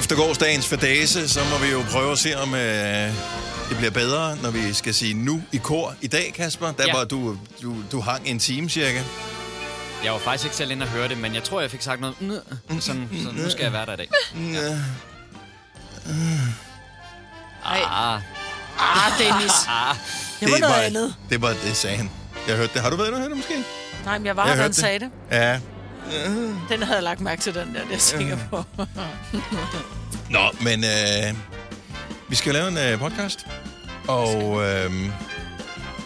Efter 0.00 0.16
gårdsdagens 0.16 0.66
fadase, 0.68 1.28
så 1.28 1.40
må 1.52 1.58
vi 1.66 1.70
jo 1.72 1.82
prøve 1.90 2.12
at 2.12 2.18
se, 2.18 2.38
om 2.38 2.54
øh, 2.54 2.60
det 3.68 3.76
bliver 3.76 3.90
bedre, 3.90 4.36
når 4.42 4.50
vi 4.50 4.72
skal 4.72 4.94
sige 4.94 5.14
nu 5.14 5.42
i 5.52 5.56
kor 5.56 5.94
i 6.00 6.06
dag, 6.06 6.32
Kasper. 6.36 6.72
Der 6.72 6.84
Ja. 6.86 6.96
var 6.96 7.04
du, 7.04 7.36
du, 7.62 7.74
du 7.92 8.00
hang 8.00 8.26
en 8.28 8.38
time 8.38 8.68
cirka. 8.70 9.02
Jeg 10.04 10.12
var 10.12 10.18
faktisk 10.18 10.44
ikke 10.44 10.56
selv 10.56 10.70
inde 10.70 10.82
og 10.82 10.88
høre 10.88 11.08
det, 11.08 11.18
men 11.18 11.34
jeg 11.34 11.42
tror, 11.44 11.60
jeg 11.60 11.70
fik 11.70 11.82
sagt 11.82 12.00
noget. 12.00 12.14
Sådan, 12.80 13.08
så 13.24 13.28
nu 13.42 13.50
skal 13.50 13.62
jeg 13.62 13.72
være 13.72 13.86
der 13.86 13.92
i 13.92 13.96
dag. 13.96 14.08
Ja. 14.34 14.76
Ah, 17.64 18.20
Ah, 18.78 19.12
Dennis. 19.18 19.52
ah. 19.68 19.96
Det 20.40 20.52
var 20.52 20.58
noget 20.58 20.74
andet. 20.74 21.14
Det 21.30 21.42
var 21.42 21.48
det, 21.48 21.76
sagde 21.76 21.96
han. 21.96 22.10
Jeg 22.48 22.56
hørte 22.56 22.72
det. 22.74 22.82
Har 22.82 22.90
du 22.90 22.96
været 22.96 23.06
inde 23.08 23.16
og 23.16 23.20
høre 23.20 23.28
det 23.28 23.36
måske? 23.36 23.64
Nej, 24.04 24.18
men 24.18 24.26
jeg 24.26 24.36
var 24.36 24.42
Jeg 24.46 24.50
her, 24.52 24.56
da 24.56 24.62
han 24.62 24.70
det. 24.70 24.76
sagde 24.80 24.98
det. 24.98 25.10
Ja. 25.30 25.60
Den 26.68 26.82
havde 26.82 26.94
jeg 26.96 27.02
lagt 27.02 27.20
mærke 27.20 27.42
til, 27.42 27.54
den 27.54 27.68
der, 27.74 27.80
det 27.80 27.86
er 27.86 27.90
jeg 27.90 28.00
sikker 28.00 28.38
på. 28.50 28.64
Nå, 30.30 30.40
men 30.60 30.84
øh, 30.84 31.36
vi 32.28 32.36
skal 32.36 32.54
lave 32.54 32.68
en 32.68 32.78
øh, 32.78 32.98
podcast. 32.98 33.46
Og 34.08 34.62
øh, 34.64 34.92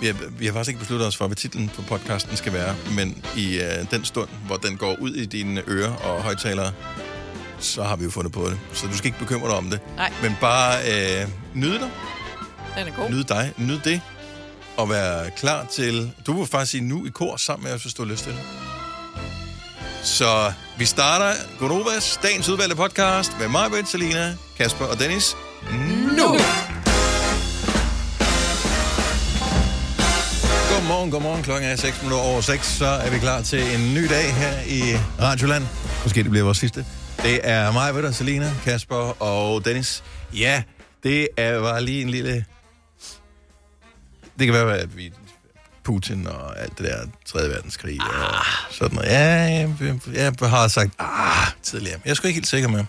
vi, 0.00 0.06
har, 0.06 0.14
vi 0.38 0.46
har 0.46 0.52
faktisk 0.52 0.68
ikke 0.68 0.80
besluttet 0.80 1.08
os 1.08 1.16
for, 1.16 1.26
hvad 1.26 1.36
titlen 1.36 1.68
på 1.68 1.82
podcasten 1.82 2.36
skal 2.36 2.52
være. 2.52 2.74
Men 2.90 3.24
i 3.36 3.60
øh, 3.60 3.90
den 3.90 4.04
stund, 4.04 4.28
hvor 4.46 4.56
den 4.56 4.76
går 4.76 4.96
ud 5.00 5.14
i 5.14 5.26
dine 5.26 5.62
ører 5.68 5.92
og 5.92 6.22
højtalere, 6.22 6.72
så 7.58 7.82
har 7.82 7.96
vi 7.96 8.04
jo 8.04 8.10
fundet 8.10 8.32
på 8.32 8.46
det. 8.50 8.58
Så 8.72 8.86
du 8.86 8.96
skal 8.96 9.06
ikke 9.06 9.18
bekymre 9.18 9.48
dig 9.48 9.56
om 9.56 9.70
det. 9.70 9.80
Nej. 9.96 10.12
Men 10.22 10.36
bare 10.40 10.78
øh, 10.82 11.28
nyde 11.54 11.78
dig. 11.78 11.90
Den 12.78 12.88
er 12.88 12.96
god. 12.96 13.10
Nyd 13.10 13.24
dig. 13.24 13.52
Nyd 13.56 13.78
det. 13.78 14.00
Og 14.76 14.90
være 14.90 15.30
klar 15.36 15.66
til... 15.66 16.12
Du 16.26 16.32
vil 16.32 16.46
faktisk 16.46 16.70
sige 16.70 16.84
nu 16.84 17.06
i 17.06 17.10
kor 17.10 17.36
sammen 17.36 17.64
med 17.64 17.72
os, 17.72 17.82
hvis 17.82 17.94
du 17.94 18.04
har 18.04 18.10
lyst 18.10 18.24
til 18.24 18.32
det. 18.32 18.63
Så 20.04 20.52
vi 20.78 20.84
starter 20.84 21.32
Godovas, 21.58 22.20
dagens 22.22 22.48
udvalgte 22.48 22.76
podcast 22.76 23.32
med 23.40 23.48
mig, 23.48 23.70
Britt, 23.70 23.88
Selina, 23.88 24.36
Kasper 24.56 24.84
og 24.84 24.98
Dennis. 24.98 25.36
Nu! 26.16 26.26
Godmorgen, 30.70 31.10
godmorgen. 31.10 31.42
Klokken 31.42 31.70
er 31.70 31.76
6 31.76 32.02
minutter 32.02 32.24
over 32.24 32.40
6, 32.40 32.66
så 32.66 32.86
er 32.86 33.10
vi 33.10 33.18
klar 33.18 33.42
til 33.42 33.74
en 33.74 33.94
ny 33.94 34.08
dag 34.08 34.34
her 34.34 34.60
i 34.66 34.98
Radioland. 35.20 35.64
Måske 36.02 36.22
det 36.22 36.30
bliver 36.30 36.44
vores 36.44 36.58
sidste. 36.58 36.86
Det 37.22 37.40
er 37.42 37.72
mig, 37.72 37.92
Britt, 37.92 38.14
Selina, 38.14 38.52
Kasper 38.64 39.22
og 39.22 39.64
Dennis. 39.64 40.04
Ja, 40.32 40.62
det 41.02 41.28
er 41.36 41.60
bare 41.60 41.82
lige 41.82 42.02
en 42.02 42.10
lille... 42.10 42.44
Det 44.38 44.46
kan 44.46 44.54
være, 44.54 44.78
at 44.78 44.96
vi 44.96 45.12
Putin 45.84 46.26
og 46.26 46.62
alt 46.62 46.78
det 46.78 46.86
der 46.86 47.06
3. 47.26 47.38
verdenskrig 47.48 47.98
ah. 48.00 48.28
og 48.28 48.34
sådan 48.70 48.94
noget. 48.94 49.08
Ja, 49.08 49.20
jeg, 50.12 50.32
jeg 50.40 50.50
har 50.50 50.68
sagt 50.68 50.90
ah 50.98 51.46
tidligere. 51.62 52.00
Jeg 52.04 52.10
er 52.10 52.14
sgu 52.14 52.26
ikke 52.28 52.36
helt 52.36 52.46
sikker 52.46 52.68
med. 52.68 52.84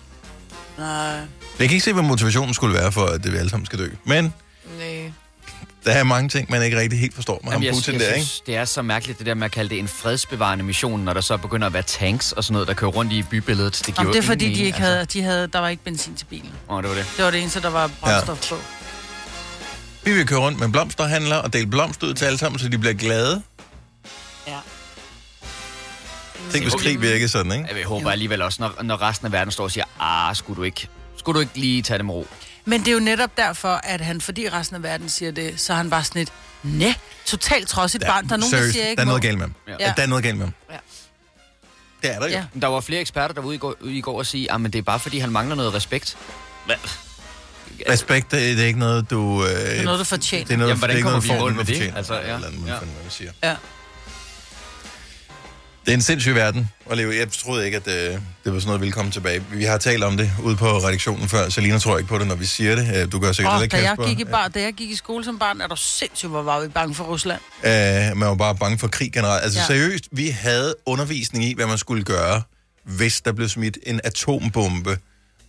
Nej, 0.78 0.88
Jeg 0.88 1.28
kan 1.60 1.72
ikke 1.72 1.80
se, 1.80 1.94
hvad 1.94 2.04
motivationen 2.04 2.54
skulle 2.54 2.76
være 2.76 2.92
for, 2.92 3.06
at 3.06 3.24
det 3.24 3.32
vi 3.32 3.38
alle 3.38 3.50
sammen 3.50 3.66
skal 3.66 3.80
dø. 3.80 3.90
Men 4.04 4.34
nej. 4.78 5.12
der 5.86 5.92
er 5.92 6.04
mange 6.04 6.30
ting, 6.30 6.52
man 6.52 6.64
ikke 6.64 6.80
rigtig 6.80 7.00
helt 7.00 7.16
forstår 7.16 7.40
med 7.44 7.52
ham 7.52 7.62
Jamen, 7.62 7.66
jeg, 7.66 7.74
Putin 7.74 7.94
jeg 7.94 8.02
der, 8.02 8.08
ikke? 8.08 8.26
synes, 8.26 8.42
det 8.46 8.56
er 8.56 8.66
så 8.66 8.82
mærkeligt, 8.82 9.18
det 9.20 9.28
der 9.28 9.34
med 9.34 9.46
at 9.46 9.52
kalde 9.52 9.70
det 9.70 9.80
en 9.80 9.88
fredsbevarende 9.88 10.64
mission, 10.64 11.00
når 11.00 11.14
der 11.14 11.22
så 11.22 11.38
begynder 11.38 11.68
at 11.68 11.74
være 11.74 11.84
tanks 11.84 12.32
og 12.32 12.44
sådan 12.44 12.54
noget, 12.54 12.68
der 12.68 12.74
kører 12.74 12.92
rundt 12.92 13.14
i 13.14 13.24
bybilledet. 13.24 13.74
Det 13.74 13.86
giver 13.86 13.96
Jamen, 14.00 14.14
det 14.14 14.20
er 14.20 14.24
fordi, 14.24 14.54
de 14.54 14.64
ikke 14.64 14.80
havde, 14.80 15.06
de 15.06 15.22
havde, 15.22 15.48
der 15.48 15.60
var 15.60 15.70
ikke 15.70 15.84
benzin 15.84 16.16
til 16.16 16.26
bilen. 16.26 16.52
Åh, 16.70 16.76
oh, 16.76 16.84
det 16.84 16.90
var 16.90 16.96
det. 16.96 17.06
Det 17.18 17.26
var 17.26 17.32
det 17.32 17.42
eneste, 17.42 17.62
der 17.62 17.70
var 17.70 17.92
brændstof 18.02 18.50
på. 18.50 18.56
Vi 20.06 20.14
vil 20.14 20.28
køre 20.28 20.40
rundt 20.40 20.60
med 20.60 20.70
blomsterhandler 20.70 21.36
og 21.36 21.54
dele 21.54 21.68
blomster 21.68 22.08
ud 22.08 22.14
til 22.14 22.26
alle 22.26 22.38
sammen, 22.38 22.60
så 22.60 22.70
de 22.70 22.78
bliver 22.78 22.94
glade. 22.94 23.44
Ja. 24.48 24.60
Tænk, 26.52 26.64
hvis 26.64 26.74
krig 26.74 27.02
virker 27.02 27.28
sådan, 27.28 27.52
ikke? 27.52 27.78
Jeg 27.78 27.86
håber 27.86 28.12
alligevel 28.12 28.42
også, 28.42 28.62
når, 28.62 28.84
når 28.84 29.02
resten 29.02 29.26
af 29.26 29.32
verden 29.32 29.52
står 29.52 29.64
og 29.64 29.72
siger, 29.72 29.86
ah, 30.00 30.36
skulle 30.36 30.58
du 30.58 30.64
ikke, 30.64 30.88
skulle 31.18 31.36
du 31.36 31.40
ikke 31.40 31.58
lige 31.60 31.82
tage 31.82 31.98
det 31.98 32.06
med 32.06 32.14
ro? 32.14 32.28
Men 32.66 32.80
det 32.80 32.88
er 32.88 32.92
jo 32.92 33.00
netop 33.00 33.38
derfor, 33.38 33.70
at 33.84 34.02
han, 34.02 34.22
fordi 34.22 34.50
resten 34.50 34.76
af 34.76 34.84
verden 34.84 35.10
siger 35.10 35.32
det, 35.32 35.60
så 35.60 35.74
er 35.74 35.78
han 35.78 35.90
bare 35.90 36.04
sådan 36.04 36.22
et, 36.22 36.34
næ, 36.64 36.92
totalt 37.26 37.68
trodsigt 37.68 38.04
ja, 38.04 38.08
barn. 38.10 38.28
Der 38.28 38.34
er 38.34 38.38
nogen, 38.38 38.50
seriøst, 38.50 38.68
der 38.68 38.74
siger 38.74 38.88
ikke 38.88 39.00
der 39.00 39.04
er 39.04 39.08
noget 39.08 39.22
galt 39.22 39.38
med 39.38 39.46
ham. 39.46 39.56
Ja. 39.80 39.94
Der 39.98 40.04
er 40.04 40.08
noget 40.08 40.24
galt 40.24 40.38
med 40.38 40.46
ham. 40.46 40.54
Ja. 40.72 40.78
Det 42.02 42.16
er 42.16 42.20
der 42.20 42.28
jo. 42.28 42.34
Ja. 42.34 42.46
Der 42.62 42.68
var 42.68 42.82
flere 42.82 43.02
eksperter, 43.02 43.34
der 43.34 43.42
var 43.42 43.48
ude 43.48 43.56
i 43.56 43.60
går, 43.60 43.76
i 43.86 44.02
går 44.02 44.18
og 44.18 44.26
sige, 44.26 44.52
at 44.52 44.60
det 44.62 44.76
er 44.76 44.82
bare 44.82 45.00
fordi, 45.00 45.20
han 45.20 45.32
mangler 45.32 45.56
noget 45.56 45.74
respekt. 45.74 46.18
Hvad? 46.66 46.76
Respekt, 47.90 48.32
det 48.32 48.52
er, 48.52 48.56
det 48.56 48.64
ikke 48.64 48.80
noget, 48.80 49.10
du... 49.10 49.44
Øh, 49.44 49.50
det 49.50 49.80
er 49.80 49.84
noget, 49.84 50.00
du 50.00 50.04
fortjener. 50.04 50.46
Det 50.46 50.54
er 50.54 50.58
noget, 50.58 50.70
Jamen, 50.70 50.80
hvordan 50.80 50.96
det 50.96 51.04
er 51.04 51.08
ikke 51.08 51.10
kommer 51.10 51.28
noget, 51.28 51.40
vi 51.40 51.44
mål 51.44 51.54
med 51.56 51.66
det? 51.66 51.76
fortjener. 51.76 51.98
Altså, 51.98 52.14
ja. 52.14 52.20
Eller 52.36 52.48
andet, 52.48 52.68
Ja. 52.68 52.74
ja. 52.74 52.80
man 52.80 52.90
siger. 53.10 53.32
Ja. 53.44 53.56
Det 55.86 55.92
er 55.92 55.96
en 55.96 56.02
sindssyg 56.02 56.36
verden 56.36 56.70
at 56.92 56.98
leve. 56.98 57.16
Jeg 57.16 57.32
troede 57.32 57.66
ikke, 57.66 57.78
at 57.78 57.88
øh, 57.88 57.94
det 57.94 58.20
var 58.46 58.52
sådan 58.52 58.66
noget, 58.66 58.82
ville 58.82 58.92
komme 58.92 59.12
tilbage. 59.12 59.44
Vi 59.52 59.64
har 59.64 59.78
talt 59.78 60.04
om 60.04 60.18
det 60.18 60.32
ude 60.44 60.56
på 60.56 60.66
redaktionen 60.78 61.30
før. 61.30 61.50
Selina 61.50 61.78
tror 61.80 61.98
ikke 61.98 62.08
på 62.08 62.18
det, 62.18 62.28
når 62.28 62.36
vi 62.36 62.46
siger 62.46 62.76
det. 62.76 62.96
Øh, 63.02 63.12
Du 63.12 63.20
gør 63.20 63.32
sikkert 63.32 63.54
Og 63.54 63.60
heller 63.60 63.70
da 63.70 63.78
ikke, 63.78 63.90
jeg, 63.90 63.98
Kasper. 63.98 64.08
gik 64.08 64.20
i 64.20 64.24
bar, 64.24 64.48
da 64.48 64.62
jeg 64.62 64.74
gik 64.74 64.90
i 64.90 64.96
skole 64.96 65.24
som 65.26 65.40
barn, 65.40 65.62
er 65.62 65.68
du 65.68 65.76
sindssygt, 65.76 66.30
hvor 66.30 66.42
var 66.42 66.60
vi 66.62 66.68
bange 66.68 66.96
for 66.96 67.04
Rusland. 67.04 67.42
Øh, 67.64 67.72
man 68.18 68.28
var 68.30 68.36
bare 68.36 68.56
bange 68.56 68.78
for 68.80 68.88
krig 68.88 69.14
generelt. 69.14 69.44
Altså 69.44 69.60
ja. 69.60 69.66
Seriøst, 69.66 70.04
vi 70.12 70.28
havde 70.30 70.76
undervisning 70.86 71.46
i, 71.46 71.54
hvad 71.56 71.66
man 71.68 71.78
skulle 71.78 72.04
gøre, 72.04 72.42
hvis 72.84 73.22
der 73.22 73.32
blev 73.32 73.50
smidt 73.50 73.78
en 73.86 74.02
atombombe, 74.04 74.98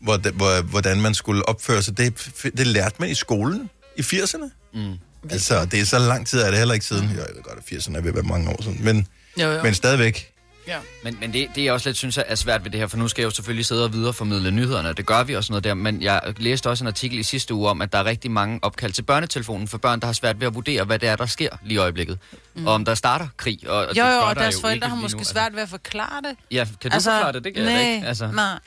hvordan 0.01 1.01
man 1.01 1.15
skulle 1.15 1.49
opføre 1.49 1.83
sig. 1.83 1.99
Det, 1.99 2.29
det 2.57 2.67
lærte 2.67 2.97
man 2.99 3.09
i 3.11 3.15
skolen 3.15 3.71
i 3.97 4.01
80'erne. 4.01 4.51
Mm. 4.75 4.93
Altså, 5.31 5.65
det 5.65 5.81
er 5.81 5.85
så 5.85 5.99
lang 5.99 6.27
tid, 6.27 6.41
er 6.41 6.51
det 6.51 6.59
heller 6.59 6.75
ikke 6.75 6.87
siden. 6.87 7.09
Jeg 7.11 7.17
ved 7.17 7.43
godt, 7.43 7.59
at 7.59 7.79
80'erne 7.79 7.97
er 7.97 8.01
ved 8.01 8.09
at 8.09 8.15
være 8.15 8.25
mange 8.25 8.51
år 8.51 8.63
siden. 8.63 8.85
Men, 8.85 9.07
Jo, 9.41 9.51
jo. 9.51 9.63
men 9.63 9.75
stadigvæk. 9.75 10.33
ja. 10.69 10.79
Men, 11.05 11.17
men 11.21 11.33
det, 11.33 11.49
det 11.55 11.65
jeg 11.65 11.73
også 11.73 11.89
lidt 11.89 11.97
synes 11.97 12.19
er 12.27 12.35
svært 12.35 12.65
ved 12.65 12.71
det 12.71 12.81
her, 12.81 12.87
for 12.87 12.97
nu 12.97 13.09
skal 13.09 13.23
jeg 13.23 13.27
jo 13.27 13.31
selvfølgelig 13.31 13.67
sidde 13.67 13.85
og 13.85 13.93
videreformidle 13.93 14.51
nyhederne, 14.51 14.93
det 14.93 15.07
gør 15.07 15.23
vi 15.23 15.37
også 15.37 15.53
noget 15.53 15.65
der, 15.65 15.75
men 15.75 16.03
jeg 16.03 16.21
læste 16.37 16.71
også 16.71 16.85
en 16.85 16.89
artikel 16.89 17.19
i 17.19 17.23
sidste 17.23 17.55
uge 17.55 17.69
om, 17.71 17.83
at 17.83 17.93
der 17.93 17.99
er 17.99 18.05
rigtig 18.05 18.31
mange 18.31 18.59
opkald 18.63 18.93
til 18.93 19.03
børnetelefonen 19.03 19.69
for 19.69 19.79
børn, 19.79 20.01
der 20.01 20.07
har 20.07 20.13
svært 20.13 20.41
ved 20.41 20.47
at 20.47 20.55
vurdere, 20.55 20.85
hvad 20.85 20.99
det 20.99 21.09
er, 21.09 21.17
der 21.17 21.27
sker 21.27 21.49
lige 21.65 21.75
i 21.75 21.79
øjeblikket. 21.79 22.19
Mm. 22.55 22.67
Og 22.67 22.75
om 22.75 22.85
der 22.85 22.95
starter 22.95 23.29
krig. 23.37 23.69
Og, 23.69 23.97
Jo, 23.97 24.05
jo, 24.05 24.11
og 24.21 24.35
der 24.37 24.43
deres 24.43 24.55
jo 24.55 24.61
forældre 24.61 24.89
har 24.89 24.97
måske 24.97 25.17
nu, 25.17 25.21
altså. 25.21 25.33
svært 25.33 25.55
ved 25.55 25.63
at 25.63 25.69
forklare 25.69 26.23
det. 26.23 26.37
Ja, 26.51 26.65
kan 26.81 26.91
du 26.91 26.95
altså, 26.95 27.11
forklare 27.11 27.33
det? 27.33 27.45
Det 27.45 27.55
kan 27.55 27.63
jeg 27.65 27.71
da 27.73 27.77
nej, 27.83 27.95
ikke. 27.95 28.07
Altså, 28.07 28.31
nej. 28.33 28.59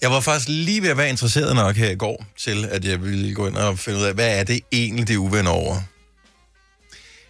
Jeg 0.00 0.10
var 0.10 0.20
faktisk 0.20 0.48
lige 0.48 0.82
ved 0.82 0.88
at 0.88 0.96
være 0.96 1.08
interesseret 1.08 1.54
nok 1.54 1.76
her 1.76 1.90
i 1.90 1.96
går, 1.96 2.24
til 2.38 2.64
at 2.64 2.84
jeg 2.84 3.02
ville 3.02 3.34
gå 3.34 3.46
ind 3.46 3.56
og 3.56 3.78
finde 3.78 3.98
ud 3.98 4.04
af, 4.04 4.14
hvad 4.14 4.38
er 4.38 4.44
det 4.44 4.60
egentlig, 4.72 5.08
det 5.08 5.14
er 5.14 5.18
uven 5.18 5.46
over. 5.46 5.80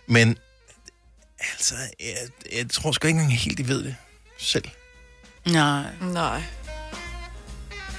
Men 0.08 0.36
altså, 1.50 1.74
jeg, 2.00 2.16
jeg 2.58 2.70
tror 2.70 2.92
sgu 2.92 3.06
ikke 3.06 3.20
engang 3.20 3.38
helt, 3.38 3.58
de 3.58 3.68
ved 3.68 3.84
det 3.84 3.96
selv. 4.38 4.64
Nej. 5.46 5.84
Nej. 6.00 6.42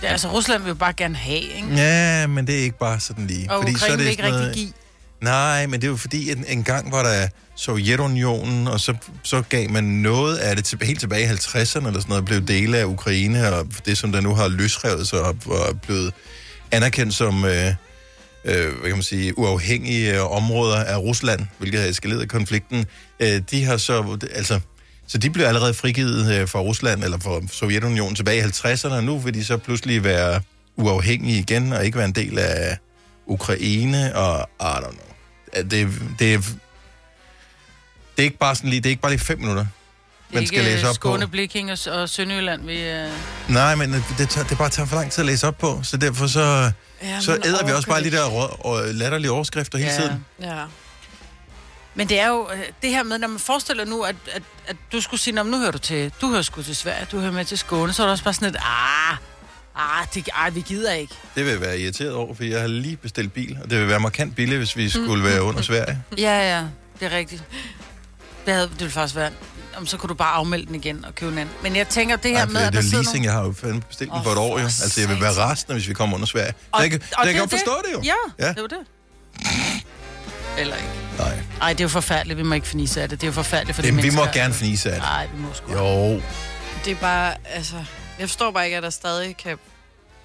Det, 0.02 0.08
er, 0.08 0.12
altså, 0.12 0.32
Rusland 0.32 0.64
vil 0.64 0.70
jo 0.70 0.76
bare 0.76 0.94
gerne 0.94 1.16
have, 1.16 1.42
ikke? 1.42 1.68
Ja, 1.76 2.28
men 2.28 2.48
det 2.48 2.60
er 2.60 2.64
ikke 2.64 2.78
bare 2.78 3.00
sådan 3.00 3.28
lige. 3.28 3.52
Og 3.52 3.64
så 3.64 3.68
er 3.68 3.74
Ukraine 3.74 3.98
det 3.98 4.00
vil 4.00 4.12
ikke 4.12 4.24
rigtig 4.24 4.54
give. 4.54 4.74
Nej, 5.22 5.68
men 5.68 5.82
det 5.82 5.88
er 5.88 5.92
jo 5.92 5.98
fordi, 5.98 6.30
at 6.30 6.38
en 6.48 6.64
gang 6.64 6.92
var 6.92 7.04
der 7.04 7.28
Sovjetunionen, 7.56 8.68
og 8.68 8.80
så, 8.80 8.94
så 9.24 9.42
gav 9.50 9.70
man 9.70 9.84
noget 9.84 10.38
af 10.38 10.56
det 10.56 10.66
til, 10.66 10.80
helt 10.84 11.00
tilbage 11.00 11.24
i 11.24 11.28
50'erne 11.28 11.88
eller 11.88 12.00
sådan 12.00 12.04
noget, 12.08 12.26
blev 12.26 12.42
dele 12.42 12.78
af 12.78 12.86
Ukraine, 12.86 13.54
og 13.54 13.68
det, 13.86 13.98
som 13.98 14.12
der 14.12 14.22
nu 14.22 14.36
har 14.36 14.48
løsrevet 14.48 15.08
sig 15.08 15.22
op, 15.22 15.48
og 15.48 15.70
er 15.70 15.74
blevet 15.74 16.14
anerkendt 16.72 17.14
som, 17.14 17.46
øh, 17.46 17.68
øh, 18.46 18.74
hvad 18.80 18.90
kan 18.90 18.92
man 18.92 19.04
sige, 19.04 19.38
uafhængige 19.38 20.16
øh, 20.16 20.32
områder 20.32 20.84
af 20.84 20.98
Rusland, 20.98 21.42
hvilket 21.58 21.82
har 21.82 21.88
eskaleret 21.88 22.30
konflikten. 22.30 22.86
Øh, 23.20 23.42
de 23.52 23.64
har 23.64 23.78
så, 23.78 24.18
altså, 24.36 24.60
så 25.08 25.18
de 25.18 25.30
blev 25.30 25.46
allerede 25.46 25.74
frigivet 25.74 26.34
øh, 26.34 26.48
fra 26.48 26.60
Rusland, 26.60 27.04
eller 27.04 27.20
fra 27.20 27.42
Sovjetunionen 27.52 28.16
tilbage 28.16 28.40
i 28.40 28.42
50'erne, 28.42 28.94
og 28.94 29.04
nu 29.04 29.18
vil 29.18 29.34
de 29.34 29.46
så 29.46 29.58
pludselig 29.58 30.04
være 30.04 30.42
uafhængige 30.76 31.40
igen, 31.40 31.74
og 31.74 31.86
ikke 31.86 31.98
være 31.98 32.08
en 32.08 32.16
del 32.16 32.40
af 32.40 32.78
Ukraine, 33.28 34.16
og 34.16 34.50
I 34.62 34.64
don't 34.64 34.92
know. 34.92 35.07
Det, 35.64 35.72
det, 35.72 35.90
det, 36.20 36.34
er, 36.34 36.38
det 36.38 36.48
er 38.18 38.24
ikke 38.24 38.38
bare 38.38 38.56
sådan 38.56 38.70
lige, 38.70 38.80
det 38.82 38.86
er 38.86 38.90
ikke 38.90 39.02
bare 39.02 39.12
lige 39.12 39.20
fem 39.22 39.40
minutter, 39.40 39.66
man 40.30 40.48
skal 40.48 40.64
læse 40.64 40.90
op 40.90 40.96
Skåne, 40.96 41.26
på. 41.26 41.32
Bliking 41.32 41.72
og, 41.72 41.78
og 41.92 42.10
Sønderjylland, 42.10 42.66
vi... 42.66 43.04
Uh... 43.48 43.54
Nej, 43.54 43.76
men 43.76 43.94
det, 44.18 44.30
tager, 44.30 44.48
det 44.48 44.58
bare 44.58 44.70
tager 44.70 44.88
for 44.88 44.96
lang 44.96 45.12
tid 45.12 45.22
at 45.22 45.26
læse 45.26 45.48
op 45.48 45.58
på, 45.58 45.80
så 45.84 45.98
derfor 45.98 46.28
så, 46.28 46.72
Ja, 47.04 47.22
så 47.22 47.38
æder 47.46 47.66
vi 47.66 47.72
også 47.72 47.88
bare 47.90 48.02
lige 48.02 48.18
der 48.18 48.26
rød, 48.26 48.50
og 48.66 48.84
latterlige 48.94 49.32
overskrifter 49.32 49.78
hele 49.78 49.92
Ja. 49.92 49.98
tiden. 50.02 50.26
Ja. 50.42 50.64
Men 51.96 52.10
det 52.10 52.20
er 52.20 52.28
jo 52.28 52.50
øh, 52.54 52.60
det 52.82 52.90
her 52.90 53.04
med, 53.04 53.18
når 53.20 53.28
man 53.28 53.40
forestiller 53.40 53.86
nu, 53.86 54.02
at, 54.02 54.16
at, 54.34 54.42
at 54.68 54.76
du 54.92 55.02
skulle 55.02 55.20
sige, 55.22 55.34
"Nå, 55.34 55.44
men 55.44 55.52
nu 55.52 55.60
hører 55.60 55.72
du 55.72 55.78
til, 55.78 56.12
du 56.22 56.30
hører 56.30 56.42
sgu 56.42 56.62
til 56.62 56.76
Sverige, 56.76 57.08
du 57.12 57.20
hører 57.20 57.32
med 57.32 57.46
til 57.46 57.58
Skåne, 57.58 57.94
så 57.94 58.02
er 58.04 58.06
det 58.08 58.12
også 58.12 58.24
bare 58.24 58.34
sådan 58.34 58.50
et, 58.50 58.56
ah, 58.56 59.18
ah, 59.78 60.08
det, 60.14 60.30
ah 60.34 60.56
vi 60.56 60.62
gider 60.62 60.94
ikke. 60.94 61.14
Det 61.36 61.46
vil 61.46 61.52
jeg 61.52 61.62
være 61.62 61.80
irriteret 61.80 62.14
over, 62.14 62.36
for 62.36 62.44
jeg 62.44 62.60
har 62.62 62.68
lige 62.68 62.98
bestilt 62.98 63.34
bil, 63.34 63.58
og 63.64 63.70
det 63.70 63.80
vil 63.80 63.88
være 63.88 64.00
markant 64.00 64.36
billigt, 64.36 64.58
hvis 64.58 64.78
vi 64.78 64.90
skulle 64.90 65.24
være 65.24 65.44
under 65.44 65.62
Sverige. 65.62 66.04
Ja, 66.18 66.56
ja, 66.58 66.64
det 67.00 67.14
er 67.14 67.18
rigtigt. 67.18 67.44
Det, 68.46 68.54
havde, 68.54 68.68
det 68.68 68.80
ville 68.80 68.92
faktisk 68.92 69.16
være, 69.16 69.32
om 69.78 69.86
så 69.88 69.98
kunne 69.98 70.08
du 70.08 70.14
bare 70.14 70.34
afmelde 70.34 70.66
den 70.66 70.76
igen 70.76 71.06
og 71.06 71.16
købe 71.16 71.32
en 71.32 71.38
anden. 71.38 71.56
Men 71.64 71.76
jeg 71.76 71.88
tænker, 71.88 72.16
det 72.16 72.32
her 72.32 72.38
Nej, 72.46 72.54
med, 72.54 72.62
at 72.62 72.74
det 72.74 72.84
der 72.92 72.98
er 72.98 73.02
leasing, 73.02 73.26
jeg 73.26 73.34
har 73.34 73.44
jo 73.46 73.52
fandme 73.62 73.82
bestilt 73.82 74.10
den 74.12 74.18
Åh, 74.18 74.24
for 74.24 74.32
et 74.32 74.38
år 74.38 74.60
jo. 74.60 74.64
Altså, 74.64 75.02
jeg 75.02 75.10
vil 75.10 75.22
være 75.22 75.32
rasende, 75.32 75.74
hvis 75.74 75.88
vi 75.90 75.94
kommer 75.94 76.16
under 76.16 76.28
Sverige. 76.28 76.54
Og- 76.72 76.82
jeg, 76.82 76.92
kan- 76.92 77.02
og 77.02 77.08
jeg 77.18 77.26
det 77.26 77.34
kan 77.34 77.40
godt 77.42 77.50
forstå 77.52 77.82
det 77.88 77.94
jo. 77.94 78.02
Ja, 78.04 78.46
Ja. 78.48 78.54
det 78.54 78.62
var 78.62 78.68
det. 78.68 78.78
Eller 80.58 80.76
ikke. 80.76 80.88
Nej. 81.18 81.38
Ej, 81.62 81.70
det 81.74 81.80
er 81.80 81.84
jo 81.84 81.90
forfærdeligt, 81.90 82.38
vi 82.38 82.44
må 82.44 82.56
ikke 82.56 82.68
fnise 82.68 83.02
af 83.02 83.10
det. 83.10 83.22
Det 83.22 83.28
er 83.28 83.32
jo 83.32 83.34
forfærdeligt 83.34 83.76
for 83.76 83.82
de 83.82 83.88
Det, 83.88 83.98
vi 83.98 84.02
må 84.02 84.16
mennesker. 84.16 84.42
gerne 84.42 84.54
fnise 84.54 84.90
af 84.90 84.96
det. 84.96 85.04
Nej, 85.04 85.28
vi 85.36 85.42
må 85.42 85.48
sgu 85.54 85.72
Jo. 85.74 86.22
Det 86.86 86.92
er 86.92 86.96
bare, 86.96 87.34
altså... 87.46 87.76
Jeg 88.20 88.30
forstår 88.30 88.52
bare 88.52 88.66
ikke, 88.66 88.78
at 88.78 88.84
der 88.84 88.90
stadig 88.90 89.38
kan 89.38 89.58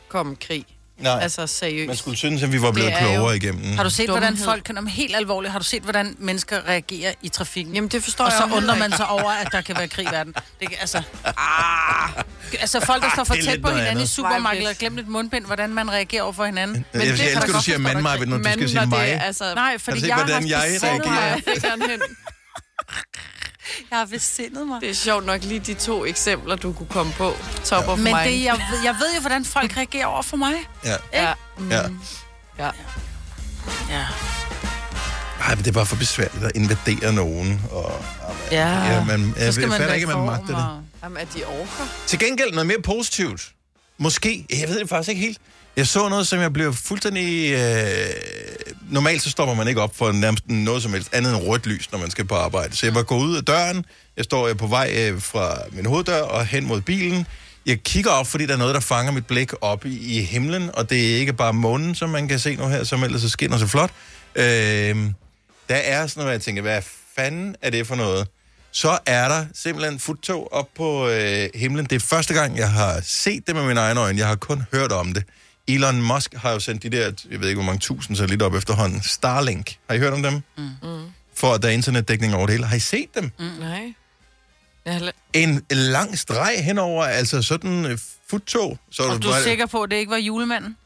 komme 0.08 0.36
krig. 0.36 0.64
Nej, 0.98 1.18
Altså 1.22 1.46
seriøst. 1.46 1.86
man 1.86 1.96
skulle 1.96 2.16
synes, 2.16 2.42
at 2.42 2.52
vi 2.52 2.62
var 2.62 2.72
blevet 2.72 2.92
er 2.92 3.02
jo- 3.04 3.12
klogere 3.14 3.36
igennem. 3.36 3.76
Har 3.76 3.84
du 3.84 3.90
set, 3.90 4.08
hvordan 4.08 4.28
Dumhed. 4.32 4.44
folk 4.44 4.64
kan... 4.64 4.78
Om 4.78 4.86
helt 4.86 5.16
alvorligt, 5.16 5.52
har 5.52 5.58
du 5.58 5.64
set, 5.64 5.82
hvordan 5.82 6.16
mennesker 6.18 6.68
reagerer 6.68 7.12
i 7.22 7.28
trafikken? 7.28 7.74
Jamen, 7.74 7.88
det 7.90 8.04
forstår 8.04 8.24
og 8.24 8.30
jeg 8.30 8.38
så 8.38 8.48
jo 8.48 8.54
undrer 8.56 8.76
man 8.76 8.92
sig 8.92 9.08
over, 9.08 9.30
at 9.30 9.48
der 9.52 9.60
kan 9.60 9.76
være 9.78 9.88
krig 9.88 10.06
i 10.06 10.10
verden. 10.12 10.34
Det 10.60 10.68
kan, 10.68 10.78
altså, 10.80 11.02
ah, 11.26 12.22
altså 12.60 12.80
folk, 12.80 13.02
der 13.02 13.10
står 13.14 13.24
for 13.24 13.34
tæt 13.34 13.62
på 13.62 13.68
hinanden 13.68 13.86
i 13.86 13.90
andet. 13.90 14.08
supermarkedet 14.08 14.68
og 14.68 14.76
glemt 14.76 15.00
et 15.00 15.08
mundbind, 15.08 15.44
hvordan 15.46 15.70
man 15.70 15.90
reagerer 15.90 16.22
over 16.22 16.32
for 16.32 16.44
hinanden. 16.44 16.84
Men 16.92 17.02
jeg, 17.02 17.02
det 17.02 17.08
jeg 17.08 17.16
kan 17.18 17.26
elsker, 17.26 17.46
da 17.52 17.58
du 17.58 17.62
siger 17.62 17.78
mand, 17.78 18.00
mig, 18.00 18.18
når 18.26 18.36
du 18.38 18.44
skal 18.44 18.58
Men 18.58 18.68
sige 18.68 18.86
mig. 18.86 18.98
det 19.00 19.12
er, 19.14 19.20
altså... 19.20 19.54
Nej, 19.54 19.78
fordi 19.78 20.06
jeg 20.08 20.14
har 20.14 20.24
hvordan 20.24 20.48
jeg 20.48 20.78
reagerer? 20.82 21.98
Jeg 23.90 23.98
har 23.98 24.06
besindet 24.06 24.66
mig. 24.66 24.80
Det 24.80 24.90
er 24.90 24.94
sjovt 24.94 25.26
nok 25.26 25.42
lige 25.44 25.60
de 25.60 25.74
to 25.74 26.04
eksempler, 26.04 26.56
du 26.56 26.72
kunne 26.72 26.88
komme 26.88 27.12
på. 27.12 27.36
Top 27.64 27.88
of 27.88 27.98
Men 27.98 28.04
mind. 28.04 28.16
det, 28.30 28.44
jeg, 28.44 28.54
ved- 28.72 28.82
jeg 28.84 28.94
ved 29.00 29.14
jo, 29.14 29.20
hvordan 29.20 29.44
folk 29.44 29.76
reagerer 29.76 30.06
over 30.06 30.22
for 30.22 30.36
mig. 30.36 30.54
Ja. 30.84 30.96
Ja. 31.12 31.32
Mm. 31.58 31.70
Ja. 31.70 31.82
ja. 32.58 32.70
Ja. 33.90 34.04
Ej, 35.40 35.54
men 35.54 35.58
det 35.58 35.66
er 35.66 35.72
bare 35.72 35.86
for 35.86 35.96
besværligt 35.96 36.44
at 36.44 36.52
invadere 36.54 37.12
nogen. 37.12 37.62
Og, 37.70 38.04
Ja. 38.50 38.68
ja 38.92 39.04
man, 39.04 39.34
jeg, 39.36 39.46
Så 39.46 39.52
skal 39.52 39.60
jeg 39.62 39.68
man 39.68 39.78
fatter 39.78 39.94
ikke, 39.94 40.08
at 40.10 40.16
man 40.16 40.26
magter 40.26 40.46
det. 40.46 40.84
Jamen, 41.02 41.18
at 41.18 41.28
de 41.34 41.44
orker. 41.44 41.88
Til 42.06 42.18
gengæld 42.18 42.50
noget 42.52 42.66
mere 42.66 42.82
positivt. 42.82 43.50
Måske. 43.98 44.46
Jeg 44.60 44.68
ved 44.68 44.80
det 44.80 44.88
faktisk 44.88 45.08
ikke 45.08 45.20
helt. 45.22 45.38
Jeg 45.76 45.86
så 45.86 46.08
noget, 46.08 46.26
som 46.26 46.40
jeg 46.40 46.52
blev 46.52 46.74
fuldstændig... 46.74 47.52
Øh... 47.52 48.06
Normalt 48.90 49.22
så 49.22 49.30
stopper 49.30 49.54
man 49.54 49.68
ikke 49.68 49.80
op 49.80 49.96
for 49.96 50.12
nærmest 50.12 50.48
noget 50.48 50.82
som 50.82 50.92
helst 50.92 51.14
andet 51.14 51.34
end 51.34 51.42
rødt 51.46 51.66
lys, 51.66 51.92
når 51.92 51.98
man 51.98 52.10
skal 52.10 52.24
på 52.24 52.34
arbejde. 52.34 52.76
Så 52.76 52.86
jeg 52.86 52.94
var 52.94 53.02
gået 53.02 53.24
ud 53.24 53.36
af 53.36 53.44
døren. 53.44 53.84
Jeg 54.16 54.24
står 54.24 54.46
jeg 54.46 54.56
på 54.56 54.66
vej 54.66 54.94
øh, 54.98 55.20
fra 55.20 55.56
min 55.70 55.86
hoveddør 55.86 56.22
og 56.22 56.46
hen 56.46 56.66
mod 56.66 56.80
bilen. 56.80 57.26
Jeg 57.66 57.82
kigger 57.82 58.10
op, 58.10 58.26
fordi 58.26 58.46
der 58.46 58.52
er 58.52 58.58
noget, 58.58 58.74
der 58.74 58.80
fanger 58.80 59.12
mit 59.12 59.26
blik 59.26 59.52
op 59.60 59.86
i, 59.86 60.18
i 60.18 60.22
himlen, 60.22 60.70
og 60.74 60.90
det 60.90 61.12
er 61.12 61.16
ikke 61.16 61.32
bare 61.32 61.52
månen, 61.52 61.94
som 61.94 62.10
man 62.10 62.28
kan 62.28 62.38
se 62.38 62.56
nu 62.56 62.68
her, 62.68 62.84
som 62.84 63.04
ellers 63.04 63.20
så 63.20 63.28
skinner 63.28 63.58
så 63.58 63.66
flot. 63.66 63.90
Øh... 64.34 64.96
Der 65.68 65.76
er 65.76 66.06
sådan 66.06 66.20
noget, 66.20 66.32
jeg 66.32 66.40
tænker, 66.40 66.62
hvad 66.62 66.82
fanden 67.16 67.56
er 67.62 67.70
det 67.70 67.86
for 67.86 67.94
noget? 67.94 68.28
så 68.72 68.98
er 69.06 69.28
der 69.28 69.46
simpelthen 69.54 69.98
futtog 69.98 70.52
op 70.52 70.68
på 70.76 71.08
øh, 71.08 71.48
himlen. 71.54 71.86
Det 71.86 71.96
er 71.96 72.00
første 72.00 72.34
gang, 72.34 72.56
jeg 72.56 72.70
har 72.70 73.00
set 73.02 73.46
det 73.46 73.54
med 73.54 73.66
mine 73.66 73.80
egne 73.80 74.00
øjne. 74.00 74.18
Jeg 74.18 74.28
har 74.28 74.36
kun 74.36 74.62
hørt 74.72 74.92
om 74.92 75.12
det. 75.12 75.24
Elon 75.68 76.02
Musk 76.02 76.34
har 76.34 76.52
jo 76.52 76.58
sendt 76.60 76.82
de 76.82 76.90
der, 76.90 77.12
jeg 77.30 77.40
ved 77.40 77.48
ikke 77.48 77.58
hvor 77.58 77.66
mange 77.66 77.80
tusind 77.80 78.16
satellitter 78.16 78.46
op 78.46 78.54
efterhånden. 78.54 79.02
Starlink. 79.02 79.76
Har 79.88 79.94
I 79.94 79.98
hørt 79.98 80.12
om 80.12 80.22
dem? 80.22 80.40
Mm. 80.58 80.70
For 81.34 81.54
at 81.54 81.62
der 81.62 81.68
er 81.68 81.72
internetdækning 81.72 82.34
over 82.34 82.46
det 82.46 82.54
hele. 82.54 82.66
Har 82.66 82.76
I 82.76 82.80
set 82.80 83.14
dem? 83.14 83.30
Mm. 83.38 83.44
Nej. 83.44 83.94
Jeg 84.84 84.94
har 84.94 85.12
En 85.32 85.62
lang 85.70 86.18
streg 86.18 86.64
henover, 86.64 87.04
altså 87.04 87.42
sådan 87.42 87.86
øh, 87.86 87.98
futtog. 88.30 88.78
Så 88.90 89.02
Og 89.02 89.22
du 89.22 89.28
er 89.28 89.42
sikker 89.42 89.66
på, 89.66 89.82
at 89.82 89.90
det 89.90 89.96
ikke 89.96 90.10
var 90.10 90.16
julemanden? 90.16 90.76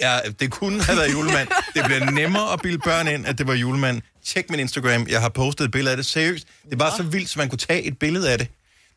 Ja, 0.00 0.18
det 0.40 0.50
kunne 0.50 0.82
have 0.82 0.98
været 0.98 1.12
julemand. 1.12 1.48
Det 1.74 1.84
bliver 1.84 2.10
nemmere 2.10 2.52
at 2.52 2.60
bilde 2.62 2.78
børn 2.78 3.08
ind, 3.08 3.26
at 3.26 3.38
det 3.38 3.46
var 3.46 3.54
julemand. 3.54 4.02
Tjek 4.24 4.50
min 4.50 4.60
Instagram. 4.60 5.06
Jeg 5.08 5.20
har 5.20 5.28
postet 5.28 5.64
et 5.64 5.70
billede 5.70 5.90
af 5.90 5.96
det. 5.96 6.06
Seriøst. 6.06 6.46
Det 6.70 6.78
var 6.78 6.96
så 6.96 7.02
vildt, 7.02 7.30
så 7.30 7.38
man 7.38 7.48
kunne 7.48 7.58
tage 7.58 7.82
et 7.82 7.98
billede 7.98 8.32
af 8.32 8.38
det. 8.38 8.48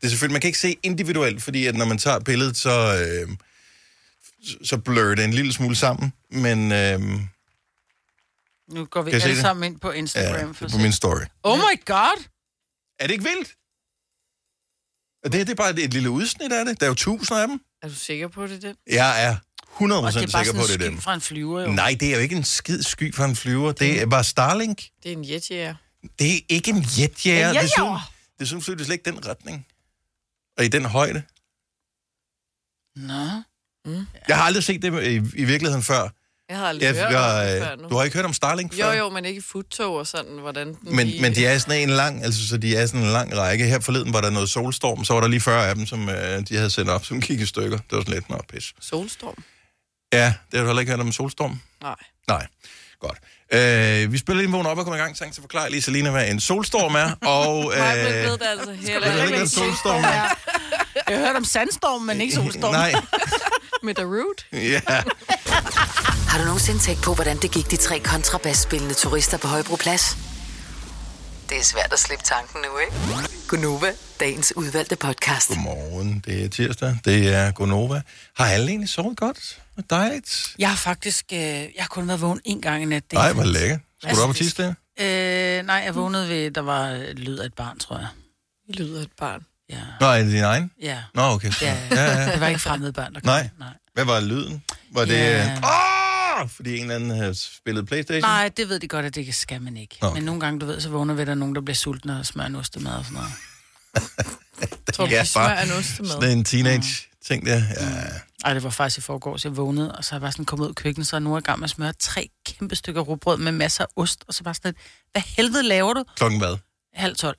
Det 0.01 0.07
er 0.07 0.09
selvfølgelig, 0.09 0.33
man 0.33 0.41
kan 0.41 0.47
ikke 0.47 0.59
se 0.59 0.75
individuelt, 0.83 1.43
fordi 1.43 1.65
at 1.65 1.75
når 1.75 1.85
man 1.85 1.97
tager 1.97 2.19
billedet, 2.19 2.57
så, 2.57 2.97
øh, 2.97 3.29
så- 4.63 4.77
blør 4.77 5.15
det 5.15 5.25
en 5.25 5.33
lille 5.33 5.53
smule 5.53 5.75
sammen. 5.75 6.13
Men 6.31 6.71
øh, 6.71 6.99
Nu 8.71 8.85
går 8.85 9.01
vi 9.01 9.11
alle 9.11 9.27
det? 9.29 9.37
sammen 9.41 9.71
ind 9.71 9.79
på 9.79 9.91
ja, 9.91 9.97
Instagram. 9.97 10.47
det 10.47 10.57
for 10.57 10.65
er 10.65 10.69
på 10.69 10.77
min 10.77 10.91
story. 10.91 11.21
Oh 11.43 11.57
my 11.57 11.85
god! 11.85 12.23
Er 12.99 13.07
det 13.07 13.11
ikke 13.13 13.23
vildt? 13.23 13.55
Det, 15.23 15.33
det 15.33 15.49
er 15.49 15.55
bare 15.55 15.69
et, 15.83 15.93
lille 15.93 16.09
udsnit 16.09 16.51
af 16.51 16.65
det. 16.65 16.79
Der 16.79 16.85
er 16.85 16.89
jo 16.89 16.95
tusind 16.95 17.37
af 17.39 17.47
dem. 17.47 17.61
Er 17.81 17.87
du 17.87 17.93
sikker 17.95 18.27
på 18.27 18.47
det, 18.47 18.61
den? 18.61 18.75
Jeg 18.87 19.23
er 19.25 19.35
100% 19.35 19.93
Og 19.93 20.13
det 20.13 20.23
er 20.23 20.31
bare 20.31 20.45
sikker 20.45 20.53
på, 20.53 20.65
en 20.65 20.67
det 20.67 20.85
er 20.85 20.89
dem. 20.89 21.01
fra 21.01 21.13
en 21.13 21.21
flyver, 21.21 21.61
jo. 21.61 21.71
Nej, 21.71 21.97
det 21.99 22.09
er 22.09 22.13
jo 22.15 22.19
ikke 22.19 22.35
en 22.35 22.43
skid 22.43 22.81
sky 22.83 23.15
fra 23.15 23.25
en 23.25 23.35
flyver. 23.35 23.71
Det 23.71 24.01
er 24.01 24.05
bare 24.05 24.23
Starlink. 24.23 24.83
Det 25.03 25.11
er 25.11 25.17
en 25.17 25.29
jetjæger. 25.29 25.75
Det 26.19 26.35
er 26.35 26.39
ikke 26.49 26.71
en 26.71 26.85
jetjager. 26.99 27.49
En 27.49 27.55
jetjager? 27.55 28.11
Desuden, 28.39 28.61
flyver 28.63 28.77
det 28.77 28.85
slet 28.85 28.93
ikke 28.93 29.11
den 29.11 29.25
retning. 29.27 29.67
Og 30.57 30.65
i 30.65 30.67
den 30.67 30.85
højde. 30.85 31.23
Nå. 32.95 33.41
Jeg 34.27 34.37
har 34.37 34.43
aldrig 34.43 34.63
set 34.63 34.81
det 34.81 35.03
i, 35.03 35.15
i 35.15 35.43
virkeligheden 35.45 35.83
før. 35.83 36.09
Jeg 36.49 36.57
har 36.57 36.65
aldrig 36.67 36.85
Jeg, 36.85 36.93
hørt 36.95 37.05
om 37.05 37.11
det 37.13 37.19
jeg, 37.53 37.61
før 37.61 37.75
nu. 37.75 37.89
du 37.89 37.95
har 37.95 38.03
ikke 38.03 38.15
hørt 38.17 38.25
om 38.25 38.33
Starlink 38.33 38.79
Jo, 38.79 38.83
før? 38.85 38.93
jo, 38.93 39.09
men 39.09 39.25
ikke 39.25 39.37
i 39.39 39.41
futtog 39.41 39.95
og 39.95 40.07
sådan, 40.07 40.31
hvordan 40.39 40.67
den 40.67 40.77
Men, 40.95 41.07
lige- 41.07 41.21
men 41.21 41.35
de 41.35 41.45
er 41.45 41.57
sådan 41.57 41.81
en 41.81 41.89
lang, 41.89 42.23
altså 42.23 42.47
så 42.47 42.57
de 42.57 42.75
er 42.75 42.85
sådan 42.85 43.01
en 43.01 43.07
lang 43.11 43.37
række. 43.37 43.65
Her 43.65 43.79
forleden 43.79 44.13
var 44.13 44.21
der 44.21 44.29
noget 44.29 44.49
solstorm, 44.49 45.03
så 45.05 45.13
var 45.13 45.21
der 45.21 45.27
lige 45.27 45.39
40 45.41 45.67
af 45.69 45.75
dem, 45.75 45.85
som 45.85 46.09
øh, 46.09 46.39
de 46.49 46.55
havde 46.55 46.69
sendt 46.69 46.89
op, 46.89 47.05
som 47.05 47.21
gik 47.21 47.39
i 47.39 47.45
stykker. 47.45 47.77
Det 47.77 47.91
var 47.91 47.99
sådan 48.01 48.13
lidt, 48.13 48.29
nå, 48.29 48.41
pis. 48.53 48.73
Solstorm? 48.81 49.43
Ja, 50.13 50.25
det 50.25 50.33
har 50.53 50.59
du 50.59 50.65
heller 50.65 50.79
ikke 50.79 50.91
hørt 50.91 50.99
om 50.99 51.11
solstorm? 51.11 51.59
Nej. 51.81 51.95
Nej, 52.27 52.47
godt. 52.99 53.17
Øh, 53.53 54.11
vi 54.11 54.17
spiller 54.17 54.37
lige 54.37 54.47
en 54.47 54.53
vågen 54.53 54.65
op 54.67 54.77
og 54.77 54.83
kommer 54.83 54.99
i 54.99 55.01
gang, 55.01 55.17
så 55.17 55.25
jeg 55.25 55.33
forklare 55.39 55.69
lige 55.69 55.81
Selina, 55.81 56.09
hvad 56.11 56.29
en 56.29 56.39
solstorm 56.39 56.95
er. 56.95 57.11
Og, 57.37 57.71
øh, 57.73 57.79
Nej, 57.79 57.87
jeg 57.87 58.05
ved 58.29 58.31
det 58.37 58.41
altså 58.45 58.65
ved 58.69 58.75
heller 58.77 59.07
ikke, 59.07 59.19
ikke. 59.21 59.29
hvad 59.29 59.41
en 59.41 59.47
solstorm 59.47 60.03
er? 60.03 60.37
Jeg 61.09 61.17
har 61.19 61.25
hørt 61.27 61.35
om 61.35 61.43
sandstorm, 61.45 62.01
men 62.01 62.21
ikke 62.21 62.33
solstorm. 62.33 62.73
Nej, 62.73 62.93
Med 63.83 63.95
The 63.95 64.05
Root? 64.05 64.45
ja. 64.73 64.81
Har 66.29 66.37
du 66.39 66.45
nogensinde 66.45 66.79
tænkt 66.79 67.03
på, 67.03 67.13
hvordan 67.13 67.37
det 67.37 67.51
gik 67.51 67.71
de 67.71 67.75
tre 67.75 67.99
kontrabasspillende 67.99 68.93
turister 68.93 69.37
på 69.37 69.47
Højbroplads? 69.47 70.17
Det 71.49 71.57
er 71.57 71.63
svært 71.63 71.93
at 71.93 71.99
slippe 71.99 72.23
tanken 72.25 72.61
nu, 72.61 72.77
ikke? 72.77 72.93
Gunova, 73.47 73.91
dagens 74.19 74.53
udvalgte 74.55 74.95
podcast. 74.95 75.47
Godmorgen, 75.47 76.23
det 76.25 76.45
er 76.45 76.49
tirsdag, 76.49 76.97
det 77.05 77.33
er 77.33 77.51
Gonova. 77.51 78.01
Har 78.37 78.45
alle 78.45 78.67
egentlig 78.67 78.89
sovet 78.89 79.17
godt? 79.17 79.61
Og 79.77 79.83
dejligt? 79.89 80.55
Jeg 80.59 80.69
har 80.69 80.75
faktisk... 80.77 81.25
Øh, 81.33 81.39
jeg 81.39 81.69
har 81.79 81.87
kun 81.87 82.07
været 82.07 82.21
vågen 82.21 82.39
en 82.45 82.61
gang 82.61 82.83
i 82.83 82.85
nat. 82.85 83.03
Det 83.11 83.17
er 83.17 83.21
Nej, 83.21 83.33
hvor 83.33 83.43
lækker. 83.43 83.77
Skulle 84.03 84.17
du 84.23 84.29
op 84.29 84.35
tisse 84.35 84.63
der? 84.63 84.73
Øh, 84.99 85.65
nej, 85.65 85.81
jeg 85.85 85.95
vågnede 85.95 86.29
ved, 86.29 86.51
der 86.51 86.61
var 86.61 86.91
øh, 86.91 87.01
lyd 87.01 87.37
af 87.37 87.45
et 87.45 87.53
barn, 87.53 87.79
tror 87.79 87.97
jeg. 87.97 88.07
Det 88.67 88.75
lyder 88.75 89.01
et 89.01 89.11
barn. 89.19 89.45
Ja. 89.69 89.79
Nå, 89.99 90.05
er 90.07 90.17
det 90.23 90.31
din 90.31 90.43
egen? 90.43 90.71
Ja. 90.81 90.97
Nå, 91.15 91.21
okay. 91.21 91.51
Ja, 91.61 91.77
Ja, 91.91 92.03
ja. 92.03 92.31
det 92.31 92.39
var 92.39 92.47
ikke 92.47 92.59
fremmede 92.59 92.93
børn, 92.93 93.13
der 93.13 93.19
kom. 93.19 93.25
Nej. 93.25 93.49
Nej. 93.59 93.69
Hvad 93.93 94.05
var 94.05 94.19
lyden? 94.19 94.63
Var 94.91 95.05
det... 95.05 95.13
Ja. 95.13 95.57
Åh! 95.63 96.49
Fordi 96.49 96.75
en 96.75 96.81
eller 96.81 96.95
anden 96.95 97.09
havde 97.09 97.35
spillet 97.35 97.87
Playstation? 97.87 98.21
Nej, 98.29 98.49
det 98.57 98.69
ved 98.69 98.79
de 98.79 98.87
godt, 98.87 99.05
at 99.05 99.15
det 99.15 99.35
skal 99.35 99.61
man 99.61 99.77
ikke. 99.77 99.97
Okay. 100.01 100.13
Men 100.15 100.23
nogle 100.23 100.41
gange, 100.41 100.59
du 100.59 100.65
ved, 100.65 100.79
så 100.81 100.89
vågner 100.89 101.13
vi, 101.13 101.21
at 101.21 101.27
der 101.27 101.33
er 101.33 101.37
nogen, 101.37 101.55
der 101.55 101.61
bliver 101.61 101.75
sultne 101.75 102.19
og 102.19 102.25
smører 102.25 102.47
en 102.47 102.55
ostemad 102.55 102.91
og 102.93 103.05
sådan 103.05 103.15
noget. 103.15 103.31
Jeg 104.87 104.93
tror, 104.93 105.05
Ja, 105.05 105.11
ja, 105.15 105.21
de 105.21 105.25
smører 105.27 105.61
en 105.63 105.71
ostemad. 105.71 106.09
Sådan 106.11 106.37
en 106.37 106.43
teenage-ting 106.43 107.45
der. 107.45 107.55
Ja. 107.55 108.03
Ej, 108.45 108.53
det 108.53 108.63
var 108.63 108.69
faktisk 108.69 108.97
i 108.97 109.01
forgårs, 109.01 109.45
jeg 109.45 109.57
vågnede, 109.57 109.95
og 109.95 110.03
så 110.05 110.15
er 110.15 110.17
jeg 110.17 110.21
bare 110.21 110.31
sådan 110.31 110.45
kommet 110.45 110.65
ud 110.65 110.71
i 110.71 110.73
køkkenet, 110.73 111.07
så 111.07 111.15
er 111.15 111.19
nu 111.19 111.37
i 111.37 111.41
gang 111.41 111.59
med 111.59 111.63
at 111.65 111.69
smøre 111.69 111.93
tre 111.99 112.29
kæmpe 112.45 112.75
stykker 112.75 113.01
rugbrød 113.01 113.37
med 113.37 113.51
masser 113.51 113.83
af 113.83 113.87
ost, 113.95 114.23
og 114.27 114.33
så 114.33 114.43
bare 114.43 114.53
sådan 114.53 114.69
lidt, 114.69 114.77
hvad 115.11 115.21
helvede 115.25 115.63
laver 115.63 115.93
du? 115.93 116.03
Klokken 116.15 116.39
hvad? 116.39 116.57
Halv 116.93 117.15
tolv. 117.15 117.37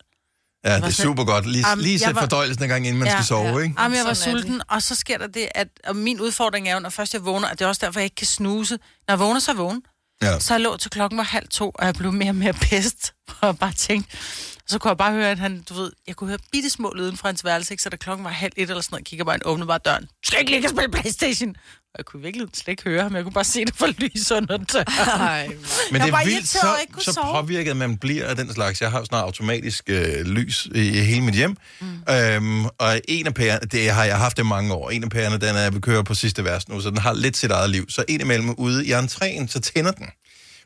Ja, 0.65 0.77
det 0.77 0.85
er 0.85 0.91
super 0.91 1.25
godt. 1.25 1.47
Lige, 1.47 1.69
Jamen, 1.69 1.83
lige 1.85 1.99
sæt 1.99 2.15
var- 2.15 2.21
fordøjelsen 2.21 2.63
en 2.63 2.69
gang, 2.69 2.87
inden 2.87 2.99
man 2.99 3.09
Ja, 3.09 3.13
skal 3.15 3.25
sove, 3.25 3.49
ja. 3.49 3.59
ikke? 3.59 3.75
Jamen, 3.83 3.97
jeg 3.99 4.05
var 4.07 4.15
Sådan 4.15 4.39
sulten, 4.39 4.63
og 4.69 4.83
så 4.83 4.95
sker 4.95 5.19
der 5.19 5.27
det, 5.27 5.49
at 5.55 5.69
og 5.87 5.97
min 5.97 6.21
udfordring 6.21 6.69
er 6.69 6.75
jo, 6.75 6.81
når 6.81 6.91
først 6.91 7.15
jeg 7.15 7.25
vågner, 7.25 7.49
og 7.49 7.59
det 7.59 7.65
er 7.65 7.69
også 7.69 7.87
derfor, 7.87 8.01
jeg 8.01 8.05
ikke 8.05 8.17
kan 8.17 8.27
snuse. 8.27 8.75
Når 9.09 9.13
jeg 9.13 9.19
vågner, 9.19 9.41
så 9.41 9.51
er 9.51 9.55
vågen. 9.55 9.83
Ja. 10.23 10.39
Så 10.41 10.55
jeg 10.55 10.61
lå 10.61 10.77
til 10.77 10.91
klokken 10.91 11.17
var 11.17 11.25
halv 11.25 11.49
to, 11.49 11.71
og 11.75 11.87
jeg 11.87 11.95
blev 11.95 12.13
mere 12.13 12.31
og 12.31 12.35
mere 12.37 12.53
pest, 12.71 13.13
og 13.41 13.47
jeg 13.47 13.59
bare 13.59 13.73
tænkte, 13.73 14.17
og 14.65 14.71
så 14.71 14.79
kunne 14.79 14.89
jeg 14.89 14.97
bare 14.99 15.13
høre, 15.13 15.31
at 15.31 15.39
han, 15.39 15.63
du 15.69 15.75
ved, 15.75 15.93
jeg 16.07 16.17
kunne 16.17 16.29
høre 16.29 16.39
bitte 16.53 16.71
små 16.71 16.93
lyden 16.97 17.17
fra 17.17 17.29
hans 17.29 17.45
værelse, 17.45 17.75
ikke? 17.75 17.83
så 17.83 17.89
da 17.89 17.97
klokken 17.97 18.25
var 18.25 18.31
halv 18.31 18.53
et 18.57 18.71
eller 18.71 18.81
sådan 18.83 18.95
noget, 18.95 19.05
kigger 19.07 19.25
bare, 19.25 19.33
han 19.33 19.41
åbnede 19.45 19.67
bare 19.67 19.79
døren. 19.85 20.03
Du 20.03 20.09
skal 20.25 20.39
ikke 20.41 20.51
ligge 20.53 20.67
og 20.67 20.71
spille 20.71 20.91
Playstation. 20.91 21.57
Og 21.95 21.99
jeg 21.99 22.05
kunne 22.05 22.23
virkelig 22.23 22.47
slet 22.55 22.69
ikke 22.69 22.83
høre 22.83 23.03
ham, 23.03 23.15
jeg 23.17 23.23
kunne 23.23 23.33
bare 23.33 23.45
se 23.45 23.65
det 23.65 23.75
for 23.77 23.87
lys 23.87 24.31
under 24.33 24.57
døren. 24.57 24.85
Nej, 25.19 25.47
Men 25.47 25.57
Jeg 25.93 26.05
det 26.05 26.13
var 26.13 26.21
er 26.21 26.25
vildt, 26.25 26.49
så, 26.49 26.67
så 26.99 27.13
sove. 27.13 27.27
påvirket 27.41 27.77
man 27.77 27.99
bliver 27.99 28.27
af 28.27 28.37
den 28.37 28.55
slags. 28.55 28.81
Jeg 28.81 28.91
har 28.91 28.99
jo 28.99 29.05
snart 29.05 29.25
automatisk 29.25 29.85
øh, 29.89 30.21
lys 30.27 30.69
i, 30.75 30.89
i 30.89 31.01
hele 31.01 31.21
mit 31.21 31.35
hjem. 31.35 31.57
Mm. 31.81 31.87
Øhm, 32.15 32.65
og 32.65 33.01
en 33.09 33.27
af 33.27 33.35
pærerne, 33.35 33.67
det 33.73 33.91
har 33.91 34.05
jeg 34.05 34.19
haft 34.19 34.39
i 34.39 34.43
mange 34.43 34.75
år, 34.75 34.91
en 34.91 35.05
af 35.05 35.11
pærerne, 35.11 35.39
den 35.39 35.57
er, 35.57 35.71
vi 35.71 35.81
kører 35.81 36.03
på 36.03 36.15
sidste 36.15 36.45
vers 36.45 36.69
nu, 36.69 36.81
så 36.81 36.91
den 36.91 36.99
har 36.99 37.13
lidt 37.13 37.37
sit 37.37 37.51
eget 37.51 37.71
liv. 37.71 37.91
Så 37.91 38.05
indimellem 38.09 38.51
ude 38.51 38.87
i 38.87 38.93
entréen, 38.93 39.47
så 39.49 39.61
tænder 39.61 39.93
den. 39.93 40.07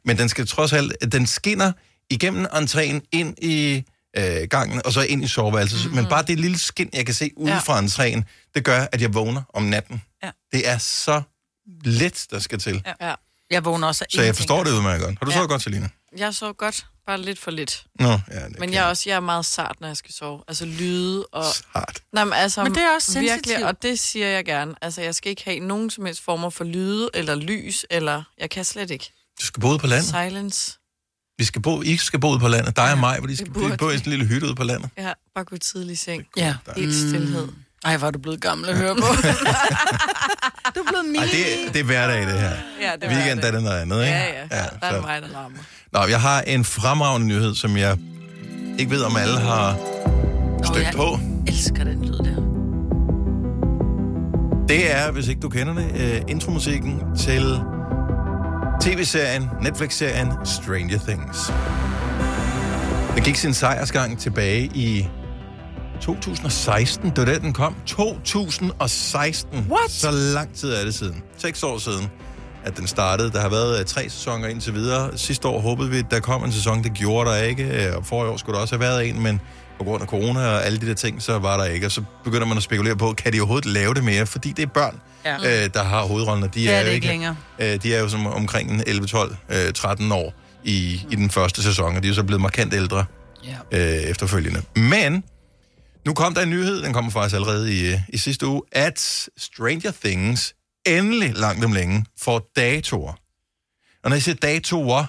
Men 0.04 0.18
den 0.18 0.28
skal 0.28 0.46
trods 0.46 0.72
alt, 0.72 1.12
den 1.12 1.26
skinner 1.26 1.72
igennem 2.10 2.44
entréen 2.44 3.08
ind 3.12 3.44
i 3.44 3.84
øh, 4.16 4.48
gangen, 4.50 4.82
og 4.84 4.92
så 4.92 5.00
ind 5.00 5.24
i 5.24 5.28
soveværelset. 5.28 5.90
Mm. 5.90 5.96
Men 5.96 6.06
bare 6.06 6.22
det 6.22 6.40
lille 6.40 6.58
skin, 6.58 6.90
jeg 6.92 7.06
kan 7.06 7.14
se 7.14 7.30
ude 7.36 7.52
ja. 7.52 7.58
Fra 7.58 7.80
entréen, 7.80 8.22
det 8.54 8.64
gør, 8.64 8.86
at 8.92 9.02
jeg 9.02 9.14
vågner 9.14 9.42
om 9.54 9.62
natten. 9.62 10.02
Ja. 10.22 10.30
Det 10.52 10.68
er 10.68 10.78
så 10.78 11.22
let, 11.84 12.26
der 12.30 12.38
skal 12.38 12.58
til. 12.58 12.82
Ja. 12.86 13.08
ja. 13.08 13.14
Jeg 13.50 13.64
vågner 13.64 13.88
også 13.88 14.04
Så 14.14 14.22
jeg 14.22 14.36
forstår 14.36 14.64
det 14.64 14.72
udmærket 14.72 15.04
godt. 15.04 15.18
Har 15.18 15.24
du 15.24 15.30
ja. 15.30 15.36
Sovet 15.36 15.50
godt, 15.50 15.62
Selina? 15.62 15.88
Jeg 16.16 16.34
sov 16.34 16.54
godt, 16.54 16.86
bare 17.06 17.20
lidt 17.20 17.38
for 17.38 17.50
lidt. 17.50 17.84
Nå, 18.00 18.08
ja, 18.08 18.44
det 18.48 18.58
Men 18.58 18.72
jeg 18.72 18.84
er 18.84 18.88
også 18.88 19.02
jeg 19.06 19.16
er 19.16 19.20
meget 19.20 19.46
sart, 19.46 19.76
når 19.80 19.88
jeg 19.88 19.96
skal 19.96 20.14
sove. 20.14 20.42
Altså 20.48 20.64
lyde 20.64 21.26
og... 21.26 21.44
Sart. 21.44 22.02
Nej, 22.12 22.24
men, 22.24 22.32
altså, 22.34 22.64
Men 22.64 22.74
det 22.74 22.82
er 22.82 22.94
også 22.94 23.20
virkelig, 23.20 23.34
sensitivt. 23.34 23.62
og 23.62 23.82
det 23.82 24.00
siger 24.00 24.26
jeg 24.26 24.44
gerne. 24.44 24.74
Altså, 24.82 25.02
jeg 25.02 25.14
skal 25.14 25.30
ikke 25.30 25.44
have 25.44 25.58
nogen 25.58 25.90
som 25.90 26.06
helst 26.06 26.24
former 26.24 26.50
for 26.50 26.64
lyde 26.64 27.10
eller 27.14 27.34
lys, 27.34 27.86
eller... 27.90 28.22
Jeg 28.38 28.50
kan 28.50 28.64
slet 28.64 28.90
ikke. 28.90 29.12
Du 29.40 29.46
skal 29.46 29.60
bo 29.60 29.68
ude 29.68 29.78
på 29.78 29.86
landet. 29.86 30.08
Silence. 30.08 30.77
Vi 31.38 31.44
skal 31.44 31.62
bo, 31.62 31.82
I 31.82 31.96
skal 31.96 32.20
bo 32.20 32.30
ude 32.30 32.38
på 32.38 32.48
landet. 32.48 32.76
Dig 32.76 32.92
og 32.92 32.98
mig, 32.98 33.18
hvor 33.18 33.26
de 33.26 33.36
skal 33.36 33.52
bo 33.78 33.90
i 33.90 33.94
en 33.94 34.00
lille 34.04 34.24
hytte 34.24 34.46
ude 34.46 34.54
på 34.54 34.64
landet. 34.64 34.90
Ja, 34.98 35.12
bare 35.34 35.44
gå 35.44 35.56
tidlig 35.56 35.92
i 35.92 35.96
seng. 35.96 36.24
Ja. 36.36 36.54
Helt 36.76 36.94
stillhed. 36.94 37.48
Ej, 37.84 37.96
hvor 37.96 38.06
er 38.06 38.10
du 38.10 38.18
blevet 38.18 38.40
gammel 38.40 38.68
at 38.68 38.76
høre 38.76 38.94
på. 38.94 39.00
du 40.74 40.80
er 40.80 40.88
blevet 40.88 41.04
min. 41.06 41.16
Ej, 41.16 41.28
det, 41.32 41.74
det 41.74 41.80
er 41.80 41.84
hverdag, 41.84 42.20
det 42.26 42.40
her. 42.40 42.50
Ja, 42.80 42.92
det 43.00 43.10
var 43.10 43.16
Weekend 43.16 43.40
det. 43.40 43.48
er 43.48 43.52
det 43.52 43.62
noget 43.62 43.80
andet, 43.80 43.96
ikke? 44.00 44.16
Ja, 44.16 44.24
ja. 44.24 44.40
ja 44.50 44.64
der 44.80 44.86
er 44.86 45.00
mig, 45.00 45.22
der 45.22 45.28
rammer. 45.36 45.58
Nå, 45.92 46.04
jeg 46.04 46.20
har 46.20 46.40
en 46.40 46.64
fremragende 46.64 47.26
nyhed, 47.26 47.54
som 47.54 47.76
jeg 47.76 47.98
ikke 48.78 48.90
ved, 48.90 49.02
om 49.02 49.16
alle 49.16 49.38
har 49.38 49.76
stødt 50.64 50.84
jeg 50.84 50.92
på. 50.96 51.18
elsker 51.46 51.84
den 51.84 52.04
lyd 52.04 52.18
der. 52.18 52.42
Det 54.68 54.96
er, 54.96 55.10
hvis 55.10 55.28
ikke 55.28 55.40
du 55.40 55.48
kender 55.48 55.74
det, 55.74 56.20
uh, 56.22 56.30
intromusikken 56.30 57.00
til 57.18 57.60
tv-serien, 58.80 59.50
Netflix-serien 59.62 60.32
Stranger 60.44 60.98
Things. 60.98 61.52
Den 63.14 63.24
gik 63.24 63.36
sin 63.36 63.54
sejrsgang 63.54 64.18
tilbage 64.18 64.64
i 64.64 65.08
2016. 66.00 67.10
Det 67.10 67.18
var 67.18 67.24
da, 67.24 67.38
den 67.38 67.52
kom. 67.52 67.74
2016. 67.86 69.66
What? 69.70 69.90
Så 69.90 70.10
lang 70.10 70.54
tid 70.54 70.74
er 70.74 70.84
det 70.84 70.94
siden. 70.94 71.22
Seks 71.36 71.62
år 71.62 71.78
siden, 71.78 72.10
at 72.64 72.76
den 72.76 72.86
startede. 72.86 73.30
Der 73.30 73.40
har 73.40 73.48
været 73.48 73.80
uh, 73.80 73.86
tre 73.86 74.08
sæsoner 74.08 74.48
indtil 74.48 74.74
videre. 74.74 75.18
Sidste 75.18 75.48
år 75.48 75.60
håbede 75.60 75.90
vi, 75.90 75.98
at 75.98 76.06
der 76.10 76.20
kom 76.20 76.44
en 76.44 76.52
sæson. 76.52 76.84
Det 76.84 76.92
gjorde 76.94 77.30
der 77.30 77.36
ikke. 77.36 77.96
Og 77.96 78.06
forrige 78.06 78.32
år 78.32 78.36
skulle 78.36 78.54
der 78.54 78.62
også 78.62 78.74
have 78.74 78.80
været 78.80 79.08
en, 79.08 79.22
men 79.22 79.40
på 79.78 79.84
grund 79.84 80.02
af 80.02 80.08
corona 80.08 80.40
og 80.40 80.64
alle 80.66 80.80
de 80.80 80.86
der 80.86 80.94
ting, 80.94 81.22
så 81.22 81.38
var 81.38 81.56
der 81.56 81.64
ikke. 81.64 81.86
Og 81.86 81.92
så 81.92 82.02
begynder 82.24 82.46
man 82.46 82.56
at 82.56 82.62
spekulere 82.62 82.96
på, 82.96 83.12
kan 83.12 83.32
de 83.32 83.40
overhovedet 83.40 83.66
lave 83.72 83.94
det 83.94 84.04
mere? 84.04 84.26
Fordi 84.26 84.52
det 84.52 84.62
er 84.62 84.66
børn, 84.66 85.00
Ja. 85.24 85.36
øh, 85.64 85.70
der 85.74 85.82
har 85.82 86.02
hovedrollen, 86.02 86.44
og 86.44 86.54
de 86.54 86.60
Det 86.60 86.70
er 86.74 86.80
jo 86.80 86.86
det 86.86 86.92
ikke 86.92 87.06
længere. 87.06 87.36
Øh, 87.58 87.82
de 87.82 87.94
er 87.94 88.00
jo 88.00 88.08
som 88.08 88.26
omkring 88.26 88.70
en 88.70 88.82
11, 88.86 89.06
12, 89.06 89.36
øh, 89.48 89.72
13 89.72 90.12
år 90.12 90.34
i, 90.64 91.06
i 91.10 91.14
den 91.14 91.30
første 91.30 91.62
sæson, 91.62 91.96
og 91.96 92.02
de 92.02 92.06
er 92.06 92.10
jo 92.10 92.14
så 92.14 92.22
blevet 92.24 92.40
markant 92.42 92.74
ældre 92.74 93.04
Ja. 93.44 93.56
øh, 93.78 94.02
efterfølgende. 94.02 94.62
Men 94.76 95.24
nu 96.06 96.14
kom 96.14 96.34
der 96.34 96.42
en 96.42 96.50
nyhed, 96.50 96.82
den 96.82 96.92
kommer 96.92 97.10
faktisk 97.10 97.34
allerede 97.34 97.74
i, 97.92 98.00
i 98.08 98.16
sidste 98.18 98.46
uge, 98.46 98.62
at 98.72 99.28
Stranger 99.38 99.92
Things 100.04 100.54
endelig 100.86 101.32
langt 101.36 101.64
om 101.64 101.72
længe 101.72 102.04
får 102.20 102.50
datoer. 102.56 103.12
Og 104.04 104.10
når 104.10 104.14
jeg 104.16 104.22
siger 104.22 104.34
datoer, 104.34 105.04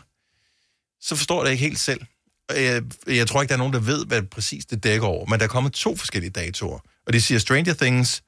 så 1.02 1.16
forstår 1.16 1.40
jeg 1.42 1.46
det 1.46 1.52
ikke 1.52 1.64
helt 1.64 1.80
selv. 1.80 2.02
Jeg, 2.50 2.84
jeg 3.08 3.28
tror 3.28 3.42
ikke, 3.42 3.50
der 3.50 3.56
er 3.56 3.58
nogen, 3.58 3.74
der 3.74 3.80
ved, 3.80 4.06
hvad 4.06 4.22
præcis 4.22 4.66
det 4.66 4.84
dækker 4.84 5.08
over, 5.08 5.26
men 5.26 5.40
der 5.40 5.46
er 5.46 5.50
kommet 5.50 5.74
to 5.74 5.96
forskellige 5.96 6.32
datoer. 6.32 6.80
Og 7.08 7.14
de 7.14 7.22
siger 7.22 7.40
Stranger 7.40 7.74
Things 7.74 8.24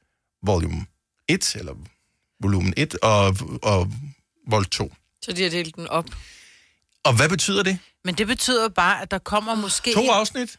volume 0.45 0.85
1, 1.27 1.55
eller 1.55 1.73
volumen 2.41 2.73
1, 2.77 2.95
og, 3.01 3.37
og 3.63 3.91
vol 4.47 4.65
2. 4.65 4.93
Så 5.21 5.31
de 5.31 5.43
har 5.43 5.49
delt 5.49 5.75
den 5.75 5.87
op. 5.87 6.05
Og 7.03 7.15
hvad 7.15 7.29
betyder 7.29 7.63
det? 7.63 7.77
Men 8.05 8.15
det 8.15 8.27
betyder 8.27 8.69
bare, 8.69 9.01
at 9.01 9.11
der 9.11 9.17
kommer 9.17 9.55
måske... 9.55 9.93
To 9.93 10.09
afsnit? 10.09 10.57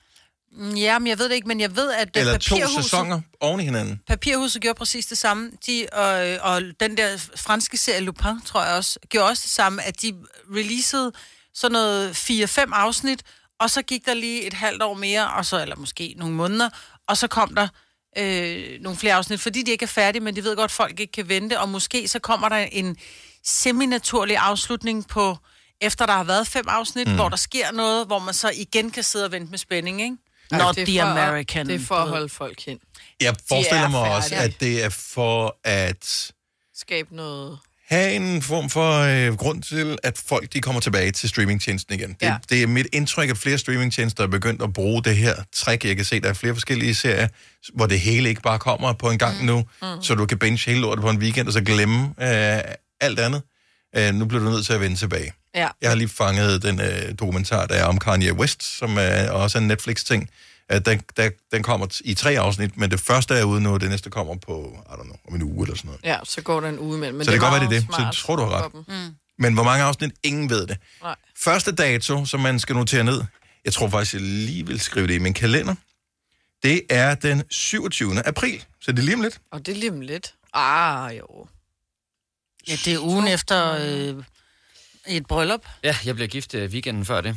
Ja, 0.77 0.99
men 0.99 1.07
jeg 1.07 1.19
ved 1.19 1.29
det 1.29 1.35
ikke, 1.35 1.49
men 1.49 1.61
jeg 1.61 1.77
ved, 1.77 1.93
at 1.93 2.17
øh, 2.17 2.21
Eller 2.21 2.39
to 2.39 2.55
papirhuset, 2.55 2.85
sæsoner 2.85 3.21
oven 3.41 3.61
i 3.61 3.65
hinanden? 3.65 4.01
papirhuset 4.09 4.63
gjorde 4.63 4.79
præcis 4.79 5.07
det 5.07 5.19
samme. 5.19 5.51
De, 5.67 5.87
og, 5.93 6.39
og 6.53 6.63
den 6.81 6.97
der 6.97 7.17
franske 7.37 7.77
serie 7.77 8.01
Lupin, 8.01 8.41
tror 8.47 8.65
jeg 8.65 8.75
også, 8.75 8.99
gjorde 9.09 9.29
også 9.29 9.43
det 9.43 9.51
samme, 9.51 9.83
at 9.83 10.03
de 10.03 10.15
releasede 10.55 11.13
sådan 11.55 11.73
noget 11.73 12.31
4-5 12.31 12.59
afsnit, 12.73 13.23
og 13.63 13.71
så 13.71 13.83
gik 13.83 14.07
der 14.07 14.15
lige 14.15 14.47
et 14.47 14.53
halvt 14.53 14.83
år 14.83 14.95
mere, 14.95 15.31
og 15.31 15.47
så, 15.47 15.63
eller 15.63 15.77
måske 15.77 16.15
nogle 16.17 16.35
måneder, 16.35 16.69
og 17.07 17.17
så 17.17 17.27
kom 17.27 17.55
der 17.55 17.69
øh, 18.19 18.81
nogle 18.81 18.99
flere 18.99 19.15
afsnit, 19.15 19.41
fordi 19.41 19.63
de 19.63 19.71
ikke 19.71 19.83
er 19.83 19.87
færdige, 19.87 20.23
men 20.23 20.37
de 20.37 20.45
ved 20.45 20.57
godt, 20.57 20.65
at 20.65 20.75
folk 20.75 21.01
ikke 21.01 21.13
kan 21.13 21.29
vente, 21.29 21.61
og 21.61 21.69
måske 21.69 22.09
så 22.09 22.19
kommer 22.19 22.49
der 22.49 22.57
en 22.57 22.97
semi-naturlig 23.45 24.37
afslutning 24.37 25.09
på, 25.09 25.37
efter 25.81 26.07
der 26.07 26.13
har 26.13 26.25
været 26.25 26.47
fem 26.47 26.65
afsnit, 26.69 27.09
mm. 27.09 27.15
hvor 27.15 27.29
der 27.29 27.37
sker 27.37 27.73
noget, 27.73 28.07
hvor 28.07 28.19
man 28.19 28.35
så 28.35 28.53
igen 28.57 28.91
kan 28.91 29.03
sidde 29.03 29.25
og 29.25 29.33
vente 29.33 29.51
med 29.51 29.59
spænding, 29.59 30.03
ikke? 30.03 30.17
Not 30.51 30.77
det 30.77 30.87
the 30.87 31.03
American. 31.03 31.67
Det 31.67 31.75
er 31.75 31.87
for 31.87 31.95
at 31.95 32.09
holde 32.09 32.29
folk 32.29 32.61
hen. 32.61 32.79
Jeg 33.21 33.35
forestiller 33.49 33.83
er 33.83 33.89
mig 33.89 34.15
også, 34.15 34.35
at 34.35 34.61
det 34.61 34.85
er 34.85 34.89
for 34.89 35.57
at 35.65 36.33
Skabe 36.75 37.17
noget... 37.17 37.59
have 37.93 38.13
en 38.15 38.43
form 38.43 38.71
for 38.71 38.99
øh, 39.01 39.37
grund 39.37 39.63
til, 39.63 39.99
at 40.03 40.19
folk 40.27 40.53
de 40.53 40.61
kommer 40.61 40.81
tilbage 40.81 41.11
til 41.13 41.29
streamingtjenesten 41.29 41.95
igen. 41.95 42.09
Det, 42.09 42.27
Ja. 42.27 42.37
det 42.51 42.63
er 42.63 42.67
mit 42.67 42.87
indtryk, 42.93 43.31
at 43.31 43.39
flere 43.39 43.59
streamingtjenester 43.59 44.23
er 44.23 44.27
begyndt 44.29 44.63
at 44.63 44.73
bruge 44.73 45.03
det 45.03 45.17
her 45.17 45.35
trick. 45.55 45.85
Jeg 45.85 45.97
kan 45.97 46.05
se, 46.05 46.21
der 46.21 46.29
er 46.29 46.33
flere 46.33 46.55
forskellige 46.55 46.95
serier, 46.95 47.29
hvor 47.75 47.87
det 47.87 48.01
hele 48.01 48.29
ikke 48.29 48.43
bare 48.43 48.59
kommer 48.59 48.93
på 48.93 49.11
en 49.11 49.19
gang 49.19 49.41
mm. 49.41 49.47
nu, 49.47 49.65
mm. 49.83 50.03
så 50.03 50.15
du 50.15 50.27
kan 50.27 50.39
binge 50.39 50.71
hele 50.71 50.81
lortet 50.81 51.03
på 51.03 51.11
en 51.11 51.19
weekend, 51.19 51.47
og 51.47 51.53
så 51.53 51.61
glemme 51.61 52.05
øh, 52.21 52.61
alt 53.01 53.19
andet. 53.21 53.43
Øh, 53.97 54.15
nu 54.15 54.25
bliver 54.25 54.45
du 54.45 54.51
nødt 54.51 54.67
til 54.67 54.73
at 54.73 54.81
vende 54.81 54.97
tilbage. 54.97 55.33
Ja. 55.55 55.69
Jeg 55.83 55.91
har 55.91 55.95
lige 55.97 56.09
fanget 56.09 56.63
den 56.63 56.81
øh, 56.81 57.15
dokumentar, 57.19 57.67
der 57.67 57.75
er 57.75 57.85
om 57.85 57.99
Kanye 57.99 58.33
West, 58.33 58.79
som 58.79 58.97
er 59.01 59.31
også 59.31 59.59
en 59.59 59.67
Netflix-ting. 59.69 60.29
Øh, 60.73 60.81
den, 60.85 61.03
der, 61.17 61.31
den 61.53 61.63
kommer 61.63 61.87
t- 61.87 62.01
i 62.05 62.15
tre 62.15 62.39
afsnit, 62.39 62.77
men 62.77 62.91
det 62.91 63.01
første 63.01 63.35
er 63.35 63.45
ude 63.45 63.61
nu, 63.61 63.73
og 63.73 63.81
det 63.81 63.91
næste 63.91 64.11
kommer 64.11 64.37
på, 64.37 64.77
I 64.87 64.93
don't 64.93 65.03
know, 65.03 65.17
om 65.29 65.35
en 65.35 65.43
uge 65.43 65.65
eller 65.67 65.77
sådan 65.77 65.89
noget. 65.89 66.01
Ja, 66.05 66.19
så 66.25 66.43
går 66.43 66.61
der 66.61 66.69
en 66.69 66.79
uge 66.79 66.97
imellem. 66.97 67.17
Men 67.19 67.25
Så 67.25 67.31
det 67.31 67.41
kan 67.41 67.51
godt 67.51 67.61
være, 67.61 67.71
det 67.71 67.77
er 67.77 67.81
det. 68.01 68.15
Så 68.17 68.23
tror 68.27 68.37
du 68.37 68.43
har 68.43 68.65
ret. 68.65 68.75
Mm. 68.89 69.15
Men 69.39 69.55
hvor 69.55 69.63
mange 69.63 69.85
afsnit? 69.85 70.13
Ingen 70.23 70.51
ved 70.51 70.67
det. 70.67 70.79
Nej. 71.03 71.15
Første 71.37 71.73
dato, 71.73 72.25
som 72.25 72.41
man 72.41 72.59
skal 72.59 72.77
notere 72.77 73.05
ned, 73.05 73.23
jeg 73.65 73.73
tror 73.73 73.89
faktisk, 73.89 74.13
jeg 74.15 74.23
lige 74.23 74.67
vil 74.67 74.81
skrive 74.81 75.07
det 75.07 75.15
i 75.15 75.19
min 75.19 75.35
kalender, 75.35 75.75
det 76.63 76.83
er 76.91 77.15
den 77.15 77.43
27. 77.51 78.27
april. 78.27 78.65
Så 78.81 78.93
det 78.93 78.99
er 78.99 79.03
lige 79.03 79.15
om 79.15 79.21
lidt. 79.23 79.41
Og 79.51 79.67
det 79.67 79.73
er 79.75 79.77
lige 79.81 79.91
om 79.93 80.01
lidt. 80.01 80.35
Ah, 80.55 81.17
jo. 81.19 81.47
Ja, 82.69 82.73
det 82.85 82.95
er 82.95 82.99
ugen 82.99 83.29
efter 83.29 83.77
øh, 83.81 84.25
et 85.07 85.27
bryllup. 85.27 85.67
Ja, 85.85 85.97
jeg 86.05 86.15
blev 86.17 86.29
gift 86.29 86.55
øh, 86.55 86.71
weekenden 86.71 87.05
før 87.05 87.21
det. 87.21 87.37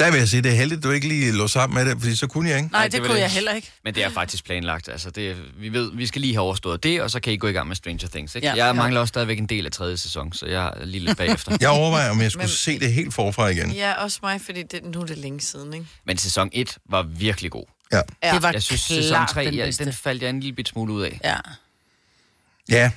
Der 0.00 0.10
vil 0.10 0.18
jeg 0.18 0.28
sige, 0.28 0.42
det 0.42 0.50
er 0.50 0.56
heldigt, 0.56 0.78
at 0.78 0.84
du 0.84 0.90
ikke 0.90 1.08
lige 1.08 1.32
lå 1.32 1.48
sammen 1.48 1.74
med 1.84 1.90
det, 1.94 2.00
fordi 2.00 2.16
så 2.16 2.26
kunne 2.26 2.48
jeg 2.48 2.56
ikke. 2.58 2.68
Nej, 2.72 2.82
det 2.84 2.92
det, 2.92 3.00
kunne 3.00 3.14
det. 3.14 3.20
jeg 3.20 3.30
heller 3.30 3.52
ikke. 3.52 3.70
Men 3.84 3.94
det 3.94 4.04
er 4.04 4.08
faktisk 4.10 4.44
planlagt. 4.44 4.88
Altså, 4.88 5.10
det, 5.10 5.36
vi 5.58 5.68
ved, 5.72 5.90
vi 5.94 6.06
skal 6.06 6.20
lige 6.20 6.34
have 6.34 6.42
overstået 6.42 6.82
det, 6.82 7.02
og 7.02 7.10
så 7.10 7.20
kan 7.20 7.32
I 7.32 7.36
gå 7.36 7.46
i 7.48 7.52
gang 7.52 7.68
med 7.68 7.76
Stranger 7.76 8.08
Things. 8.08 8.34
Ikke? 8.34 8.48
Ja. 8.48 8.66
Jeg 8.66 8.76
mangler 8.76 9.00
også 9.00 9.08
stadigvæk 9.10 9.38
en 9.38 9.46
del 9.46 9.66
af 9.66 9.72
tredje 9.72 9.96
sæson, 9.96 10.32
så 10.32 10.46
jeg 10.46 10.72
er 10.76 10.84
lige 10.84 11.04
lidt 11.04 11.18
bagefter. 11.18 11.56
Jeg 11.60 11.68
overvejer, 11.70 12.10
om 12.10 12.20
jeg 12.20 12.30
skulle 12.30 12.42
Men- 12.42 12.48
se 12.48 12.78
det 12.78 12.92
helt 12.92 13.14
forfra 13.14 13.48
igen. 13.48 13.70
Ja, 13.72 13.92
også 14.02 14.18
mig, 14.22 14.40
fordi 14.40 14.62
det, 14.62 14.84
nu 14.84 15.00
er 15.00 15.06
det 15.06 15.18
længe 15.18 15.40
siden, 15.40 15.74
ikke? 15.74 15.86
Men 16.06 16.18
sæson 16.18 16.50
1 16.52 16.76
var 16.90 17.02
virkelig 17.02 17.50
god. 17.50 17.64
Ja. 17.92 18.00
Ja. 18.22 18.34
Det 18.34 18.42
var 18.42 18.52
Jeg 18.52 18.62
synes, 18.62 18.80
sæson 18.80 19.08
klart 19.10 19.28
3, 19.28 19.44
den 19.44 19.54
ja, 19.54 19.70
den 19.70 19.92
faldt 19.92 20.22
jeg 20.22 20.30
en 20.30 20.40
lille 20.40 20.54
bit 20.56 20.68
smule 20.68 20.92
ud 20.92 21.02
af. 21.02 21.20
Ja. 21.24 21.36
Ja, 22.68 22.90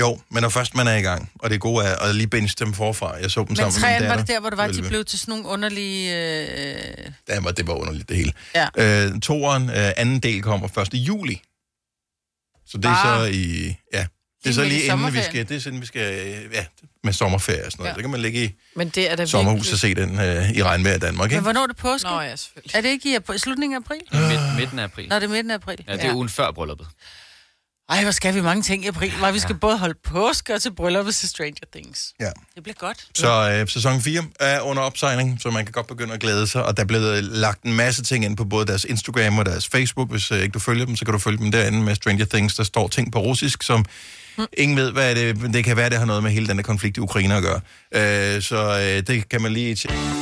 jo, 0.00 0.20
men 0.30 0.42
når 0.42 0.48
først 0.48 0.74
man 0.74 0.86
er 0.86 0.96
i 0.96 1.00
gang, 1.00 1.30
og 1.38 1.50
det 1.50 1.60
gode 1.60 1.84
er 1.84 1.96
at 1.96 2.14
lige 2.14 2.26
binge 2.26 2.54
dem 2.58 2.74
forfra. 2.74 3.14
Jeg 3.16 3.30
så 3.30 3.40
dem 3.40 3.46
Men 3.48 3.56
sammen 3.56 3.72
med 3.74 3.80
min 3.80 3.80
træerne 3.80 4.04
var 4.04 4.08
datter. 4.08 4.24
det 4.24 4.34
der, 4.34 4.40
hvor 4.40 4.50
det 4.50 4.56
var, 4.58 4.64
at 4.64 4.74
de 4.74 4.82
blev 4.82 5.04
til 5.04 5.18
sådan 5.18 5.32
nogle 5.32 5.46
underlige... 5.48 6.16
Øh... 6.16 7.10
Ja, 7.28 7.40
men 7.40 7.54
det 7.54 7.66
var 7.66 7.74
underligt, 7.74 8.08
det 8.08 8.16
hele. 8.16 8.32
Ja. 8.54 8.68
Øh, 9.06 9.20
toeren, 9.20 9.70
øh, 9.70 9.92
anden 9.96 10.20
del 10.20 10.42
kommer 10.42 10.78
1. 10.78 10.88
juli. 10.94 11.42
Så 12.66 12.78
det 12.78 12.84
er 12.84 12.90
Ah. 12.90 13.18
så 13.30 13.32
i... 13.32 13.74
Ja, 13.94 14.06
det 14.44 14.50
er 14.50 14.54
så 14.54 14.64
lige 14.64 14.84
inden 14.84 15.14
vi 15.14 15.22
skal... 15.22 15.48
Det 15.48 15.56
er 15.56 15.60
sådan, 15.60 15.80
vi 15.80 15.86
skal... 15.86 16.28
Ja, 16.52 16.64
med 17.04 17.12
sommerferie 17.12 17.66
og 17.66 17.72
sådan 17.72 17.82
noget. 17.82 17.90
Ja. 17.90 17.94
Så 17.94 18.00
kan 18.00 18.10
man 18.10 18.20
ligge 18.20 18.44
i 18.44 18.50
Men 18.76 18.88
det 18.88 19.10
er 19.10 19.16
da 19.16 19.26
sommerhus 19.26 19.72
og 19.72 19.78
se 19.78 19.94
den 19.94 20.18
øh, 20.20 20.50
i 20.50 20.62
regnvejr 20.62 20.94
i 20.94 20.98
Danmark, 20.98 21.30
Men 21.30 21.34
ikke? 21.36 21.42
hvornår 21.42 21.62
er 21.62 21.66
det 21.66 21.76
påske? 21.76 22.08
Nå 22.08 22.20
ja, 22.20 22.36
selvfølgelig. 22.36 22.74
Er 22.76 22.80
det 22.80 22.88
ikke 22.88 23.10
i 23.10 23.14
april, 23.14 23.38
slutningen 23.38 23.76
af 23.76 23.80
april? 23.80 24.00
Midt, 24.28 24.40
midten 24.58 24.78
af 24.78 24.84
april. 24.84 25.08
Nå, 25.08 25.16
det 25.16 25.22
er 25.24 25.28
midten 25.28 25.50
af 25.50 25.54
april. 25.54 25.84
Ja, 25.88 25.92
det 25.96 26.04
er 26.04 26.14
ugen 26.14 26.28
før 26.28 26.50
brylluppet. 26.50 26.86
Ej, 27.88 28.02
hvor 28.02 28.10
skal 28.10 28.34
vi 28.34 28.40
mange 28.40 28.62
ting 28.62 28.84
i 28.84 28.88
april. 28.88 29.12
Hvor 29.18 29.30
vi 29.30 29.38
skal 29.38 29.54
både 29.54 29.78
holde 29.78 29.94
påske 30.04 30.54
og 30.54 30.62
til 30.62 30.72
brylluppet 30.74 31.14
til 31.14 31.28
Stranger 31.28 31.66
Things. 31.76 32.12
Ja. 32.20 32.30
Det 32.54 32.62
bliver 32.62 32.74
godt. 32.78 33.06
Så 33.14 33.50
øh, 33.60 33.68
sæson 33.68 34.00
4 34.02 34.22
er 34.40 34.60
under 34.60 34.82
opsejling, 34.82 35.38
så 35.40 35.50
man 35.50 35.64
kan 35.64 35.72
godt 35.72 35.86
begynde 35.86 36.14
at 36.14 36.20
glæde 36.20 36.46
sig. 36.46 36.64
Og 36.64 36.76
der 36.76 36.82
er 36.82 36.86
blevet 36.86 37.24
lagt 37.24 37.62
en 37.62 37.72
masse 37.72 38.02
ting 38.02 38.24
ind 38.24 38.36
på 38.36 38.44
både 38.44 38.66
deres 38.66 38.84
Instagram 38.84 39.38
og 39.38 39.46
deres 39.46 39.68
Facebook. 39.68 40.10
Hvis 40.10 40.30
øh, 40.30 40.38
ikke 40.38 40.52
du 40.52 40.58
følger 40.58 40.86
dem, 40.86 40.96
så 40.96 41.04
kan 41.04 41.12
du 41.12 41.18
følge 41.18 41.38
dem 41.38 41.50
derinde 41.50 41.82
med 41.82 41.94
Stranger 41.94 42.24
Things. 42.26 42.54
Der 42.54 42.64
står 42.64 42.88
ting 42.88 43.12
på 43.12 43.18
russisk, 43.18 43.62
som 43.62 43.84
ingen 44.52 44.76
ved, 44.76 44.92
hvad 44.92 45.14
det 45.14 45.54
det 45.54 45.64
kan 45.64 45.76
være, 45.76 45.90
det 45.90 45.98
har 45.98 46.04
noget 46.04 46.22
med 46.22 46.30
hele 46.30 46.46
den 46.48 46.56
der 46.56 46.62
konflikt 46.62 46.96
i 46.96 47.00
Ukraine 47.00 47.34
at 47.36 47.42
gøre. 47.42 47.60
Øh, 48.36 48.42
så 48.42 48.78
øh, 48.80 49.06
det 49.06 49.28
kan 49.28 49.42
man 49.42 49.52
lige... 49.52 49.74
tje- 49.74 49.92
I 49.94 50.21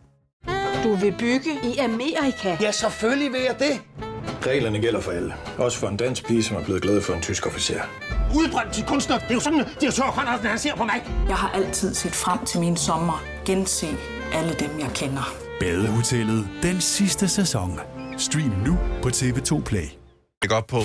Du 0.83 0.95
vil 0.95 1.15
bygge 1.19 1.49
i 1.63 1.77
Amerika? 1.77 2.57
Ja, 2.61 2.71
selvfølgelig 2.71 3.31
vil 3.31 3.41
jeg 3.41 3.55
det. 3.59 3.81
Reglerne 4.47 4.79
gælder 4.79 5.01
for 5.01 5.11
alle. 5.11 5.33
Også 5.57 5.77
for 5.77 5.87
en 5.87 5.97
dansk 5.97 6.27
pige, 6.27 6.43
som 6.43 6.57
er 6.57 6.63
blevet 6.63 6.81
glad 6.81 7.01
for 7.01 7.13
en 7.13 7.21
tysk 7.21 7.47
officer. 7.47 7.81
Udbrændt 8.35 8.73
til 8.73 8.83
kunstner. 8.85 9.17
Det 9.17 9.29
er 9.29 9.33
jo 9.33 9.39
sådan, 9.39 9.59
at 9.59 9.67
de 9.81 9.85
har 9.85 9.91
tørt, 9.91 10.13
han 10.49 10.59
ser 10.59 10.75
på 10.75 10.83
mig. 10.83 11.03
Jeg 11.27 11.35
har 11.35 11.49
altid 11.49 11.93
set 11.93 12.11
frem 12.11 12.45
til 12.45 12.59
min 12.59 12.77
sommer. 12.77 13.23
Gense 13.45 13.87
alle 14.33 14.53
dem, 14.53 14.79
jeg 14.79 14.89
kender. 14.95 15.35
Badehotellet 15.59 16.47
den 16.63 16.81
sidste 16.81 17.27
sæson. 17.27 17.79
Stream 18.17 18.53
nu 18.65 18.77
på 19.01 19.09
TV2 19.09 19.63
Play. 19.63 19.87
Jeg 20.43 20.51
op 20.51 20.67
på. 20.67 20.81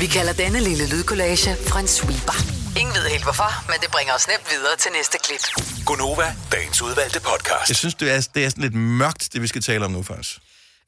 Vi 0.00 0.06
kalder 0.06 0.32
denne 0.32 0.60
lille 0.60 0.88
lydkollage 0.88 1.50
en 1.78 1.86
sweeper. 1.86 2.55
Ingen 2.80 2.94
ved 2.94 3.08
helt 3.10 3.22
hvorfor, 3.22 3.70
men 3.70 3.80
det 3.82 3.90
bringer 3.90 4.14
os 4.14 4.28
nemt 4.28 4.46
videre 4.50 4.76
til 4.76 4.90
næste 4.92 5.18
klip. 5.24 5.40
Gonova, 5.86 6.34
dagens 6.52 6.82
udvalgte 6.82 7.20
podcast. 7.20 7.68
Jeg 7.68 7.76
synes, 7.76 7.94
det 7.94 8.14
er, 8.14 8.28
det 8.34 8.44
er 8.44 8.48
sådan 8.48 8.62
lidt 8.62 8.74
mørkt, 8.74 9.28
det 9.32 9.42
vi 9.42 9.46
skal 9.46 9.62
tale 9.62 9.84
om 9.84 9.90
nu 9.90 10.02
faktisk. 10.02 10.38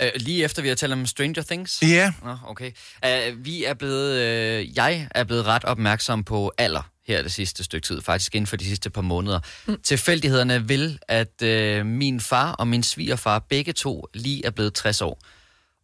Uh, 0.02 0.08
lige 0.16 0.44
efter 0.44 0.62
vi 0.62 0.68
har 0.68 0.74
talt 0.74 0.92
om 0.92 1.06
Stranger 1.06 1.42
Things? 1.42 1.82
Ja. 1.82 2.12
Nå, 2.24 2.36
okay. 2.46 2.70
Uh, 3.06 3.44
vi 3.44 3.64
er 3.64 3.74
blevet, 3.74 4.12
uh, 4.12 4.76
jeg 4.76 5.08
er 5.10 5.24
blevet 5.24 5.44
ret 5.46 5.64
opmærksom 5.64 6.24
på 6.24 6.52
alder 6.58 6.90
her 7.06 7.22
det 7.22 7.32
sidste 7.32 7.64
stykke 7.64 7.86
tid, 7.86 8.02
faktisk 8.02 8.34
inden 8.34 8.46
for 8.46 8.56
de 8.56 8.64
sidste 8.64 8.90
par 8.90 9.02
måneder. 9.02 9.40
Mm. 9.66 9.76
Tilfældighederne 9.84 10.68
vil, 10.68 10.98
at 11.08 11.42
uh, 11.42 11.86
min 11.86 12.20
far 12.20 12.52
og 12.52 12.68
min 12.68 12.82
svigerfar 12.82 13.38
begge 13.38 13.72
to 13.72 14.06
lige 14.14 14.46
er 14.46 14.50
blevet 14.50 14.74
60 14.74 15.02
år. 15.02 15.18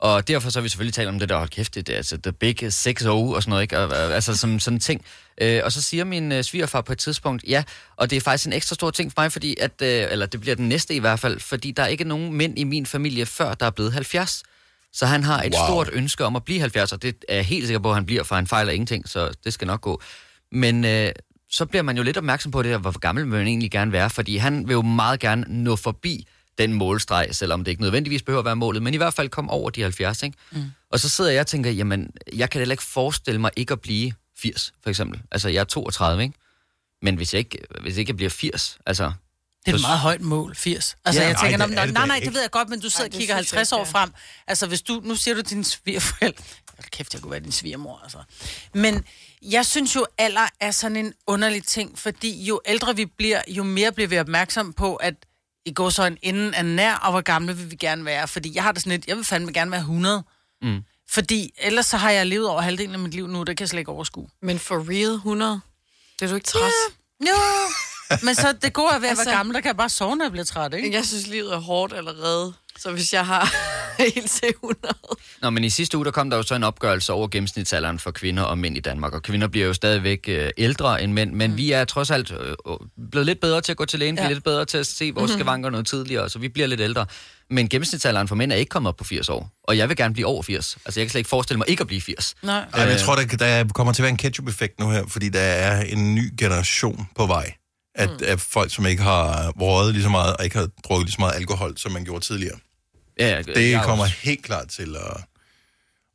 Og 0.04 0.28
derfor 0.28 0.50
så 0.50 0.58
har 0.58 0.62
vi 0.62 0.68
selvfølgelig 0.68 0.94
talt 0.94 1.08
om 1.08 1.18
det 1.18 1.28
der, 1.28 1.36
hold 1.36 1.48
kæft, 1.48 1.74
det 1.74 1.88
er 1.88 1.96
altså 1.96 2.18
the 2.22 2.32
big 2.32 2.72
6 2.72 3.04
og 3.04 3.42
sådan 3.42 3.50
noget, 3.50 3.62
ikke? 3.62 3.78
Og, 3.78 3.88
og, 3.88 4.14
altså 4.14 4.36
som 4.36 4.60
sådan 4.60 4.76
en 4.76 4.80
ting. 4.80 5.04
Øh, 5.40 5.60
og 5.64 5.72
så 5.72 5.82
siger 5.82 6.04
min 6.04 6.32
øh, 6.32 6.42
svigerfar 6.42 6.80
på 6.80 6.92
et 6.92 6.98
tidspunkt, 6.98 7.44
ja, 7.48 7.64
og 7.96 8.10
det 8.10 8.16
er 8.16 8.20
faktisk 8.20 8.46
en 8.46 8.52
ekstra 8.52 8.74
stor 8.74 8.90
ting 8.90 9.12
for 9.12 9.22
mig, 9.22 9.32
fordi 9.32 9.56
at, 9.60 9.82
øh, 9.82 10.06
eller 10.10 10.26
det 10.26 10.40
bliver 10.40 10.56
den 10.56 10.68
næste 10.68 10.94
i 10.94 10.98
hvert 10.98 11.20
fald, 11.20 11.40
fordi 11.40 11.70
der 11.70 11.82
er 11.82 11.86
ikke 11.86 12.04
nogen 12.04 12.32
mænd 12.32 12.58
i 12.58 12.64
min 12.64 12.86
familie, 12.86 13.26
før 13.26 13.54
der 13.54 13.66
er 13.66 13.70
blevet 13.70 13.92
70. 13.92 14.42
Så 14.92 15.06
han 15.06 15.24
har 15.24 15.42
et 15.42 15.54
Wow. 15.54 15.66
stort 15.66 15.90
ønske 15.92 16.24
om 16.24 16.36
at 16.36 16.44
blive 16.44 16.60
70, 16.60 16.92
og 16.92 17.02
det 17.02 17.16
er 17.28 17.34
jeg 17.34 17.44
helt 17.44 17.66
sikker 17.66 17.80
på, 17.80 17.88
at 17.88 17.94
han 17.94 18.06
bliver, 18.06 18.22
for 18.22 18.34
han 18.34 18.46
fejler 18.46 18.72
ingenting, 18.72 19.08
så 19.08 19.30
det 19.44 19.52
skal 19.52 19.66
nok 19.66 19.80
gå. 19.80 20.02
Men 20.52 20.84
øh, 20.84 21.12
så 21.50 21.66
bliver 21.66 21.82
man 21.82 21.96
jo 21.96 22.02
lidt 22.02 22.16
opmærksom 22.16 22.52
på 22.52 22.62
det, 22.62 22.70
her, 22.70 22.78
hvor 22.78 22.98
gammel 22.98 23.26
man 23.26 23.46
egentlig 23.46 23.70
gerne 23.70 23.92
være, 23.92 24.10
fordi 24.10 24.36
han 24.36 24.68
vil 24.68 24.74
jo 24.74 24.82
meget 24.82 25.20
gerne 25.20 25.44
nå 25.48 25.76
forbi 25.76 26.26
den 26.58 26.72
målstreg, 26.72 27.28
selvom 27.32 27.64
det 27.64 27.70
ikke 27.70 27.82
nødvendigvis 27.82 28.22
behøver 28.22 28.38
at 28.38 28.44
være 28.44 28.56
målet, 28.56 28.82
men 28.82 28.94
i 28.94 28.96
hvert 28.96 29.14
fald 29.14 29.28
komme 29.28 29.50
over 29.50 29.70
de 29.70 29.82
70, 29.82 30.22
ikke? 30.22 30.36
Mm. 30.52 30.64
Og 30.90 31.00
så 31.00 31.08
sidder 31.08 31.30
jeg 31.30 31.40
og 31.40 31.46
tænker, 31.46 31.70
jamen, 31.70 32.10
jeg 32.32 32.50
kan 32.50 32.58
heller 32.58 32.72
ikke 32.72 32.82
forestille 32.82 33.40
mig 33.40 33.50
ikke 33.56 33.72
at 33.72 33.80
blive 33.80 34.12
80, 34.38 34.72
for 34.82 34.90
eksempel. 34.90 35.20
Altså, 35.30 35.48
jeg 35.48 35.60
er 35.60 35.64
32, 35.64 36.22
ikke? 36.22 36.34
Men 37.02 37.16
hvis 37.16 37.34
jeg 37.34 37.38
ikke, 37.38 37.58
hvis 37.82 37.96
ikke 37.96 38.10
jeg 38.10 38.16
bliver 38.16 38.30
80, 38.30 38.78
altså... 38.86 39.12
Det 39.66 39.72
er 39.72 39.76
et 39.76 39.80
meget 39.82 39.98
højt 39.98 40.20
mål, 40.20 40.54
80. 40.56 40.96
Altså, 41.04 41.22
Ja. 41.22 41.28
jeg 41.28 41.36
tænker, 41.36 41.58
Ej, 41.58 41.66
nej, 41.74 41.84
det 41.84 41.94
nej, 41.94 42.06
nej, 42.06 42.16
ikke. 42.16 42.26
det 42.26 42.34
ved 42.34 42.40
jeg 42.40 42.50
godt, 42.50 42.68
men 42.68 42.80
du 42.80 42.88
sidder 42.90 43.04
og 43.10 43.10
kigger 43.12 43.34
synes 43.36 43.52
jeg 43.52 43.56
50 43.58 43.72
år 43.72 43.78
ikke, 43.78 43.88
ja. 43.98 44.02
frem. 44.02 44.12
Altså, 44.46 44.66
hvis 44.66 44.82
du, 44.82 45.00
nu 45.04 45.14
siger 45.14 45.34
du 45.34 45.40
din 45.40 45.64
svigerforældre. 45.64 46.44
Hold 46.76 46.90
kæft, 46.90 47.14
jeg 47.14 47.22
kunne 47.22 47.30
være 47.30 47.40
din 47.40 47.52
svigermor, 47.52 48.00
altså. 48.02 48.18
Men 48.74 49.04
jeg 49.42 49.66
synes 49.66 49.96
jo, 49.96 50.06
alder 50.18 50.46
er 50.60 50.70
sådan 50.70 50.96
en 50.96 51.12
underlig 51.26 51.64
ting, 51.64 51.98
fordi 51.98 52.44
jo 52.44 52.60
ældre 52.66 52.96
vi 52.96 53.06
bliver, 53.06 53.42
jo 53.48 53.62
mere 53.62 53.92
bliver 53.92 54.08
vi 54.08 54.18
opmærksom 54.18 54.72
på, 54.72 54.96
at 54.96 55.14
i 55.66 55.72
går 55.72 55.90
så 55.90 56.04
en 56.04 56.18
enden 56.22 56.54
er 56.54 56.62
nær, 56.62 56.94
og 56.94 57.10
hvor 57.10 57.20
gamle 57.20 57.56
vil 57.56 57.70
vi 57.70 57.76
gerne 57.76 58.04
være. 58.04 58.28
Fordi 58.28 58.54
jeg 58.54 58.62
har 58.62 58.72
det 58.72 58.82
sådan 58.82 58.90
lidt, 58.90 59.06
jeg 59.06 59.16
vil 59.16 59.24
fandme 59.24 59.52
gerne 59.52 59.70
være 59.70 59.80
100. 59.80 60.22
Mm. 60.62 60.84
Fordi 61.10 61.50
ellers 61.58 61.86
så 61.86 61.96
har 61.96 62.10
jeg 62.10 62.26
levet 62.26 62.48
over 62.48 62.60
halvdelen 62.60 62.94
af 62.94 62.98
mit 63.00 63.14
liv 63.14 63.26
nu, 63.26 63.42
det 63.42 63.56
kan 63.56 63.62
jeg 63.64 63.68
slet 63.68 63.78
ikke 63.78 63.90
overskue. 63.92 64.28
Men 64.42 64.58
for 64.58 64.76
real 64.90 65.14
100? 65.14 65.60
Det 66.20 66.24
er 66.24 66.28
du 66.28 66.34
ikke 66.34 66.46
træt? 66.46 66.72
Jo, 67.20 67.34
men 68.22 68.34
så 68.34 68.52
det 68.62 68.72
gode 68.72 68.88
er 68.94 68.98
ved 68.98 69.08
at 69.08 69.10
Altså- 69.10 69.24
være 69.24 69.36
gammel, 69.36 69.54
der 69.54 69.60
kan 69.60 69.68
jeg 69.68 69.76
bare 69.76 69.88
sove, 69.88 70.16
når 70.16 70.24
jeg 70.24 70.32
bliver 70.32 70.44
træt, 70.44 70.74
ikke? 70.74 70.92
Jeg 70.92 71.04
synes, 71.04 71.26
livet 71.26 71.52
er 71.54 71.58
hårdt 71.58 71.92
allerede. 71.92 72.54
Så 72.78 72.90
hvis 72.92 73.12
jeg 73.12 73.26
har 73.26 73.52
helt 74.14 74.30
til 74.30 74.48
100... 74.48 74.94
Nå, 75.42 75.50
men 75.50 75.64
i 75.64 75.70
sidste 75.70 75.96
uge, 75.96 76.04
der 76.04 76.10
kom 76.10 76.30
der 76.30 76.36
jo 76.36 76.42
så 76.42 76.54
en 76.54 76.64
opgørelse 76.64 77.12
over 77.12 77.28
gennemsnitsalderen 77.28 77.98
for 77.98 78.10
kvinder 78.10 78.42
og 78.42 78.58
mænd 78.58 78.76
i 78.76 78.80
Danmark, 78.80 79.12
og 79.14 79.22
kvinder 79.22 79.48
bliver 79.48 79.66
jo 79.66 79.72
stadigvæk 79.74 80.24
øh, 80.28 80.50
ældre 80.58 81.02
end 81.02 81.12
mænd, 81.12 81.32
men 81.32 81.50
mm. 81.50 81.56
vi 81.56 81.72
er 81.72 81.84
trods 81.84 82.10
alt 82.10 82.30
øh, 82.32 82.48
øh, 82.68 82.76
blevet 83.10 83.26
lidt 83.26 83.40
bedre 83.40 83.60
til 83.60 83.72
at 83.72 83.76
gå 83.76 83.84
til 83.84 83.98
lægen, 83.98 84.18
ja. 84.18 84.28
Lidt 84.28 84.44
bedre 84.44 84.64
til 84.64 84.78
at 84.78 84.86
se 84.86 85.12
vores 85.14 85.30
Mhm. 85.30 85.38
skavanker 85.40 85.70
noget 85.70 85.86
tidligere, 85.86 86.30
så 86.30 86.38
vi 86.38 86.48
bliver 86.48 86.66
lidt 86.66 86.80
ældre. 86.80 87.06
Men 87.50 87.68
gennemsnitsalderen 87.68 88.28
for 88.28 88.34
mænd 88.34 88.52
er 88.52 88.56
ikke 88.56 88.70
kommet 88.70 88.88
op 88.88 88.96
på 88.96 89.04
80 89.04 89.28
år, 89.28 89.50
og 89.64 89.76
jeg 89.78 89.88
vil 89.88 89.96
gerne 89.96 90.14
blive 90.14 90.26
over 90.26 90.42
80. 90.42 90.78
Altså, 90.84 91.00
jeg 91.00 91.06
kan 91.06 91.10
slet 91.10 91.18
ikke 91.18 91.28
forestille 91.30 91.58
mig 91.58 91.68
ikke 91.70 91.80
at 91.80 91.86
blive 91.86 92.00
80. 92.00 92.34
Nej. 92.42 92.56
Ej, 92.72 92.80
men 92.80 92.88
jeg 92.88 93.00
tror, 93.00 93.14
der, 93.14 93.24
der 93.36 93.64
kommer 93.74 93.92
til 93.92 94.02
at 94.02 94.04
være 94.04 94.10
en 94.10 94.16
ketchup-effekt 94.16 94.80
nu 94.80 94.90
her, 94.90 95.04
fordi 95.08 95.28
der 95.28 95.40
er 95.40 95.82
en 95.84 96.14
ny 96.14 96.30
generation 96.38 97.08
på 97.16 97.26
vej. 97.26 97.54
At, 97.94 98.10
mm. 98.10 98.18
af 98.26 98.40
folk, 98.40 98.74
som 98.74 98.86
ikke 98.86 99.02
har 99.02 99.52
røget 99.60 99.92
lige 99.92 100.02
så 100.02 100.08
meget, 100.08 100.36
og 100.36 100.44
ikke 100.44 100.58
har 100.58 100.68
drukket 100.88 101.06
lige 101.06 101.12
så 101.12 101.20
meget 101.20 101.34
alkohol, 101.34 101.78
som 101.78 101.92
man 101.92 102.04
gjorde 102.04 102.24
tidligere. 102.24 102.56
Ja, 103.18 103.42
Det 103.42 103.70
jeg 103.70 103.72
er 103.80 103.82
kommer 103.84 104.04
også- 104.04 104.16
helt 104.22 104.42
klart 104.44 104.68
til 104.68 104.96
at, 104.96 105.24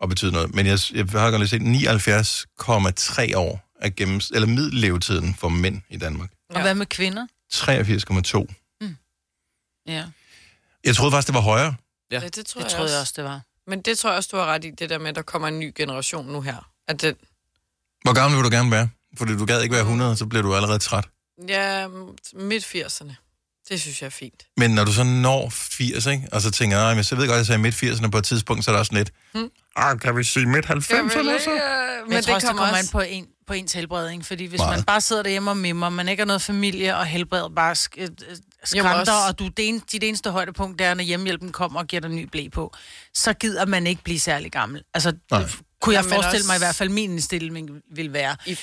at 0.04 0.10
betyde 0.10 0.32
noget. 0.32 0.56
Men 0.56 0.66
jeg, 0.66 0.80
jeg 0.94 1.06
har 1.12 1.30
godt 1.32 1.40
lige 1.42 1.48
set 1.50 1.62
79,3 1.62 3.38
år 3.38 3.70
af 3.82 3.96
gennems, 3.96 4.30
eller 4.32 4.48
middellevetiden 4.48 5.36
for 5.36 5.50
mænd 5.50 5.82
i 5.90 5.98
Danmark. 5.98 6.30
Og 6.50 6.62
hvad 6.62 6.76
med 6.76 6.86
kvinder? 6.86 7.28
83,2. 7.54 8.48
Ja. 9.88 10.06
Jeg 10.84 10.96
troede 10.96 11.12
faktisk, 11.12 11.28
det 11.28 11.36
var 11.36 11.42
højere. 11.42 11.76
Ja. 12.12 12.20
Ja, 12.20 12.28
det 12.28 12.46
tror 12.46 12.62
Det 12.62 12.66
jeg 12.66 12.72
troede 12.72 12.86
også. 12.86 12.94
jeg 12.96 13.02
også, 13.02 13.14
det 13.16 13.24
var. 13.24 13.42
Men 13.68 13.82
det 13.82 13.98
tror 14.00 14.10
jeg 14.10 14.18
også, 14.18 14.30
du 14.32 14.38
har 14.38 14.46
ret 14.46 14.66
i, 14.66 14.70
det 14.80 14.90
der 14.90 14.98
med, 14.98 15.10
at 15.10 15.16
der 15.16 15.22
kommer 15.22 15.48
en 15.48 15.60
ny 15.60 15.74
generation 15.76 16.26
nu 16.28 16.42
her. 16.42 16.72
At 16.88 17.02
det, 17.02 17.18
Hvor 18.04 18.14
gammel 18.14 18.38
vil 18.44 18.52
du 18.52 18.56
gerne 18.56 18.72
være? 18.72 18.90
Fordi 19.18 19.38
du 19.38 19.46
gad 19.46 19.62
ikke 19.62 19.74
være 19.74 19.82
100, 19.82 20.18
så 20.18 20.26
bliver 20.26 20.42
du 20.44 20.56
allerede 20.56 20.80
træt. 20.80 21.08
ja, 21.48 21.88
midt 22.34 22.64
80'erne. 22.66 23.14
Det 23.70 23.82
synes 23.82 24.02
jeg 24.02 24.06
er 24.06 24.10
fint. 24.12 24.44
Men 24.58 24.72
når 24.72 24.86
du 24.86 24.94
så 24.94 25.04
når 25.04 25.50
80, 25.50 26.06
ikke? 26.06 26.28
og 26.32 26.42
så 26.42 26.52
tænker 26.52 26.78
jeg, 26.78 26.86
"Ej, 26.86 26.96
men 26.96 27.04
så 27.04 27.16
ved 27.16 27.24
jeg 27.24 27.28
godt, 27.28 27.36
at 27.36 27.40
jeg 27.40 27.46
sagde 27.46 27.60
midt 27.62 27.76
80'erne 27.76 28.10
på 28.10 28.18
et 28.18 28.24
tidspunkt, 28.24 28.66
så 28.66 28.72
er 28.72 28.74
der 28.76 28.80
også 28.80 28.94
lidt, 28.94 29.12
Hmm. 29.34 29.50
ah, 29.76 30.00
kan 30.00 30.18
vi 30.18 30.24
sige 30.24 30.46
midt 30.46 30.66
90'erne 30.66 31.10
så? 31.10 31.20
Men 31.20 31.24
jeg 31.26 31.40
Men 32.08 32.12
tror 32.12 32.20
det 32.22 32.36
også, 32.36 32.48
det 32.48 32.56
kommer 32.58 32.64
også- 32.64 32.76
an 32.80 32.88
på 32.92 33.00
en, 33.02 33.26
på 33.48 33.54
ens 33.54 33.74
helbred, 33.74 34.10
ikke? 34.12 34.24
Fordi 34.24 34.46
hvis 34.46 34.58
Meget. 34.58 34.78
Man 34.78 34.84
bare 34.84 35.02
sidder 35.02 35.24
derhjemme 35.24 35.50
og 35.52 35.58
mimmer, 35.58 35.90
man 35.90 36.10
ikke 36.10 36.22
har 36.22 36.26
noget 36.26 36.42
familie, 36.42 36.98
og 36.98 37.06
helbredet 37.06 37.56
bare 37.56 37.72
sk- 37.72 37.88
øh, 37.98 38.08
øh, 38.30 38.38
skrænder, 38.64 38.92
også- 39.00 39.12
og 39.28 39.40
du, 39.40 39.48
det 39.48 39.70
en, 39.70 39.82
dit 39.92 40.04
eneste 40.04 40.32
højdepunkt, 40.32 40.80
det 40.80 40.88
er, 40.88 40.94
når 40.94 41.04
hjemmehjælpen 41.04 41.52
kommer 41.52 41.80
og 41.80 41.88
giver 41.88 42.00
dig 42.00 42.10
ny 42.10 42.24
blæ 42.32 42.48
på, 42.54 42.74
så 43.14 43.34
gider 43.34 43.66
man 43.66 43.88
ikke 43.88 44.04
blive 44.04 44.20
særlig 44.20 44.52
gammel. 44.52 44.82
Altså, 44.94 45.14
Nej. 45.32 45.44
kunne 45.82 45.96
jeg 45.96 46.04
Jamen 46.04 46.14
forestille 46.14 46.38
også- 46.42 46.48
mig 46.48 46.56
i 46.56 46.60
hvert 46.60 46.76
fald, 46.76 46.90
min 46.90 47.12
indstilling 47.12 47.70
vil 47.96 48.14
være. 48.14 48.36
I 48.46 48.58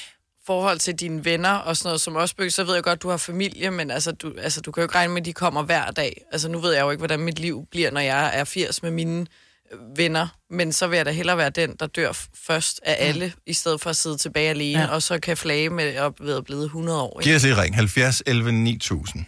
forhold 0.47 0.79
til 0.79 0.95
dine 0.95 1.25
venner 1.25 1.51
og 1.55 1.77
sådan 1.77 1.89
noget 1.89 2.01
som 2.01 2.17
Osbøg, 2.17 2.53
så 2.53 2.65
ved 2.65 2.75
jeg 2.75 2.83
godt, 2.83 3.03
du 3.03 3.09
har 3.09 3.17
familie, 3.17 3.71
men 3.71 3.91
altså 3.91 4.13
du, 4.13 4.33
altså, 4.39 4.61
du 4.61 4.73
kan 4.73 4.81
jo 4.81 4.85
ikke 4.85 4.95
regne 4.95 5.13
med, 5.13 5.23
at 5.23 5.27
de 5.27 5.33
kommer 5.33 5.63
hver 5.63 5.91
dag. 5.91 6.23
Altså 6.33 6.49
nu 6.49 6.59
ved 6.59 6.73
jeg 6.75 6.81
jo 6.83 6.91
ikke, 6.91 7.01
hvordan 7.01 7.21
mit 7.21 7.39
liv 7.39 7.67
bliver, 7.71 7.91
når 7.91 8.01
jeg 8.01 8.31
er 8.39 8.45
80 8.45 8.83
med 8.83 8.91
mine 8.91 9.27
øh, 9.73 9.79
venner, 9.99 10.29
men 10.51 10.73
så 10.73 10.87
vil 10.87 10.97
jeg 10.97 11.07
da 11.07 11.11
hellere 11.11 11.37
være 11.37 11.51
den, 11.51 11.77
der 11.81 11.87
dør 11.87 12.13
først 12.47 12.81
af 12.85 12.97
alle, 12.99 13.33
i 13.47 13.53
stedet 13.53 13.81
for 13.81 13.91
at 13.91 13.97
sidde 13.97 14.17
tilbage 14.17 14.51
alene, 14.51 14.81
Ja. 14.83 14.87
og 14.87 15.03
så 15.03 15.19
kan 15.21 15.37
flage 15.37 15.71
med 15.71 15.85
at 15.85 16.13
være 16.21 16.43
blevet 16.43 16.65
100 16.65 17.01
år. 17.03 17.21
Giv 17.23 17.31
Ikke? 17.31 17.37
os 17.37 17.43
lige 17.43 17.53
et 17.53 17.59
ring. 17.59 17.75
70 17.75 18.23
11 18.27 18.53
9000. 18.53 19.25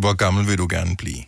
Hvor 0.00 0.12
gammel 0.14 0.46
vil 0.46 0.58
du 0.58 0.66
gerne 0.70 0.96
blive? 0.96 1.22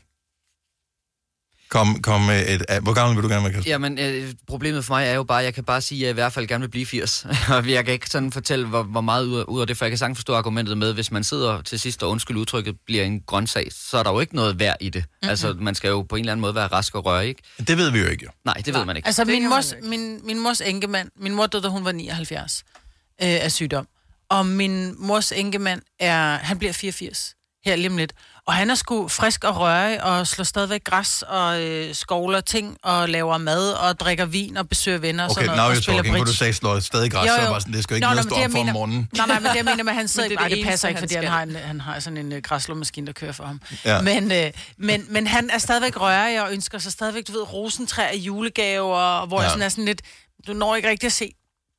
Kom, 1.71 2.03
kom 2.03 2.21
med 2.21 2.49
et... 2.49 2.83
Hvor 2.83 2.95
gammel 2.95 3.17
vil 3.17 3.23
du 3.23 3.29
gerne 3.29 3.45
være, 3.45 3.53
Kasper? 3.53 3.71
Jamen, 3.71 3.99
øh, 3.99 4.33
problemet 4.47 4.85
for 4.85 4.95
mig 4.95 5.07
er 5.07 5.15
jo 5.15 5.23
bare, 5.23 5.39
at 5.39 5.45
jeg 5.45 5.55
kan 5.55 5.65
bare 5.65 5.81
sige, 5.81 5.99
at 5.99 6.03
jeg 6.03 6.11
i 6.11 6.15
hvert 6.15 6.33
fald 6.33 6.47
gerne 6.47 6.63
vil 6.63 6.69
blive 6.69 6.87
80. 6.87 7.27
og 7.57 7.71
jeg 7.71 7.85
kan 7.85 7.95
ikke 7.95 8.09
sådan 8.09 8.33
fortælle, 8.33 8.67
hvor, 8.67 8.83
hvor 8.83 9.01
meget 9.01 9.25
ud 9.27 9.39
af, 9.39 9.45
ud 9.45 9.61
af 9.61 9.67
det, 9.67 9.77
for 9.77 9.85
jeg 9.85 9.91
kan 9.91 9.99
sagtens 9.99 10.19
forstå 10.19 10.35
argumentet 10.35 10.79
med, 10.79 10.95
hvis 10.95 11.11
man 11.11 11.25
sidder 11.25 11.63
til 11.63 11.81
sidst 11.81 12.03
og 12.03 12.11
undskyld 12.11 12.37
udtrykket 12.37 12.77
bliver 12.87 13.05
en 13.05 13.21
grøntsag, 13.21 13.69
så 13.73 13.99
er 13.99 14.03
der 14.03 14.11
jo 14.11 14.21
ikke 14.21 14.37
noget 14.37 14.59
værd 14.59 14.77
i 14.81 14.89
det. 14.89 15.05
Mm-hmm. 15.05 15.31
Altså, 15.31 15.57
man 15.61 15.75
skal 15.75 15.89
jo 15.89 16.03
på 16.03 16.17
en 16.17 16.21
eller 16.21 16.33
anden 16.33 16.41
måde 16.41 16.55
være 16.55 16.67
rask 16.67 16.95
og 16.95 17.07
røre, 17.07 17.29
ikke? 17.29 17.43
Det 17.59 17.79
ved 17.79 17.91
vi 17.91 17.99
jo 17.99 18.07
ikke, 18.07 18.25
jo. 18.25 18.31
Nej, 18.45 18.55
det 18.55 18.75
ved 18.75 18.85
man 18.85 18.97
ikke. 18.97 19.07
Altså, 19.07 19.25
min 19.25 19.49
mors, 19.49 19.75
min, 19.83 20.21
min 20.27 20.41
mors 20.41 20.61
enkemand, 20.61 21.11
min 21.17 21.35
mor 21.35 21.47
døde, 21.47 21.63
da 21.63 21.69
hun 21.69 21.85
var 21.85 21.93
79 21.93 22.65
øh, 23.23 23.29
af 23.45 23.53
sygdom. 23.53 23.87
Og 24.31 24.47
min 24.47 24.95
mors 24.99 25.33
enkemand 25.33 25.83
er, 26.01 26.37
han 26.37 26.59
bliver 26.59 26.73
84 26.73 27.35
her 27.65 27.77
lige 27.77 27.89
om 27.89 27.97
lidt. 27.97 28.13
Og 28.47 28.55
han 28.55 28.71
er 28.71 28.75
sgu 28.75 29.09
frisk 29.09 29.45
og 29.45 29.57
rørig, 29.57 30.05
og 30.05 30.27
slår 30.27 30.45
stadigvæk 30.45 30.85
græs, 30.85 31.23
og 31.23 31.63
øh, 31.63 31.95
skovler 31.95 32.41
ting, 32.41 32.77
og 32.83 33.09
laver 33.09 33.39
mad, 33.39 33.73
og 33.73 34.01
drikker 34.01 34.25
vin, 34.25 34.57
og 34.57 34.69
besøger 34.69 34.99
venner, 34.99 35.25
og 35.25 35.31
Okay, 35.31 35.41
sådan 35.45 35.57
now 35.57 35.57
noget, 35.57 35.71
og 35.71 35.77
you're 35.77 35.83
spiller 35.83 36.03
talking, 36.03 36.17
hvor 36.17 36.25
du 36.25 36.35
sagde, 36.35 36.53
slår 36.53 36.81
stadig 36.81 37.11
græs, 37.11 37.29
Jo, 37.29 37.35
så 37.37 37.43
jo. 37.43 37.51
var 37.53 37.59
sådan, 37.59 37.75
det 37.75 37.83
skal 37.83 37.95
jo 37.95 37.97
ikke 37.97 38.07
Nå, 38.07 38.11
noget 38.15 38.25
nå, 38.25 38.37
stå 38.37 38.45
op 38.45 38.51
for 38.51 38.59
om 38.59 38.67
morgenen. 38.67 39.09
Nej, 39.17 39.27
nej, 39.27 39.41
men 39.41 39.49
det 39.51 39.57
jeg 39.57 39.65
mener 39.65 39.83
med, 39.83 39.93
at 39.93 39.97
han 39.97 40.09
sidder 40.15 40.29
Men 40.29 40.33
ikke... 40.33 40.45
det 40.45 40.51
det 40.51 40.59
det 40.59 40.67
passer 40.67 40.89
ikke, 40.89 40.99
fordi 40.99 41.15
han 41.15 41.25
han 41.25 41.33
har, 41.33 41.43
en, 41.43 41.55
han 41.55 41.81
har 41.81 42.01
sådan 42.01 42.17
en 42.17 42.33
øh, 42.33 42.43
græslåmaskine, 42.43 43.07
der 43.07 43.13
kører 43.13 43.33
for 43.33 43.45
ham. 43.45 43.61
Ja. 43.85 44.01
Men, 44.01 44.33
øh, 44.33 44.51
men, 44.79 45.07
men 45.09 45.27
han 45.27 45.51
er 45.51 45.59
stadigvæk 45.59 46.01
rørig 46.01 46.43
og 46.43 46.53
ønsker 46.53 46.79
sig 46.79 46.93
stadigvæk, 46.93 47.27
du 47.29 47.33
ved, 47.33 47.53
rosentræer, 47.53 48.17
julegaver, 48.17 49.27
hvor 49.27 49.37
ja. 49.37 49.43
Jeg 49.43 49.51
sådan 49.51 49.63
er 49.63 49.69
sådan 49.69 49.85
lidt... 49.85 50.03
Du 50.47 50.53
når 50.53 50.77
ikke 50.77 50.89
rigtig 50.89 51.07
at 51.07 51.13
se, 51.13 51.33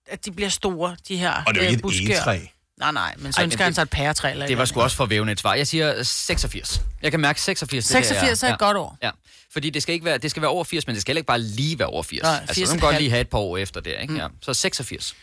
at 0.08 0.26
de 0.26 0.32
bliver 0.32 0.50
store, 0.50 0.96
de 1.08 1.18
her 1.18 1.44
Og 1.48 1.54
det 1.54 1.62
er 1.62 1.66
jo 1.66 1.68
øh, 1.68 1.92
ikke 1.92 2.08
et 2.08 2.12
egetræ. 2.12 2.40
Nej, 2.82 2.92
nej, 2.92 3.14
men 3.18 3.34
så 3.34 3.40
Ej, 3.40 3.44
ønsker 3.46 3.58
men 3.58 3.64
han 3.64 3.70
det- 3.72 3.76
sig 3.76 3.82
et 3.82 3.90
pæretræ 3.90 4.32
eller 4.32 4.46
et 4.46 4.50
Det 4.50 4.58
var 4.58 4.62
eller 4.62 4.66
sgu 4.70 4.82
også 4.82 4.98
for 4.98 5.06
vævende 5.06 5.34
et 5.34 5.40
svar. 5.40 5.54
Jeg 5.54 5.68
siger 5.68 6.04
86. 6.04 6.82
Jeg 7.02 7.12
kan 7.12 7.20
mærke 7.20 7.42
86. 7.42 7.86
det 7.86 7.92
86 8.06 8.44
er 8.44 8.48
et 8.48 8.52
ja. 8.52 8.56
godt 8.58 8.78
år. 8.78 8.98
Ja, 9.04 9.12
fordi 9.54 9.70
det 9.70 9.84
skal, 9.84 9.94
ikke 9.94 10.06
være, 10.06 10.18
det 10.18 10.32
skal 10.32 10.42
være 10.42 10.52
over 10.52 10.64
80, 10.64 10.88
men 10.88 10.94
det 10.94 11.02
skal 11.02 11.12
heller 11.12 11.20
ikke 11.20 11.28
bare 11.28 11.40
lige 11.42 11.80
være 11.80 11.88
over 11.88 12.04
80. 12.04 12.24
Nej, 12.24 12.32
altså, 12.42 12.56
80 12.56 12.70
så 12.70 12.74
kan 12.76 12.82
man 12.82 12.92
godt 12.92 13.02
lige 13.02 13.10
have 13.10 13.22
et 13.22 13.30
par 13.30 13.38
år 13.38 13.58
efter 13.58 13.82
det, 13.82 13.96
ikke? 14.02 14.14
Mm. 14.14 14.20
Ja. 14.20 14.28
Så 14.42 14.54
86. 14.54 15.16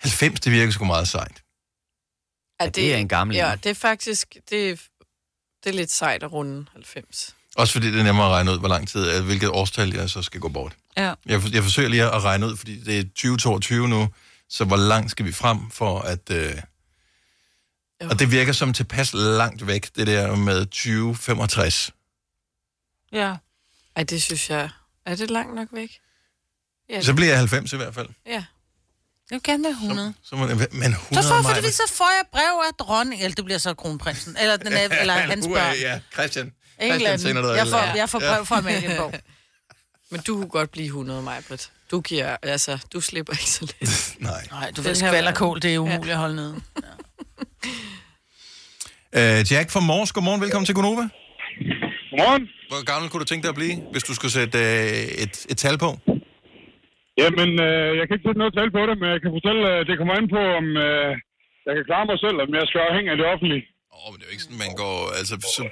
90, 0.00 0.40
det 0.40 0.52
virker 0.52 0.72
sgu 0.72 0.84
meget 0.84 1.08
sejt. 1.08 1.42
Ja, 2.60 2.68
det 2.68 2.92
er 2.94 2.96
en 2.96 3.08
gammel 3.08 3.36
Ja, 3.36 3.52
en. 3.52 3.58
det 3.64 3.70
er 3.70 3.74
faktisk... 3.74 4.36
Det 4.50 4.70
er, 4.70 4.76
det 5.64 5.70
er 5.70 5.74
lidt 5.76 5.90
sejt 5.92 6.22
at 6.22 6.32
runde 6.32 6.66
90. 6.72 7.34
Også 7.56 7.72
fordi 7.72 7.92
det 7.92 8.00
er 8.00 8.04
nemmere 8.04 8.26
at 8.26 8.32
regne 8.32 8.50
ud, 8.52 8.58
hvor 8.58 8.68
lang 8.68 8.88
tid, 8.88 9.10
øh, 9.16 9.24
hvilket 9.24 9.48
årstal 9.48 9.94
jeg 9.94 10.10
så 10.10 10.22
skal 10.22 10.40
gå 10.40 10.48
bort. 10.48 10.72
Ja. 10.96 11.14
Jeg, 11.26 11.42
for- 11.42 11.48
jeg 11.52 11.62
forsøger 11.62 11.88
lige 11.88 12.02
at 12.04 12.24
regne 12.24 12.46
ud, 12.46 12.56
fordi 12.56 12.80
det 12.80 12.98
er 12.98 13.02
2022 13.02 13.88
nu, 13.88 14.08
så 14.48 14.64
hvor 14.64 14.76
langt 14.76 15.10
skal 15.10 15.26
vi 15.26 15.32
frem 15.32 15.70
for 15.70 15.98
at... 16.00 16.30
Øh... 16.30 16.54
Og 18.00 18.18
det 18.18 18.30
virker 18.30 18.52
som 18.52 18.72
tilpas 18.72 19.14
langt 19.14 19.66
væk, 19.66 19.90
det 19.96 20.06
der 20.06 20.36
med 20.36 20.66
2065. 20.66 21.90
Ja. 23.12 23.34
Ej, 23.96 24.02
det 24.02 24.22
synes 24.22 24.50
jeg... 24.50 24.70
Er 25.06 25.14
det 25.16 25.30
langt 25.30 25.54
nok 25.54 25.68
væk? 25.72 25.98
Ja, 26.90 27.02
Så 27.02 27.14
bliver 27.14 27.28
jeg 27.30 27.38
90 27.38 27.72
i 27.72 27.76
hvert 27.76 27.94
fald. 27.94 28.08
Ja. 28.26 28.32
Jeg 28.32 28.44
vil 29.36 29.42
gerne 29.42 29.64
være 29.64 29.72
100. 29.72 30.14
Så 30.22 30.36
må 30.36 30.46
det, 30.46 30.58
være- 30.58 30.68
men 30.72 30.92
100 30.92 31.22
Så 31.22 31.28
får, 31.42 31.54
fordi 31.54 31.72
så 31.72 31.82
får 31.92 32.10
jeg 32.10 32.24
brev 32.32 32.42
af 32.68 32.74
dronning, 32.78 33.22
eller 33.22 33.34
det 33.34 33.44
bliver 33.44 33.58
så 33.58 33.74
kronprinsen, 33.74 34.36
eller, 34.40 34.56
den 34.56 34.72
er, 34.72 34.88
eller 35.00 35.14
hans 35.32 35.46
børn. 35.46 35.74
Ja, 35.80 36.00
Christian. 36.12 36.52
Ingen 36.80 37.00
Christian 37.00 37.18
sender 37.18 37.54
Jeg 37.54 37.66
får, 37.68 37.96
jeg 37.96 38.10
får 38.10 38.18
brev 38.18 38.46
fra 38.46 38.58
Amalienborg. 38.58 39.14
Men 40.10 40.20
du 40.26 40.34
kunne 40.34 40.48
godt 40.48 40.70
blive 40.70 40.86
100, 40.86 41.22
Majbrit. 41.22 41.72
Du 41.90 42.00
giver... 42.00 42.36
Altså, 42.42 42.86
du 42.92 43.00
slipper 43.00 43.32
ikke 43.32 43.50
så 43.58 43.74
lidt. 43.80 44.16
Nej. 44.30 44.42
Nej, 44.50 44.70
du 44.70 44.82
Den 44.82 44.88
ved, 44.88 44.94
skvallerkål, 44.94 45.62
det 45.62 45.74
er 45.74 45.78
umuligt 45.78 46.12
at 46.12 46.18
holde 46.24 46.36
nede. 46.36 46.54
Øh, 49.20 49.40
Jack 49.52 49.68
fra 49.74 49.82
Mors, 49.90 50.10
godmorgen, 50.14 50.40
velkommen 50.44 50.66
til 50.68 50.74
Gonova. 50.78 51.04
Godmorgen. 52.10 52.44
Hvor 52.70 52.80
gammel 52.90 53.06
kunne 53.10 53.22
du 53.24 53.28
tænke 53.30 53.42
dig 53.46 53.52
at 53.54 53.60
blive, 53.62 53.76
hvis 53.92 54.04
du 54.08 54.12
skulle 54.18 54.34
sætte 54.40 54.58
øh, 54.58 55.24
et, 55.24 55.34
et 55.52 55.58
tal 55.64 55.76
på? 55.84 55.90
Jamen, 57.22 57.50
øh, 57.66 57.88
jeg 57.98 58.04
kan 58.04 58.12
ikke 58.16 58.26
sætte 58.28 58.40
noget 58.42 58.54
tal 58.58 58.70
på 58.76 58.82
det, 58.88 58.94
men 59.00 59.08
jeg 59.14 59.20
kan 59.24 59.32
fortælle, 59.36 59.62
at 59.76 59.84
det 59.88 59.94
kommer 60.00 60.14
an 60.20 60.26
på, 60.36 60.42
om 60.60 60.66
øh, 60.86 61.10
jeg 61.66 61.72
kan 61.76 61.84
klare 61.90 62.04
mig 62.10 62.18
selv, 62.24 62.36
om 62.44 62.48
jeg 62.58 62.64
skal 62.70 62.80
afhænge 62.88 63.08
af 63.12 63.16
det 63.20 63.26
offentlige. 63.32 63.62
Åh, 63.94 64.00
oh, 64.02 64.08
men 64.10 64.16
det 64.18 64.24
er 64.24 64.30
jo 64.30 64.34
ikke 64.36 64.46
sådan, 64.46 64.62
man 64.66 64.74
går... 64.82 64.96
Altså, 65.18 65.34
så, 65.56 65.62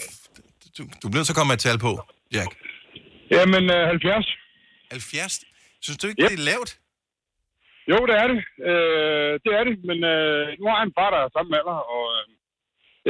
du, 0.77 0.83
du 1.01 1.05
bliver 1.09 1.21
nødt 1.21 1.29
til 1.29 1.37
at 1.37 1.41
komme 1.41 1.51
med 1.53 1.59
et 1.61 1.65
tal 1.69 1.79
på, 1.87 1.93
Jack. 2.37 2.51
Jamen, 3.37 3.65
øh, 3.77 3.83
70. 3.89 4.27
70? 4.91 5.41
Synes 5.85 5.99
du 6.01 6.07
ikke, 6.09 6.23
yep. 6.23 6.31
det 6.31 6.39
er 6.41 6.45
lavt? 6.53 6.71
Jo, 7.93 7.99
det 8.09 8.15
er 8.23 8.27
det. 8.33 8.39
Øh, 8.71 9.33
det 9.45 9.51
er 9.59 9.65
det, 9.69 9.75
men 9.89 9.99
øh, 10.15 10.43
nu 10.61 10.65
har 10.71 10.77
jeg 10.81 10.87
en 10.89 10.97
far, 10.99 11.11
der 11.15 11.21
er 11.25 11.31
samme 11.37 11.51
alder, 11.61 11.79
og 11.97 12.05
øh, 12.17 12.25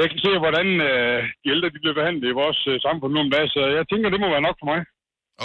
jeg 0.01 0.07
kan 0.11 0.19
se, 0.27 0.31
hvordan 0.45 0.67
øh, 0.89 1.19
de 1.43 1.47
ældre 1.55 1.69
de 1.75 1.81
bliver 1.83 1.99
behandlet 2.01 2.27
i 2.33 2.39
vores 2.43 2.61
øh, 2.71 2.77
samfund 2.87 3.11
nu 3.13 3.21
om 3.25 3.31
dagen, 3.35 3.51
så 3.57 3.61
jeg 3.79 3.85
tænker, 3.91 4.09
det 4.15 4.21
må 4.23 4.29
være 4.35 4.47
nok 4.49 4.57
for 4.63 4.69
mig. 4.73 4.81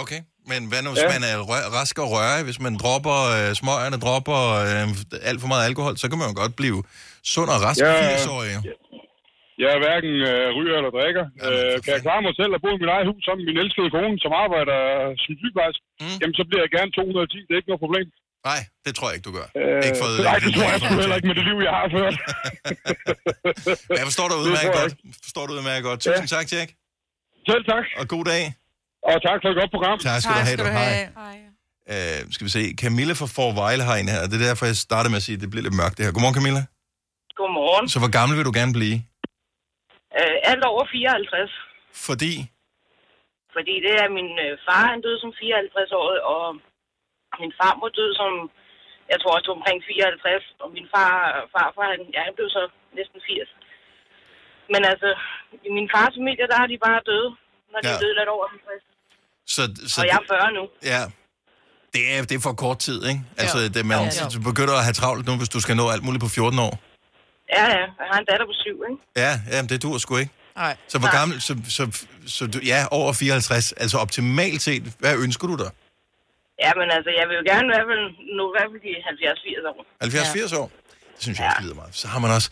Okay, 0.02 0.20
men 0.50 0.60
hvad 0.70 0.80
nu, 0.84 0.88
hvis 0.94 1.04
Ja. 1.06 1.14
man 1.16 1.24
er 1.32 1.36
rø- 1.50 1.68
rask 1.78 1.94
og 2.04 2.08
rørig, 2.14 2.42
hvis 2.48 2.60
man 2.66 2.74
dropper 2.82 3.18
øh, 3.36 3.48
smøgerne, 3.60 3.98
dropper 4.06 4.40
øh, 4.66 4.86
alt 5.30 5.40
for 5.42 5.48
meget 5.52 5.64
alkohol, 5.70 5.94
så 6.02 6.06
kan 6.10 6.18
man 6.20 6.28
jo 6.30 6.34
godt 6.42 6.54
blive 6.60 6.78
sund 7.34 7.50
og 7.54 7.58
rask 7.66 7.80
Ja, 7.80 7.92
80-årig. 8.16 8.50
jo. 8.56 8.60
Jeg 9.62 9.68
er 9.76 9.80
hverken 9.84 10.12
øh, 10.30 10.46
ryger 10.56 10.76
eller 10.80 10.92
drikker. 10.98 11.24
Øh, 11.46 11.74
kan 11.84 11.90
jeg 11.96 12.02
klare 12.06 12.22
mig 12.26 12.34
selv 12.40 12.52
og 12.56 12.60
bo 12.64 12.70
i 12.76 12.80
mit 12.82 12.92
eget 12.94 13.06
hus 13.10 13.20
sammen 13.26 13.40
med 13.40 13.48
min 13.50 13.58
elskede 13.62 13.90
kone, 13.96 14.16
som 14.24 14.32
arbejder 14.44 14.78
som 15.24 15.34
sygeplejerske, 15.40 15.84
mm. 16.02 16.16
jamen 16.20 16.36
så 16.38 16.44
bliver 16.48 16.62
jeg 16.64 16.70
gerne 16.76 16.90
210. 16.96 17.46
Det 17.46 17.52
er 17.54 17.60
ikke 17.60 17.70
noget 17.72 17.84
problem. 17.86 18.06
Nej, 18.50 18.60
det 18.84 18.92
tror 18.96 19.06
jeg 19.08 19.14
ikke, 19.16 19.28
du 19.30 19.34
gør. 19.38 19.48
Øh, 19.60 19.86
ikke 19.86 20.00
fået, 20.04 20.16
nej, 20.30 20.38
det 20.44 20.50
tror 20.56 20.68
jeg 20.72 20.80
sgu 20.82 20.94
heller 21.02 21.18
ikke 21.18 21.28
med 21.30 21.36
det 21.40 21.44
liv, 21.50 21.56
jeg 21.68 21.74
har 21.78 21.86
ført. 21.96 22.16
Men 23.90 23.96
jeg 24.00 24.06
forstår 24.10 24.26
dig 24.30 24.36
udmærket 24.44 24.72
godt. 24.80 24.92
Forstår 25.26 25.42
du 25.46 25.52
udmærket 25.58 25.84
godt. 25.90 25.98
Tusind 26.06 26.28
tak, 26.36 26.46
Jack. 26.54 26.68
Selv 27.50 27.62
tak. 27.72 27.84
Og 28.00 28.04
god 28.14 28.24
dag. 28.32 28.42
Og 29.08 29.16
tak 29.28 29.38
for 29.42 29.48
et 29.52 29.56
godt 29.60 29.70
program. 29.76 29.96
Tak 30.10 30.18
skal 30.22 30.34
du 30.38 30.42
have. 30.48 30.56
Du. 30.60 30.64
Hej. 30.80 31.36
Øh, 31.94 32.18
skal 32.34 32.44
vi 32.46 32.50
se. 32.58 32.62
Camilla 32.82 33.12
fra 33.20 33.28
Forvejle 33.36 33.82
har 33.90 33.96
en 34.02 34.08
her. 34.14 34.20
Det 34.30 34.36
er 34.40 34.44
derfor, 34.50 34.64
jeg 34.66 34.76
startede 34.88 35.10
med 35.12 35.16
at 35.16 35.26
sige, 35.26 35.36
at 35.36 35.42
det 35.42 35.50
bliver 35.50 35.64
lidt 35.66 35.76
mørkt 35.82 35.94
det 35.96 36.04
her. 36.06 36.12
Godmorgen, 36.12 36.36
Camilla. 36.40 36.62
Godmorgen. 37.38 37.88
Så 37.94 37.98
hvor 38.02 38.12
gammel 38.18 38.34
vil 38.38 38.44
du 38.50 38.54
gerne 38.60 38.72
blive? 38.72 38.96
Øh, 40.18 40.36
alt 40.50 40.64
over 40.70 40.84
54. 40.92 41.52
Fordi... 42.06 42.32
Fordi 43.56 43.74
det 43.86 43.94
er 44.02 44.08
min 44.18 44.30
øh, 44.46 44.52
far, 44.66 44.84
han 44.92 45.00
døde 45.06 45.20
som 45.24 45.32
54 45.40 45.92
år, 46.00 46.08
og 46.34 46.44
min 47.42 47.52
farmor 47.60 47.88
døde 47.98 48.14
som, 48.20 48.30
jeg 49.12 49.18
tror 49.18 49.32
også 49.34 49.44
det 49.46 49.52
var 49.54 49.60
omkring 49.60 49.78
54, 49.88 50.44
og 50.62 50.68
min 50.76 50.86
far, 50.94 51.12
farfar, 51.54 51.86
han, 51.92 52.00
ja, 52.16 52.20
han 52.28 52.34
blev 52.38 52.48
så 52.56 52.62
næsten 52.98 53.18
80. 53.26 53.50
Men 54.72 54.80
altså, 54.92 55.08
i 55.68 55.70
min 55.76 55.88
fars 55.94 56.12
familie, 56.18 56.46
der 56.52 56.58
er 56.62 56.68
de 56.72 56.78
bare 56.86 57.00
døde, 57.10 57.28
når 57.72 57.78
de 57.82 57.88
Ja. 57.88 57.94
er 57.96 58.00
døde 58.04 58.16
lidt 58.20 58.30
over 58.36 58.46
50. 58.48 58.82
Så, 59.54 59.62
så 59.92 59.96
Og 60.00 60.06
jeg 60.10 60.16
er 60.22 60.26
40 60.34 60.52
nu. 60.58 60.64
Ja. 60.92 61.02
Det 61.94 62.02
er, 62.12 62.18
det 62.28 62.34
er 62.38 62.44
for 62.48 62.56
kort 62.64 62.78
tid, 62.86 62.98
ikke? 63.10 63.20
Altså, 63.42 63.58
det, 63.74 63.80
man 63.90 63.96
Jo. 63.98 64.24
du 64.34 64.40
begynder 64.50 64.74
at 64.80 64.84
have 64.88 64.96
travlt 65.02 65.22
nu, 65.28 65.32
hvis 65.40 65.52
du 65.54 65.60
skal 65.64 65.74
nå 65.80 65.84
alt 65.94 66.04
muligt 66.06 66.22
på 66.26 66.30
14 66.38 66.58
år. 66.68 66.74
Ja, 67.56 67.64
ja, 67.76 67.84
jeg 68.00 68.06
har 68.12 68.18
en 68.18 68.24
datter 68.30 68.46
på 68.46 68.52
syv, 68.62 68.76
ikke? 68.90 69.02
Ja, 69.16 69.32
ja 69.52 69.62
det 69.62 69.82
dur 69.82 69.98
sgu 69.98 70.16
ikke. 70.16 70.32
Nej. 70.56 70.76
Så 70.88 70.98
hvor 70.98 71.12
gammel, 71.18 71.40
så, 71.40 71.52
så, 71.68 72.04
så, 72.26 72.46
du, 72.46 72.58
ja, 72.72 72.86
over 72.90 73.12
54, 73.12 73.72
altså 73.72 73.98
optimalt 73.98 74.62
set, 74.62 74.82
hvad 74.98 75.14
ønsker 75.18 75.46
du 75.46 75.56
dig? 75.56 75.70
Ja, 76.64 76.70
men 76.80 76.90
altså, 76.96 77.10
jeg 77.18 77.24
vil 77.28 77.34
jo 77.40 77.44
gerne 77.52 77.66
i 77.68 77.72
hvert 77.74 77.88
fald 77.92 78.04
nå 78.38 78.44
i 78.50 78.54
hvert 78.56 78.68
fald 78.72 78.80
de 78.86 78.92
70-80 79.34 79.68
år. 79.68 80.54
70-80 80.54 80.58
år? 80.60 80.70
Det 81.14 81.22
synes 81.22 81.38
jeg 81.38 81.46
også 81.46 81.62
lyder 81.62 81.74
meget. 81.74 81.94
Så 81.94 82.08
har 82.08 82.18
man 82.18 82.30
også, 82.30 82.50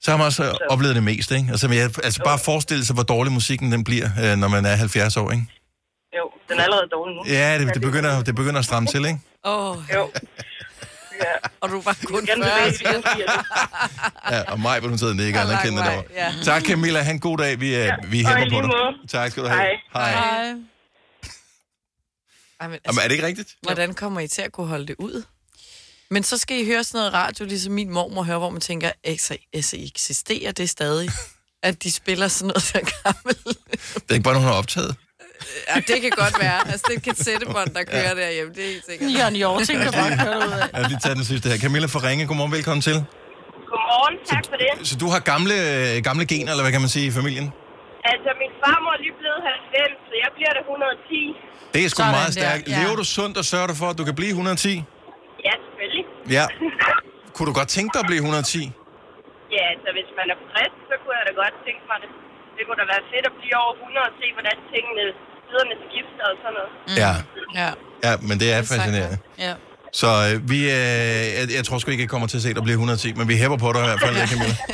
så 0.00 0.10
har 0.10 0.18
man 0.18 0.26
også 0.26 0.44
øh, 0.44 0.54
oplevet 0.70 0.94
det 0.94 1.02
meste, 1.02 1.36
ikke? 1.36 1.48
Altså, 1.50 1.68
men 1.68 1.78
jeg, 1.78 1.84
altså 2.06 2.20
bare 2.24 2.38
forestille 2.44 2.84
sig, 2.84 2.94
hvor 2.94 3.02
dårlig 3.02 3.32
musikken 3.32 3.72
den 3.72 3.84
bliver, 3.84 4.08
øh, 4.22 4.36
når 4.42 4.48
man 4.48 4.64
er 4.64 4.74
70 4.76 5.16
år, 5.16 5.30
ikke? 5.30 5.46
Jo, 6.18 6.24
den 6.48 6.58
er 6.58 6.64
allerede 6.64 6.88
dårlig 6.96 7.16
nu. 7.16 7.22
Ja, 7.26 7.58
det, 7.58 7.74
det, 7.74 7.82
begynder, 7.82 8.22
det 8.22 8.34
begynder 8.34 8.58
at 8.58 8.64
stramme 8.64 8.86
til, 8.88 9.04
ikke? 9.04 9.20
Åh. 9.44 9.70
Oh. 9.70 9.76
Jo. 9.94 10.10
Ja. 11.22 11.48
Og 11.60 11.68
du 11.68 11.80
var 11.80 11.96
kun 12.04 12.24
Igen 12.24 12.42
40. 12.42 12.72
tilbage 12.72 13.02
til 13.02 13.02
80. 13.16 13.30
Ja, 14.30 14.42
og 14.52 14.60
mig 14.60 14.82
den 14.88 14.98
tid, 14.98 15.06
det 15.08 15.26
ikke 15.26 15.40
anerkendte 15.40 15.82
det 15.82 15.90
over. 15.90 16.02
ja. 16.14 16.32
Tak, 16.44 16.62
Camilla. 16.64 17.00
Han 17.00 17.14
en 17.14 17.20
god 17.20 17.38
dag. 17.38 17.60
Vi, 17.60 17.70
ja. 17.70 17.96
vi 18.08 18.24
og 18.24 18.38
lige 18.40 18.50
på 18.50 18.60
dig. 18.60 18.66
måde. 18.68 19.08
Tak 19.08 19.30
skal 19.30 19.42
du 19.42 19.48
have. 19.48 19.60
Hej. 19.92 20.12
Hej. 20.12 20.54
Ej, 22.60 22.68
men, 22.68 22.78
Jamen, 22.86 22.98
er 22.98 23.08
det 23.08 23.12
ikke 23.12 23.26
rigtigt? 23.26 23.48
Hvordan 23.62 23.94
kommer 23.94 24.20
I 24.20 24.28
til 24.28 24.42
at 24.42 24.52
kunne 24.52 24.66
holde 24.66 24.86
det 24.86 24.96
ud? 24.98 25.22
Men 26.10 26.22
så 26.22 26.38
skal 26.38 26.60
I 26.60 26.66
høre 26.66 26.84
sådan 26.84 26.98
noget 26.98 27.12
radio, 27.12 27.44
ligesom 27.44 27.72
min 27.72 27.90
mormor 27.90 28.22
hører, 28.22 28.38
hvor 28.38 28.50
man 28.50 28.60
tænker, 28.60 28.90
altså, 29.04 29.36
altså 29.54 29.76
eksisterer 29.80 30.52
det 30.52 30.70
stadig? 30.70 31.10
At 31.62 31.82
de 31.82 31.92
spiller 31.92 32.28
sådan 32.28 32.46
noget 32.48 32.70
der 32.72 32.80
gammelt. 33.02 33.58
Det 33.94 34.10
er 34.10 34.14
ikke 34.14 34.24
bare 34.24 34.34
nogen, 34.34 34.46
der 34.46 34.52
har 34.52 34.58
optaget. 34.58 34.96
Ja, 35.70 35.74
det 35.90 35.98
kan 36.04 36.12
godt 36.22 36.36
være. 36.44 36.58
Altså, 36.70 36.84
det 36.88 36.94
er 36.96 37.00
et 37.02 37.06
kassettebånd, 37.10 37.70
der 37.78 37.82
kører 37.94 38.14
ja. 38.16 38.20
derhjemme. 38.22 38.50
Det 38.56 38.62
er 38.66 38.70
helt 38.74 38.84
sikkert. 38.90 39.06
Jørgen 39.18 39.36
Hjorting 39.40 39.78
kan 39.84 39.92
bare 40.00 40.12
køre 40.24 40.38
ud 40.48 40.52
af. 40.60 40.64
Jeg 40.74 40.80
har 40.82 40.88
lige 40.92 41.00
taget 41.04 41.16
den 41.20 41.26
sidste 41.32 41.46
her. 41.50 41.56
Camilla 41.64 41.86
fra 41.94 42.00
Ringe, 42.06 42.22
godmorgen, 42.30 42.52
velkommen 42.58 42.82
til. 42.88 42.96
Godmorgen, 43.72 44.16
tak 44.32 44.44
for 44.50 44.56
det. 44.64 44.70
Så 44.90 44.94
du 45.02 45.06
har 45.14 45.20
gamle, 45.32 45.56
gamle 46.08 46.24
gener, 46.32 46.50
eller 46.52 46.64
hvad 46.66 46.72
kan 46.76 46.82
man 46.86 46.92
sige, 46.96 47.06
i 47.10 47.14
familien? 47.20 47.46
Altså, 48.12 48.30
min 48.42 48.52
farmor 48.62 48.92
er 48.96 49.00
lige 49.06 49.16
blevet 49.22 49.40
90, 49.74 50.08
så 50.08 50.14
jeg 50.24 50.30
bliver 50.36 50.52
det 50.56 50.62
110. 50.66 51.74
Det 51.74 51.80
er 51.84 51.88
sgu 51.92 52.00
Sådan 52.02 52.14
meget 52.18 52.32
stærkt. 52.38 52.62
ja. 52.68 52.74
Lever 52.80 52.96
du 53.02 53.06
sundt 53.18 53.34
og 53.40 53.44
sørger 53.52 53.68
du 53.72 53.76
for, 53.82 53.88
at 53.92 53.96
du 54.00 54.04
kan 54.08 54.14
blive 54.20 54.32
110? 54.34 54.84
Ja, 55.48 55.54
selvfølgelig. 55.66 56.04
Ja. 56.36 56.44
Kunne 57.34 57.46
du 57.50 57.54
godt 57.60 57.70
tænke 57.76 57.90
dig 57.94 58.00
at 58.04 58.08
blive 58.10 58.22
110? 58.22 58.72
Ja, 59.56 59.62
altså, 59.74 59.88
hvis 59.96 60.10
man 60.18 60.26
er 60.34 60.38
frisk, 60.50 60.76
så 60.90 60.94
kunne 61.02 61.14
jeg 61.20 61.24
da 61.30 61.32
godt 61.42 61.54
tænke 61.66 61.82
mig 61.90 61.98
det. 62.04 62.10
Det 62.56 62.62
kunne 62.66 62.78
da 62.82 62.86
være 62.94 63.04
fedt 63.12 63.24
at 63.30 63.34
blive 63.40 63.56
over 63.64 63.74
100 63.74 64.10
og 64.10 64.14
se, 64.20 64.26
hvordan 64.36 64.56
tingene, 64.72 65.04
tiderne 65.52 65.74
skifter 65.86 66.24
og 66.30 66.36
sådan 66.42 66.54
noget. 66.58 66.72
Ja. 67.02 67.12
Ja. 67.60 67.70
Ja, 68.06 68.12
men 68.28 68.34
det 68.40 68.48
er 68.52 68.58
fascinerende. 68.62 69.18
Ja. 69.38 69.54
Så 70.00 70.08
øh, 70.28 70.50
vi, 70.50 70.58
øh, 70.70 70.70
jeg, 71.38 71.44
jeg 71.56 71.64
tror 71.66 71.78
sgu 71.78 71.90
ikke, 71.90 72.02
jeg 72.02 72.10
kommer 72.10 72.26
til 72.28 72.36
at 72.36 72.42
se 72.42 72.54
dig 72.54 72.62
blive 72.62 72.74
110, 72.74 73.12
men 73.12 73.28
vi 73.28 73.34
hæpper 73.36 73.58
på 73.64 73.72
dig 73.72 73.80
i 73.80 73.84
hvert 73.84 74.00
fald, 74.00 74.14
det, 74.16 74.28
Camilla. 74.30 74.56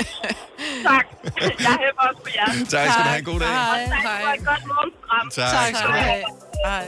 Tak. 0.91 1.07
Jeg 1.67 1.77
hæpper 1.85 2.03
også 2.09 2.21
på 2.25 2.31
jer. 2.37 2.47
Tak 2.75 2.87
skal 2.93 3.05
du 3.05 3.09
have. 3.09 3.23
God 3.23 3.41
dag. 3.41 3.49
Og 3.49 3.55
tak 3.55 4.03
for 4.25 4.33
et 4.41 4.47
godt 4.47 4.65
morgenprogram. 4.73 5.31
Tak. 5.31 5.51
Tak 5.57 5.77
skal 5.77 5.89
du 5.89 5.93
have. 5.93 6.25
Hej. 6.67 6.87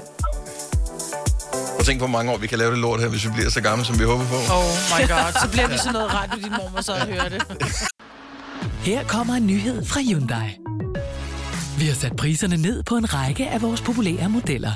Og 1.79 1.85
tænk 1.85 1.99
på, 2.01 2.07
hvor 2.07 2.17
mange 2.19 2.33
år 2.33 2.37
vi 2.37 2.47
kan 2.47 2.59
lave 2.59 2.71
det 2.71 2.79
lort 2.79 3.01
her, 3.01 3.09
hvis 3.09 3.25
vi 3.27 3.31
bliver 3.35 3.51
så 3.51 3.61
gamle, 3.61 3.85
som 3.85 3.99
vi 3.99 4.05
håber 4.05 4.25
på. 4.25 4.39
Oh 4.59 4.71
my 4.93 5.09
god, 5.09 5.33
så 5.43 5.49
bliver 5.53 5.69
vi 5.69 5.77
sådan 5.79 5.93
noget 5.93 6.15
radio, 6.15 6.37
din 6.45 6.53
mormor 6.59 6.81
så 6.81 6.93
hører 6.93 7.29
det. 7.29 7.43
Her 8.83 9.05
kommer 9.05 9.35
en 9.35 9.47
nyhed 9.47 9.87
fra 9.87 10.01
Hyundai. 10.01 10.49
Vi 11.81 11.87
har 11.87 11.95
sat 11.95 12.17
priserne 12.17 12.57
ned 12.57 12.83
på 12.83 12.97
en 12.97 13.15
række 13.15 13.49
af 13.49 13.63
vores 13.63 13.81
populære 13.81 14.29
modeller. 14.29 14.71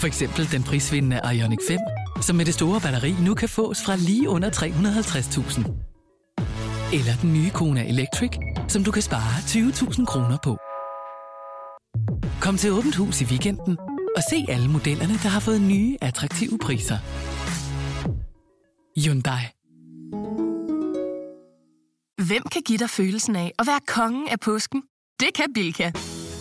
For 0.00 0.06
eksempel 0.06 0.52
den 0.52 0.62
prisvindende 0.62 1.20
Ioniq 1.34 1.58
5, 1.68 1.78
som 2.22 2.36
med 2.36 2.44
det 2.44 2.54
store 2.54 2.80
batteri 2.80 3.12
nu 3.26 3.34
kan 3.34 3.48
fås 3.48 3.78
fra 3.84 3.96
lige 3.96 4.28
under 4.28 4.50
350.000. 4.50 6.96
Eller 6.96 7.12
den 7.22 7.32
nye 7.32 7.50
Kona 7.50 7.88
Electric, 7.88 8.30
som 8.68 8.84
du 8.84 8.90
kan 8.90 9.02
spare 9.02 9.38
20.000 9.38 10.04
kroner 10.04 10.38
på. 10.44 10.56
Kom 12.40 12.56
til 12.56 12.72
Åbent 12.72 12.96
Hus 12.96 13.20
i 13.20 13.24
weekenden 13.24 13.78
og 14.16 14.22
se 14.30 14.44
alle 14.48 14.70
modellerne, 14.70 15.12
der 15.12 15.28
har 15.28 15.40
fået 15.40 15.60
nye, 15.60 15.96
attraktive 16.00 16.58
priser. 16.58 16.98
Hyundai. 19.00 19.44
Hvem 22.28 22.42
kan 22.52 22.62
give 22.66 22.78
dig 22.78 22.90
følelsen 22.90 23.36
af 23.36 23.52
at 23.58 23.66
være 23.66 23.80
kongen 23.86 24.28
af 24.28 24.40
påsken? 24.40 24.82
Det 25.22 25.34
kan 25.34 25.52
Bilka! 25.54 25.90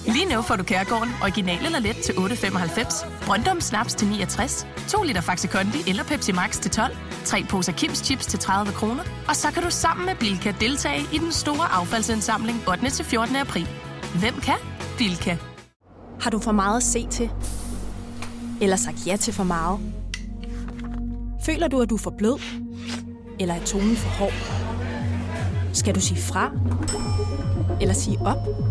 Lige 0.07 0.25
nu 0.35 0.41
får 0.41 0.55
du 0.55 0.63
Kærgården 0.63 1.09
original 1.21 1.65
eller 1.65 1.79
let 1.79 1.95
til 1.95 2.13
8.95, 2.13 3.25
Brøndum 3.25 3.61
Snaps 3.61 3.95
til 3.95 4.07
69, 4.07 4.67
2 4.87 5.03
liter 5.03 5.21
Faxi 5.21 5.47
Kondi 5.47 5.77
eller 5.89 6.03
Pepsi 6.03 6.31
Max 6.31 6.59
til 6.59 6.71
12, 6.71 6.97
3 7.25 7.43
poser 7.49 7.71
Kims 7.71 7.97
Chips 7.97 8.25
til 8.25 8.39
30 8.39 8.73
kroner, 8.73 9.03
og 9.27 9.35
så 9.35 9.51
kan 9.51 9.63
du 9.63 9.69
sammen 9.69 10.05
med 10.05 10.15
Bilka 10.15 10.53
deltage 10.59 11.01
i 11.13 11.17
den 11.17 11.31
store 11.31 11.71
affaldsindsamling 11.71 12.69
8. 12.69 12.89
til 12.89 13.05
14. 13.05 13.35
april. 13.35 13.67
Hvem 14.19 14.33
kan? 14.33 14.57
Bilka. 14.97 15.37
Har 16.21 16.29
du 16.29 16.39
for 16.39 16.51
meget 16.51 16.77
at 16.77 16.83
se 16.83 17.07
til? 17.07 17.29
Eller 18.61 18.75
sagt 18.75 19.07
ja 19.07 19.15
til 19.15 19.33
for 19.33 19.43
meget? 19.43 19.79
Føler 21.45 21.67
du, 21.67 21.81
at 21.81 21.89
du 21.89 21.95
er 21.95 21.99
for 21.99 22.13
blød? 22.17 22.39
Eller 23.39 23.55
er 23.55 23.65
tonen 23.65 23.95
for 23.95 24.09
hård? 24.09 24.33
Skal 25.73 25.95
du 25.95 25.99
sige 25.99 26.21
fra? 26.21 26.51
Eller 27.81 27.93
sige 27.93 28.17
op? 28.21 28.70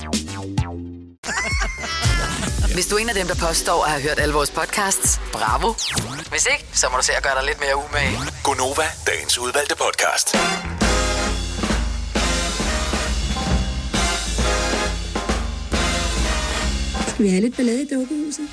Hvis 2.73 2.87
du 2.87 2.95
er 2.95 2.99
en 2.99 3.09
af 3.09 3.15
dem, 3.15 3.27
der 3.27 3.35
påstår 3.47 3.83
at 3.83 3.91
have 3.91 4.01
hørt 4.03 4.19
alle 4.19 4.33
vores 4.33 4.51
podcasts, 4.51 5.21
bravo. 5.33 5.73
Hvis 6.29 6.45
ikke, 6.53 6.65
så 6.73 6.87
må 6.91 6.97
du 6.97 7.03
se 7.03 7.13
at 7.13 7.23
gøre 7.23 7.35
dig 7.35 7.45
lidt 7.45 7.59
mere 7.59 7.75
umage. 7.77 8.17
Gonova, 8.43 8.87
dagens 9.07 9.37
udvalgte 9.37 9.75
podcast. 9.75 10.29
Skal 17.07 17.25
vi 17.25 17.29
have 17.29 17.41
lidt 17.41 17.55
ballade 17.55 17.81
i 17.81 17.87
dukkehuset? 17.93 18.47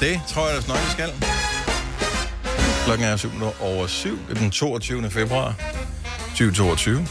Det 0.00 0.20
tror 0.28 0.48
jeg, 0.48 0.62
da 0.62 0.68
nok, 0.68 0.78
vi 0.86 0.90
skal. 0.90 1.12
Klokken 2.84 3.06
er 3.06 3.16
7 3.16 3.30
over 3.60 3.86
7. 3.86 4.18
Det 4.28 4.36
er 4.36 4.40
den 4.40 4.50
22. 4.50 5.10
februar 5.10 5.54
2022. 6.28 7.06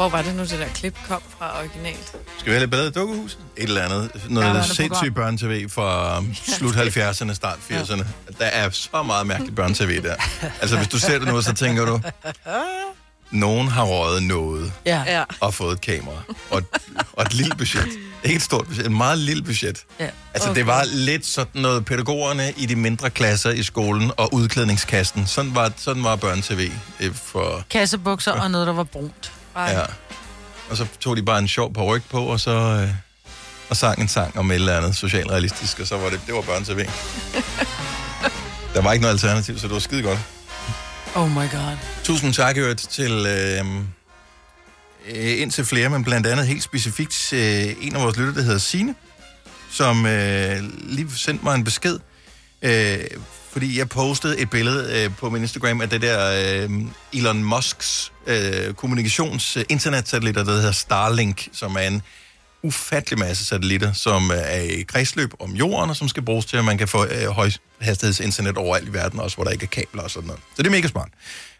Hvor 0.00 0.08
var 0.08 0.22
det 0.22 0.34
nu, 0.34 0.42
det 0.42 0.50
der 0.50 0.68
klip 0.74 0.96
kom 1.08 1.22
fra 1.38 1.58
originalt? 1.58 2.06
Skal 2.38 2.46
vi 2.46 2.50
have 2.50 2.60
lidt 2.60 2.70
bedre 2.70 2.86
i 2.86 2.90
dukkehuset? 2.90 3.38
Et 3.56 3.62
eller 3.62 3.82
andet. 3.82 4.10
Noget 4.28 4.54
Ja, 4.56 4.62
sindssygt 4.62 5.14
børne-tv 5.14 5.68
fra 5.68 6.18
um, 6.18 6.34
slut 6.58 6.74
70'erne, 6.74 7.34
start 7.34 7.58
80'erne. 7.70 8.04
Der 8.38 8.44
er 8.44 8.70
så 8.70 9.02
meget 9.02 9.26
mærkeligt 9.26 9.56
børne-tv 9.56 10.02
der. 10.02 10.14
Altså, 10.60 10.76
hvis 10.76 10.88
du 10.88 10.98
ser 10.98 11.18
det 11.18 11.28
nu, 11.28 11.42
så 11.42 11.52
tænker 11.54 11.84
du, 11.84 12.00
nogen 13.30 13.68
har 13.68 13.84
røget 13.84 14.22
noget 14.22 14.72
Ja. 14.86 15.24
og 15.40 15.54
fået 15.54 15.72
et 15.72 15.80
kamera. 15.80 16.22
Og, 16.50 16.58
et- 16.58 16.64
og 17.12 17.22
et 17.22 17.34
lille 17.34 17.54
budget. 17.58 17.88
Ikke 18.24 18.36
et 18.36 18.42
stort 18.42 18.66
budget, 18.66 18.86
et 18.86 18.92
meget 18.92 19.18
lille 19.18 19.42
budget. 19.42 19.84
Ja. 20.00 20.08
Altså, 20.34 20.54
det 20.54 20.66
var 20.66 20.84
lidt 20.84 21.26
sådan 21.26 21.62
noget 21.62 21.84
pædagogerne 21.84 22.52
i 22.56 22.66
de 22.66 22.76
mindre 22.76 23.10
klasser 23.10 23.50
i 23.50 23.62
skolen 23.62 24.10
og 24.16 24.34
udklædningskasten. 24.34 25.26
Sådan 25.26 25.54
var, 25.54 25.72
sådan 25.76 26.04
var 26.04 26.16
børne-tv 26.16 26.70
øh, 27.00 27.14
for... 27.14 27.64
Kassebukser 27.70 28.32
og 28.32 28.50
noget, 28.50 28.66
der 28.66 28.72
var 28.72 28.84
brunt. 28.84 29.32
Ja. 29.68 29.84
Og 30.70 30.76
så 30.76 30.86
tog 31.00 31.16
de 31.16 31.22
bare 31.22 31.38
en 31.38 31.48
sjov 31.48 31.72
på 31.72 31.84
ryg 31.84 32.02
på, 32.10 32.24
og 32.24 32.40
så 32.40 32.50
øh, 32.50 32.88
og 33.70 33.76
sang 33.76 34.00
en 34.00 34.08
sang 34.08 34.38
om 34.38 34.50
et 34.50 34.54
eller 34.54 34.76
andet 34.76 34.96
socialrealistisk, 34.96 35.80
og 35.80 35.86
så 35.86 35.98
var 35.98 36.10
det, 36.10 36.20
det 36.26 36.34
var 36.34 36.40
børne-tv. 36.40 36.78
Der 38.74 38.82
var 38.82 38.92
ikke 38.92 39.02
noget 39.02 39.14
alternativ, 39.14 39.58
så 39.58 39.66
det 39.66 39.74
var 39.74 39.80
skide 39.80 40.02
godt. 40.02 40.18
Oh 41.14 41.30
my 41.30 41.34
god. 41.34 41.76
Tusind 42.04 42.34
tak, 42.34 42.56
Hørt, 42.56 42.76
til 42.76 43.26
øh, 43.26 43.64
øh, 45.06 45.40
indtil 45.40 45.64
flere, 45.64 45.88
men 45.88 46.04
blandt 46.04 46.26
andet 46.26 46.46
helt 46.46 46.62
specifikt 46.62 47.32
øh, 47.32 47.66
en 47.80 47.96
af 47.96 48.02
vores 48.02 48.16
lytter, 48.16 48.34
der 48.34 48.42
hedder 48.42 48.58
Sine, 48.58 48.94
som 49.70 50.06
øh, 50.06 50.56
lige 50.78 51.08
sendte 51.16 51.44
mig 51.44 51.54
en 51.54 51.64
besked, 51.64 51.98
øh, 52.62 52.98
fordi 53.52 53.78
jeg 53.78 53.88
postede 53.88 54.38
et 54.38 54.50
billede 54.50 55.04
øh, 55.04 55.16
på 55.16 55.30
min 55.30 55.42
Instagram 55.42 55.80
af 55.80 55.90
det 55.90 56.02
der 56.02 56.18
øh, 56.62 56.70
Elon 57.12 57.44
Musks 57.44 58.12
øh, 58.26 58.74
kommunikations-internetsatellitter, 58.74 60.42
øh, 60.42 60.46
der 60.46 60.54
hedder 60.54 60.72
Starlink, 60.72 61.48
som 61.52 61.76
er 61.76 61.80
en 61.80 62.02
ufattelig 62.62 63.18
masse 63.18 63.44
satellitter, 63.44 63.92
som 63.92 64.30
øh, 64.30 64.38
er 64.38 64.60
i 64.60 64.82
kredsløb 64.82 65.30
om 65.38 65.50
jorden, 65.50 65.90
og 65.90 65.96
som 65.96 66.08
skal 66.08 66.22
bruges 66.22 66.46
til, 66.46 66.56
at 66.56 66.64
man 66.64 66.78
kan 66.78 66.88
få 66.88 67.04
øh, 67.04 67.26
højhastighedsinternet 67.26 68.56
overalt 68.56 68.88
i 68.88 68.92
verden, 68.92 69.20
også 69.20 69.36
hvor 69.36 69.44
der 69.44 69.50
ikke 69.50 69.64
er 69.64 69.68
kabler 69.68 70.02
og 70.02 70.10
sådan 70.10 70.26
noget. 70.26 70.42
Så 70.56 70.62
det 70.62 70.66
er 70.66 70.70
mega 70.70 70.88
smart. 70.88 71.08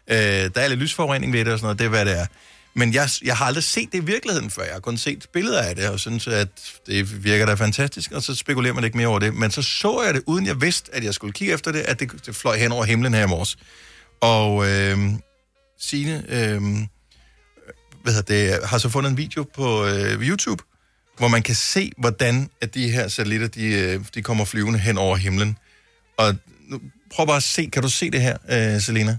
Øh, 0.07 0.17
der 0.17 0.61
er 0.61 0.67
lidt 0.67 0.79
lysforurening 0.79 1.33
ved 1.33 1.45
det 1.45 1.53
og 1.53 1.59
sådan 1.59 1.65
noget, 1.65 1.79
det 1.79 1.85
er 1.85 1.89
hvad 1.89 2.05
det 2.05 2.19
er. 2.19 2.25
Men 2.73 2.93
jeg, 2.93 3.09
jeg 3.23 3.37
har 3.37 3.45
aldrig 3.45 3.63
set 3.63 3.91
det 3.91 3.97
i 3.97 4.05
virkeligheden 4.05 4.49
før. 4.49 4.63
Jeg 4.63 4.73
har 4.73 4.79
kun 4.79 4.97
set 4.97 5.27
billeder 5.33 5.61
af 5.61 5.75
det, 5.75 5.89
og 5.89 5.99
synes, 5.99 6.27
at 6.27 6.47
det 6.87 7.23
virker 7.23 7.45
da 7.45 7.53
fantastisk, 7.53 8.11
og 8.11 8.23
så 8.23 8.35
spekulerer 8.35 8.73
man 8.73 8.83
ikke 8.83 8.97
mere 8.97 9.07
over 9.07 9.19
det. 9.19 9.33
Men 9.33 9.51
så 9.51 9.61
så 9.61 10.03
jeg 10.03 10.13
det, 10.13 10.23
uden 10.25 10.45
jeg 10.45 10.61
vidste, 10.61 10.95
at 10.95 11.03
jeg 11.03 11.13
skulle 11.13 11.33
kigge 11.33 11.53
efter 11.53 11.71
det, 11.71 11.79
at 11.79 11.99
det, 11.99 12.25
det 12.25 12.35
fløj 12.35 12.57
hen 12.57 12.71
over 12.71 12.83
himlen 12.83 13.13
her 13.13 13.23
i 13.23 13.27
morges. 13.27 13.57
Og 14.21 14.69
øh, 14.69 14.97
Signe, 15.79 16.23
øh, 16.29 16.61
hvad 18.03 18.13
hedder 18.13 18.57
det, 18.57 18.67
har 18.67 18.77
så 18.77 18.89
fundet 18.89 19.09
en 19.09 19.17
video 19.17 19.45
på 19.55 19.85
øh, 19.85 20.21
YouTube, 20.21 20.63
hvor 21.17 21.27
man 21.27 21.41
kan 21.41 21.55
se, 21.55 21.91
hvordan 21.97 22.49
at 22.61 22.73
de 22.73 22.91
her 22.91 23.07
satellitter, 23.07 23.47
de, 23.47 23.65
øh, 23.65 24.05
de 24.15 24.21
kommer 24.21 24.45
flyvende 24.45 24.79
hen 24.79 24.97
over 24.97 25.15
himlen. 25.15 25.57
Og 26.17 26.35
nu, 26.69 26.81
prøv 27.11 27.27
bare 27.27 27.37
at 27.37 27.43
se, 27.43 27.69
kan 27.73 27.81
du 27.83 27.89
se 27.89 28.11
det 28.11 28.21
her, 28.21 28.37
øh, 28.49 28.81
Selena? 28.81 29.17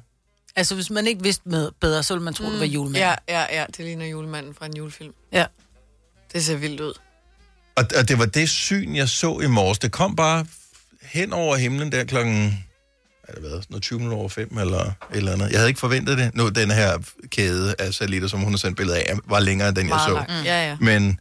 Altså, 0.57 0.75
hvis 0.75 0.91
man 0.91 1.07
ikke 1.07 1.23
vidste 1.23 1.49
med 1.49 1.71
bedre, 1.81 2.03
så 2.03 2.15
ville 2.15 2.25
man 2.25 2.35
tro, 2.35 2.45
mm. 2.45 2.51
det 2.51 2.61
var 2.61 2.67
julemanden. 2.67 3.15
Ja, 3.29 3.41
ja, 3.41 3.61
ja. 3.61 3.65
Det 3.77 3.85
ligner 3.85 4.07
julemanden 4.07 4.55
fra 4.55 4.67
en 4.67 4.77
julefilm. 4.77 5.13
Ja. 5.33 5.45
Det 6.33 6.45
ser 6.45 6.57
vildt 6.57 6.81
ud. 6.81 6.93
Og, 7.77 7.85
og 7.99 8.09
det 8.09 8.19
var 8.19 8.27
det 8.27 8.51
syn, 8.51 8.95
jeg 8.97 9.09
så 9.09 9.41
i 9.41 9.47
morges. 9.47 9.79
Det 9.79 9.93
kom 9.93 10.17
bare 10.17 10.47
hen 11.03 11.33
over 11.33 11.57
himlen 11.57 11.93
der 11.93 12.05
klokken, 12.05 12.65
er 13.29 13.33
det 13.35 13.43
været, 13.43 13.71
noget 13.71 13.83
20 13.83 13.99
minutter 13.99 14.19
over 14.19 14.29
5 14.29 14.59
eller 14.59 14.81
et 14.81 14.93
eller 15.13 15.33
andet. 15.33 15.51
Jeg 15.51 15.59
havde 15.59 15.69
ikke 15.69 15.81
forventet 15.81 16.19
det. 16.19 16.35
Nu, 16.35 16.49
den 16.49 16.71
her 16.71 16.99
kæde 17.29 17.75
af 17.79 17.95
satellitter, 17.95 18.29
som 18.29 18.41
hun 18.41 18.53
har 18.53 18.59
sendt 18.59 18.77
billeder 18.77 18.99
af, 18.99 19.17
var 19.25 19.41
længere 19.41 19.69
end 19.69 19.77
den, 19.77 19.89
jeg 19.89 20.01
så. 20.07 20.15
langt. 20.15 20.31
Mm. 20.31 20.45
Ja, 20.45 20.69
ja. 20.69 20.77
Men, 20.81 21.21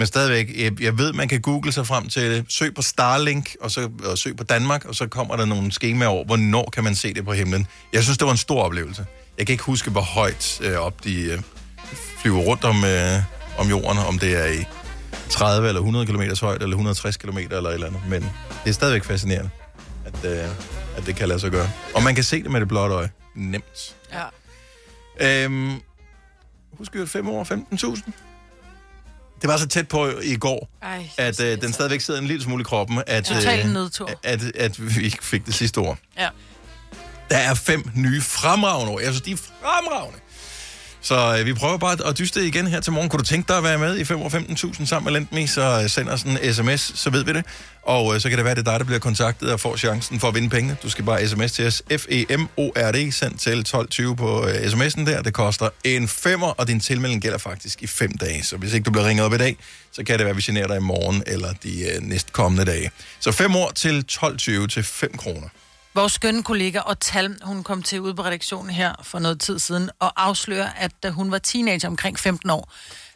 men 0.00 0.06
stadigvæk, 0.06 0.58
jeg, 0.58 0.82
jeg 0.82 0.98
ved, 0.98 1.12
man 1.12 1.28
kan 1.28 1.40
google 1.40 1.72
sig 1.72 1.86
frem 1.86 2.08
til 2.08 2.30
det. 2.30 2.44
Søg 2.48 2.74
på 2.74 2.82
Starlink, 2.82 3.56
og, 3.60 3.70
så, 3.70 3.90
og 4.04 4.18
søg 4.18 4.36
på 4.36 4.44
Danmark, 4.44 4.84
og 4.84 4.94
så 4.94 5.06
kommer 5.06 5.36
der 5.36 5.44
nogle 5.44 5.72
skemaer 5.72 6.08
over, 6.08 6.24
hvornår 6.24 6.70
kan 6.72 6.84
man 6.84 6.94
se 6.94 7.14
det 7.14 7.24
på 7.24 7.32
himlen. 7.32 7.66
Jeg 7.92 8.02
synes, 8.02 8.18
det 8.18 8.24
var 8.24 8.32
en 8.32 8.38
stor 8.38 8.62
oplevelse. 8.62 9.06
Jeg 9.38 9.46
kan 9.46 9.52
ikke 9.52 9.64
huske, 9.64 9.90
hvor 9.90 10.00
højt 10.00 10.60
øh, 10.64 10.78
op 10.78 11.04
de 11.04 11.22
øh, 11.22 11.42
flyver 12.18 12.40
rundt 12.40 12.64
om, 12.64 12.84
øh, 12.84 13.22
om 13.58 13.68
jorden, 13.68 13.98
om 13.98 14.18
det 14.18 14.36
er 14.36 14.46
i 14.46 14.64
30 15.28 15.68
eller 15.68 15.80
100 15.80 16.06
km 16.06 16.22
højt, 16.40 16.62
eller 16.62 16.76
160 16.76 17.16
km 17.16 17.38
eller 17.38 17.68
et 17.68 17.74
eller 17.74 17.86
andet. 17.86 18.02
Men 18.08 18.22
det 18.64 18.70
er 18.70 18.72
stadigvæk 18.72 19.04
fascinerende, 19.04 19.50
at, 20.04 20.24
øh, 20.24 20.48
at 20.96 21.06
det 21.06 21.16
kan 21.16 21.28
lade 21.28 21.40
sig 21.40 21.50
gøre. 21.50 21.70
Og 21.94 22.02
man 22.02 22.14
kan 22.14 22.24
se 22.24 22.42
det 22.42 22.50
med 22.50 22.60
det 22.60 22.68
blotte 22.68 22.94
øje. 22.94 23.10
Nemt. 23.34 23.96
Ja. 25.20 25.44
Øhm, 25.44 25.80
husk 26.78 26.96
jo 26.96 27.06
5 27.06 27.28
år 27.28 27.44
15.000. 27.44 28.29
Det 29.40 29.48
var 29.48 29.56
så 29.56 29.68
tæt 29.68 29.88
på 29.88 30.08
i 30.22 30.36
går, 30.36 30.68
Ej, 30.82 31.08
at 31.18 31.40
øh, 31.40 31.60
den 31.60 31.72
stadigvæk 31.72 32.00
sidder 32.00 32.20
en 32.20 32.26
lille 32.26 32.42
smule 32.42 32.60
i 32.60 32.64
kroppen, 32.64 33.02
at, 33.06 33.24
Total 33.24 33.66
øh, 33.66 33.72
nedtur. 33.72 34.10
at, 34.22 34.42
at 34.56 34.96
vi 34.96 35.04
ikke 35.04 35.24
fik 35.24 35.46
det 35.46 35.54
sidste 35.54 35.78
ord. 35.78 35.98
Ja. 36.18 36.28
Der 37.30 37.36
er 37.36 37.54
fem 37.54 37.90
nye 37.94 38.20
fremragende 38.20 38.92
ord. 38.92 39.00
Jeg 39.02 39.12
synes, 39.12 39.22
de 39.22 39.32
er 39.32 39.36
fremragende. 39.62 40.18
Så 41.02 41.36
øh, 41.38 41.46
vi 41.46 41.54
prøver 41.54 41.78
bare 41.78 42.08
at 42.08 42.18
dyste 42.18 42.46
igen 42.46 42.66
her 42.66 42.80
til 42.80 42.92
morgen. 42.92 43.08
Kunne 43.08 43.18
du 43.18 43.24
tænke 43.24 43.48
dig 43.48 43.56
at 43.56 43.64
være 43.64 43.78
med 43.78 43.98
i 43.98 44.04
5 44.04 44.18
15.000 44.18 44.86
sammen 44.86 45.12
med 45.12 45.20
Lendme, 45.20 45.48
så 45.48 45.88
sender 45.88 46.16
send 46.16 46.34
os 46.34 46.44
en 46.44 46.54
sms, 46.54 46.92
så 46.98 47.10
ved 47.10 47.24
vi 47.24 47.32
det. 47.32 47.44
Og 47.82 48.14
øh, 48.14 48.20
så 48.20 48.28
kan 48.28 48.38
det 48.38 48.44
være, 48.44 48.54
det 48.54 48.68
er 48.68 48.70
dig, 48.70 48.80
der 48.80 48.84
bliver 48.84 48.98
kontaktet 48.98 49.52
og 49.52 49.60
får 49.60 49.76
chancen 49.76 50.20
for 50.20 50.28
at 50.28 50.34
vinde 50.34 50.48
penge. 50.48 50.76
Du 50.82 50.90
skal 50.90 51.04
bare 51.04 51.28
sms 51.28 51.52
til 51.52 51.66
os. 51.66 51.82
F-E-M-O-R-D, 51.90 53.12
sendt 53.12 53.40
til 53.40 53.66
12.20 53.68 54.14
på 54.14 54.46
øh, 54.48 54.54
sms'en 54.54 55.06
der. 55.06 55.22
Det 55.22 55.34
koster 55.34 55.68
en 55.84 56.08
femmer, 56.08 56.46
og 56.46 56.68
din 56.68 56.80
tilmelding 56.80 57.22
gælder 57.22 57.38
faktisk 57.38 57.82
i 57.82 57.86
fem 57.86 58.12
dage. 58.12 58.44
Så 58.44 58.56
hvis 58.56 58.72
ikke 58.72 58.84
du 58.84 58.90
bliver 58.90 59.06
ringet 59.08 59.26
op 59.26 59.32
i 59.34 59.38
dag, 59.38 59.56
så 59.92 60.04
kan 60.04 60.18
det 60.18 60.24
være, 60.24 60.30
at 60.30 60.36
vi 60.36 60.42
generer 60.42 60.66
dig 60.66 60.76
i 60.76 60.80
morgen 60.80 61.22
eller 61.26 61.52
de 61.62 61.82
øh, 61.82 62.02
næstkommende 62.02 62.64
dage. 62.64 62.90
Så 63.20 63.32
fem 63.32 63.56
år 63.56 63.70
til 63.74 64.04
12.20 64.12 64.66
til 64.66 64.82
5 64.82 65.16
kroner. 65.16 65.48
Vores 65.94 66.12
skønne 66.12 66.42
kollega 66.42 66.80
og 66.80 67.00
Tal, 67.00 67.36
hun 67.42 67.62
kom 67.62 67.82
til 67.82 68.00
ud 68.00 68.14
på 68.14 68.22
redaktionen 68.22 68.70
her 68.70 68.94
for 69.02 69.18
noget 69.18 69.40
tid 69.40 69.58
siden 69.58 69.90
og 69.98 70.12
afslører, 70.16 70.70
at 70.76 70.92
da 71.02 71.10
hun 71.10 71.30
var 71.30 71.38
teenager 71.38 71.88
omkring 71.88 72.18
15 72.18 72.50
år, 72.50 72.72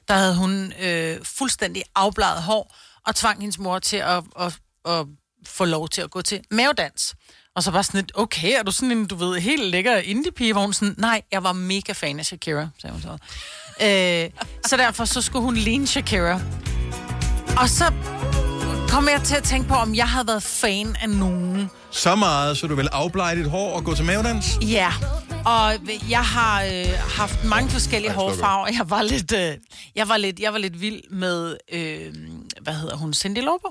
der 0.09 0.15
havde 0.15 0.37
hun 0.37 0.73
øh, 0.83 1.17
fuldstændig 1.23 1.83
afbladet 1.95 2.43
hår 2.43 2.77
og 3.07 3.15
tvang 3.15 3.41
hendes 3.41 3.59
mor 3.59 3.79
til 3.79 3.97
at, 3.97 4.25
at, 4.41 4.59
at 4.85 5.07
få 5.47 5.65
lov 5.65 5.89
til 5.89 6.03
at 6.03 6.11
gå 6.11 6.23
til 6.23 6.41
mavedans. 6.51 7.15
Og 7.57 7.63
så 7.63 7.71
var 7.71 7.83
sådan 7.83 8.01
lidt, 8.01 8.13
okay, 8.15 8.59
er 8.59 8.63
du 8.63 8.71
sådan 8.71 8.91
en, 8.91 9.07
du 9.07 9.15
ved, 9.15 9.41
helt 9.41 9.65
lækker 9.65 9.97
indie-pige? 9.97 10.53
Hvor 10.53 10.63
hun 10.63 10.73
sådan, 10.73 10.95
nej, 10.99 11.23
jeg 11.33 11.43
var 11.43 11.53
mega 11.53 11.93
fan 11.93 12.19
af 12.19 12.27
Shakira, 12.27 12.69
sagde 12.79 12.93
hun 12.93 13.03
så. 13.03 13.19
Øh, 13.85 14.31
så 14.67 14.77
derfor 14.77 15.05
så 15.05 15.23
skulle 15.23 15.43
hun 15.43 15.55
ligne 15.55 15.87
Shakira. 15.87 16.41
Og 17.59 17.69
så 17.69 17.93
kom 18.95 19.09
jeg 19.09 19.23
til 19.25 19.37
at 19.37 19.43
tænke 19.43 19.69
på, 19.69 19.75
om 19.75 19.95
jeg 19.95 20.09
havde 20.09 20.27
været 20.27 20.43
fan 20.43 20.97
af 21.03 21.09
nogen. 21.09 21.71
Så 21.91 22.15
meget, 22.15 22.57
så 22.59 22.67
du 22.67 22.75
vil 22.75 22.89
afblege 22.93 23.37
dit 23.37 23.51
hår 23.51 23.73
og 23.77 23.85
gå 23.85 23.95
til 23.95 24.05
mavedans? 24.05 24.59
Ja, 24.63 24.93
og 25.45 25.75
jeg 26.11 26.25
har 26.25 26.63
øh, 26.63 26.87
haft 27.17 27.45
mange 27.45 27.71
forskellige 27.71 28.13
hårfarver. 28.13 28.67
Jeg 28.67 28.91
var 28.91 29.03
lidt, 29.03 29.33
øh, 29.33 29.53
jeg 29.95 30.09
var 30.09 30.17
lidt, 30.17 30.41
jeg 30.41 30.53
var 30.53 30.59
lidt 30.59 30.81
vild 30.81 31.01
med, 31.11 31.57
øh, 31.73 32.15
hvad 32.61 32.75
hedder 32.75 32.97
hun, 32.97 33.15
Cindy 33.15 33.39
Lauper. 33.39 33.69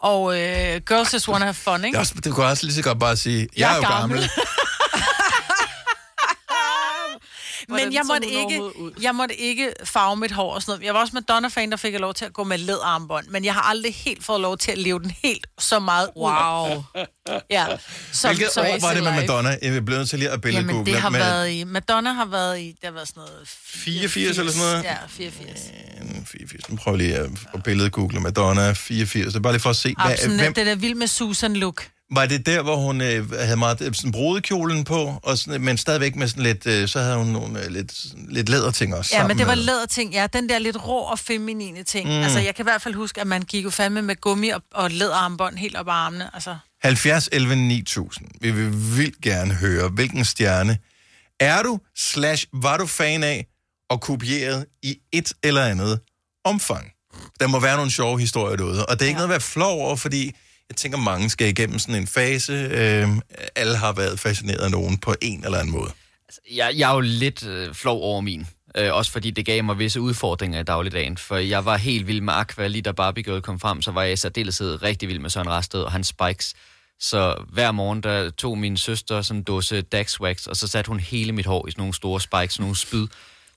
Og 0.00 0.40
øh, 0.40 0.80
Girls 0.88 1.14
Just 1.14 1.28
Wanna 1.28 1.44
Have 1.44 1.54
Fun, 1.54 1.80
Det 1.80 1.86
ikke? 1.86 1.96
er 1.96 2.00
også, 2.00 2.14
du 2.24 2.32
kan 2.34 2.44
også 2.44 2.66
lige 2.66 2.74
så 2.74 2.82
godt 2.82 3.00
bare 3.00 3.16
sige, 3.16 3.40
jeg, 3.40 3.48
jeg 3.56 3.72
er 3.72 3.76
jo 3.76 3.82
gammel. 3.82 4.18
Men 7.68 7.92
jeg 7.92 8.02
måtte, 8.06 8.28
ikke, 8.28 8.62
jeg 9.02 9.14
måtte 9.14 9.40
ikke 9.40 9.72
farve 9.84 10.16
mit 10.16 10.32
hår 10.32 10.54
og 10.54 10.62
sådan 10.62 10.72
noget. 10.72 10.86
Jeg 10.86 10.94
var 10.94 11.00
også 11.00 11.12
Madonna-fan, 11.14 11.70
der 11.70 11.76
fik 11.76 11.92
jeg 11.92 12.00
lov 12.00 12.14
til 12.14 12.24
at 12.24 12.32
gå 12.32 12.44
med 12.44 12.58
læderarmbånd. 12.58 13.26
Men 13.28 13.44
jeg 13.44 13.54
har 13.54 13.62
aldrig 13.62 13.94
helt 13.94 14.24
fået 14.24 14.40
lov 14.40 14.58
til 14.58 14.72
at 14.72 14.78
leve 14.78 14.98
den 14.98 15.12
helt 15.22 15.46
så 15.58 15.78
meget 15.78 16.10
ud. 16.16 16.22
Wow. 16.22 16.84
Ja. 17.50 17.66
Hvilket 17.66 18.58
år 18.58 18.80
var 18.80 18.94
det 18.94 19.02
med 19.02 19.12
Madonna? 19.12 19.58
Jeg 19.62 19.84
bliver 19.84 19.98
nødt 19.98 20.10
til 20.10 20.18
lige 20.18 20.30
at 20.30 20.40
billedgoogle. 20.40 20.74
Jamen, 20.74 20.86
det 20.86 21.00
har 21.00 21.10
med 21.10 21.18
været 21.18 21.50
i... 21.50 21.64
Madonna 21.64 22.12
har 22.12 22.24
været 22.24 22.60
i... 22.60 22.66
Det 22.66 22.84
har 22.84 22.90
været 22.90 23.08
sådan 23.08 23.22
noget... 23.22 23.48
84 23.66 24.38
eller 24.38 24.52
sådan 24.52 24.68
noget? 24.68 24.84
Ja, 24.84 24.96
84. 25.08 25.60
84. 26.26 26.70
Nu 26.70 26.76
prøver 26.76 26.98
jeg 26.98 27.06
lige 27.06 27.18
at, 27.18 27.30
at 27.54 27.62
billedgoogle 27.62 28.20
Madonna 28.20 28.72
84. 28.72 29.26
Det 29.26 29.36
er 29.36 29.40
bare 29.40 29.52
lige 29.52 29.62
for 29.62 29.70
at 29.70 29.76
se, 29.76 29.94
Hvad, 30.06 30.16
sådan, 30.16 30.38
hvem, 30.38 30.54
det 30.54 30.66
der 30.66 30.74
vild 30.74 30.94
med 30.94 31.06
Susan 31.06 31.56
look. 31.56 31.88
Var 32.16 32.26
det 32.26 32.46
der, 32.46 32.62
hvor 32.62 32.76
hun 32.76 33.00
øh, 33.00 33.30
havde 33.32 33.56
meget 33.56 33.80
øh, 33.80 33.94
sådan 33.94 34.12
brudekjolen 34.12 34.84
på, 34.84 35.20
og 35.22 35.38
sådan, 35.38 35.60
men 35.60 35.78
stadigvæk 35.78 36.16
med 36.16 36.28
sådan 36.28 36.42
lidt, 36.42 36.66
øh, 36.66 36.88
så 36.88 37.00
havde 37.00 37.16
hun 37.16 37.26
nogle 37.26 37.64
øh, 37.64 37.70
lidt, 37.70 38.04
lidt 38.28 38.48
læderting 38.48 38.94
også 38.94 39.16
Ja, 39.16 39.26
men 39.26 39.38
det 39.38 39.46
var 39.46 39.54
læderting. 39.54 40.12
Ja, 40.12 40.26
den 40.26 40.48
der 40.48 40.58
lidt 40.58 40.86
rå 40.86 40.98
og 40.98 41.18
feminine 41.18 41.82
ting. 41.82 42.08
Mm. 42.08 42.14
Mm. 42.14 42.22
Altså, 42.22 42.40
jeg 42.40 42.54
kan 42.54 42.62
i 42.62 42.68
hvert 42.68 42.82
fald 42.82 42.94
huske, 42.94 43.20
at 43.20 43.26
man 43.26 43.42
gik 43.42 43.64
jo 43.64 43.70
fandme 43.70 44.02
med 44.02 44.20
gummi 44.20 44.48
og, 44.48 44.62
og 44.74 44.90
læderarmbånd 44.90 45.56
helt 45.56 45.76
op 45.76 45.88
ad 45.88 45.92
armene. 45.92 46.30
Altså, 46.34 46.56
70 46.82 47.28
11 47.32 47.56
9000. 47.56 48.28
Vi 48.40 48.50
vil 48.50 48.96
vildt 48.96 49.20
gerne 49.20 49.54
høre, 49.54 49.88
hvilken 49.88 50.24
stjerne 50.24 50.78
er 51.40 51.62
du, 51.62 51.80
slash 51.96 52.46
var 52.52 52.76
du 52.76 52.86
fan 52.86 53.22
af, 53.22 53.46
og 53.90 54.00
kopieret 54.00 54.66
i 54.82 54.96
et 55.12 55.32
eller 55.42 55.64
andet 55.64 56.00
omfang. 56.44 56.90
Der 57.40 57.46
må 57.46 57.60
være 57.60 57.76
nogle 57.76 57.90
sjove 57.90 58.20
historier 58.20 58.56
derude, 58.56 58.86
og 58.86 58.98
det 58.98 59.04
er 59.04 59.08
ikke 59.08 59.20
ja. 59.20 59.26
noget 59.26 59.28
at 59.28 59.30
være 59.30 59.40
flov 59.40 59.80
over, 59.80 59.96
fordi 59.96 60.32
jeg 60.68 60.76
tænker, 60.76 60.98
mange 60.98 61.30
skal 61.30 61.48
igennem 61.48 61.78
sådan 61.78 61.94
en 61.94 62.06
fase. 62.06 62.52
Øh, 62.52 63.08
alle 63.56 63.76
har 63.76 63.92
været 63.92 64.20
fascineret 64.20 64.58
af 64.58 64.70
nogen 64.70 64.98
på 64.98 65.14
en 65.22 65.44
eller 65.44 65.58
anden 65.58 65.72
måde. 65.72 65.90
Altså, 66.28 66.40
jeg, 66.54 66.72
jeg 66.76 66.90
er 66.90 66.94
jo 66.94 67.00
lidt 67.00 67.46
øh, 67.46 67.74
flov 67.74 68.02
over 68.02 68.20
min. 68.20 68.46
Øh, 68.76 68.94
også 68.94 69.12
fordi 69.12 69.30
det 69.30 69.46
gav 69.46 69.64
mig 69.64 69.78
visse 69.78 70.00
udfordringer 70.00 70.60
i 70.60 70.62
dagligdagen. 70.62 71.16
For 71.18 71.36
jeg 71.36 71.64
var 71.64 71.76
helt 71.76 72.06
vild 72.06 72.20
med 72.20 72.34
Aqua, 72.34 72.66
lige 72.66 72.82
da 72.82 72.92
Barbie 72.92 73.24
Girl 73.24 73.40
kom 73.40 73.60
frem, 73.60 73.82
så 73.82 73.90
var 73.90 74.02
jeg 74.02 74.12
i 74.12 74.16
særdeleshed 74.16 74.82
rigtig 74.82 75.08
vild 75.08 75.18
med 75.18 75.30
Søren 75.30 75.50
Rasted 75.50 75.80
og 75.80 75.92
hans 75.92 76.06
spikes. 76.06 76.54
Så 77.00 77.44
hver 77.52 77.72
morgen, 77.72 78.02
der 78.02 78.30
tog 78.30 78.58
min 78.58 78.76
søster 78.76 79.22
sådan 79.22 79.40
en 79.40 79.44
dåse 79.44 79.82
Dax 79.82 80.20
Wax, 80.20 80.46
og 80.46 80.56
så 80.56 80.68
satte 80.68 80.88
hun 80.88 81.00
hele 81.00 81.32
mit 81.32 81.46
hår 81.46 81.66
i 81.68 81.70
sådan 81.70 81.80
nogle 81.80 81.94
store 81.94 82.20
spikes, 82.20 82.54
sådan 82.54 82.62
nogle 82.62 82.76
spyd, 82.76 83.06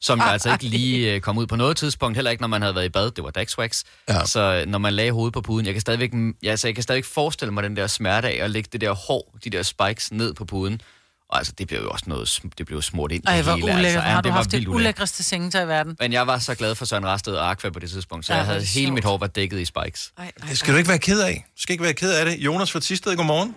som 0.01 0.19
jeg 0.19 0.31
altså 0.33 0.51
ikke 0.51 0.63
lige 0.63 1.13
øh, 1.15 1.21
kom 1.21 1.37
ud 1.37 1.47
på 1.47 1.55
noget 1.55 1.77
tidspunkt, 1.77 2.17
heller 2.17 2.31
ikke 2.31 2.41
når 2.41 2.47
man 2.47 2.61
havde 2.61 2.75
været 2.75 2.85
i 2.85 2.89
bad, 2.89 3.11
det 3.11 3.23
var 3.23 3.29
Dax 3.31 3.57
Wax. 3.57 3.83
Ja. 4.09 4.25
Så 4.25 4.41
øh, 4.41 4.65
når 4.71 4.77
man 4.79 4.93
lagde 4.93 5.11
hovedet 5.11 5.33
på 5.33 5.41
puden, 5.41 5.65
jeg 5.65 5.73
kan 5.73 5.81
stadigvæk, 5.81 6.13
ja, 6.43 6.49
altså, 6.49 6.67
jeg 6.67 6.75
kan 6.75 6.83
stadigvæk 6.83 7.05
forestille 7.05 7.53
mig 7.53 7.63
den 7.63 7.75
der 7.75 7.87
smerte 7.87 8.27
af 8.29 8.43
at 8.43 8.51
lægge 8.51 8.69
det 8.71 8.81
der 8.81 8.91
hår, 8.91 9.35
de 9.43 9.49
der 9.49 9.63
spikes 9.63 10.11
ned 10.11 10.33
på 10.33 10.45
puden. 10.45 10.81
Og 11.29 11.37
altså, 11.37 11.53
det 11.57 11.67
blev 11.67 11.79
jo 11.81 11.89
også 11.89 12.05
noget, 12.07 12.39
det 12.57 12.65
blev 12.65 12.81
smurt 12.81 13.11
ind 13.11 13.23
i 13.23 13.27
ej, 13.27 13.41
hvor 13.41 13.51
hele. 13.51 13.63
ulækkert. 13.63 13.85
Altså, 13.85 13.97
Altså, 13.97 14.07
ja, 14.09 14.13
har 14.13 14.21
du 14.21 14.25
det 14.27 14.31
var 14.31 14.37
haft 14.37 14.51
det 14.51 14.57
ulækkert. 14.57 14.75
ulækreste 14.75 15.23
sengetøj 15.23 15.63
i 15.63 15.67
verden? 15.67 15.95
Men 15.99 16.13
jeg 16.13 16.27
var 16.27 16.37
så 16.37 16.55
glad 16.55 16.75
for 16.75 16.85
Søren 16.85 17.05
Rasted 17.05 17.33
og 17.33 17.49
Aqua 17.51 17.69
på 17.69 17.79
det 17.79 17.89
tidspunkt, 17.89 18.25
så 18.25 18.33
Ja, 18.33 18.37
jeg 18.37 18.45
havde 18.45 18.59
hele 18.59 18.67
sjovt. 18.85 18.93
mit 18.93 19.03
hår 19.03 19.17
var 19.17 19.27
dækket 19.27 19.59
i 19.59 19.65
spikes. 19.65 20.11
Ej, 20.17 20.23
ej, 20.41 20.47
Det 20.49 20.57
skal 20.57 20.73
du 20.73 20.77
ikke 20.77 20.89
være 20.89 20.99
ked 20.99 21.21
af. 21.21 21.45
Du 21.57 21.61
skal 21.61 21.73
ikke 21.73 21.83
være 21.83 21.93
ked 21.93 22.13
af 22.19 22.25
det. 22.25 22.35
Jonas 22.39 22.71
fra 22.71 22.79
Tisted, 22.79 23.15
godmorgen. 23.15 23.55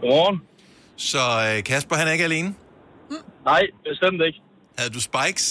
Godmorgen. 0.00 0.40
Så 0.96 1.18
øh, 1.56 1.64
Kasper, 1.64 1.96
han 1.96 2.08
er 2.08 2.12
ikke 2.12 2.24
alene? 2.24 2.54
Nej, 3.44 3.62
bestemt 3.90 4.22
ikke. 4.26 4.38
Havde 4.78 4.90
du 4.96 5.00
spikes? 5.10 5.46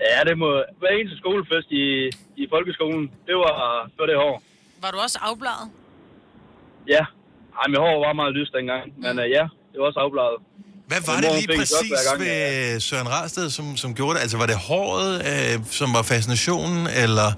Ja, 0.00 0.18
det 0.28 0.38
må... 0.42 0.48
Hver 0.80 0.92
eneste 0.98 1.16
skolefest 1.22 1.68
i, 1.82 1.86
i 2.42 2.44
folkeskolen, 2.54 3.04
det 3.28 3.36
var, 3.44 3.56
det 3.92 3.98
var 4.02 4.08
det 4.12 4.16
hår. 4.24 4.36
Var 4.82 4.90
du 4.94 4.98
også 5.06 5.18
afbladet? 5.22 5.66
Ja. 6.94 7.04
Ej, 7.58 7.66
mit 7.72 7.78
hår 7.78 8.06
var 8.06 8.12
meget 8.12 8.34
lyst 8.38 8.52
dengang. 8.58 8.82
Men 9.04 9.12
uh, 9.22 9.26
ja, 9.36 9.44
det 9.70 9.76
var 9.80 9.86
også 9.90 10.00
afbladet. 10.06 10.38
Hvad 10.90 11.02
var 11.10 11.18
det 11.22 11.30
lige 11.40 11.50
præcis 11.58 11.92
gang, 12.08 12.20
ved 12.20 12.80
Søren 12.80 13.08
Rarsted, 13.14 13.46
som, 13.56 13.66
som 13.82 13.90
gjorde 13.98 14.14
det? 14.14 14.20
Altså, 14.24 14.36
var 14.42 14.48
det 14.52 14.58
håret, 14.68 15.12
øh, 15.30 15.54
som 15.78 15.88
var 15.96 16.02
fascinationen, 16.12 16.82
eller... 17.02 17.28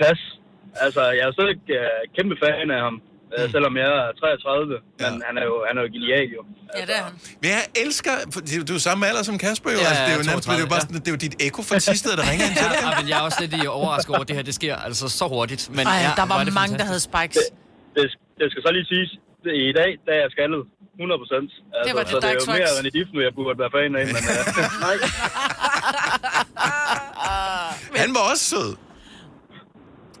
Pas. 0.00 0.20
Altså, 0.84 1.02
jeg 1.18 1.24
er 1.28 1.32
stadig 1.38 1.56
uh, 1.80 2.00
kæmpe 2.16 2.36
fan 2.42 2.70
af 2.76 2.80
ham. 2.86 2.96
Mm. 3.36 3.50
Selvom 3.54 3.72
jeg 3.82 3.88
er 4.00 4.06
33. 4.20 4.78
Men 5.02 5.12
han 5.28 5.34
er 5.40 5.44
jo, 5.50 5.54
han 5.68 5.74
er 5.78 5.82
jo 5.84 5.88
genial, 5.96 6.28
jo. 6.36 6.40
Ja, 6.78 6.82
det 6.88 6.94
er 7.00 7.04
han. 7.08 7.14
Men 7.42 7.48
jeg 7.56 7.62
elsker... 7.84 8.12
for 8.32 8.40
Du 8.68 8.74
er 8.78 8.82
samme 8.88 9.02
alder 9.10 9.22
som 9.30 9.36
Kasper, 9.44 9.70
jo. 9.74 9.78
Ja, 9.78 9.88
altså, 9.90 10.02
det 10.06 10.12
er 10.14 10.18
jo 10.20 10.24
ja, 10.24 10.28
nærmest, 10.30 10.48
det 10.48 10.54
er 10.56 10.64
jo 10.64 10.68
32, 10.68 10.74
bare 10.74 10.82
sådan, 10.84 11.00
det 11.04 11.08
er 11.10 11.14
jo 11.16 11.20
dit 11.26 11.36
ekko 11.46 11.60
fra 11.68 11.78
Tisted, 11.86 12.12
der 12.20 12.24
ringer 12.30 12.44
ind 12.48 12.54
til 12.60 12.66
dig. 12.72 12.78
Ja, 12.84 12.90
men 13.00 13.06
jeg 13.10 13.16
er 13.20 13.24
også 13.28 13.40
lidt 13.44 13.52
i 13.58 13.60
overrasket 13.78 14.10
over, 14.14 14.24
at 14.24 14.28
det 14.30 14.36
her 14.38 14.44
det 14.50 14.56
sker 14.60 14.74
altså 14.88 15.04
så 15.20 15.24
hurtigt. 15.34 15.62
Men 15.78 15.84
Ej, 15.86 15.92
ja, 16.06 16.10
der 16.20 16.26
var 16.30 16.36
er 16.40 16.44
det 16.48 16.54
mange, 16.62 16.74
der 16.80 16.86
havde 16.90 17.02
spikes. 17.10 17.38
Det, 17.96 18.06
det 18.40 18.46
skal 18.52 18.60
så 18.66 18.70
lige 18.76 18.86
siges, 18.92 19.10
det, 19.44 19.52
i 19.70 19.72
dag, 19.80 19.90
der 20.06 20.12
er 20.18 20.20
jeg 20.24 20.30
skaldet. 20.36 20.62
100 21.00 21.20
procent. 21.22 21.50
Altså, 21.74 21.94
var 21.96 22.02
det 22.02 22.10
så 22.10 22.18
det 22.22 22.30
er 22.30 22.36
jo 22.40 22.46
mere 22.56 22.70
end 22.78 22.96
i 23.00 23.02
nu, 23.14 23.20
jeg 23.26 23.32
burde 23.38 23.58
være 23.62 23.72
fan 23.76 23.92
af. 24.00 24.04
Men 24.14 24.22
uh, 24.30 24.80
nej. 24.86 24.96
Han 28.02 28.10
var 28.16 28.22
også 28.30 28.44
sød. 28.52 28.70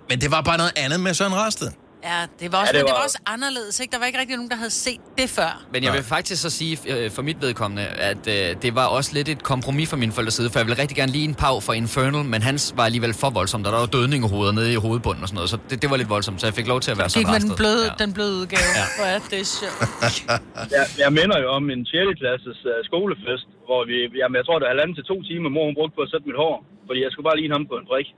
Men 0.08 0.20
det 0.20 0.30
var 0.30 0.40
bare 0.40 0.58
noget 0.62 0.72
andet 0.76 1.00
med 1.00 1.14
Søren 1.14 1.34
Rarsted. 1.34 1.70
Ja, 2.10 2.20
det 2.40 2.52
var 2.52 2.58
også, 2.62 2.72
Ja, 2.74 2.78
det 2.78 2.84
det, 2.86 2.90
var- 2.92 2.98
var 2.98 3.04
også 3.04 3.18
anderledes, 3.26 3.80
ikke? 3.80 3.92
Der 3.92 3.98
var 3.98 4.06
ikke 4.06 4.18
rigtig 4.20 4.36
nogen, 4.36 4.50
der 4.50 4.56
havde 4.56 4.70
set 4.86 5.00
det 5.18 5.28
før. 5.30 5.50
Men 5.72 5.84
jeg 5.84 5.92
vil 5.92 6.02
faktisk 6.02 6.42
så 6.42 6.50
sige 6.50 6.78
øh, 6.92 7.10
for 7.10 7.22
mit 7.22 7.36
vedkommende, 7.40 7.84
at 7.86 8.22
øh, 8.28 8.62
det 8.62 8.74
var 8.74 8.86
også 8.86 9.10
lidt 9.14 9.28
et 9.28 9.42
kompromis 9.42 9.88
fra 9.90 9.96
min 9.96 10.12
forældres 10.12 10.34
side, 10.34 10.50
for 10.50 10.58
jeg 10.58 10.66
ville 10.66 10.80
rigtig 10.82 10.96
gerne 10.96 11.12
lige 11.12 11.24
en 11.24 11.34
pau 11.34 11.60
for 11.60 11.72
Infernal, 11.72 12.24
men 12.24 12.42
hans 12.42 12.62
var 12.76 12.84
alligevel 12.84 13.14
for 13.14 13.30
voldsomt, 13.30 13.66
og 13.66 13.72
der 13.72 13.78
var 13.78 13.86
dødning 13.86 14.20
i 14.24 14.28
hovedet 14.28 14.54
nede 14.54 14.72
i 14.72 14.76
hovedbunden 14.86 15.22
og 15.22 15.28
sådan 15.28 15.34
noget, 15.40 15.50
så 15.50 15.58
det, 15.70 15.82
det 15.82 15.88
var 15.90 15.96
lidt 15.96 16.10
voldsomt, 16.16 16.40
så 16.40 16.46
jeg 16.46 16.54
fik 16.54 16.66
lov 16.72 16.80
til 16.80 16.90
at 16.94 16.98
være 16.98 17.08
Gik 17.08 17.12
sådan 17.26 17.32
med 17.32 17.40
den 17.48 17.56
bløde, 17.60 17.84
Ja. 17.90 18.04
den 18.04 18.10
bløde 18.16 18.32
udgave. 18.40 18.68
Ja. 18.80 18.84
Hvor 18.98 19.06
er 19.14 19.18
det 19.34 19.42
sjovt. 19.58 19.80
jeg, 20.76 20.84
jeg 21.04 21.10
minder 21.18 21.38
jo 21.44 21.48
om 21.58 21.64
en 21.74 21.82
6. 21.86 22.20
klasses 22.22 22.58
uh, 22.70 22.76
skolefest, 22.90 23.46
hvor 23.68 23.80
vi, 23.90 23.96
jamen, 24.20 24.36
jeg 24.40 24.44
tror, 24.46 24.56
det 24.60 24.64
er 24.68 24.72
halvanden 24.74 24.94
til 24.98 25.04
to 25.12 25.16
timer, 25.30 25.48
mor 25.56 25.64
hun 25.68 25.74
brugte 25.78 25.94
på 25.98 26.02
at 26.06 26.10
sætte 26.12 26.26
mit 26.30 26.38
hår. 26.44 26.56
Fordi 26.88 26.98
jeg 27.04 27.10
skulle 27.12 27.26
bare 27.30 27.38
ligne 27.40 27.54
ham 27.56 27.64
på 27.72 27.76
en 27.80 27.86
brik. 27.90 28.08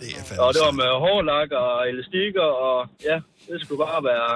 Det 0.00 0.08
er 0.36 0.40
Og 0.40 0.54
det 0.54 0.60
var 0.68 0.70
med 0.70 0.84
hårlak 1.04 1.48
og 1.64 1.88
elastikker, 1.90 2.46
og 2.68 2.78
ja, 3.08 3.16
det 3.52 3.56
skulle 3.64 3.78
bare 3.86 4.00
være 4.10 4.30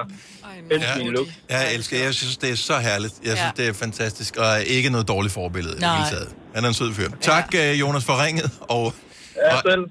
helst 0.71 0.87
min 0.97 1.07
look. 1.15 1.27
Jeg 1.49 1.73
elsker 1.75 2.03
Jeg 2.03 2.13
synes, 2.13 2.37
det 2.37 2.49
er 2.49 2.55
så 2.55 2.77
herligt. 2.79 3.13
Jeg 3.23 3.37
synes, 3.37 3.41
Ja. 3.57 3.63
det 3.63 3.67
er 3.69 3.73
fantastisk. 3.73 4.37
Og 4.37 4.63
ikke 4.63 4.89
noget 4.89 5.07
dårligt 5.07 5.33
forbillede 5.33 5.73
i 5.73 5.75
det 5.75 5.81
Nej. 5.81 5.97
hele 5.97 6.09
taget. 6.17 6.29
Han 6.55 6.63
er 6.63 6.67
en 6.67 6.73
sød 6.73 6.93
fyr. 6.93 7.09
Tak, 7.21 7.55
øh, 7.55 7.79
Jonas, 7.79 8.05
for 8.05 8.25
ringet. 8.25 8.51
Og, 8.61 8.85
og, 8.85 8.93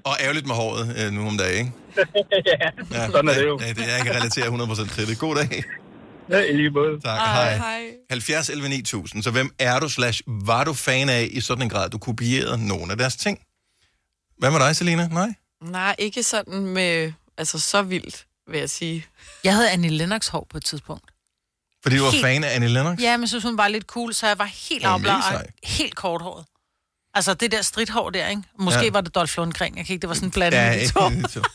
og 0.03 0.15
ærgerligt 0.21 0.47
med 0.47 0.55
håret 0.55 1.05
øh, 1.05 1.11
nu 1.11 1.27
om 1.27 1.37
dagen, 1.37 1.59
ikke? 1.59 1.71
ja, 2.91 3.05
sådan 3.11 3.27
er 3.29 3.33
det 3.33 3.45
jo. 3.45 3.59
Ja, 3.61 3.67
det, 3.69 3.77
jeg 3.77 4.01
kan 4.05 4.15
relatere 4.15 4.45
100% 4.47 4.95
til 4.95 5.07
det. 5.07 5.19
God 5.19 5.35
dag. 5.35 5.63
Ja, 6.29 6.39
i 6.39 6.53
lige 6.53 6.69
måde. 6.69 6.99
Tak, 6.99 7.19
hej. 7.19 7.59
70 8.09 8.49
11 8.49 8.69
9000. 8.69 9.23
Så 9.23 9.31
hvem 9.31 9.49
er 9.59 9.79
du 9.79 9.89
slash 9.89 10.21
var 10.27 10.63
du 10.63 10.73
fan 10.73 11.09
af 11.09 11.27
i 11.31 11.41
sådan 11.41 11.61
en 11.63 11.69
grad, 11.69 11.89
du 11.89 11.97
kopierede 11.97 12.67
nogle 12.67 12.91
af 12.91 12.97
deres 12.97 13.15
ting? 13.15 13.39
Hvad 14.37 14.51
med 14.51 14.59
dig, 14.59 14.75
Selina? 14.75 15.07
Nej? 15.07 15.33
Nej, 15.63 15.95
ikke 15.99 16.23
sådan 16.23 16.59
med... 16.65 17.13
Altså, 17.37 17.59
så 17.59 17.81
vildt, 17.81 18.25
vil 18.47 18.59
jeg 18.59 18.69
sige. 18.69 19.05
Jeg 19.43 19.53
havde 19.55 19.71
Annie 19.71 19.89
Lennox 19.91 20.27
hår 20.27 20.47
på 20.49 20.57
et 20.57 20.65
tidspunkt. 20.65 21.03
Fordi 21.83 21.97
du 21.97 22.03
var 22.03 22.11
Helt- 22.11 22.25
fan 22.25 22.43
af 22.43 22.55
Annie 22.55 22.69
Lennox? 22.69 22.99
Ja, 23.01 23.17
men 23.17 23.21
jeg 23.21 23.29
synes, 23.29 23.43
hun 23.43 23.57
var 23.57 23.67
lidt 23.67 23.83
cool, 23.85 24.13
så 24.13 24.27
jeg 24.27 24.39
var 24.39 24.49
helt 24.69 24.85
afbladet 24.85 25.23
helt 25.63 25.95
korthåret. 25.95 26.45
Altså, 27.13 27.33
det 27.33 27.51
der 27.51 27.61
stridthår 27.61 28.09
der, 28.09 28.27
ikke? 28.27 28.43
Måske 28.59 28.83
Ja. 28.85 28.91
var 28.91 29.01
det 29.01 29.15
Dolph 29.15 29.37
Lundgren. 29.37 29.77
Jeg 29.77 29.85
kan 29.85 29.93
ikke, 29.93 30.01
det 30.01 30.09
var 30.09 30.15
sådan 30.15 30.27
en 30.27 30.31
blanding 30.31 30.63
Ja, 30.63 30.79
de 30.79 30.87
to. 30.87 31.39
to. 31.41 31.47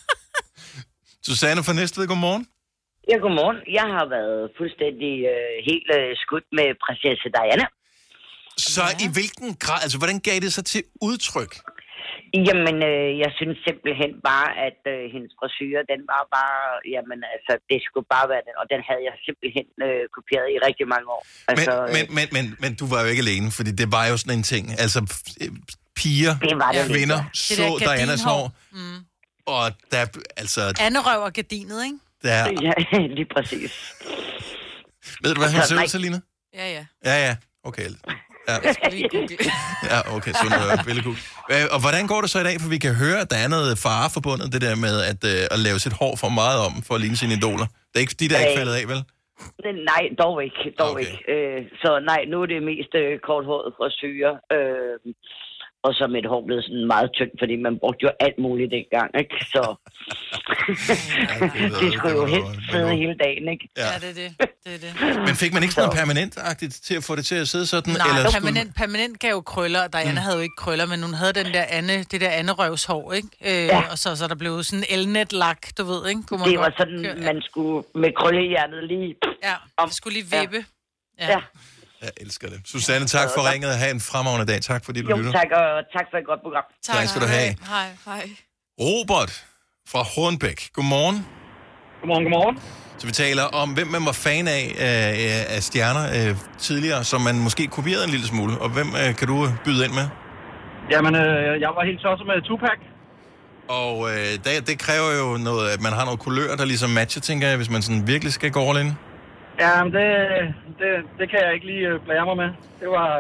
Susanne 1.27 1.65
fra 1.65 1.73
Næstved, 1.73 2.07
godmorgen. 2.07 2.45
Ja, 3.11 3.17
godmorgen. 3.25 3.59
Jeg 3.79 3.87
har 3.97 4.07
været 4.17 4.41
fuldstændig 4.59 5.13
øh, 5.33 5.55
helt 5.69 5.89
øh, 5.99 6.09
skudt 6.23 6.47
med 6.59 6.67
prinsesse 6.85 7.27
Diana. 7.37 7.67
Så 8.73 8.83
ja. 8.83 9.05
i 9.05 9.07
hvilken 9.17 9.49
grad, 9.65 9.79
altså 9.85 9.99
hvordan 9.99 10.19
gav 10.29 10.37
det 10.45 10.53
sig 10.57 10.65
til 10.65 10.83
udtryk? 11.09 11.53
Jamen, 12.49 12.77
øh, 12.91 13.09
jeg 13.25 13.31
synes 13.39 13.57
simpelthen 13.69 14.13
bare, 14.31 14.49
at 14.69 14.81
øh, 14.95 15.01
hendes 15.15 15.33
frisyr, 15.39 15.77
den 15.93 16.01
var 16.13 16.23
bare, 16.37 16.61
jamen 16.95 17.19
altså, 17.35 17.53
det 17.71 17.79
skulle 17.87 18.09
bare 18.17 18.27
være 18.33 18.43
den, 18.49 18.55
og 18.61 18.67
den 18.73 18.81
havde 18.89 19.03
jeg 19.09 19.15
simpelthen 19.27 19.69
øh, 19.87 20.03
kopieret 20.17 20.47
i 20.55 20.57
rigtig 20.69 20.87
mange 20.95 21.07
år. 21.17 21.23
Altså, 21.51 21.73
Men, 21.95 21.95
men, 21.97 22.05
men, 22.17 22.27
men, 22.37 22.45
men 22.63 22.71
du 22.81 22.85
var 22.93 22.99
jo 23.05 23.09
ikke 23.13 23.25
alene, 23.27 23.49
fordi 23.59 23.71
det 23.81 23.89
var 23.97 24.05
jo 24.11 24.17
sådan 24.23 24.37
en 24.41 24.47
ting. 24.55 24.65
Altså, 24.85 24.99
øh, 25.43 25.51
piger, 25.99 26.35
Det 26.49 26.57
var 26.63 26.71
det. 26.73 26.85
kvinder 26.95 27.21
Det 27.35 27.57
så 27.59 27.65
der 27.81 27.87
Dianas 27.97 28.23
hår, 28.31 28.45
og 29.55 29.65
der, 29.93 30.01
altså... 30.43 30.63
Anne 30.87 31.01
røv 31.07 31.21
og 31.29 31.33
gardinet, 31.39 31.79
ikke? 31.89 31.99
Der, 32.23 32.37
Ja, 32.67 32.75
lige 33.19 33.29
præcis. 33.37 33.73
ved 35.23 35.31
du, 35.35 35.41
hvad 35.41 35.51
hun 35.55 35.61
Altså, 35.61 35.77
ser 35.79 35.87
Selina? 35.87 36.21
Ja, 36.55 36.67
ja. 36.77 36.85
Ja, 37.05 37.27
ja. 37.27 37.37
Okay. 37.65 37.89
Ja, 38.49 38.57
Jeg 38.67 38.75
skal 38.79 38.91
lige 38.97 39.09
google. 39.15 39.29
ja 39.93 39.99
okay. 40.17 40.33
Så 40.41 40.45
noget 40.51 40.81
billedkug. 40.89 41.17
Øh, 41.53 41.65
Og 41.75 41.79
hvordan 41.85 42.03
går 42.13 42.21
det 42.23 42.31
så 42.35 42.39
i 42.45 42.47
dag? 42.49 42.57
For 42.63 42.69
vi 42.77 42.79
kan 42.87 42.95
høre, 43.05 43.19
at 43.25 43.29
der 43.33 43.39
er 43.45 43.49
noget 43.57 43.73
fare 43.87 44.09
forbundet, 44.17 44.47
det 44.55 44.61
der 44.67 44.75
med 44.87 44.95
at, 45.11 45.21
øh, 45.33 45.43
at 45.55 45.59
lave 45.67 45.79
sit 45.87 45.95
hår 46.01 46.13
for 46.23 46.31
meget 46.41 46.59
om, 46.67 46.73
for 46.87 46.93
at 46.97 47.01
ligne 47.05 47.17
sine 47.23 47.35
idoler. 47.39 47.67
Det 47.91 47.97
er 47.99 48.05
ikke, 48.07 48.17
de 48.21 48.29
der 48.31 48.37
er 48.39 48.45
ikke 48.47 48.59
faldet 48.61 48.75
af, 48.81 48.85
vel? 48.93 49.01
Nej, 49.93 50.05
dog 50.23 50.35
ikke. 50.47 50.63
Dog 50.81 50.91
okay. 50.91 51.01
ikke. 51.01 51.17
Øh, 51.35 51.61
så 51.83 51.91
nej, 52.11 52.21
nu 52.31 52.37
er 52.43 52.49
det 52.55 52.61
mest 52.73 52.93
øh, 53.03 53.13
korthåret 53.29 53.69
frisyrer. 53.79 54.35
Øh, 54.57 54.95
og 55.83 55.95
så 55.95 56.05
er 56.05 56.09
mit 56.09 56.27
hår 56.27 56.43
blevet 56.47 56.65
sådan 56.65 56.87
meget 56.87 57.11
tyndt, 57.17 57.35
fordi 57.43 57.55
man 57.67 57.79
brugte 57.83 58.03
jo 58.07 58.11
alt 58.21 58.39
muligt 58.39 58.71
dengang, 58.77 59.11
ikke? 59.23 59.35
Så 59.55 59.63
det 61.81 61.93
skulle 61.97 62.15
jo 62.21 62.27
helst 62.27 62.71
sidde 62.71 62.91
hele 63.03 63.15
dagen, 63.25 63.49
ikke? 63.55 63.69
Ja, 63.77 63.83
det 64.03 64.09
er 64.11 64.15
det. 64.23 64.31
det, 64.65 64.75
er 64.75 64.79
det. 64.79 65.17
Men 65.27 65.35
fik 65.43 65.53
man 65.55 65.63
ikke 65.63 65.75
sådan 65.75 65.87
noget 65.89 65.99
permanent-agtigt 66.01 66.75
til 66.87 66.95
at 66.95 67.05
få 67.05 67.17
det 67.17 67.27
til 67.27 67.35
at 67.35 67.49
sidde 67.49 67.67
sådan? 67.67 67.95
Nej, 67.95 68.07
eller 68.17 68.31
permanent, 68.31 68.75
permanent 68.77 69.19
gav 69.21 69.31
jo 69.31 69.41
krøller, 69.41 69.83
og 69.85 69.93
Diana 69.93 70.11
mm. 70.11 70.17
havde 70.17 70.37
jo 70.37 70.43
ikke 70.43 70.57
krøller, 70.59 70.87
men 70.87 71.03
hun 71.03 71.15
havde 71.15 71.33
den 71.33 71.47
der 71.57 71.65
Anne, 71.69 72.03
det 72.11 72.21
der 72.21 72.31
Anne 72.31 72.53
røvshår, 72.53 73.13
ikke? 73.13 73.29
Øh, 73.45 73.67
Ja. 73.69 73.83
Og 73.91 73.99
så, 73.99 74.17
så 74.17 74.27
der 74.29 74.35
blev 74.35 74.63
sådan 74.63 74.85
elnet-lak, 74.91 75.59
du 75.79 75.85
ved, 75.85 76.09
ikke? 76.09 76.23
Kunne 76.29 76.41
man 76.41 76.51
Det 76.51 76.59
var 76.59 76.75
sådan, 76.79 77.03
køre- 77.05 77.17
man 77.33 77.43
skulle 77.43 77.85
med 77.95 78.11
krøllehjernet 78.21 78.85
lige... 78.89 79.15
Ja, 79.45 79.55
det 79.87 79.95
skulle 79.95 80.15
lige 80.19 80.41
vippe. 80.41 80.65
Ja. 81.21 81.27
ja. 81.31 81.41
Jeg 82.03 82.11
elsker 82.17 82.49
det. 82.49 82.61
Susanne, 82.65 83.07
tak 83.07 83.29
for 83.35 83.53
ringet. 83.53 83.71
Ha' 83.79 83.91
en 83.91 84.01
fremragende 84.01 84.47
dag. 84.53 84.61
Tak 84.63 84.85
fordi 84.85 85.03
du 85.03 85.11
Jo, 85.11 85.17
lytter. 85.17 85.33
tak, 85.33 85.51
og 85.53 85.83
tak 85.97 86.07
for 86.11 86.17
et 86.19 86.27
godt 86.27 86.41
program. 86.43 86.65
Tak. 86.87 86.97
Tak 86.97 87.09
skal 87.09 87.23
du 87.23 87.27
have. 87.27 87.57
Hej. 87.69 87.89
Hej. 88.05 88.31
Robert 88.81 89.45
fra 89.91 89.99
Hornbæk. 90.03 90.69
Godmorgen. 90.73 91.27
Godmorgen, 92.01 92.25
godmorgen. 92.25 92.59
Så 92.99 93.07
vi 93.07 93.13
taler 93.13 93.43
om, 93.43 93.69
hvem 93.71 93.87
man 93.87 94.07
var 94.07 94.13
fan 94.13 94.49
af 94.49 94.65
øh, 94.87 95.57
af 95.57 95.63
stjerner 95.63 96.29
øh, 96.31 96.37
tidligere, 96.59 97.05
som 97.05 97.21
man 97.21 97.39
måske 97.39 97.67
kopierede 97.67 98.05
en 98.05 98.11
lille 98.11 98.27
smule. 98.27 98.59
Og 98.59 98.69
hvem 98.69 98.89
øh, 99.03 99.15
kan 99.17 99.27
du 99.29 99.49
byde 99.65 99.85
ind 99.85 99.93
med? 99.95 100.07
Jamen, 100.91 101.15
øh, 101.15 101.61
jeg 101.61 101.69
var 101.77 101.85
helt 101.85 102.01
tosset 102.01 102.27
med 102.27 102.43
Tupac. 102.49 102.79
Og 103.69 104.11
øh, 104.11 104.33
det, 104.45 104.67
det 104.69 104.79
kræver 104.79 105.11
jo 105.23 105.37
noget, 105.37 105.71
at 105.71 105.81
man 105.81 105.93
har 105.93 106.05
noget 106.05 106.21
kulør, 106.21 106.57
der 106.57 106.65
ligesom 106.65 106.91
matcher, 106.91 107.21
tænker 107.23 107.49
jeg, 107.49 107.57
hvis 107.57 107.71
man 107.71 107.83
sådan 107.83 108.07
virkelig 108.07 108.33
skal 108.33 108.51
gå 108.51 108.61
all 108.71 108.79
in. 108.87 108.93
Ja, 109.63 109.85
men 109.85 109.93
det, 109.99 110.09
det, 110.81 110.91
det 111.19 111.27
kan 111.31 111.39
jeg 111.45 111.51
ikke 111.55 111.67
lige 111.73 111.85
øh, 111.89 112.01
blære 112.07 112.25
mig 112.31 112.37
med. 112.43 112.51
Det 112.81 112.89
var 112.97 113.11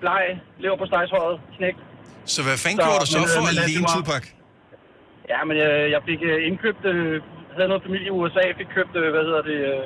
bleg, 0.00 0.22
lever 0.62 0.76
på 0.82 0.86
stejshåret, 0.86 1.40
knægt. 1.56 1.78
Så 2.34 2.40
hvad 2.46 2.56
fanden 2.64 2.78
gjorde 2.86 3.00
du 3.00 3.06
så 3.14 3.18
men, 3.18 3.28
øh, 3.28 3.34
for 3.36 3.42
at 3.50 3.54
ligne 3.70 3.86
Tupac? 3.96 4.24
Ja, 5.32 5.38
men 5.48 5.54
jeg, 5.62 5.72
jeg 5.94 6.00
fik 6.08 6.20
øh, 6.30 6.38
indkøbt, 6.48 6.84
øh, 6.92 7.22
havde 7.56 7.68
noget 7.72 7.82
familie 7.88 8.06
i 8.12 8.16
USA, 8.20 8.44
fik 8.60 8.70
købt, 8.76 8.94
øh, 9.00 9.06
hvad 9.14 9.24
hedder 9.28 9.42
det, 9.50 9.58
øh, 9.72 9.84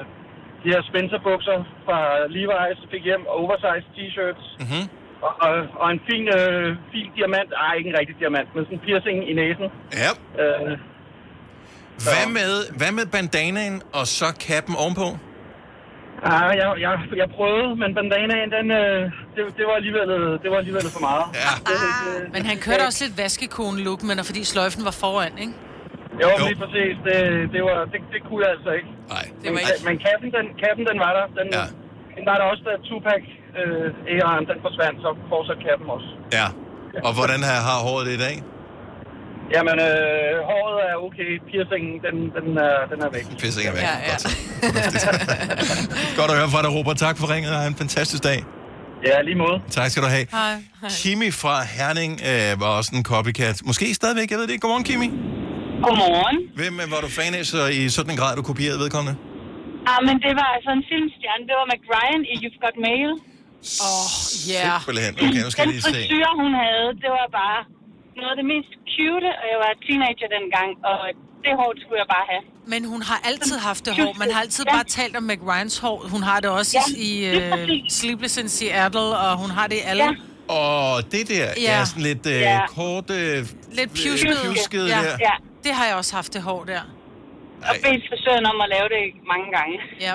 de 0.63 0.69
her 0.75 0.83
Spencer-bukser 0.91 1.59
fra 1.87 1.99
Levi's, 2.37 2.81
fik 2.93 3.03
hjem 3.09 3.23
oversized 3.41 3.89
t-shirts. 3.97 4.45
Mm-hmm. 4.63 4.85
Og, 5.27 5.33
og, 5.47 5.55
og 5.83 5.89
en 5.97 6.01
fin, 6.11 6.25
øh, 6.39 6.77
fin 6.93 7.09
diamant, 7.17 7.51
ej 7.67 7.73
ikke 7.79 7.91
en 7.93 7.99
rigtig 8.01 8.17
diamant, 8.23 8.49
men 8.55 8.65
sådan 8.65 8.79
en 8.79 8.85
piercing 8.87 9.19
i 9.31 9.33
næsen. 9.41 9.67
Ja. 10.03 10.11
Øh, 10.43 10.79
Hvad 12.09 12.25
med, 12.39 12.53
hvad 12.81 12.93
med 12.99 13.07
bandanaen 13.15 13.77
og 13.99 14.07
så 14.07 14.29
kappen 14.47 14.75
ovenpå? 14.83 15.09
Ja, 16.27 16.39
jeg, 16.61 16.69
jeg, 16.87 16.93
jeg 17.23 17.29
prøvede, 17.37 17.71
men 17.83 17.89
bandanaen, 17.97 18.51
den, 18.57 18.67
øh, 18.81 19.03
det, 19.35 19.41
det, 19.59 19.65
var 19.69 19.75
alligevel, 19.81 20.09
øh, 20.19 20.33
det 20.43 20.49
var 20.53 20.59
alligevel 20.63 20.87
for 20.97 21.03
meget. 21.09 21.27
Ja. 21.43 21.53
Men 22.35 22.43
han 22.51 22.57
kørte 22.67 22.83
også 22.89 23.01
lidt 23.05 23.17
vaskekone-look, 23.23 24.01
men 24.09 24.17
fordi 24.29 24.41
sløjfen 24.53 24.83
var 24.89 24.97
foran, 25.03 25.35
ikke? 25.45 25.55
Jo, 26.23 26.29
jo. 26.41 26.45
lige 26.49 26.59
præcis. 26.63 26.95
Det, 27.09 27.19
det, 27.55 27.63
var, 27.69 27.77
det, 27.93 28.01
det 28.15 28.21
kunne 28.27 28.41
jeg 28.45 28.51
altså 28.57 28.71
ikke. 28.79 28.91
Nej. 29.15 29.25
Det 29.43 29.49
var 29.55 29.59
men, 29.59 29.79
men 29.89 29.95
kappen, 30.07 30.29
den, 30.37 30.47
kappen, 30.63 30.85
den 30.91 30.99
var 31.05 31.13
der. 31.19 31.25
Den, 31.39 31.49
ja. 31.59 31.65
den 32.17 32.25
var 32.31 32.37
der 32.41 32.47
også, 32.53 32.63
da 32.69 32.73
Tupac 32.89 33.23
øh, 33.61 34.49
den 34.51 34.59
forsvandt, 34.67 34.97
så 35.05 35.11
fortsatte 35.33 35.63
kappen 35.69 35.89
også. 35.97 36.11
Ja. 36.39 36.49
Og 37.07 37.13
hvordan 37.19 37.41
har, 37.49 37.59
har 37.69 37.79
håret 37.87 38.05
det 38.09 38.15
i 38.19 38.23
dag? 38.27 38.37
Jamen, 39.55 39.77
øh, 39.89 40.33
håret 40.51 40.77
er 40.91 40.95
okay. 41.07 41.31
Piercingen, 41.51 41.95
den, 42.07 42.17
den, 42.37 42.47
er, 42.67 42.75
den 42.91 42.99
er 43.07 43.11
væk. 43.17 43.25
Piercing 43.41 43.67
er 43.71 43.75
væk. 43.77 43.83
Ja, 43.91 43.95
ja. 44.09 44.17
Godt 46.19 46.31
at 46.33 46.37
høre 46.41 46.51
fra 46.55 46.61
dig, 46.65 46.71
Robert. 46.77 46.97
Tak 47.07 47.17
for 47.21 47.27
ringet. 47.35 47.51
Ha' 47.61 47.67
en 47.75 47.79
fantastisk 47.85 48.23
dag. 48.31 48.39
Ja, 49.09 49.17
lige 49.29 49.39
måde. 49.45 49.57
Tak 49.79 49.89
skal 49.91 50.03
du 50.07 50.09
have. 50.17 50.27
Hej. 50.31 50.55
Kimi 51.03 51.31
fra 51.43 51.55
Herning 51.77 52.13
øh, 52.31 52.61
var 52.63 52.71
også 52.79 52.91
en 52.99 53.05
copycat. 53.13 53.57
Måske 53.71 53.87
stadigvæk, 54.01 54.29
jeg 54.33 54.39
ved 54.39 54.47
det 54.47 54.53
ikke. 54.55 54.65
Godmorgen, 54.65 54.87
Kimi. 54.91 55.09
Godmorgen. 55.87 56.39
Hvem 56.61 56.75
øh, 56.83 56.87
var 56.95 57.01
du 57.05 57.09
fan 57.19 57.33
af 57.39 57.45
så 57.55 57.63
i 57.81 57.83
sådan 57.97 58.11
en 58.15 58.19
grad, 58.21 58.33
du 58.41 58.43
kopierede 58.51 58.79
vedkommende? 58.85 59.15
Ah, 59.91 60.01
men 60.09 60.17
det 60.25 60.33
var 60.41 60.49
altså 60.57 60.71
en 60.79 60.85
filmstjerne. 60.91 61.43
Det 61.49 61.55
var 61.61 61.67
Ryan 61.95 62.23
i 62.33 62.35
You've 62.43 62.59
Got 62.65 62.77
Mail. 62.89 63.11
Åh, 63.13 63.87
oh, 63.87 64.07
yeah. 64.51 64.81
Simpelthen. 64.81 65.13
Okay, 65.25 65.41
nu 65.47 65.51
skal 65.53 65.61
jeg 65.63 65.69
Den 65.69 65.75
lige 65.77 65.85
se. 65.89 65.95
frisyr, 65.95 66.29
hun 66.43 66.53
havde, 66.63 66.89
det 67.03 67.11
var 67.19 67.27
bare 67.41 67.61
noget 68.21 68.33
af 68.35 68.39
det 68.41 68.47
mest 68.55 68.71
cute, 68.95 69.29
og 69.41 69.45
jeg 69.53 69.59
var 69.65 69.71
teenager 69.87 70.29
dengang, 70.37 70.71
og 70.91 70.97
det 71.45 71.53
hår 71.61 71.71
skulle 71.83 71.99
jeg 72.05 72.11
bare 72.17 72.27
have. 72.33 72.43
Men 72.73 72.81
hun 72.93 73.01
har 73.11 73.19
altid 73.31 73.57
haft 73.69 73.83
det 73.87 73.93
hår. 74.01 74.13
Man 74.23 74.31
har 74.35 74.41
altid 74.47 74.65
Ja. 74.69 74.73
bare 74.77 74.85
talt 74.99 75.15
om 75.21 75.23
Meg 75.31 75.41
Ryans 75.49 75.79
hår. 75.85 75.99
Hun 76.15 76.23
har 76.31 76.39
det 76.45 76.51
også 76.59 76.73
Ja, 76.79 76.85
i 77.09 77.11
uh. 77.37 77.69
Sleepless 77.99 78.35
in 78.43 78.49
Seattle, 78.49 79.11
og 79.25 79.31
hun 79.43 79.51
har 79.59 79.67
det 79.71 79.77
i 79.83 79.85
alle. 79.93 80.05
Ja. 80.05 80.15
Og 80.63 81.13
det 81.13 81.23
der, 81.33 81.47
ja, 81.67 81.73
ja 81.79 81.85
sådan 81.85 82.03
lidt 82.03 82.27
øh, 82.27 82.41
Ja. 82.41 82.61
kort... 82.67 83.11
Øh, 83.11 83.39
Lidt 83.79 83.91
pjusket. 84.01 84.37
pjusket 84.45 84.85
ja. 84.89 85.01
der. 85.07 85.17
ja. 85.29 85.35
Det 85.65 85.73
har 85.79 85.85
jeg 85.87 85.97
også 85.97 86.13
haft 86.17 86.35
det 86.35 86.43
hår 86.43 86.65
der. 86.65 86.81
Og 87.69 87.75
bedt 87.85 88.03
frisøren 88.09 88.47
om 88.53 88.61
at 88.65 88.69
lave 88.75 88.89
det 88.97 89.05
mange 89.33 89.49
gange. 89.57 89.77
Ja. 90.07 90.15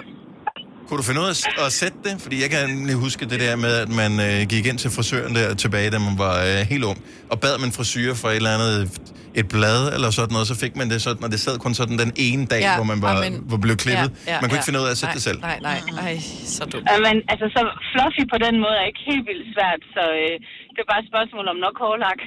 Kunne 0.87 0.97
du 0.97 1.03
finde 1.09 1.21
ud 1.21 1.25
af 1.25 1.65
at- 1.65 1.71
sætte 1.81 1.97
det? 2.07 2.13
Fordi 2.23 2.35
jeg 2.43 2.49
kan 2.49 2.69
nemlig 2.69 2.95
huske 3.05 3.23
det 3.31 3.39
der 3.45 3.55
med, 3.65 3.73
at 3.85 3.89
man 4.01 4.11
øh, 4.27 4.47
gik 4.53 4.65
ind 4.65 4.77
til 4.83 4.89
frisøren 4.97 5.35
der 5.35 5.47
tilbage, 5.63 5.89
da 5.95 5.99
man 6.07 6.15
var 6.25 6.35
øh, 6.47 6.57
helt 6.73 6.83
ung, 6.91 6.97
og 7.31 7.37
bad 7.43 7.53
man 7.63 7.71
frisyrer 7.79 8.15
for 8.21 8.27
et 8.29 8.35
eller 8.35 8.53
andet 8.57 8.73
et 9.41 9.47
blad 9.55 9.81
eller 9.95 10.09
sådan 10.19 10.33
noget, 10.35 10.47
så 10.51 10.55
fik 10.63 10.73
man 10.81 10.87
det 10.93 10.99
sådan, 11.07 11.23
og 11.25 11.29
det 11.33 11.39
sad 11.45 11.55
kun 11.65 11.73
sådan 11.79 11.97
den 12.03 12.11
ene 12.27 12.43
dag, 12.53 12.61
Ja, 12.67 12.75
hvor 12.79 12.87
man 12.93 12.99
var, 13.07 13.13
amen. 13.17 13.33
var 13.53 13.59
blevet 13.65 13.79
klippet. 13.85 14.09
Ja, 14.13 14.31
ja, 14.31 14.35
man 14.41 14.47
kunne 14.49 14.55
ja. 14.55 14.59
ikke 14.59 14.69
finde 14.69 14.79
ud 14.81 14.85
af 14.89 14.93
at 14.95 14.99
sætte 15.01 15.11
nej, 15.13 15.17
det 15.19 15.23
selv. 15.29 15.39
Nej, 15.49 15.57
nej, 15.69 15.79
nej, 16.01 16.13
så 16.55 16.61
dumt. 16.71 16.85
Ja, 16.91 16.95
men 17.07 17.15
altså, 17.31 17.45
så 17.55 17.61
fluffy 17.93 18.23
på 18.33 18.37
den 18.45 18.55
måde 18.63 18.75
er 18.81 18.85
ikke 18.91 19.03
helt 19.11 19.25
vildt 19.29 19.45
svært, 19.55 19.81
så 19.95 20.03
øh, 20.21 20.35
det 20.73 20.79
er 20.85 20.89
bare 20.93 21.01
et 21.05 21.09
spørgsmål 21.13 21.45
om 21.53 21.57
nok 21.65 21.75
hårlak. 21.83 22.19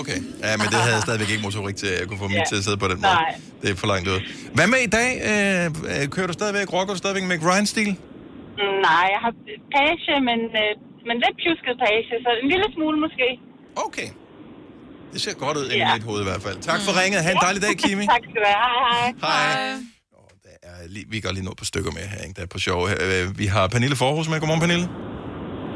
Okay, 0.00 0.18
ja, 0.46 0.52
men 0.60 0.66
det 0.72 0.78
havde 0.84 0.96
jeg 0.98 1.04
stadigvæk 1.08 1.30
ikke 1.34 1.44
motorik 1.48 1.76
til, 1.82 1.88
at 1.92 1.96
jeg 2.00 2.06
kunne 2.08 2.20
få 2.24 2.28
mig 2.32 2.40
Ja. 2.42 2.48
til 2.50 2.56
at 2.60 2.64
sidde 2.66 2.78
på 2.84 2.88
den 2.92 2.98
måde. 3.04 3.18
Nej. 3.22 3.30
Det 3.62 3.68
er 3.72 3.76
for 3.82 3.88
langt 3.92 4.06
ud. 4.12 4.18
Hvad 4.56 4.66
med 4.74 4.80
i 4.88 4.90
dag? 4.98 5.10
Øh, 5.30 5.64
øh, 5.92 6.02
kører 6.14 6.28
du 6.30 6.34
stadigvæk, 6.40 6.66
rocker 6.76 6.92
du 6.96 7.00
stadigvæk 7.04 7.24
med 7.30 7.36
Ryan-stil? 7.48 7.90
Mm, 8.60 8.76
Nej, 8.88 9.04
jeg 9.14 9.20
har 9.26 9.32
page, 9.76 10.12
men, 10.28 10.40
øh, 10.62 10.70
men 11.08 11.14
lidt 11.24 11.36
pjusket 11.42 11.74
page, 11.84 12.10
så 12.24 12.28
en 12.42 12.48
lille 12.52 12.66
smule 12.76 12.96
måske. 13.04 13.26
Okay. 13.86 14.08
Det 15.12 15.20
ser 15.24 15.34
godt 15.44 15.56
ud 15.60 15.66
Ja. 15.70 15.76
ja. 15.76 15.88
i 15.90 15.92
mit 15.96 16.04
hoved 16.08 16.20
i 16.24 16.28
hvert 16.30 16.42
fald. 16.46 16.56
Tak 16.70 16.80
for 16.86 16.92
ringet. 17.00 17.18
Ha' 17.26 17.32
en 17.38 17.42
dejlig 17.46 17.62
dag, 17.66 17.74
Kimi. 17.82 18.04
tak 18.14 18.22
skal 18.28 18.38
du 18.44 18.48
have. 18.52 18.62
Hej, 18.66 18.76
hej. 18.92 19.08
Hej. 19.26 19.76
Lige- 20.94 21.06
Vi 21.14 21.20
går 21.20 21.32
lige 21.36 21.44
nå 21.44 21.52
på 21.58 21.64
stykker 21.64 21.90
med 21.98 22.04
her, 22.12 22.20
ikke? 22.26 22.34
Der 22.36 22.42
er 22.42 22.46
på 22.46 22.58
sjov. 22.58 22.80
her. 22.90 22.96
Øh, 23.08 23.38
Vi 23.38 23.46
har 23.54 23.68
Pernille 23.74 23.96
Forhus 23.96 24.28
med. 24.28 24.36
Godmorgen, 24.40 24.60
Pernille. 24.66 24.86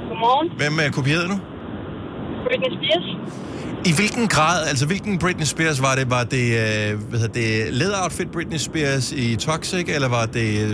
Godmorgen. 0.08 0.48
Hvem 0.60 0.74
øh, 0.84 0.90
kopierede 0.98 1.28
du? 1.32 1.36
Britney 2.48 2.70
Spears. 2.76 3.06
I 3.90 3.92
hvilken 3.98 4.26
grad, 4.36 4.58
altså 4.70 4.86
hvilken 4.86 5.18
Britney 5.18 5.44
Spears 5.54 5.82
var 5.82 5.94
det? 5.98 6.10
Var 6.16 6.24
det, 6.34 6.46
øh, 6.62 6.90
hvad 7.08 7.18
hedder 7.20 7.34
det 7.42 7.74
læderoutfit 7.80 8.30
Britney 8.36 8.60
Spears 8.68 9.12
i 9.12 9.36
Toxic, 9.36 9.86
eller 9.96 10.08
var 10.08 10.26
det, 10.26 10.48
øh, 10.62 10.68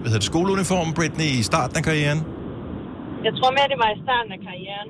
hvad 0.00 0.08
hedder 0.10 0.22
det 0.24 0.30
skoleuniform 0.32 0.94
Britney 0.98 1.30
i 1.40 1.42
starten 1.42 1.76
af 1.76 1.82
karrieren? 1.88 2.20
Jeg 3.26 3.32
tror 3.38 3.50
mere, 3.56 3.68
det 3.72 3.78
var 3.84 3.90
i 3.96 3.98
starten 4.04 4.32
af 4.36 4.40
karrieren. 4.48 4.88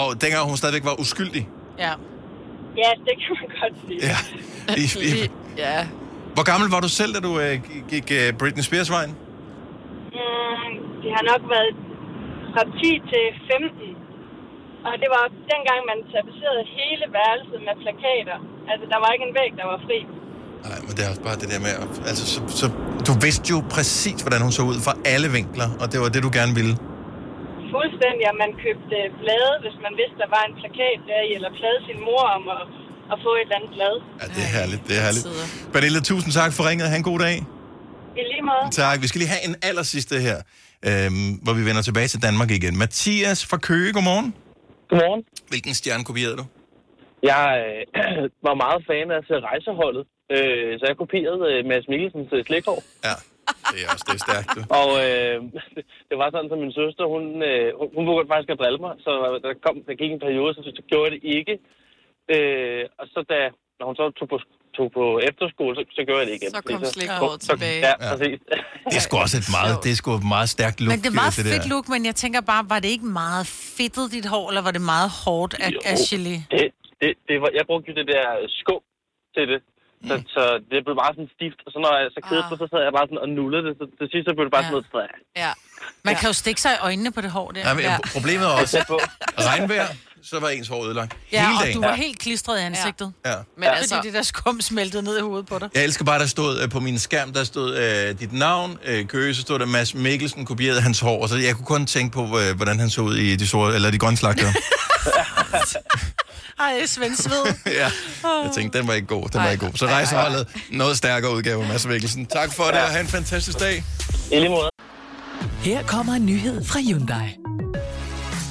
Og 0.00 0.06
dengang 0.22 0.42
hun 0.50 0.56
stadigvæk 0.56 0.84
var 0.84 1.00
uskyldig. 1.00 1.48
Ja. 1.78 1.92
Ja, 2.82 2.90
det 3.06 3.14
kan 3.22 3.32
man 3.40 3.48
godt 3.60 3.74
sige. 3.86 3.98
Ja. 4.10 4.18
I, 4.82 4.84
i, 5.08 5.30
ja. 5.64 5.86
hvor 6.34 6.44
gammel 6.50 6.70
var 6.74 6.80
du 6.80 6.88
selv, 6.88 7.14
da 7.14 7.20
du 7.28 7.32
øh, 7.44 7.54
gik 7.92 8.06
øh, 8.18 8.32
Britney 8.40 8.62
Spears 8.68 8.90
vejen? 8.90 9.12
Mm, 10.16 10.72
det 11.02 11.10
har 11.16 11.24
nok 11.32 11.42
været 11.54 11.72
fra 12.52 12.62
10 12.82 12.90
til 13.12 13.24
15. 13.52 13.93
Og 14.88 14.94
det 15.02 15.08
var 15.16 15.24
dengang, 15.52 15.80
man 15.92 15.98
tapicerede 16.14 16.62
hele 16.78 17.04
værelset 17.16 17.58
med 17.66 17.74
plakater. 17.82 18.38
Altså, 18.70 18.84
der 18.92 18.98
var 19.02 19.10
ikke 19.14 19.26
en 19.30 19.34
væg, 19.40 19.50
der 19.60 19.66
var 19.72 19.78
fri. 19.86 19.98
Nej, 20.68 20.78
men 20.86 20.92
det 20.96 21.02
er 21.04 21.10
også 21.12 21.24
bare 21.28 21.38
det 21.42 21.48
der 21.52 21.60
med, 21.66 21.72
at- 21.82 22.00
altså, 22.10 22.24
så, 22.34 22.38
så, 22.60 22.66
du 23.08 23.12
vidste 23.26 23.46
jo 23.54 23.58
præcis, 23.76 24.18
hvordan 24.24 24.40
hun 24.46 24.52
så 24.58 24.62
ud 24.72 24.78
fra 24.86 24.94
alle 25.14 25.28
vinkler, 25.38 25.68
og 25.82 25.86
det 25.92 25.98
var 26.02 26.08
det, 26.14 26.20
du 26.28 26.32
gerne 26.40 26.52
ville. 26.60 26.74
Fuldstændig, 27.76 28.24
at 28.32 28.36
man 28.44 28.50
købte 28.64 28.96
blade, 29.22 29.52
hvis 29.64 29.76
man 29.86 29.92
vidste, 30.00 30.16
der 30.24 30.30
var 30.36 30.42
en 30.48 30.54
plakat 30.60 30.98
der 31.10 31.20
i, 31.28 31.30
eller 31.38 31.50
plade 31.60 31.78
sin 31.88 31.98
mor 32.08 32.24
om 32.36 32.42
at, 32.56 32.62
at 33.12 33.16
få 33.24 33.30
et 33.38 33.42
eller 33.46 33.56
andet 33.58 33.70
blad. 33.76 33.94
Ja, 34.20 34.26
det 34.34 34.42
er 34.46 34.50
herligt, 34.58 34.82
det 34.88 34.94
er 34.98 35.02
herligt. 35.06 35.26
Pernille, 35.74 36.00
tusind 36.10 36.30
tak 36.40 36.50
for 36.56 36.62
ringet. 36.68 36.86
Ha' 36.92 36.96
en 37.02 37.08
god 37.12 37.18
dag. 37.26 37.36
I 38.20 38.22
lige 38.32 38.44
måde. 38.50 38.64
Tak. 38.82 38.96
Vi 39.02 39.06
skal 39.10 39.18
lige 39.22 39.32
have 39.34 39.44
en 39.50 39.54
aller 39.68 39.84
sidste 39.94 40.14
her, 40.26 40.38
øhm, 40.88 41.30
hvor 41.44 41.52
vi 41.58 41.62
vender 41.68 41.82
tilbage 41.88 42.08
til 42.14 42.20
Danmark 42.26 42.50
igen. 42.58 42.74
Mathias 42.82 43.40
fra 43.50 43.56
Køge, 43.68 43.92
godmorgen. 43.96 44.34
Godmorgen. 44.94 45.22
Hvilken 45.52 45.74
stjerne 45.80 46.04
kopierede 46.10 46.36
du? 46.40 46.46
Jeg 47.32 47.46
øh, 47.64 47.82
var 48.48 48.56
meget 48.64 48.80
fan 48.88 49.10
af 49.10 49.16
at 49.20 49.26
se 49.28 49.34
rejseholdet. 49.50 50.04
Øh, 50.34 50.70
så 50.78 50.84
jeg 50.90 50.96
kopierede 51.02 51.44
øh, 51.52 51.60
Mads 51.70 51.86
Mikkelsens 51.92 52.30
øh, 52.36 52.42
slægthår. 52.48 52.78
Ja, 53.08 53.16
det 53.72 53.78
er 53.84 53.88
også 53.94 54.06
det 54.08 54.16
er 54.18 54.24
stærkt, 54.28 54.48
du. 54.56 54.60
Og 54.80 54.88
øh, 55.06 55.36
det 56.08 56.16
var 56.20 56.28
sådan, 56.30 56.52
at 56.52 56.62
min 56.64 56.78
søster, 56.80 57.04
hun, 57.14 57.24
øh, 57.50 57.68
hun, 57.78 57.88
hun 57.96 58.04
begyndte 58.08 58.32
faktisk 58.32 58.52
at 58.54 58.60
drille 58.62 58.80
mig. 58.86 58.92
Så 59.06 59.12
der, 59.44 59.52
kom, 59.64 59.74
der 59.88 59.94
gik 60.00 60.12
en 60.12 60.24
periode, 60.26 60.52
så, 60.54 60.60
så 60.78 60.82
gjorde 60.90 61.06
jeg 61.06 61.14
det 61.16 61.22
ikke. 61.38 61.54
Øh, 62.34 62.84
og 63.00 63.04
så 63.12 63.20
da, 63.32 63.38
når 63.78 63.86
hun 63.88 63.96
så 64.00 64.04
tog 64.18 64.28
på, 64.32 64.38
tog 64.78 64.88
på 64.98 65.04
efterskole, 65.28 65.72
så, 65.78 65.82
så 65.96 66.00
gjorde 66.06 66.20
jeg 66.22 66.28
det 66.30 66.34
igen. 66.40 66.50
Så 66.56 66.60
kom 66.70 66.84
så- 66.84 67.38
tilbage. 67.48 67.80
Ja, 67.88 67.94
præcis. 68.10 68.38
Det 68.90 68.96
er 69.00 69.04
sgu 69.06 69.14
også 69.26 69.36
et 69.42 69.48
meget, 69.58 69.74
det 69.84 69.90
er 69.94 69.98
sgu 70.02 70.08
et 70.22 70.28
meget 70.36 70.48
stærkt 70.56 70.76
look. 70.84 70.90
Men 70.92 70.98
det 71.04 71.10
er 71.14 71.18
meget 71.22 71.36
det 71.36 71.44
fedt 71.46 71.62
der. 71.64 71.68
look, 71.74 71.86
men 71.94 72.00
jeg 72.10 72.16
tænker 72.22 72.40
bare, 72.52 72.62
var 72.72 72.78
det 72.84 72.88
ikke 72.96 73.08
meget 73.22 73.44
fedtet 73.76 74.04
dit 74.16 74.26
hår, 74.32 74.44
eller 74.50 74.62
var 74.68 74.74
det 74.78 74.84
meget 74.94 75.10
hårdt 75.24 75.52
af, 75.64 75.70
Jo, 75.76 75.80
af 75.92 75.96
gelé? 76.10 76.34
Det, 76.54 76.64
det, 77.02 77.10
det 77.28 77.36
var, 77.42 77.48
jeg 77.58 77.64
brugte 77.70 77.86
jo 77.90 77.94
det 78.00 78.06
der 78.14 78.22
skum 78.60 78.82
til 79.36 79.44
det. 79.52 79.60
Så, 80.08 80.14
så 80.36 80.42
det 80.70 80.78
blev 80.86 80.94
bare 81.02 81.12
sådan 81.16 81.30
stift, 81.36 81.58
og 81.66 81.70
så 81.74 81.78
når 81.84 81.92
jeg 82.00 82.08
så 82.16 82.20
kedede 82.28 82.44
mig, 82.50 82.58
så 82.62 82.66
sad 82.72 82.80
jeg 82.88 82.92
bare 82.98 83.06
sådan 83.10 83.22
og 83.24 83.28
nullede 83.38 83.62
det. 83.66 83.72
Så 83.80 83.84
til 83.98 84.06
sidst 84.12 84.24
så 84.28 84.32
blev 84.36 84.44
det 84.48 84.54
bare 84.56 84.64
sådan 84.66 84.76
noget 84.78 84.86
træ. 84.92 85.04
Ja. 85.44 85.52
Man 86.08 86.14
kan 86.20 86.26
jo 86.32 86.36
stikke 86.42 86.60
sig 86.64 86.72
i 86.78 86.80
øjnene 86.88 87.10
på 87.16 87.20
det 87.24 87.30
hår 87.36 87.48
der. 87.56 87.60
Ja, 87.68 87.72
men, 87.78 87.84
Problemet 88.16 88.44
er 88.50 88.54
også, 88.62 88.78
regnvejr, 89.50 89.88
så 90.30 90.40
var 90.40 90.48
ens 90.48 90.68
hår 90.68 90.84
ødelagt. 90.84 91.16
Ja, 91.32 91.40
Hele 91.46 91.58
og 91.58 91.64
dagen. 91.64 91.76
du 91.76 91.80
var 91.88 91.94
helt 91.94 92.18
klistret 92.18 92.60
i 92.60 92.62
ansigtet. 92.62 93.12
Ja. 93.26 93.34
Men 93.58 93.64
altså... 93.68 93.94
Fordi 93.94 94.06
det 94.08 94.14
der 94.14 94.22
skum 94.22 94.60
smeltede 94.60 95.02
ned 95.02 95.18
i 95.18 95.20
hovedet 95.20 95.46
på 95.46 95.58
dig. 95.58 95.68
Jeg 95.74 95.84
elsker 95.84 96.04
bare, 96.04 96.18
der 96.18 96.26
stod 96.26 96.60
øh, 96.60 96.68
på 96.70 96.80
min 96.80 96.98
skærm, 96.98 97.32
der 97.32 97.44
stod 97.44 97.76
øh, 97.76 98.20
dit 98.20 98.32
navn, 98.32 98.78
øh, 98.84 99.06
Køge, 99.06 99.34
så 99.34 99.40
stod 99.40 99.58
der 99.58 99.66
Mads 99.66 99.94
Mikkelsen, 99.94 100.44
kopierede 100.44 100.80
hans 100.80 101.00
hår, 101.00 101.22
og 101.22 101.28
så 101.28 101.36
jeg 101.36 101.54
kunne 101.54 101.66
kun 101.66 101.86
tænke 101.86 102.12
på, 102.12 102.38
øh, 102.38 102.56
hvordan 102.56 102.80
han 102.80 102.90
så 102.90 103.00
ud 103.00 103.16
i 103.16 103.36
de, 103.36 103.46
sorte, 103.46 103.74
eller 103.74 103.90
de 103.90 103.98
grønne 103.98 104.16
slagter. 104.16 104.52
Ej, 106.60 106.86
Svend 106.86 107.16
Sved. 107.16 107.54
ja, 107.80 107.90
jeg 108.24 108.50
tænkte, 108.54 108.78
den 108.78 108.88
var 108.88 108.94
ikke 108.94 109.06
god, 109.06 109.28
den 109.28 109.40
var 109.40 109.50
ikke 109.50 109.66
god. 109.66 109.72
Så 109.74 109.86
rejseholdet, 109.86 110.48
noget 110.70 110.96
stærkere 110.96 111.32
udgave 111.32 111.62
af 111.62 111.68
Mads 111.68 111.86
Mikkelsen. 111.86 112.26
Tak 112.26 112.52
for 112.52 112.64
det, 112.64 112.72
og 112.72 112.88
have 112.88 113.00
en 113.00 113.06
fantastisk 113.06 113.60
dag. 113.60 113.84
I 114.32 114.38
lige 114.38 114.48
måde. 114.48 114.68
Her 115.62 115.82
kommer 115.82 116.12
en 116.12 116.26
nyhed 116.26 116.64
fra 116.64 116.80
Hyundai. 116.80 117.53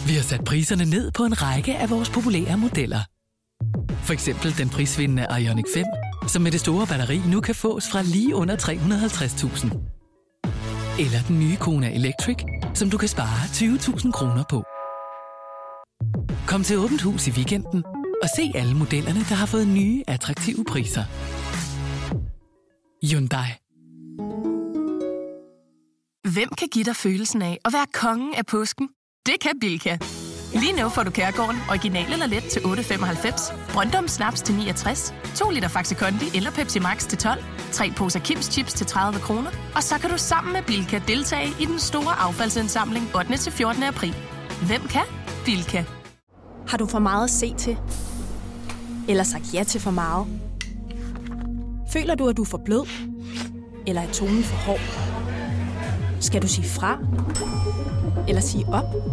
Vi 0.08 0.14
har 0.14 0.24
sat 0.24 0.44
priserne 0.46 0.86
ned 0.86 1.12
på 1.12 1.24
en 1.24 1.42
række 1.42 1.76
af 1.76 1.90
vores 1.90 2.10
populære 2.10 2.58
modeller. 2.58 3.02
For 4.08 4.14
eksempel 4.14 4.58
den 4.58 4.70
prisvindende 4.70 5.28
Ioniq 5.40 5.66
5, 5.74 5.86
som 6.28 6.42
med 6.42 6.52
det 6.52 6.60
store 6.60 6.88
batteri 6.88 7.18
nu 7.18 7.42
kan 7.42 7.56
fås 7.56 7.90
fra 7.92 8.02
lige 8.02 8.36
under 8.36 8.56
350.000. 8.58 9.66
Eller 11.04 11.20
den 11.28 11.40
nye 11.40 11.56
Kona 11.56 11.96
Electric, 11.96 12.38
som 12.74 12.90
du 12.90 12.98
kan 12.98 13.10
spare 13.10 13.44
20.000 13.46 14.12
kroner 14.12 14.44
på. 14.50 14.64
Kom 16.48 16.64
til 16.64 16.78
Åbent 16.78 17.02
Hus 17.02 17.28
i 17.28 17.32
weekenden 17.32 17.84
og 18.24 18.30
se 18.36 18.52
alle 18.56 18.76
modellerne, 18.76 19.20
der 19.20 19.36
har 19.36 19.46
fået 19.46 19.68
nye, 19.68 20.04
attraktive 20.08 20.66
priser. 20.66 21.04
Hyundai. 23.08 23.50
Hvem 26.34 26.50
kan 26.58 26.68
give 26.68 26.86
dig 26.86 26.96
følelsen 26.96 27.42
af 27.42 27.58
at 27.66 27.74
være 27.74 27.86
kongen 27.94 28.34
af 28.36 28.46
påsken? 28.46 28.90
Det 29.26 29.40
kan 29.42 29.52
Bilka! 29.62 29.98
Lige 30.54 30.74
nu 30.82 30.90
får 30.90 31.04
du 31.04 31.12
Kærgården 31.12 31.56
original 31.70 32.14
eller 32.14 32.26
let 32.26 32.44
til 32.44 32.60
8.95, 32.60 33.74
Brøndum 33.74 34.08
Snaps 34.08 34.42
til 34.42 34.56
69, 34.56 35.14
2 35.36 35.50
liter 35.50 35.68
Faxi 35.68 35.96
Kondi 35.96 36.26
eller 36.38 36.52
Pepsi 36.52 36.80
Max 36.80 37.08
til 37.08 37.18
12, 37.18 37.44
3 37.72 37.92
poser 37.98 38.20
Kims 38.20 38.46
Chips 38.46 38.74
til 38.74 38.86
30 38.86 39.20
kroner, 39.20 39.52
og 39.76 39.84
så 39.84 40.00
kan 40.00 40.10
du 40.10 40.18
sammen 40.18 40.54
med 40.54 40.62
Bilka 40.68 41.02
deltage 41.08 41.48
i 41.60 41.66
den 41.66 41.80
store 41.80 42.20
affaldsindsamling 42.20 43.16
8. 43.16 43.38
til 43.38 43.52
14. 43.52 43.84
april. 43.84 44.16
Hvem 44.68 44.82
kan? 44.82 45.06
Bilka. 45.46 45.84
Har 46.68 46.78
du 46.78 46.86
for 46.86 47.00
meget 47.00 47.24
at 47.24 47.30
se 47.30 47.54
til? 47.58 47.78
Eller 49.10 49.24
sagt 49.24 49.54
ja 49.54 49.64
til 49.64 49.82
for 49.82 49.92
meget? 49.92 50.28
Føler 51.94 52.16
du, 52.16 52.28
at 52.28 52.38
du 52.38 52.42
er 52.42 52.48
for 52.48 52.62
blød? 52.66 52.88
Eller 53.88 54.02
er 54.02 54.12
tonen 54.12 54.44
for 54.44 54.56
hård? 54.58 54.80
Skal 56.22 56.42
du 56.42 56.48
sige 56.48 56.68
fra? 56.70 56.98
Eller 58.28 58.42
sige 58.42 58.66
op? 58.68 59.13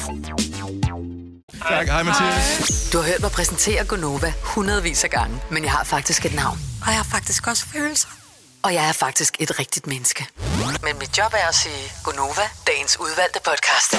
Tak, 1.69 1.87
hej 1.87 2.03
Mathias. 2.03 2.89
Du 2.93 2.97
har 2.97 3.05
hørt 3.05 3.21
mig 3.21 3.31
præsentere 3.31 3.85
Gonova 3.85 4.33
hundredvis 4.43 5.03
af 5.03 5.09
gange, 5.09 5.41
men 5.49 5.63
jeg 5.63 5.71
har 5.71 5.83
faktisk 5.83 6.25
et 6.25 6.33
navn. 6.35 6.59
Og 6.81 6.87
jeg 6.87 6.95
har 6.95 7.03
faktisk 7.11 7.47
også 7.47 7.65
følelser. 7.73 8.07
Og 8.63 8.73
jeg 8.73 8.87
er 8.87 8.91
faktisk 8.91 9.35
et 9.39 9.59
rigtigt 9.59 9.87
menneske. 9.87 10.27
Men 10.83 10.99
mit 10.99 11.17
job 11.17 11.33
er 11.33 11.47
at 11.47 11.55
sige 11.55 11.91
Gonova, 12.03 12.41
dagens 12.67 12.99
udvalgte 12.99 13.39
podcast. 13.45 13.91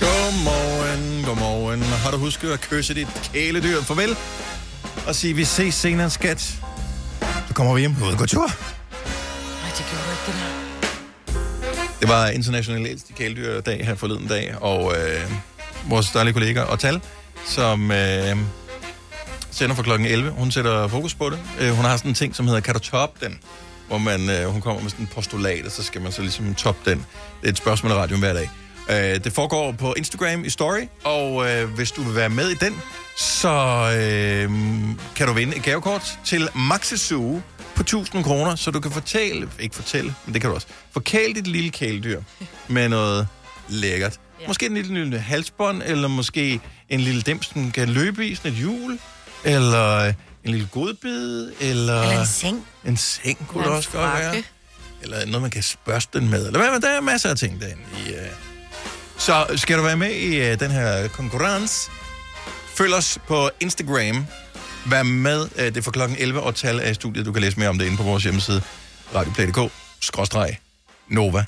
Godmorgen, 0.00 1.24
godmorgen. 1.24 1.82
Har 1.82 2.10
du 2.10 2.16
husket 2.16 2.52
at 2.52 2.60
kysse 2.60 2.94
dit 2.94 3.08
kæledyr 3.32 3.82
farvel? 3.82 4.16
Og 5.06 5.14
sige, 5.14 5.34
vi 5.34 5.44
ses 5.44 5.74
senere, 5.74 6.10
skat. 6.10 6.40
Så 7.48 7.54
kommer 7.54 7.74
vi 7.74 7.80
hjem 7.80 7.96
ud 8.02 8.12
og 8.12 8.18
går 8.18 8.26
tur. 8.26 8.46
Nej, 8.46 9.70
det 9.76 9.84
gjorde 9.90 10.10
ikke, 10.10 10.22
det 10.26 10.34
der. 10.34 10.70
Det 12.00 12.08
var 12.08 12.26
international 12.28 12.86
ældste 12.86 13.12
kæledyrdag 13.12 13.86
her 13.86 13.94
forleden 13.94 14.26
dag, 14.26 14.54
og 14.60 14.94
øh, 14.96 15.30
vores 15.88 16.10
dejlige 16.10 16.32
kollega 16.32 16.64
Otal, 16.72 17.00
som 17.46 17.90
øh, 17.90 18.36
sender 19.50 19.74
fra 19.74 19.82
klokken 19.82 20.06
11, 20.08 20.30
hun 20.30 20.50
sætter 20.50 20.88
fokus 20.88 21.14
på 21.14 21.30
det. 21.30 21.38
Øh, 21.60 21.70
hun 21.70 21.84
har 21.84 21.96
sådan 21.96 22.10
en 22.10 22.14
ting, 22.14 22.36
som 22.36 22.46
hedder, 22.46 22.60
kan 22.60 22.74
du 22.74 22.80
toppe 22.80 23.26
den? 23.26 23.38
Hvor 23.88 23.98
man, 23.98 24.30
øh, 24.30 24.46
hun 24.46 24.60
kommer 24.60 24.82
med 24.82 24.90
sådan 24.90 25.04
en 25.04 25.10
postulat, 25.14 25.66
og 25.66 25.72
så 25.72 25.82
skal 25.82 26.00
man 26.00 26.12
så 26.12 26.22
ligesom 26.22 26.54
toppe 26.54 26.90
den. 26.90 26.98
Det 27.40 27.46
er 27.46 27.52
et 27.52 27.56
spørgsmål 27.56 27.92
i 27.92 27.94
radioen 27.94 28.20
hver 28.20 28.32
dag. 28.32 28.50
Øh, 28.90 29.24
det 29.24 29.32
foregår 29.32 29.72
på 29.72 29.94
Instagram 29.96 30.44
i 30.44 30.50
Story, 30.50 30.82
og 31.04 31.50
øh, 31.50 31.68
hvis 31.68 31.90
du 31.90 32.02
vil 32.02 32.14
være 32.16 32.28
med 32.28 32.48
i 32.48 32.54
den, 32.54 32.80
så 33.16 33.48
øh, 33.96 34.50
kan 35.16 35.26
du 35.26 35.32
vinde 35.32 35.56
et 35.56 35.62
gavekort 35.62 36.18
til 36.24 36.48
Maxi 36.54 36.96
Zoo 36.96 37.40
på 37.80 37.82
1000 37.82 38.24
kroner, 38.24 38.56
så 38.56 38.70
du 38.70 38.80
kan 38.80 38.90
fortælle, 38.90 39.48
ikke 39.58 39.76
fortælle, 39.76 40.14
men 40.24 40.34
det 40.34 40.40
kan 40.40 40.50
du 40.50 40.54
også, 40.54 40.66
forkæle 40.92 41.34
dit 41.34 41.46
lille 41.46 41.70
kæledyr 41.70 42.22
med 42.68 42.88
noget 42.88 43.28
lækkert. 43.68 44.20
Ja. 44.40 44.46
Måske 44.48 44.66
en 44.66 44.74
lille, 44.74 44.94
lille 44.94 45.18
halsbånd, 45.18 45.82
eller 45.84 46.08
måske 46.08 46.60
en 46.88 47.00
lille 47.00 47.22
dims, 47.22 47.48
den 47.48 47.70
kan 47.70 47.88
løbe 47.88 48.26
i, 48.26 48.34
sådan 48.34 48.52
et 48.52 48.56
hjul, 48.56 48.98
eller 49.44 50.04
en 50.04 50.14
lille 50.44 50.68
godbid, 50.72 51.52
eller... 51.60 52.02
Eller 52.02 52.20
en 52.20 52.26
seng. 52.26 52.66
En 52.84 52.96
seng 52.96 53.48
kunne 53.48 53.62
Eller 53.62 53.70
det 53.70 53.78
også 53.78 53.90
godt 53.90 54.12
være. 54.12 54.42
Eller 55.02 55.26
noget, 55.26 55.42
man 55.42 55.50
kan 55.50 55.62
spørste 55.62 56.20
den 56.20 56.30
med. 56.30 56.46
Eller 56.46 56.70
hvad, 56.70 56.80
der 56.80 56.88
er 56.88 57.00
masser 57.00 57.30
af 57.30 57.36
ting 57.36 57.60
derinde 57.60 57.82
i... 58.06 58.10
Uh... 58.10 58.16
Så 59.18 59.46
skal 59.56 59.78
du 59.78 59.82
være 59.82 59.96
med 59.96 60.10
i 60.10 60.52
uh, 60.52 60.60
den 60.60 60.70
her 60.70 61.08
konkurrence, 61.08 61.90
følg 62.74 62.94
os 62.94 63.18
på 63.28 63.50
Instagram. 63.60 64.26
Vær 64.86 65.02
med. 65.02 65.42
Uh, 65.42 65.48
det 65.56 65.76
er 65.76 65.82
for 65.82 65.90
klokken 65.90 66.18
11 66.20 66.40
og 66.40 66.54
tal 66.54 66.80
af 66.80 66.94
studiet. 66.94 67.26
Du 67.26 67.32
kan 67.32 67.42
læse 67.42 67.58
mere 67.58 67.68
om 67.68 67.78
det 67.78 67.86
inde 67.86 67.96
på 67.96 68.02
vores 68.02 68.22
hjemmeside. 68.22 68.62
radioplay.dk 69.14 69.72
skråstreg 70.00 70.58
Nova. 71.08 71.44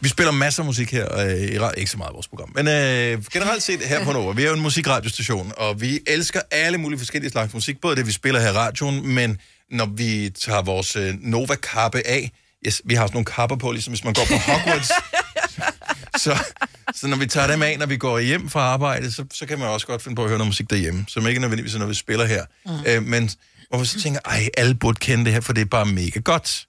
Vi 0.00 0.08
spiller 0.08 0.32
masser 0.32 0.62
af 0.62 0.66
musik 0.66 0.92
her, 0.92 1.18
øh, 1.18 1.70
ikke 1.76 1.90
så 1.90 1.98
meget 1.98 2.10
i 2.10 2.14
vores 2.14 2.28
program, 2.28 2.52
men 2.54 2.68
øh, 2.68 3.24
generelt 3.32 3.62
set 3.62 3.80
her 3.80 4.04
på 4.04 4.12
Nova, 4.12 4.32
vi 4.32 4.42
er 4.42 4.48
jo 4.48 4.54
en 4.54 4.60
musikradiostation, 4.60 5.52
og 5.56 5.80
vi 5.80 6.00
elsker 6.06 6.40
alle 6.50 6.78
mulige 6.78 6.98
forskellige 6.98 7.30
slags 7.30 7.54
musik, 7.54 7.80
både 7.80 7.96
det, 7.96 8.06
vi 8.06 8.12
spiller 8.12 8.40
her 8.40 8.48
i 8.48 8.52
radioen, 8.52 9.08
men 9.08 9.38
når 9.70 9.86
vi 9.86 10.30
tager 10.30 10.62
vores 10.62 10.96
øh, 10.96 11.14
Nova-kappe 11.20 12.06
af, 12.06 12.32
yes, 12.66 12.82
vi 12.84 12.94
har 12.94 13.06
sådan 13.06 13.14
nogle 13.16 13.24
kapper 13.24 13.56
på, 13.56 13.72
ligesom 13.72 13.92
hvis 13.92 14.04
man 14.04 14.14
går 14.14 14.24
på 14.24 14.34
Hogwarts, 14.34 14.92
så, 16.24 16.44
så 17.00 17.06
når 17.06 17.16
vi 17.16 17.26
tager 17.26 17.46
dem 17.46 17.62
af, 17.62 17.78
når 17.78 17.86
vi 17.86 17.96
går 17.96 18.18
hjem 18.18 18.48
fra 18.48 18.60
arbejde, 18.60 19.12
så, 19.12 19.24
så 19.32 19.46
kan 19.46 19.58
man 19.58 19.68
også 19.68 19.86
godt 19.86 20.02
finde 20.02 20.16
på 20.16 20.22
at 20.22 20.28
høre 20.28 20.38
noget 20.38 20.48
musik 20.48 20.70
derhjemme, 20.70 21.04
som 21.08 21.26
ikke 21.26 21.40
nødvendigvis 21.40 21.74
er 21.74 21.78
noget, 21.78 21.90
vi 21.90 21.94
spiller 21.94 22.24
her. 22.24 22.44
Mm. 22.66 22.72
Øh, 22.86 23.02
men 23.02 23.30
hvor 23.68 23.78
man 23.78 23.86
så 23.86 24.00
tænker, 24.00 24.20
ej, 24.24 24.48
alle 24.56 24.74
burde 24.74 24.98
kende 25.00 25.24
det 25.24 25.32
her, 25.32 25.40
for 25.40 25.52
det 25.52 25.60
er 25.60 25.64
bare 25.64 25.86
mega 25.86 26.20
godt. 26.20 26.66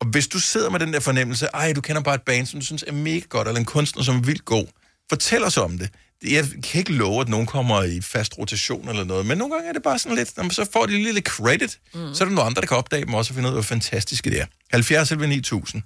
Og 0.00 0.06
hvis 0.06 0.28
du 0.28 0.40
sidder 0.40 0.70
med 0.70 0.80
den 0.80 0.92
der 0.92 1.00
fornemmelse, 1.00 1.46
ej, 1.46 1.72
du 1.72 1.80
kender 1.80 2.02
bare 2.02 2.14
et 2.14 2.22
band, 2.22 2.46
som 2.46 2.60
du 2.60 2.66
synes 2.66 2.84
er 2.86 2.92
mega 2.92 3.26
godt, 3.28 3.48
eller 3.48 3.58
en 3.58 3.64
kunstner, 3.64 4.02
som 4.02 4.16
er 4.16 4.20
vildt 4.20 4.44
god, 4.44 4.66
fortæl 5.08 5.44
os 5.44 5.56
om 5.56 5.78
det. 5.78 5.90
Jeg 6.24 6.44
kan 6.62 6.78
ikke 6.78 6.92
love, 6.92 7.20
at 7.20 7.28
nogen 7.28 7.46
kommer 7.46 7.82
i 7.82 8.00
fast 8.00 8.38
rotation 8.38 8.88
eller 8.88 9.04
noget, 9.04 9.26
men 9.26 9.38
nogle 9.38 9.54
gange 9.54 9.68
er 9.68 9.72
det 9.72 9.82
bare 9.82 9.98
sådan 9.98 10.16
lidt, 10.16 10.54
så 10.54 10.66
får 10.72 10.86
de 10.86 10.92
lige 10.92 11.12
lidt 11.12 11.26
credit, 11.26 11.78
mm. 11.94 12.14
så 12.14 12.24
er 12.24 12.28
der 12.28 12.34
nogle 12.34 12.42
andre, 12.42 12.60
der 12.60 12.66
kan 12.66 12.76
opdage 12.76 13.04
dem 13.04 13.14
også 13.14 13.30
og 13.30 13.34
finde 13.34 13.48
ud 13.48 13.52
af, 13.52 13.54
hvor 13.54 13.62
fantastiske 13.62 14.30
det 14.30 14.40
er. 14.40 14.46
70 14.72 15.12
eller 15.12 15.26
9000. 15.26 15.82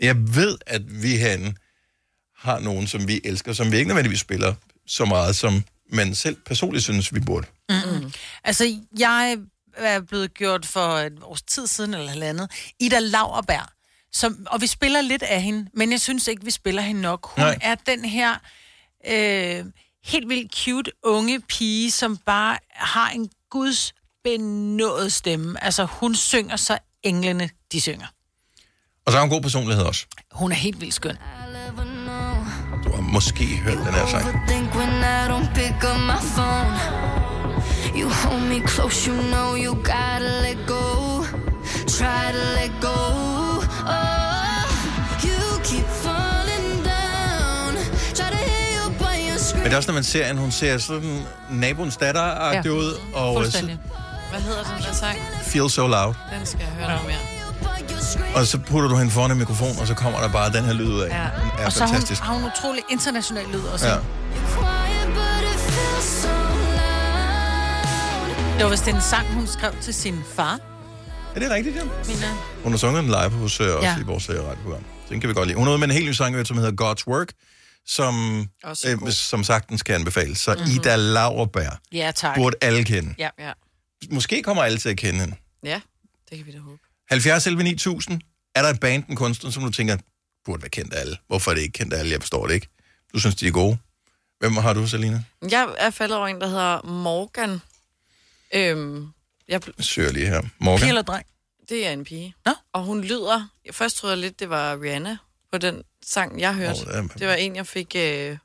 Jeg 0.00 0.16
ved, 0.36 0.58
at 0.66 1.02
vi 1.02 1.16
herinde 1.16 1.54
har 2.40 2.58
nogen, 2.58 2.86
som 2.86 3.08
vi 3.08 3.20
elsker, 3.24 3.52
som 3.52 3.72
vi 3.72 3.76
ikke 3.76 3.88
nødvendigvis 3.88 4.20
spiller 4.20 4.54
så 4.86 5.04
meget, 5.04 5.36
som 5.36 5.64
man 5.92 6.14
selv 6.14 6.36
personligt 6.46 6.84
synes, 6.84 7.14
vi 7.14 7.20
burde. 7.20 7.46
Mm-mm. 7.68 8.12
Altså, 8.44 8.76
jeg 8.98 9.38
er 9.76 10.00
blevet 10.00 10.34
gjort 10.34 10.66
for 10.66 10.88
et 10.88 11.18
års 11.22 11.42
tid 11.42 11.66
siden 11.66 11.94
eller 11.94 12.08
halvandet. 12.10 12.50
Ida 12.80 12.98
Lauerberg. 12.98 13.66
Som, 14.12 14.46
og 14.50 14.60
vi 14.60 14.66
spiller 14.66 15.00
lidt 15.00 15.22
af 15.22 15.42
hende, 15.42 15.70
men 15.74 15.92
jeg 15.92 16.00
synes 16.00 16.28
ikke, 16.28 16.44
vi 16.44 16.50
spiller 16.50 16.82
hende 16.82 17.00
nok. 17.00 17.26
Hun 17.36 17.44
Nej. 17.44 17.58
er 17.62 17.74
den 17.74 18.04
her 18.04 18.34
øh, 19.06 19.64
helt 20.04 20.28
vildt 20.28 20.54
cute 20.54 20.90
unge 21.02 21.40
pige, 21.40 21.90
som 21.90 22.16
bare 22.16 22.58
har 22.70 23.10
en 23.10 23.30
guds 23.50 23.94
benådet 24.24 25.12
stemme. 25.12 25.64
Altså, 25.64 25.84
hun 25.84 26.14
synger 26.14 26.56
så 26.56 26.78
englene, 27.02 27.50
de 27.72 27.80
synger. 27.80 28.06
Og 29.06 29.12
så 29.12 29.18
har 29.18 29.20
hun 29.20 29.30
god 29.30 29.42
personlighed 29.42 29.84
også. 29.84 30.06
Hun 30.32 30.52
er 30.52 30.56
helt 30.56 30.80
vildt 30.80 30.94
skøn. 30.94 31.16
Måske 33.12 33.46
hørt 33.64 33.76
den 33.76 33.94
her 33.94 34.06
sang. 34.06 34.26
You 37.94 38.08
hold 38.08 38.40
me 38.48 38.68
close, 38.68 39.10
you 39.10 39.16
know 39.22 39.54
you 39.56 39.74
gotta 39.74 40.40
let 40.42 40.58
go. 40.66 41.24
Try 41.98 42.32
to 42.32 42.42
let 42.60 42.72
go. 42.80 42.96
Oh, 43.86 44.66
you 45.26 45.38
keep 45.64 45.86
falling 46.04 46.84
down. 46.84 47.74
Try 48.14 48.28
to 48.30 48.36
hear 48.36 48.68
you, 48.78 48.90
but 48.98 49.16
you're 49.26 49.32
Men 49.32 49.38
screaming. 49.38 49.64
det 49.64 49.72
er 49.72 49.76
også, 49.76 49.90
når 49.90 49.94
man 49.94 50.04
ser 50.04 50.26
hende, 50.26 50.40
hun 50.40 50.50
ser 50.52 50.78
sådan 50.78 51.22
naboens 51.50 51.96
datter 51.96 52.22
ja. 52.24 52.62
Ja. 52.64 52.70
ud, 52.70 53.00
og 53.14 53.36
Fuldstændig. 53.36 53.78
Hvad 54.30 54.40
hedder 54.40 54.62
den 54.62 54.82
der 54.86 54.92
sang? 54.92 55.18
feel 55.42 55.70
so 55.70 55.86
loud. 55.86 56.14
Den 56.38 56.46
skal 56.46 56.60
jeg 56.60 56.68
høre 56.78 56.88
noget 56.88 57.06
mere. 57.06 57.39
Og 58.34 58.46
så 58.46 58.58
putter 58.58 58.88
du 58.88 58.96
hende 58.96 59.10
foran 59.10 59.30
en 59.30 59.38
mikrofon, 59.38 59.78
og 59.80 59.86
så 59.86 59.94
kommer 59.94 60.20
der 60.20 60.28
bare 60.28 60.52
den 60.52 60.64
her 60.64 60.72
lyd 60.72 60.86
ud 60.88 61.00
af. 61.00 61.08
Ja. 61.08 61.14
Den 61.40 61.50
er 61.58 61.66
og 61.66 61.72
så 61.72 61.80
har 61.80 61.86
hun, 61.86 61.94
fantastisk. 61.94 62.22
har 62.22 62.34
hun 62.34 62.44
utrolig 62.56 62.82
international 62.90 63.44
lyd 63.52 63.60
også. 63.60 63.86
Ja. 63.88 63.96
Det 68.56 68.64
var 68.64 68.70
vist 68.70 68.88
en 68.88 69.00
sang, 69.00 69.26
hun 69.34 69.46
skrev 69.46 69.72
til 69.82 69.94
sin 69.94 70.18
far. 70.34 70.58
Er 71.34 71.40
det 71.40 71.50
rigtigt, 71.50 71.76
ja? 71.76 71.82
Mina. 71.84 72.26
Hun 72.62 72.72
har 72.72 72.78
sunget 72.78 73.02
den 73.02 73.10
live 73.10 73.30
hos 73.30 73.60
øh, 73.60 73.66
os 73.76 73.82
Ja. 73.84 73.96
i 74.00 74.02
vores 74.02 74.28
øh, 74.28 74.36
radioprogram. 74.36 74.84
Den 75.08 75.20
kan 75.20 75.28
vi 75.28 75.34
godt 75.34 75.46
lide. 75.48 75.58
Hun 75.58 75.66
er 75.66 75.70
ude 75.72 75.78
med 75.78 75.88
en 75.88 75.94
helt 75.94 76.06
ny 76.06 76.12
sang, 76.12 76.46
som 76.46 76.56
hedder 76.58 76.84
God's 76.94 77.04
Work, 77.06 77.28
som, 77.86 78.46
Også 78.64 78.88
øh, 78.90 78.98
god. 78.98 79.10
som 79.10 79.44
sagtens 79.44 79.82
kan 79.82 79.94
anbefales. 79.94 80.38
Så 80.38 80.54
Mhm. 80.54 80.70
Ida 80.70 80.96
Lauerberg 80.96 81.72
Ja, 81.92 82.12
tak. 82.16 82.36
burde 82.36 82.56
alle 82.60 82.84
kende. 82.84 83.14
Ja. 83.18 83.28
ja. 83.38 83.52
Måske 84.12 84.42
kommer 84.42 84.62
alle 84.62 84.78
til 84.78 84.88
at 84.88 84.96
kende 84.96 85.20
hende. 85.20 85.36
Ja, 85.64 85.80
det 86.30 86.38
kan 86.38 86.46
vi 86.46 86.52
da 86.52 86.58
håbe. 86.58 86.78
70 87.10 87.46
11 87.46 87.62
9000. 87.62 88.20
Er 88.54 88.62
der 88.62 88.68
et 88.68 88.80
band, 88.80 89.04
en 89.08 89.16
kunstner, 89.16 89.50
som 89.50 89.62
du 89.62 89.70
tænker, 89.70 89.96
burde 90.44 90.62
være 90.62 90.70
kendt 90.70 90.92
af 90.94 91.00
alle? 91.00 91.16
Hvorfor 91.26 91.50
er 91.50 91.54
det 91.54 91.62
ikke 91.62 91.72
kendt 91.72 91.92
af 91.94 91.98
alle? 91.98 92.12
Jeg 92.12 92.20
forstår 92.20 92.46
det 92.46 92.54
ikke. 92.54 92.68
Du 93.14 93.20
synes, 93.20 93.34
de 93.36 93.46
er 93.46 93.50
gode. 93.50 93.78
Hvem 94.38 94.56
har 94.56 94.72
du, 94.72 94.86
Selina? 94.86 95.24
Jeg 95.50 95.74
er 95.78 95.90
faldet 95.90 96.18
over 96.18 96.28
en, 96.28 96.40
der 96.40 96.46
hedder 96.46 96.82
Morgan. 96.82 97.58
Øhm, 98.54 99.08
jeg, 99.48 99.60
bl- 99.66 99.72
Jeg 99.78 99.84
søger 99.84 100.12
lige 100.12 100.26
her. 100.26 100.42
Morgan? 100.58 100.78
Pige 100.80 100.88
eller 100.88 101.02
dreng? 101.02 101.26
det 101.68 101.86
er 101.86 101.90
en 101.92 102.04
pige. 102.04 102.34
Nå? 102.46 102.52
Og 102.72 102.82
hun 102.84 103.00
lyder... 103.04 103.48
Først 103.72 103.96
troede 103.96 104.12
jeg 104.14 104.20
lidt, 104.20 104.40
det 104.40 104.50
var 104.50 104.80
Rihanna 104.82 105.16
på 105.52 105.58
den 105.58 105.82
sang, 106.06 106.40
jeg 106.40 106.54
hørte. 106.54 106.80
Åh, 106.80 106.86
det 106.86 106.94
er- 106.96 107.06
det 107.18 107.26
var 107.26 107.34
en, 107.34 107.56
jeg 107.56 107.66
fik... 107.66 107.92
Øh, 107.96 108.36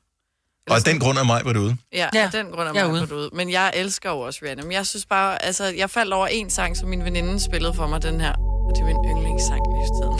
Og 0.70 0.76
af 0.76 0.82
den 0.82 1.00
grund 1.00 1.18
er 1.18 1.24
mig 1.24 1.40
var 1.44 1.58
ude. 1.58 1.76
Ja, 1.92 2.08
Ja, 2.14 2.30
den 2.32 2.46
grund 2.46 2.68
er 2.68 2.72
jeg 2.74 2.84
mig 2.84 2.92
ude. 2.92 3.00
på 3.00 3.06
det 3.06 3.12
ud. 3.20 3.30
Men 3.32 3.50
jeg 3.50 3.72
elsker 3.74 4.10
jo 4.10 4.20
også 4.20 4.38
Rihanna. 4.42 4.62
Men 4.62 4.72
jeg 4.72 4.86
synes 4.86 5.06
bare, 5.06 5.44
altså, 5.44 5.64
jeg 5.64 5.90
faldt 5.90 6.12
over 6.12 6.26
en 6.26 6.50
sang, 6.50 6.76
som 6.76 6.88
min 6.88 7.04
veninde 7.04 7.40
spillede 7.40 7.74
for 7.74 7.86
mig, 7.86 8.02
den 8.02 8.20
her. 8.20 8.32
Og 8.68 8.72
det 8.74 8.80
er 8.80 8.86
min 8.86 8.96
yndlingssang 9.10 9.60
lige 9.74 9.88
tiden. 9.96 10.16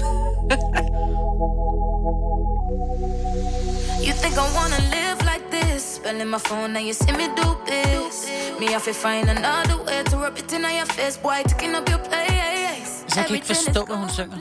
You 4.07 4.13
think 4.23 4.35
I 4.45 4.47
wanna 4.59 4.81
live 4.97 5.19
like 5.31 5.45
this? 5.57 5.83
Spelling 5.99 6.31
my 6.31 6.39
phone, 6.49 6.73
now 6.73 6.81
you 6.89 6.93
see 6.93 7.13
me 7.21 7.27
do 7.43 7.49
this. 7.71 8.15
Me, 8.61 8.67
I 8.67 8.79
feel 8.85 8.95
find 9.07 9.29
another 9.37 9.77
way 9.87 9.99
to 10.11 10.15
rub 10.25 10.37
it 10.39 10.53
in 10.53 10.65
on 10.65 10.73
your 10.81 10.87
face, 10.99 11.17
boy, 11.23 11.39
taking 11.49 11.75
up 11.79 11.89
your 11.93 12.03
place. 12.11 12.93
Så 13.09 13.15
jeg 13.21 13.27
kan 13.27 13.35
ikke 13.35 13.47
forstå, 13.47 13.85
hvad 13.85 13.97
hun 13.97 14.11
synger. 14.11 14.39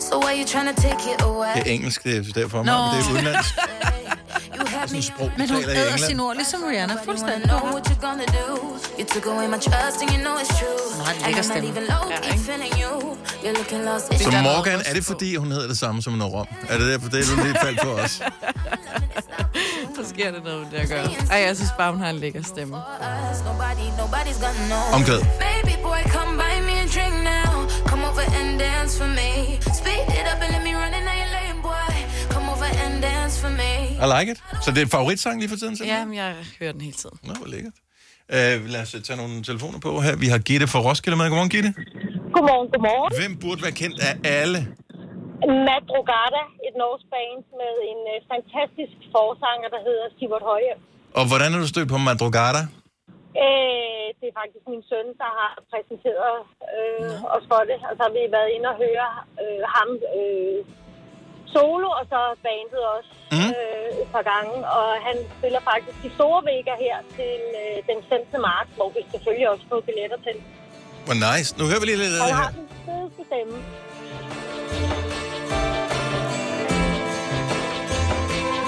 So 0.00 0.14
why 0.24 0.32
you 0.40 0.44
trying 0.52 0.68
to 0.76 0.82
take 0.82 1.02
it 1.14 1.20
away? 1.22 1.54
Det 1.54 1.66
er 1.70 1.74
engelsk, 1.74 2.04
det 2.04 2.16
er 2.16 2.32
derfor 2.42 2.62
mig, 2.62 2.74
men 2.74 3.00
det 3.00 3.06
er 3.06 3.12
udenlandsk. 3.12 3.54
You 4.84 4.88
have 4.88 4.96
me 4.96 5.02
sprog, 5.02 5.30
Men 5.40 5.46
hun 5.50 5.60
taler 5.62 5.72
i 5.72 5.76
æder 5.76 5.82
England. 5.92 6.08
sine 6.10 6.22
ord, 6.26 6.34
ligesom 6.42 6.60
Rihanna. 6.70 6.94
Fuldstændig. 7.08 7.44
know 7.50 7.62
what 7.74 7.84
you 7.90 7.96
gonna 8.06 8.26
do. 8.40 8.48
You 8.98 9.04
took 9.14 9.26
away 9.32 9.46
my 9.54 9.60
trust 9.68 9.96
and 10.02 10.08
you 10.14 10.20
know 10.26 10.34
it's 10.42 10.52
true. 10.60 10.80
har 11.04 11.12
en 11.12 11.16
And 11.16 11.26
lækker 11.26 11.42
I'm 11.42 11.48
not 11.48 11.52
stemme. 11.52 11.68
even 11.72 11.84
low 11.94 12.04
key 12.24 12.36
feeling 12.48 12.72
you. 12.84 12.92
You're 13.44 13.56
looking 13.60 13.82
lost. 13.88 14.04
Så 14.22 14.30
Morgan, 14.50 14.78
er 14.88 14.92
det 14.98 15.04
fordi, 15.12 15.30
hun 15.42 15.48
hedder 15.52 15.68
det 15.72 15.78
samme 15.84 15.98
som 16.02 16.12
en 16.14 16.22
rom? 16.24 16.46
Er 16.68 16.78
det 16.78 16.86
derfor, 16.92 17.08
det 17.08 17.18
er 17.20 17.44
lidt 17.46 17.58
faldt 17.66 17.80
for 17.86 17.92
os? 18.04 18.12
Måske 19.98 20.22
er 20.24 20.30
det 20.30 20.44
noget 20.44 20.66
det 20.72 20.76
at 20.78 20.88
gøre. 20.88 21.06
Ej, 21.30 21.38
jeg 21.46 21.56
synes 21.56 21.70
bare, 21.78 21.90
hun 21.92 22.00
har 22.00 22.10
en 22.10 22.16
lækker 22.16 22.42
stemme. 22.42 22.76
Nobody, 22.76 23.86
nobody's 24.00 24.38
gonna 24.44 24.64
know. 24.66 24.94
Omkvæd. 24.96 25.18
Baby 25.20 25.73
I 34.04 34.06
like 34.16 34.28
it. 34.32 34.38
Så 34.64 34.68
det 34.72 34.78
er 34.82 34.86
en 34.90 34.94
favoritsang 34.98 35.36
lige 35.42 35.50
for 35.52 35.58
tiden, 35.62 35.74
simpelthen? 35.76 36.00
Ja, 36.00 36.10
men 36.10 36.16
jeg 36.22 36.30
hører 36.60 36.72
den 36.76 36.82
hele 36.88 36.98
tiden. 37.02 37.16
Nå, 37.28 37.32
hvor 37.40 37.48
lækkert. 37.54 37.76
Uh, 38.36 38.56
lad 38.74 38.82
os 38.86 38.92
tage 39.06 39.18
nogle 39.22 39.34
telefoner 39.50 39.78
på 39.86 39.90
her. 40.06 40.14
Vi 40.24 40.28
har 40.34 40.40
Gitte 40.48 40.66
fra 40.72 40.80
Roskilde 40.86 41.16
med. 41.20 41.26
Godmorgen, 41.30 41.52
Gitte. 41.56 41.70
Godmorgen, 42.34 42.68
godmorgen. 42.74 43.10
Hvem 43.20 43.32
burde 43.42 43.60
være 43.66 43.76
kendt 43.82 43.96
af 44.08 44.12
alle? 44.38 44.60
Matt 45.68 45.84
Drogata, 45.90 46.42
et 46.66 46.74
norsk 46.82 47.04
band 47.14 47.42
med 47.60 47.74
en 47.90 48.00
øh, 48.12 48.18
fantastisk 48.32 48.96
forsanger, 49.14 49.68
der 49.74 49.80
hedder 49.88 50.06
Sivert 50.18 50.44
Høje. 50.50 50.74
Og 51.18 51.24
hvordan 51.30 51.48
er 51.54 51.58
du 51.64 51.68
stødt 51.74 51.88
på 51.94 51.98
Madrugada? 52.08 52.62
Øh, 53.44 54.06
det 54.18 54.26
er 54.30 54.36
faktisk 54.42 54.64
min 54.72 54.84
søn, 54.90 55.08
der 55.22 55.30
har 55.40 55.52
præsenteret 55.70 56.36
øh, 56.76 57.34
os 57.36 57.44
for 57.50 57.62
det. 57.70 57.78
Og 57.88 57.92
så 57.96 58.02
har 58.06 58.12
vi 58.18 58.22
været 58.36 58.50
inde 58.56 58.66
og 58.72 58.76
høre 58.84 59.08
øh, 59.42 59.62
ham 59.76 59.88
øh, 60.18 60.58
solo, 61.54 61.88
og 62.00 62.04
så 62.12 62.18
bandet 62.46 62.82
også 62.96 63.10
Mhm. 63.36 63.50
øh, 63.58 63.88
et 64.02 64.08
par 64.16 64.24
gange. 64.32 64.54
Og 64.78 64.88
han 65.08 65.16
spiller 65.38 65.60
faktisk 65.70 65.96
de 66.04 66.10
store 66.18 66.40
vægger 66.50 66.76
her 66.86 66.96
til 67.16 67.34
øh, 67.60 67.76
den 67.90 67.98
15. 68.08 68.40
marts, 68.48 68.70
hvor 68.78 68.88
vi 68.96 69.00
selvfølgelig 69.14 69.48
også 69.52 69.64
får 69.70 69.80
billetter 69.88 70.18
til. 70.26 70.36
Hvor 71.06 71.16
nice. 71.26 71.48
Nu 71.58 71.62
hører 71.70 71.80
vi 71.82 71.86
lige 71.90 72.00
lidt 72.04 72.12
af 72.16 72.20
Han 72.20 72.28
det 72.30 72.36
har 72.42 72.48
her. 72.50 72.58
den 72.60 72.66
fedeste 72.86 73.22
stemme. 73.30 73.54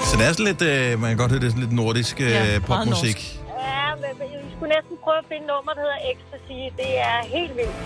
Så 0.09 0.13
det 0.17 0.23
er 0.27 0.31
sådan 0.37 0.49
lidt, 0.51 0.63
uh, 0.71 0.99
man 1.01 1.07
kan 1.11 1.17
godt 1.23 1.31
høre, 1.31 1.41
det 1.41 1.47
er 1.47 1.53
sådan 1.55 1.65
lidt 1.67 1.75
nordisk 1.83 2.15
uh, 2.19 2.31
Ja, 2.31 2.59
popmusik. 2.69 3.19
Ja, 3.67 3.85
men 4.03 4.11
vi 4.21 4.27
skulle 4.55 4.71
næsten 4.77 4.95
prøve 5.03 5.17
at 5.23 5.25
finde 5.31 5.43
et 5.45 5.49
nummer, 5.53 5.71
der 5.77 5.81
hedder 5.85 5.99
Ecstasy. 6.11 6.59
Det 6.81 6.91
er 7.09 7.17
helt 7.37 7.53
vildt. 7.59 7.77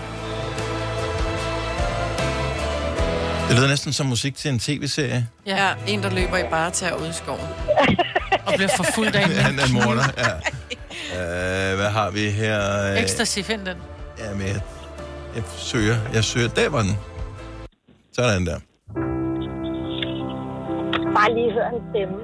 Det 3.52 3.60
lyder 3.60 3.68
næsten 3.68 3.92
som 3.92 4.06
musik 4.06 4.36
til 4.36 4.50
en 4.50 4.58
tv-serie. 4.58 5.28
Ja. 5.46 5.68
en, 5.86 6.02
der 6.02 6.10
løber 6.10 6.36
i 6.36 6.42
bare 6.50 6.70
til 6.70 6.86
ude 7.00 7.08
i 7.08 7.12
skoven. 7.12 7.40
Og 8.46 8.52
bliver 8.56 8.68
forfulgt 8.76 9.16
af 9.16 9.24
en 9.24 9.30
Han 9.30 9.58
er 9.58 9.72
morder, 9.72 10.04
ja. 10.18 10.34
Uh, 11.72 11.76
hvad 11.78 11.90
har 11.90 12.10
vi 12.10 12.30
her? 12.30 12.82
Ecstasy, 13.02 13.38
find 13.40 13.66
den. 13.66 13.76
Ja, 14.18 14.34
men 14.34 14.46
jeg, 14.46 14.60
jeg 15.34 15.42
søger. 15.56 15.96
Jeg 16.14 16.24
søger. 16.24 16.48
Der 16.48 16.68
var 16.68 16.82
den. 16.82 16.98
Sådan 18.12 18.46
der. 18.46 18.58
Bare 21.14 21.34
lige 21.34 21.52
høre 21.52 21.68
hans 21.72 21.82
stemme. 21.90 22.16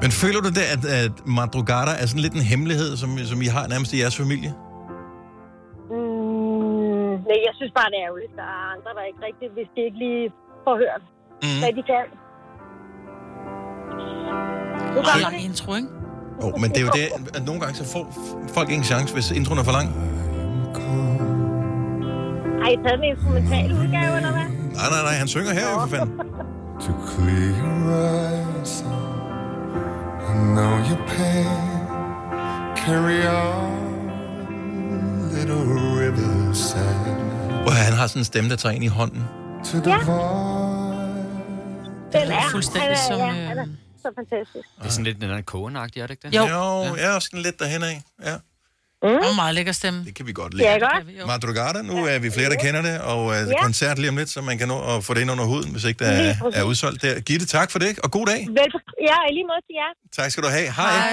Men 0.02 0.10
føler 0.10 0.40
du 0.40 0.48
det, 0.48 0.60
at, 0.60 0.84
at 0.84 1.12
Madrugada 1.26 1.90
er 1.90 2.06
sådan 2.06 2.20
lidt 2.20 2.32
en 2.32 2.40
hemmelighed, 2.40 2.96
som, 2.96 3.18
som 3.18 3.42
I 3.42 3.46
har 3.46 3.66
nærmest 3.66 3.92
i 3.92 4.00
jeres 4.00 4.16
familie? 4.16 4.54
Nej, 7.30 7.38
jeg 7.48 7.54
synes 7.58 7.72
bare, 7.78 7.88
det 7.92 7.98
er 8.00 8.04
ærgerligt. 8.08 8.32
Der 8.40 8.46
er 8.56 8.62
andre, 8.74 8.90
der 8.98 9.02
ikke 9.10 9.22
rigtigt, 9.28 9.50
hvis 9.56 9.68
de 9.74 9.80
ikke 9.88 9.98
lige 10.06 10.24
får 10.66 10.74
hørt, 10.84 11.02
mm. 11.44 11.58
hvad 11.62 11.72
de 11.78 11.82
kan. 11.92 12.06
Nu 14.94 14.98
Ret 15.00 15.06
kommer 15.06 15.24
lang 15.26 15.34
det. 15.36 15.48
intro, 15.50 15.68
ikke? 15.80 15.90
Oh, 16.44 16.52
men 16.62 16.68
det 16.72 16.78
er 16.82 16.86
jo 16.88 16.92
det, 17.00 17.06
at 17.38 17.42
nogle 17.48 17.60
gange 17.62 17.74
så 17.80 17.84
får 17.94 18.04
folk 18.56 18.68
ikke 18.72 18.80
en 18.84 18.88
chance, 18.92 19.10
hvis 19.16 19.28
introen 19.38 19.58
er 19.62 19.66
for 19.70 19.76
lang. 19.78 19.88
Har 22.62 22.68
I 22.70 22.76
taget 22.84 22.98
den 23.00 23.04
instrumentale 23.14 23.74
udgave, 23.74 24.12
eller 24.20 24.32
hvad? 24.36 24.48
Nej, 24.78 24.88
nej, 24.94 25.02
nej, 25.08 25.14
han 25.22 25.28
synger 25.28 25.52
her 25.52 25.66
jo 25.72 25.78
for 25.80 25.86
fanden. 25.96 26.18
to 26.84 26.92
clear 27.10 27.50
your 27.60 27.82
eyes. 28.16 28.72
I 30.30 30.32
know 30.54 30.74
your 30.88 31.00
pain. 31.14 31.60
Carry 32.82 33.20
on, 33.42 33.79
Hvor 37.62 37.70
han 37.70 37.92
har 37.92 38.06
sådan 38.06 38.20
en 38.20 38.24
stemme, 38.24 38.50
der 38.50 38.56
tager 38.56 38.74
ind 38.74 38.84
i 38.84 38.86
hånden. 38.86 39.22
To 39.64 39.78
the 39.80 39.90
Ja. 39.90 39.98
Den 42.20 42.30
er, 42.32 42.48
fuldstændig 42.50 42.98
som, 43.08 43.18
Ja, 43.20 43.50
øh, 43.50 43.66
så 44.02 44.08
fantastisk. 44.18 44.68
Det 44.78 44.86
er 44.86 44.88
sådan 44.88 45.04
lidt 45.04 45.20
den 45.20 45.30
der 45.30 45.42
kogenagtig, 45.42 46.00
er 46.00 46.06
det 46.06 46.14
ikke 46.14 46.28
det? 46.28 46.36
Jo. 46.36 46.42
Jo, 46.42 46.94
jeg 46.96 47.04
er 47.10 47.14
også 47.14 47.28
sådan 47.30 47.42
lidt 47.42 47.58
derhen 47.60 47.82
af. 47.82 48.02
Ja. 48.24 48.36
Mm. 49.02 49.08
Og 49.26 49.34
meget 49.36 49.54
lækker 49.54 49.72
stemme. 49.72 50.04
Det 50.04 50.14
kan 50.14 50.26
vi 50.26 50.32
godt 50.32 50.54
lide. 50.54 50.68
Ja, 50.70 50.78
godt. 50.78 51.26
Madrugada, 51.26 51.82
nu 51.82 52.04
er 52.06 52.18
vi 52.18 52.30
flere, 52.30 52.50
der 52.50 52.56
kender 52.56 52.82
det, 52.82 53.00
og 53.00 53.24
uh, 53.24 53.32
Ja. 53.32 53.62
koncert 53.62 53.98
lige 53.98 54.08
om 54.10 54.16
lidt, 54.16 54.30
så 54.30 54.40
man 54.42 54.58
kan 54.58 54.68
nå 54.68 54.96
at 54.96 55.04
få 55.04 55.14
det 55.14 55.20
ind 55.20 55.30
under 55.30 55.44
huden, 55.44 55.70
hvis 55.72 55.84
ikke 55.84 56.04
der 56.04 56.10
er, 56.10 56.34
er 56.54 56.62
udsolgt 56.62 57.02
der. 57.02 57.20
Gitte, 57.20 57.46
tak 57.46 57.70
for 57.70 57.78
det, 57.78 57.98
og 57.98 58.10
god 58.10 58.26
dag. 58.26 58.40
Vel, 58.48 58.72
ja, 59.10 59.16
i 59.30 59.32
lige 59.34 59.46
måde 59.50 59.62
til 59.68 59.74
jer. 59.80 59.90
Tak 60.22 60.30
skal 60.30 60.42
du 60.44 60.48
have. 60.48 60.72
Hej. 60.72 60.90
Hej. 60.92 61.10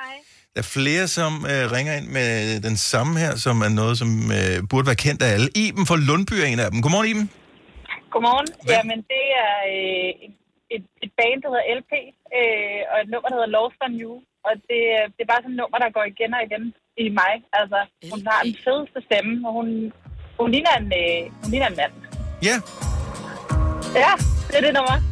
Hej. 0.00 0.14
Der 0.54 0.60
er 0.66 0.70
flere, 0.78 1.04
som 1.18 1.32
øh, 1.52 1.64
ringer 1.76 1.94
ind 1.98 2.08
med 2.18 2.28
den 2.68 2.76
samme 2.92 3.12
her, 3.22 3.32
som 3.46 3.56
er 3.66 3.72
noget, 3.80 3.94
som 4.02 4.10
øh, 4.38 4.56
burde 4.70 4.86
være 4.90 5.02
kendt 5.06 5.20
af 5.26 5.30
alle. 5.34 5.48
Iben 5.64 5.84
fra 5.90 5.98
Lundby 6.08 6.36
er 6.42 6.48
en 6.52 6.60
af 6.64 6.68
dem. 6.72 6.78
Godmorgen, 6.84 7.08
Iben. 7.12 7.26
Godmorgen. 8.12 8.48
Jamen, 8.72 8.98
det 9.12 9.24
er 9.44 9.54
øh, 9.74 10.10
et, 10.26 10.34
et, 10.74 10.84
et 11.04 11.10
band, 11.18 11.38
der 11.42 11.48
hedder 11.52 11.66
LP, 11.80 11.92
øh, 12.38 12.80
og 12.90 12.96
et 13.02 13.08
nummer, 13.12 13.28
der 13.28 13.36
hedder 13.38 13.54
Lost 13.56 13.80
on 13.86 13.94
You. 14.02 14.12
Og 14.46 14.52
det, 14.68 14.82
øh, 14.96 15.04
det 15.14 15.20
er 15.24 15.30
bare 15.32 15.42
sådan 15.42 15.54
et 15.56 15.60
nummer, 15.62 15.78
der 15.82 15.88
går 15.96 16.04
igen 16.12 16.30
og 16.38 16.42
igen 16.48 16.64
i 17.04 17.06
mig. 17.20 17.34
Altså, 17.60 17.78
hun 18.12 18.20
har 18.30 18.40
den 18.46 18.56
fedeste 18.64 18.98
stemme, 19.06 19.32
og 19.46 19.52
hun, 19.58 19.68
hun, 20.40 20.48
ligner, 20.54 20.72
en, 20.80 20.88
øh, 21.02 21.20
hun 21.42 21.48
ligner 21.52 21.68
en 21.72 21.78
mand. 21.80 21.94
Ja. 22.48 22.56
Ja, 24.04 24.12
det 24.48 24.56
er 24.60 24.64
det 24.66 24.74
nummer. 24.78 25.11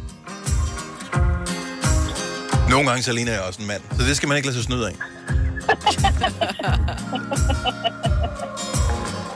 Nogle 2.71 2.89
gange 2.89 3.03
så 3.03 3.13
ligner 3.13 3.31
jeg 3.31 3.41
også 3.41 3.61
en 3.61 3.67
mand, 3.67 3.81
så 3.99 4.03
det 4.07 4.17
skal 4.17 4.27
man 4.27 4.37
ikke 4.37 4.47
lade 4.47 4.57
sig 4.57 4.63
snyde 4.63 4.87
af. 4.87 4.93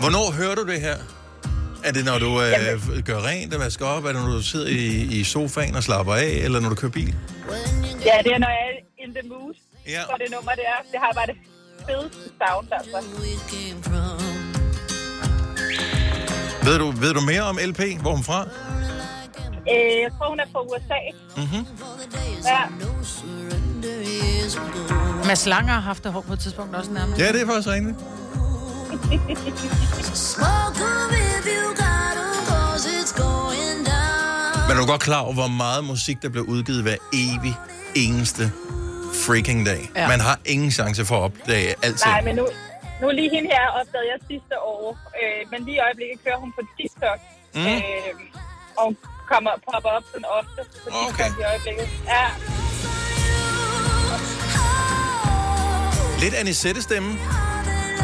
Hvornår 0.02 0.32
hører 0.32 0.56
du 0.56 0.68
det 0.68 0.82
her? 0.82 0.96
Er 1.84 1.92
det, 1.92 2.06
når 2.06 2.20
du 2.20 2.42
øh, 2.42 3.04
gør 3.06 3.28
rent 3.28 3.54
og 3.54 3.60
vasker 3.60 3.86
op? 3.86 4.06
Er 4.06 4.12
det, 4.12 4.22
når 4.22 4.32
du 4.32 4.42
sidder 4.42 4.68
i, 4.68 4.88
i 5.20 5.24
sofaen 5.24 5.76
og 5.76 5.84
slapper 5.84 6.14
af? 6.14 6.28
Eller 6.28 6.60
når 6.60 6.70
du 6.70 6.76
kører 6.76 6.92
bil? 6.92 7.16
Ja, 8.06 8.18
det 8.24 8.32
er, 8.34 8.40
når 8.40 8.50
jeg 8.50 8.68
er 8.72 9.04
in 9.08 9.14
the 9.16 9.30
mood 9.30 9.54
ja. 9.88 10.04
for 10.04 10.18
det 10.18 10.32
nummer, 10.32 10.52
det 10.52 10.64
er. 10.68 10.80
Det 10.92 11.00
har 11.04 11.12
bare 11.16 11.26
det 11.26 11.36
fedeste 11.88 12.32
sound, 12.40 12.68
altså. 12.72 12.98
Ved 16.66 16.78
du, 16.80 16.92
ved 16.92 17.14
du 17.14 17.22
mere 17.22 17.42
om 17.42 17.60
LP? 17.66 17.80
Hvor 18.02 18.12
hun 18.12 18.24
fra? 18.24 18.48
Øh, 19.72 20.02
jeg 20.04 20.12
tror, 20.18 20.30
hun 20.30 20.40
er 20.40 20.46
fra 20.52 20.62
USA. 20.62 21.00
Mm-hmm. 21.38 21.66
Ja. 22.46 22.60
Mads 25.28 25.46
Langer 25.46 25.74
har 25.74 25.82
haft 25.82 26.04
det 26.04 26.12
hår 26.12 26.22
på 26.22 26.34
et 26.34 26.40
tidspunkt 26.40 26.76
også 26.76 26.92
nærmest. 26.92 27.22
Ja, 27.22 27.32
det 27.32 27.42
er 27.42 27.46
faktisk 27.46 27.68
rigtigt. 27.68 27.96
Men 34.68 34.78
er 34.78 34.82
du 34.82 34.88
godt 34.88 35.02
klar 35.02 35.22
over, 35.22 35.34
hvor 35.34 35.48
meget 35.48 35.84
musik, 35.84 36.22
der 36.22 36.30
bliver 36.30 36.46
udgivet 36.46 36.82
hver 36.84 36.96
evig 37.14 37.56
eneste 37.96 38.52
freaking 39.26 39.66
dag? 39.66 39.82
Ja. 39.96 40.08
Man 40.08 40.20
har 40.20 40.40
ingen 40.46 40.72
chance 40.72 41.06
for 41.06 41.16
at 41.16 41.22
opdage 41.22 41.70
alting. 41.86 42.12
Nej, 42.14 42.22
men 42.28 42.36
nu, 42.36 42.48
nu 43.02 43.08
lige 43.20 43.30
hende 43.36 43.50
her 43.56 43.66
opdagede 43.80 44.08
jeg 44.14 44.20
sidste 44.32 44.56
år. 44.62 44.98
Øh, 45.20 45.42
men 45.52 45.60
lige 45.66 45.76
i 45.76 45.80
øjeblikket 45.80 46.18
kører 46.26 46.38
hun 46.44 46.52
på 46.58 46.62
TikTok. 46.78 47.20
Mm. 47.56 47.62
Øh, 47.62 48.14
og 48.78 48.96
kommer 49.32 49.52
popper 49.66 49.90
op 49.98 50.04
sådan 50.12 50.26
ofte 50.40 50.62
TikTok 50.74 51.14
okay. 51.14 51.30
i 51.40 51.44
øjeblikket. 51.52 51.88
Ja. 52.14 52.26
Lidt 56.24 56.34
Anisette 56.34 56.82
stemme. 56.82 57.10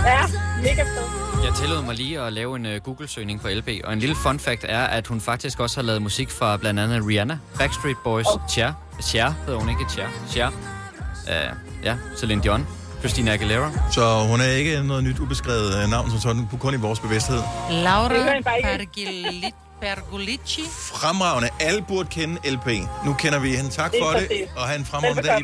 Ja, 0.06 0.22
mega 0.62 0.84
fed. 0.84 1.08
Jeg 1.46 1.54
tillod 1.54 1.82
mig 1.82 1.96
lige 1.96 2.22
at 2.22 2.34
lave 2.34 2.56
en 2.56 2.66
uh, 2.66 2.76
Google-søgning 2.76 3.42
på 3.42 3.48
LP, 3.48 3.68
og 3.84 3.94
en 3.94 4.00
lille 4.00 4.16
fun 4.16 4.40
fact 4.40 4.66
er, 4.70 4.84
at 4.84 5.08
hun 5.08 5.22
faktisk 5.22 5.60
også 5.60 5.78
har 5.78 5.84
lavet 5.84 6.02
musik 6.02 6.30
fra 6.30 6.58
blandt 6.58 6.80
andet 6.80 7.08
Rihanna, 7.08 7.40
Backstreet 7.58 7.98
Boys, 8.04 8.26
oh. 8.28 8.42
Cher, 8.50 8.74
Cher 9.02 9.34
hedder 9.46 9.60
hun 9.60 9.70
ikke, 9.70 9.86
Cher, 9.90 10.08
Cher, 10.30 10.48
uh, 10.48 11.58
ja, 11.84 11.96
Celine 12.18 12.44
Dion, 12.44 12.68
Christina 13.00 13.34
Aguilera. 13.34 13.72
Så 13.92 14.26
hun 14.30 14.42
er 14.42 14.46
ikke 14.46 14.84
noget 14.84 15.04
nyt 15.04 15.20
ubeskrevet 15.20 15.84
øh, 15.84 15.90
navn, 15.90 16.10
som 16.10 16.20
sådan, 16.20 16.48
kun 16.60 16.74
i 16.74 16.78
vores 16.78 17.00
bevidsthed. 17.00 17.42
Laura 17.70 18.14
Det 18.14 19.54
Pergolici. 19.82 20.62
Fremragende. 20.94 21.50
Alle 21.60 21.82
burde 21.88 22.10
kende 22.10 22.50
LP. 22.52 22.68
Nu 23.06 23.14
kender 23.14 23.40
vi 23.40 23.56
hende. 23.56 23.70
Tak 23.70 23.92
for 24.02 24.10
det, 24.20 24.28
præcis. 24.28 24.48
og 24.56 24.68
have 24.68 24.80
en 24.80 24.86
fremragende 24.86 25.24
dag. 25.24 25.40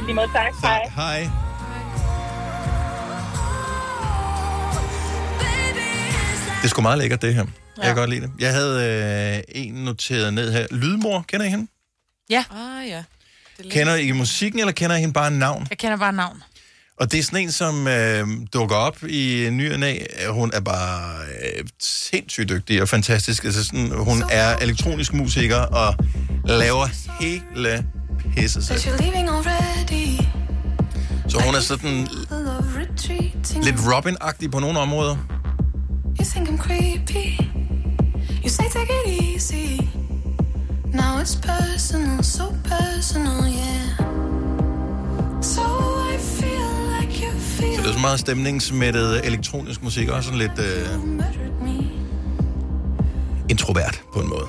I 0.00 0.02
lige 0.04 0.14
måde 0.14 0.28
tak. 0.34 0.52
Hej. 0.62 0.90
Hej. 0.94 1.28
Det 6.62 6.64
er 6.64 6.68
sgu 6.68 6.82
meget 6.82 6.98
lækkert, 6.98 7.22
det 7.22 7.34
her. 7.34 7.44
Ja. 7.76 7.82
Jeg 7.82 7.86
kan 7.86 7.96
godt 7.96 8.10
lide 8.10 8.20
det. 8.20 8.30
Jeg 8.38 8.52
havde 8.52 9.44
øh, 9.48 9.62
en 9.62 9.74
noteret 9.74 10.34
ned 10.34 10.52
her. 10.52 10.66
Lydmor, 10.70 11.24
kender 11.28 11.46
I 11.46 11.48
hende? 11.50 11.66
Ja. 12.30 12.44
Ah, 12.50 12.88
ja. 12.88 13.02
Kender 13.70 13.94
I 13.94 14.12
musikken, 14.12 14.60
eller 14.60 14.72
kender 14.72 14.96
I 14.96 15.00
hende 15.00 15.12
bare 15.14 15.30
navn? 15.30 15.66
Jeg 15.70 15.78
kender 15.78 15.96
bare 15.96 16.12
navn. 16.12 16.42
Og 17.00 17.12
det 17.12 17.18
er 17.18 17.22
sådan 17.22 17.40
en, 17.40 17.52
som 17.52 17.86
øh, 17.86 18.26
dukker 18.52 18.76
op 18.76 19.04
i 19.08 19.48
ny 19.52 19.72
og 19.72 19.80
næ. 19.80 19.98
Hun 20.30 20.50
er 20.54 20.60
bare 20.60 21.14
øh, 21.24 21.64
sindssygt 21.82 22.48
dygtig 22.48 22.82
og 22.82 22.88
fantastisk. 22.88 23.44
Altså 23.44 23.64
sådan, 23.64 23.90
hun 23.90 24.22
er 24.30 24.56
elektronisk 24.56 25.12
musiker 25.12 25.56
og 25.56 25.94
laver 26.44 26.86
hele 27.20 27.86
pisse 28.36 28.62
selv. 28.62 28.78
Så 31.28 31.40
hun 31.44 31.54
er 31.54 31.60
sådan 31.60 32.08
lidt 33.62 33.76
Robin-agtig 33.76 34.50
på 34.50 34.58
nogle 34.58 34.78
områder. 34.78 35.16
You 36.18 36.24
think 36.24 36.48
I'm 36.48 36.58
creepy. 36.58 37.40
You 38.42 38.48
say 38.48 38.64
take 38.64 38.90
it 39.06 39.22
easy. 39.22 39.80
Now 40.92 41.18
it's 41.20 41.34
personal, 41.34 42.24
so 42.24 42.44
personal, 42.64 43.42
yeah. 43.46 43.96
So 45.42 45.62
I 46.12 46.18
feel 46.18 46.83
Så 47.76 47.82
det 47.82 47.88
er 47.88 47.92
så 47.92 47.98
meget 47.98 48.20
stemningsmættet 48.20 49.26
elektronisk 49.26 49.82
musik, 49.82 50.08
og 50.08 50.24
sådan 50.24 50.38
lidt 50.38 50.58
øh, 50.58 50.98
introvert 53.48 54.02
på 54.14 54.20
en 54.20 54.28
måde. 54.28 54.46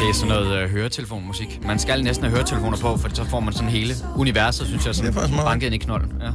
Det 0.00 0.08
er 0.08 0.14
sådan 0.14 0.28
noget 0.28 0.64
uh, 0.64 0.70
høretelefonmusik. 0.70 1.60
Man 1.66 1.78
skal 1.78 2.04
næsten 2.04 2.24
have 2.24 2.36
høretelefoner 2.36 2.78
på, 2.78 2.96
for 2.96 3.08
så 3.14 3.24
får 3.24 3.40
man 3.40 3.52
sådan 3.52 3.68
hele 3.68 3.94
universet, 4.16 4.66
synes 4.66 4.86
jeg, 4.86 4.94
sådan 4.94 5.14
banket 5.44 5.66
ind 5.66 5.74
i 5.74 5.78
knolden. 5.78 6.12
Ja. 6.20 6.30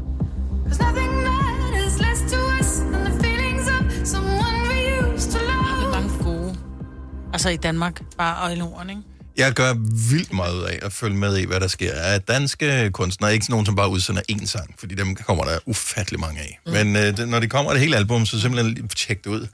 Altså 7.34 7.50
i 7.50 7.56
Danmark, 7.56 8.02
bare 8.18 8.44
og 8.44 8.54
i 8.54 8.60
Norden, 8.60 8.90
ikke? 8.90 9.02
Jeg 9.38 9.54
gør 9.54 9.74
vildt 10.10 10.34
meget 10.34 10.56
ud 10.56 10.64
af 10.64 10.80
at 10.82 10.94
følge 10.94 11.16
med 11.16 11.38
i, 11.38 11.46
hvad 11.46 11.60
der 11.60 11.68
sker. 11.68 11.94
Af 11.94 12.22
danske 12.22 12.90
kunstnere, 12.94 13.34
ikke 13.34 13.50
nogen, 13.50 13.66
som 13.66 13.76
bare 13.76 13.90
udsender 13.90 14.22
én 14.32 14.46
sang, 14.46 14.76
fordi 14.80 14.96
dem 14.96 15.16
kommer 15.16 15.44
der 15.44 15.60
ufattelig 15.66 16.20
mange 16.20 16.42
af. 16.42 16.60
Mm. 16.66 16.72
Men 16.72 16.96
øh, 16.96 17.18
det, 17.18 17.30
når 17.30 17.40
de 17.40 17.48
kommer 17.48 17.72
et 17.72 17.80
helt 17.80 17.96
album, 17.96 18.26
så 18.26 18.42
simpelthen 18.42 18.88
tjek 18.88 19.24
det 19.24 19.30
ud. 19.30 19.48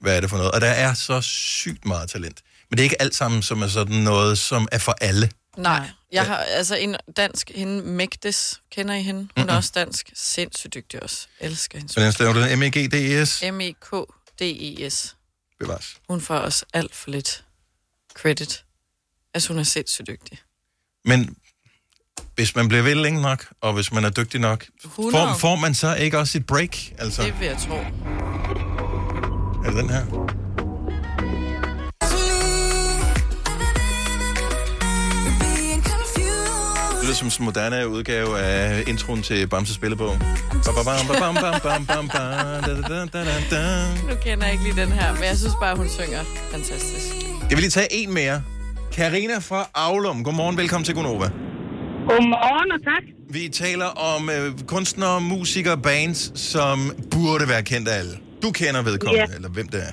Hvad 0.00 0.16
er 0.16 0.20
det 0.20 0.30
for 0.30 0.36
noget? 0.36 0.52
Og 0.52 0.60
der 0.60 0.66
er 0.66 0.94
så 0.94 1.20
sygt 1.20 1.84
meget 1.84 2.10
talent. 2.10 2.40
Men 2.70 2.76
det 2.76 2.82
er 2.82 2.84
ikke 2.84 3.02
alt 3.02 3.14
sammen, 3.14 3.42
som 3.42 3.62
er 3.62 3.68
sådan 3.68 3.96
noget, 3.96 4.38
som 4.38 4.68
er 4.72 4.78
for 4.78 4.96
alle. 5.00 5.30
Nej, 5.56 5.88
jeg 6.12 6.26
har 6.26 6.36
altså 6.36 6.76
en 6.76 6.96
dansk, 7.16 7.50
hende 7.54 7.82
Megdes, 7.82 8.60
kender 8.72 8.94
I 8.94 9.02
hende? 9.02 9.20
Hun 9.20 9.28
Mm-mm. 9.36 9.48
er 9.48 9.56
også 9.56 9.70
dansk, 9.74 10.10
sindssygt 10.14 10.74
dygtig 10.74 11.02
også. 11.02 11.26
Elsker 11.40 11.78
hende. 11.78 12.12
Staver 12.12 12.32
du 12.32 12.40
E 12.40 12.56
M-E-G-D-E-S. 12.56 13.42
E 13.42 13.50
M-E-K-D-E-S. 13.50 15.16
Bevares. 15.60 15.86
Hun 16.08 16.20
får 16.20 16.34
også 16.38 16.64
alt 16.74 16.94
for 16.94 17.10
lidt 17.10 17.44
credit. 18.14 18.64
Altså, 19.34 19.48
hun 19.48 19.58
er 19.58 19.62
sindssygt 19.62 20.06
dygtig. 20.08 20.38
Men 21.04 21.36
hvis 22.34 22.56
man 22.56 22.68
bliver 22.68 22.82
ved 22.82 22.94
længe 22.94 23.22
nok, 23.22 23.46
og 23.60 23.72
hvis 23.72 23.92
man 23.92 24.04
er 24.04 24.10
dygtig 24.10 24.40
nok, 24.40 24.66
100. 24.84 25.12
får, 25.28 25.34
får 25.38 25.56
man 25.56 25.74
så 25.74 25.94
ikke 25.94 26.18
også 26.18 26.38
et 26.38 26.46
break? 26.46 26.92
Altså, 26.98 27.22
Det 27.22 27.40
vil 27.40 27.46
jeg 27.46 27.58
tro. 27.58 27.74
er 29.64 29.70
det 29.70 29.74
den 29.82 29.90
her? 29.90 30.04
Det 37.00 37.02
lyder 37.08 37.14
som 37.14 37.28
en 37.40 37.44
moderne 37.44 37.88
udgave 37.88 38.38
af 38.40 38.84
introen 38.86 39.22
til 39.22 39.46
Bamses 39.46 39.74
spillebog. 39.74 40.18
Nu 44.08 44.14
kender 44.22 44.44
jeg 44.44 44.52
ikke 44.52 44.64
lige 44.64 44.76
den 44.76 44.92
her, 44.92 45.14
men 45.14 45.24
jeg 45.24 45.36
synes 45.38 45.54
bare, 45.60 45.76
hun 45.76 45.88
synger 45.88 46.24
fantastisk. 46.52 47.06
Jeg 47.40 47.50
vil 47.50 47.58
lige 47.58 47.70
tage 47.70 47.92
en 47.92 48.14
mere. 48.14 48.42
Karina 48.96 49.38
fra 49.48 49.60
Aulum. 49.74 50.24
Godmorgen, 50.24 50.56
velkommen 50.62 50.84
til 50.84 50.94
Gunova. 50.94 51.28
Godmorgen 52.10 52.70
og 52.76 52.80
tak. 52.90 53.04
Vi 53.36 53.42
taler 53.62 53.88
om 54.12 54.22
øh, 54.36 54.46
kunstnere, 54.74 55.20
musikere, 55.20 55.78
bands, 55.88 56.20
som 56.52 56.78
burde 57.14 57.44
være 57.52 57.62
kendt 57.72 57.86
af 57.88 57.96
alle. 58.02 58.14
Du 58.44 58.48
kender 58.60 58.80
vedkommende, 58.90 59.26
Ja. 59.30 59.36
eller 59.36 59.50
hvem 59.56 59.68
det 59.74 59.80
er. 59.88 59.92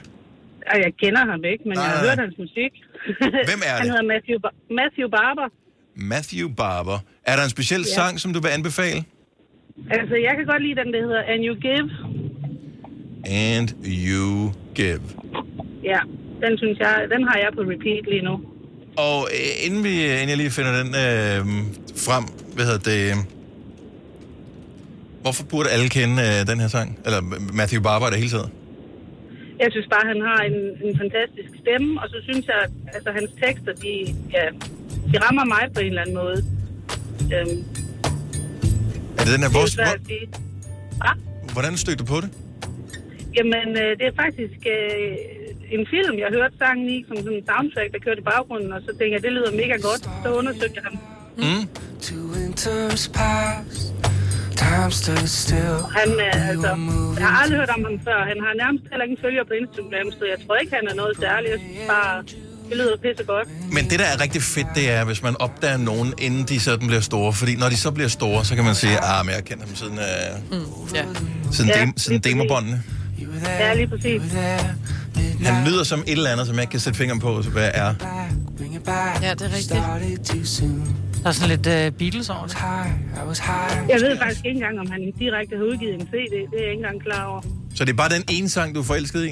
Og 0.71 0.77
jeg 0.85 0.91
kender 1.03 1.23
ham 1.31 1.41
ikke, 1.51 1.63
men 1.69 1.75
Nej, 1.77 1.83
jeg 1.83 1.91
har 1.93 2.01
nej. 2.01 2.09
hørt 2.09 2.19
hans 2.25 2.35
musik. 2.45 2.71
Hvem 3.49 3.61
er 3.69 3.73
Han 3.75 3.81
det? 3.83 3.89
hedder 3.91 4.05
Matthew, 4.13 4.37
Ba- 4.45 4.57
Matthew 4.79 5.07
Barber. 5.17 5.47
Matthew 6.13 6.47
Barber. 6.63 6.97
Er 7.29 7.35
der 7.37 7.43
en 7.43 7.53
speciel 7.57 7.83
Ja. 7.87 7.93
sang, 7.97 8.13
som 8.23 8.29
du 8.35 8.39
vil 8.45 8.51
anbefale? 8.57 8.99
Altså, 9.97 10.15
jeg 10.27 10.33
kan 10.37 10.45
godt 10.51 10.61
lide 10.65 10.75
den, 10.81 10.89
der 10.93 11.01
hedder 11.07 11.21
And 11.31 11.41
You 11.47 11.55
Give. 11.65 11.87
And 13.49 13.67
You 14.05 14.29
Give. 14.79 15.03
Ja, 15.91 15.99
den 16.43 16.53
synes 16.61 16.77
jeg, 16.85 16.95
den 17.13 17.21
har 17.29 17.37
jeg 17.43 17.49
på 17.57 17.61
repeat 17.73 18.03
lige 18.13 18.25
nu. 18.29 18.35
Og 18.97 19.27
øh, 19.33 19.65
inden, 19.65 19.83
vi, 19.83 20.03
inden 20.05 20.29
jeg 20.29 20.37
lige 20.37 20.51
finder 20.51 20.83
den 20.83 20.87
øh, 20.87 21.45
frem, 21.95 22.23
hvad 22.55 22.65
hedder 22.65 22.79
det... 22.79 23.25
Hvorfor 25.21 25.43
burde 25.43 25.69
alle 25.69 25.89
kende 25.89 26.15
øh, 26.23 26.47
den 26.47 26.59
her 26.59 26.67
sang? 26.67 26.99
Eller 27.05 27.21
Matthew 27.53 27.81
Barber 27.81 28.07
i 28.07 28.09
det 28.09 28.17
hele 28.17 28.29
taget? 28.29 28.49
Jeg 29.59 29.67
synes 29.71 29.87
bare, 29.95 30.05
han 30.07 30.21
har 30.21 30.39
en, 30.49 30.57
en 30.87 30.97
fantastisk 30.97 31.49
stemme, 31.61 32.01
og 32.01 32.09
så 32.09 32.17
synes 32.27 32.45
jeg, 32.47 32.55
at 32.63 32.71
altså, 32.95 33.11
hans 33.11 33.31
tekster, 33.43 33.73
de, 33.83 34.15
ja, 34.35 34.45
de 35.11 35.25
rammer 35.25 35.45
mig 35.45 35.63
på 35.73 35.79
en 35.79 35.85
eller 35.87 36.01
anden 36.01 36.15
måde. 36.15 36.37
Øhm, 37.35 37.57
Er 39.17 39.23
det 39.25 39.33
den 39.35 39.41
her 39.43 39.51
er 39.57 39.93
at 39.93 40.01
sige. 40.07 40.27
Hvordan 41.53 41.77
stødte 41.77 41.99
du 42.03 42.05
på 42.05 42.21
det? 42.21 42.29
Jamen, 43.37 43.67
øh, 43.83 43.91
det 43.99 44.05
er 44.11 44.15
faktisk 44.23 44.59
øh, 44.75 45.15
en 45.76 45.84
film, 45.93 46.13
jeg 46.24 46.30
hørte 46.38 46.55
sangen 46.63 46.88
i, 46.95 46.97
som 47.07 47.15
sådan 47.24 47.38
en 47.39 47.45
soundtrack, 47.51 47.89
der 47.93 47.99
kørte 48.05 48.22
i 48.24 48.28
baggrunden, 48.34 48.69
og 48.76 48.82
så 48.86 48.91
tænkte 48.97 49.13
jeg, 49.15 49.22
det 49.28 49.32
lyder 49.38 49.51
mega 49.61 49.76
godt. 49.89 50.03
Så 50.24 50.28
undersøgte 50.39 50.76
jeg 50.80 50.86
ham. 50.89 50.95
Mm. 51.43 51.63
Han, 55.99 56.09
øh, 56.28 56.49
altså, 56.51 56.72
jeg 57.19 57.28
har 57.28 57.38
aldrig 57.43 57.57
hørt 57.61 57.69
om 57.78 57.84
ham 57.89 57.97
før. 58.07 58.17
Han 58.32 58.38
har 58.45 58.53
nærmest 58.63 58.84
heller 58.91 59.05
ingen 59.07 59.19
følger 59.26 59.43
på 59.51 59.53
Instagram, 59.61 60.07
så 60.19 60.24
jeg 60.34 60.38
tror 60.43 60.55
ikke, 60.61 60.74
han 60.80 60.86
er 60.91 60.95
noget 61.01 61.13
særligt. 61.26 61.51
Jeg 61.51 61.59
synes 61.65 61.88
bare, 61.95 62.13
det 62.69 62.76
lyder 62.80 62.97
pisse 63.03 63.24
godt. 63.34 63.47
Men 63.76 63.84
det, 63.89 63.97
der 63.99 64.05
er 64.13 64.17
rigtig 64.26 64.41
fedt, 64.55 64.67
det 64.76 64.86
er, 64.97 65.01
hvis 65.09 65.22
man 65.28 65.36
opdager 65.45 65.78
nogen, 65.78 66.09
inden 66.26 66.43
de 66.51 66.59
sådan 66.59 66.88
bliver 66.88 67.01
store. 67.11 67.34
Fordi 67.34 67.53
når 67.55 67.69
de 67.69 67.78
så 67.78 67.91
bliver 67.91 68.09
store, 68.19 68.45
så 68.45 68.55
kan 68.55 68.63
man 68.69 68.76
sige, 68.76 68.95
ah, 69.11 69.26
men 69.26 69.36
jeg 69.36 69.43
kendt 69.49 69.61
dem 69.67 69.76
siden, 69.76 69.97
øh, 69.99 70.05
Mm. 70.51 70.65
Ja. 70.95 71.03
siden, 71.51 71.69
ja, 71.76 71.80
dem, 71.82 71.89
siden 71.97 72.19
demobåndene. 72.19 72.84
Ja, 73.59 73.74
lige 73.74 73.88
præcis. 73.88 74.22
Han 75.45 75.67
lyder 75.67 75.84
som 75.84 75.99
et 75.99 76.11
eller 76.11 76.30
andet, 76.30 76.47
som 76.47 76.55
jeg 76.55 76.63
ikke 76.63 76.72
kan 76.72 76.80
sætte 76.80 76.97
fingeren 76.99 77.19
på, 77.22 77.41
hvad 77.41 77.69
er. 77.74 77.93
Ja, 79.22 79.34
det 79.34 79.41
er 79.41 79.53
rigtigt. 79.57 79.74
Der 81.24 81.30
er 81.30 81.32
sådan 81.32 81.49
lidt 81.55 81.67
uh, 81.67 81.97
Beatles 81.99 82.30
over 82.30 82.45
det. 82.47 82.55
Jeg 83.89 83.99
ved 84.01 84.17
faktisk 84.17 84.45
ikke 84.45 84.57
engang, 84.57 84.80
om 84.80 84.91
han 84.91 85.01
direkte 85.19 85.57
har 85.57 85.63
udgivet 85.63 85.93
en 85.93 86.07
CD. 86.11 86.34
Det 86.51 86.57
er 86.59 86.63
jeg 86.63 86.72
ikke 86.72 86.84
engang 86.84 87.01
klar 87.03 87.26
over. 87.26 87.41
Så 87.76 87.86
det 87.86 87.91
er 87.91 87.97
bare 88.03 88.09
den 88.17 88.24
ene 88.30 88.49
sang, 88.49 88.76
du 88.76 88.80
er 88.80 88.84
forelsket 88.84 89.26
i? 89.26 89.32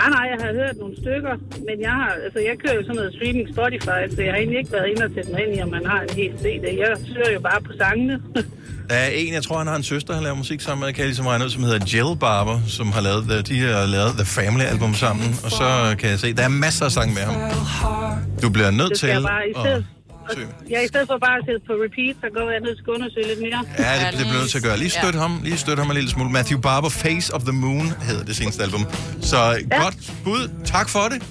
Nej, 0.00 0.10
nej, 0.16 0.24
jeg 0.32 0.38
har 0.44 0.52
hørt 0.60 0.76
nogle 0.82 0.96
stykker, 1.02 1.34
men 1.68 1.76
jeg 1.86 1.90
har, 2.00 2.10
altså 2.24 2.38
jeg 2.48 2.54
kører 2.62 2.74
jo 2.78 2.82
sådan 2.82 2.96
noget 2.96 3.12
streaming 3.16 3.48
Spotify, 3.54 4.00
så 4.14 4.18
jeg 4.24 4.30
har 4.32 4.38
egentlig 4.42 4.58
ikke 4.62 4.72
været 4.72 4.88
inde 4.90 5.02
og 5.08 5.10
sætte 5.14 5.30
mig 5.32 5.40
ind 5.44 5.52
i, 5.56 5.60
om 5.66 5.70
man 5.76 5.84
har 5.92 6.00
en 6.06 6.12
hel 6.20 6.32
CD. 6.42 6.64
Jeg 6.82 6.90
søger 7.12 7.32
jo 7.36 7.40
bare 7.40 7.60
på 7.68 7.72
sangene. 7.82 8.14
Der 8.90 8.94
er 8.94 9.08
en, 9.08 9.34
jeg 9.34 9.42
tror, 9.42 9.58
han 9.58 9.66
har 9.66 9.76
en 9.76 9.82
søster, 9.82 10.14
han 10.14 10.22
laver 10.22 10.36
musik 10.36 10.60
sammen 10.60 10.84
med, 10.84 10.92
kan 10.92 11.00
jeg 11.00 11.06
ligesom 11.06 11.26
regne 11.26 11.44
ud, 11.44 11.50
som 11.50 11.62
hedder 11.62 11.86
Jill 11.92 12.18
Barber, 12.20 12.60
som 12.66 12.92
har 12.92 13.00
lavet, 13.00 13.24
the, 13.24 13.42
de 13.42 13.60
har 13.60 13.86
lavet 13.86 14.12
The 14.16 14.24
Family-album 14.24 14.94
sammen. 14.94 15.38
Og 15.44 15.50
så 15.50 15.94
kan 15.98 16.10
jeg 16.10 16.18
se, 16.18 16.34
der 16.34 16.42
er 16.42 16.48
masser 16.48 16.84
af 16.84 16.92
sange 16.92 17.14
med 17.14 17.22
ham. 17.22 17.34
Du 18.42 18.48
bliver 18.50 18.70
nødt 18.70 18.90
det 18.90 18.98
til 18.98 19.06
at... 19.06 19.22
Ja, 20.70 20.80
i 20.80 20.88
stedet 20.88 21.06
for 21.06 21.18
bare 21.18 21.36
at 21.38 21.44
sætte 21.46 21.60
på 21.66 21.72
repeat, 21.84 22.16
så 22.20 22.26
går 22.34 22.50
jeg 22.50 22.60
ned 22.60 22.76
og 22.88 22.94
undersøge 22.94 23.26
lidt 23.26 23.40
mere. 23.40 23.64
Ja, 23.78 24.06
det, 24.06 24.18
det 24.18 24.26
bliver 24.26 24.40
nødt 24.40 24.50
til 24.50 24.58
at 24.58 24.64
gøre. 24.64 24.76
Lige 24.78 24.90
støt 24.90 25.14
ham, 25.14 25.40
lige 25.44 25.56
støt 25.58 25.78
ham 25.78 25.88
en 25.90 25.94
lille 25.94 26.10
smule. 26.10 26.30
Matthew 26.30 26.60
Barber, 26.60 26.88
Face 26.88 27.34
of 27.34 27.42
the 27.42 27.52
Moon, 27.52 27.92
hedder 28.08 28.24
det 28.24 28.36
seneste 28.36 28.62
album. 28.62 28.86
Så 29.20 29.36
ja. 29.36 29.82
godt 29.82 29.96
bud. 30.24 30.50
Tak 30.64 30.88
for 30.88 31.04
det. 31.12 31.22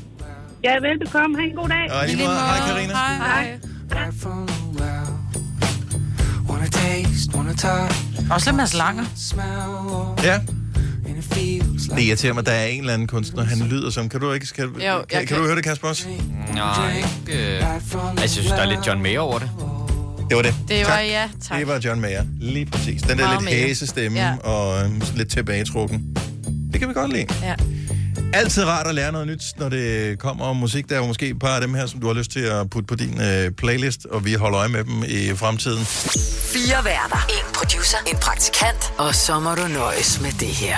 Ja, 0.63 0.73
velbekomme. 0.79 1.37
Ha' 1.37 1.43
en 1.43 1.55
god 1.55 1.69
dag. 1.69 1.91
Og 1.91 2.07
lige 2.07 2.17
måde. 2.17 2.37
Hej, 2.37 2.59
Karina. 2.67 2.93
Hej. 2.93 3.59
Touch. 3.91 5.12
Også 8.31 8.49
lidt 8.49 8.55
Mads 8.57 8.73
Langer. 8.73 9.05
Ja. 10.23 10.39
Det 11.95 12.01
irriterer 12.03 12.33
mig, 12.33 12.39
at 12.39 12.45
der 12.45 12.51
er 12.51 12.65
en 12.65 12.79
eller 12.79 12.93
anden 12.93 13.07
kunstner, 13.07 13.43
han 13.43 13.59
lyder 13.59 13.89
som... 13.89 14.09
Kan 14.09 14.19
du 14.19 14.31
ikke... 14.31 14.47
Kan, 14.55 14.65
Jo, 14.65 14.71
kan, 14.79 15.05
kan, 15.09 15.27
kan. 15.27 15.37
du 15.37 15.43
høre 15.45 15.55
det, 15.55 15.63
Kasper, 15.63 15.87
også? 15.87 16.07
Nej, 16.53 16.97
ikke... 16.97 17.57
Øh, 17.57 17.73
altså, 17.73 17.97
jeg 18.21 18.29
synes, 18.29 18.47
der 18.47 18.55
er 18.57 18.69
lidt 18.69 18.87
John 18.87 19.01
Mayer 19.01 19.19
over 19.19 19.39
det. 19.39 19.49
Det 20.29 20.35
var 20.37 20.41
det. 20.43 20.55
Det 20.67 20.79
var 20.79 20.85
tak. 20.85 21.05
ja, 21.05 21.29
tak. 21.47 21.59
Det 21.59 21.67
var 21.67 21.79
John 21.85 22.01
Mayer. 22.01 22.23
Lige 22.39 22.65
præcis. 22.65 23.01
Den 23.01 23.17
der 23.17 23.25
Meget 23.25 23.41
lidt 23.41 23.55
hæse 23.55 23.87
stemme 23.87 24.19
Ja. 24.19 24.35
og 24.37 24.85
øhm, 24.85 25.01
lidt 25.15 25.29
tilbagetrukken. 25.29 26.17
Det 26.71 26.79
kan 26.79 26.89
vi 26.89 26.93
godt 26.93 27.13
lide. 27.13 27.25
Ja. 27.41 27.53
Altid 28.33 28.63
rart 28.65 28.87
at 28.87 28.95
lære 28.95 29.11
noget 29.11 29.27
nyt, 29.27 29.43
når 29.57 29.69
det 29.69 30.19
kommer 30.19 30.45
om 30.45 30.55
musik. 30.55 30.89
Der 30.89 30.95
er 30.95 30.99
jo 30.99 31.05
måske 31.05 31.27
et 31.27 31.39
par 31.39 31.55
af 31.55 31.61
dem 31.61 31.73
her, 31.73 31.85
som 31.85 31.99
du 31.99 32.07
har 32.07 32.13
lyst 32.13 32.31
til 32.31 32.39
at 32.39 32.69
putte 32.69 32.87
på 32.87 32.95
din 32.95 33.21
øh, 33.21 33.51
playlist, 33.51 34.05
og 34.05 34.25
vi 34.25 34.33
holder 34.33 34.59
øje 34.59 34.69
med 34.69 34.83
dem 34.83 35.03
i 35.07 35.35
fremtiden. 35.35 35.85
Fire 36.53 36.85
værter. 36.85 37.25
En 37.29 37.53
producer. 37.53 37.97
En 38.07 38.17
praktikant. 38.17 38.93
Og 38.97 39.15
så 39.15 39.39
må 39.39 39.55
du 39.55 39.67
nøjes 39.67 40.21
med 40.21 40.31
det 40.31 40.47
her. 40.47 40.77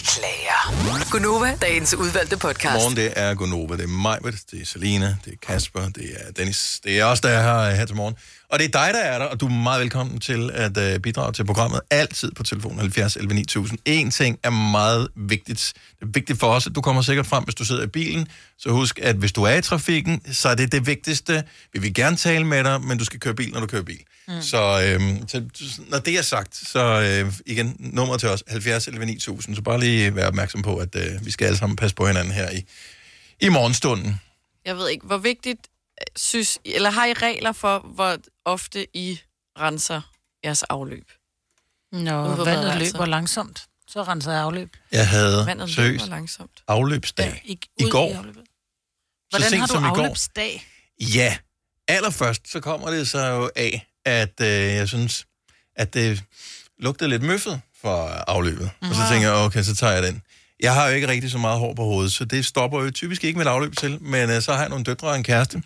Beklager. 0.00 1.10
Gunova, 1.10 1.56
dagens 1.62 1.94
udvalgte 1.94 2.36
podcast. 2.36 2.74
Morgen, 2.74 2.96
det 2.96 3.12
er 3.16 3.34
Gonova, 3.34 3.76
det 3.76 3.82
er 3.82 3.88
Majbert, 3.88 4.34
det 4.50 4.60
er 4.62 4.66
Selina, 4.66 5.16
det 5.24 5.32
er 5.32 5.36
Kasper, 5.46 5.88
det 5.88 6.04
er 6.16 6.32
Dennis. 6.32 6.80
Det 6.84 7.00
er 7.00 7.04
også 7.04 7.20
der 7.28 7.28
er 7.28 7.42
her, 7.42 7.74
her 7.74 7.86
til 7.86 7.96
morgen. 7.96 8.14
Og 8.48 8.58
det 8.58 8.64
er 8.64 8.68
dig, 8.68 8.94
der 8.94 9.00
er 9.00 9.18
der, 9.18 9.24
og 9.24 9.40
du 9.40 9.46
er 9.46 9.50
meget 9.50 9.80
velkommen 9.80 10.20
til 10.20 10.50
at 10.54 10.94
uh, 10.94 11.00
bidrage 11.00 11.32
til 11.32 11.44
programmet. 11.44 11.80
Altid 11.90 12.32
på 12.32 12.42
telefon 12.42 12.78
70 12.78 13.16
11 13.16 13.34
9000. 13.34 13.78
En 13.84 14.10
ting 14.10 14.38
er 14.42 14.50
meget 14.50 15.08
vigtigt. 15.16 15.72
Det 16.00 16.06
er 16.06 16.10
vigtigt 16.14 16.40
for 16.40 16.46
os, 16.46 16.66
at 16.66 16.74
du 16.74 16.80
kommer 16.80 17.02
sikkert 17.02 17.26
frem, 17.26 17.44
hvis 17.44 17.54
du 17.54 17.64
sidder 17.64 17.82
i 17.82 17.86
bilen. 17.86 18.28
Så 18.58 18.70
husk, 18.70 18.98
at 19.02 19.16
hvis 19.16 19.32
du 19.32 19.42
er 19.42 19.54
i 19.54 19.62
trafikken, 19.62 20.22
så 20.32 20.48
er 20.48 20.54
det 20.54 20.72
det 20.72 20.86
vigtigste. 20.86 21.44
Vi 21.72 21.80
vil 21.80 21.94
gerne 21.94 22.16
tale 22.16 22.44
med 22.44 22.64
dig, 22.64 22.80
men 22.80 22.98
du 22.98 23.04
skal 23.04 23.20
køre 23.20 23.34
bil, 23.34 23.52
når 23.52 23.60
du 23.60 23.66
kører 23.66 23.82
bil. 23.82 24.00
Mm. 24.36 24.42
Så, 24.42 24.82
øhm, 24.84 25.28
så 25.28 25.42
når 25.88 25.98
det 25.98 26.18
er 26.18 26.22
sagt, 26.22 26.56
så 26.56 26.80
øh, 27.24 27.32
igen, 27.46 27.76
nummer 27.78 28.16
til 28.16 28.28
os, 28.28 28.44
70 28.48 28.86
11 28.88 29.06
9000. 29.06 29.56
Så 29.56 29.62
bare 29.62 29.80
lige 29.80 30.14
være 30.16 30.26
opmærksom 30.26 30.62
på, 30.62 30.76
at 30.76 30.96
øh, 30.96 31.26
vi 31.26 31.30
skal 31.30 31.44
alle 31.46 31.58
sammen 31.58 31.76
passe 31.76 31.96
på 31.96 32.06
hinanden 32.06 32.32
her 32.32 32.50
i, 32.50 32.64
i 33.40 33.48
morgenstunden. 33.48 34.20
Jeg 34.64 34.76
ved 34.76 34.88
ikke, 34.88 35.06
hvor 35.06 35.18
vigtigt 35.18 35.60
øh, 36.00 36.06
synes, 36.16 36.58
eller 36.64 36.90
har 36.90 37.06
I 37.06 37.12
regler 37.12 37.52
for, 37.52 37.78
hvor 37.78 38.16
ofte 38.44 38.86
I 38.96 39.20
renser 39.58 40.00
jeres 40.44 40.62
afløb? 40.62 41.10
Nå, 41.92 42.26
Ude 42.28 42.46
vandet 42.46 42.76
løber 42.92 43.06
langsomt. 43.06 43.66
Så 43.88 44.02
renser 44.02 44.32
jeg 44.32 44.40
afløb. 44.40 44.76
Jeg 44.92 45.08
havde 45.08 45.46
Vandet 45.46 45.70
seriøst 45.70 46.04
løber 46.04 46.10
langsomt. 46.16 46.62
afløbsdag 46.68 47.42
I, 47.44 47.58
i 47.78 47.84
ud 47.84 47.90
går. 47.90 48.08
I 48.08 48.12
afløbet. 48.12 48.42
Så 48.44 49.36
Hvordan 49.38 49.50
sent 49.50 49.60
har 49.60 49.66
du 49.66 49.72
som 49.72 49.84
i 49.84 49.88
går. 49.88 49.96
afløbsdag? 49.96 50.66
Ja, 51.00 51.36
allerførst 51.90 52.52
så 52.52 52.60
kommer 52.60 52.90
det 52.90 53.08
så 53.08 53.26
jo 53.26 53.50
af, 53.56 53.86
at 54.04 54.40
øh, 54.40 54.46
jeg 54.48 54.88
synes, 54.88 55.26
at 55.76 55.94
det 55.94 56.22
lugtede 56.78 57.10
lidt 57.10 57.22
møffet 57.22 57.60
for 57.82 58.06
afløbet. 58.08 58.70
Mm. 58.82 58.88
Og 58.88 58.94
så 58.94 59.00
tænker 59.10 59.28
jeg, 59.28 59.36
okay, 59.36 59.62
så 59.62 59.74
tager 59.76 59.92
jeg 59.92 60.02
den. 60.02 60.22
Jeg 60.60 60.74
har 60.74 60.88
jo 60.88 60.94
ikke 60.94 61.08
rigtig 61.08 61.30
så 61.30 61.38
meget 61.38 61.58
hår 61.58 61.74
på 61.74 61.84
hovedet, 61.84 62.12
så 62.12 62.24
det 62.24 62.46
stopper 62.46 62.82
jo 62.82 62.90
typisk 62.90 63.24
ikke 63.24 63.38
mit 63.38 63.46
afløb 63.48 63.76
til, 63.76 64.02
men 64.02 64.30
øh, 64.30 64.42
så 64.42 64.52
har 64.52 64.60
jeg 64.60 64.68
nogle 64.68 64.84
døtre 64.84 65.08
og 65.08 65.16
en 65.16 65.22
kæreste, 65.22 65.62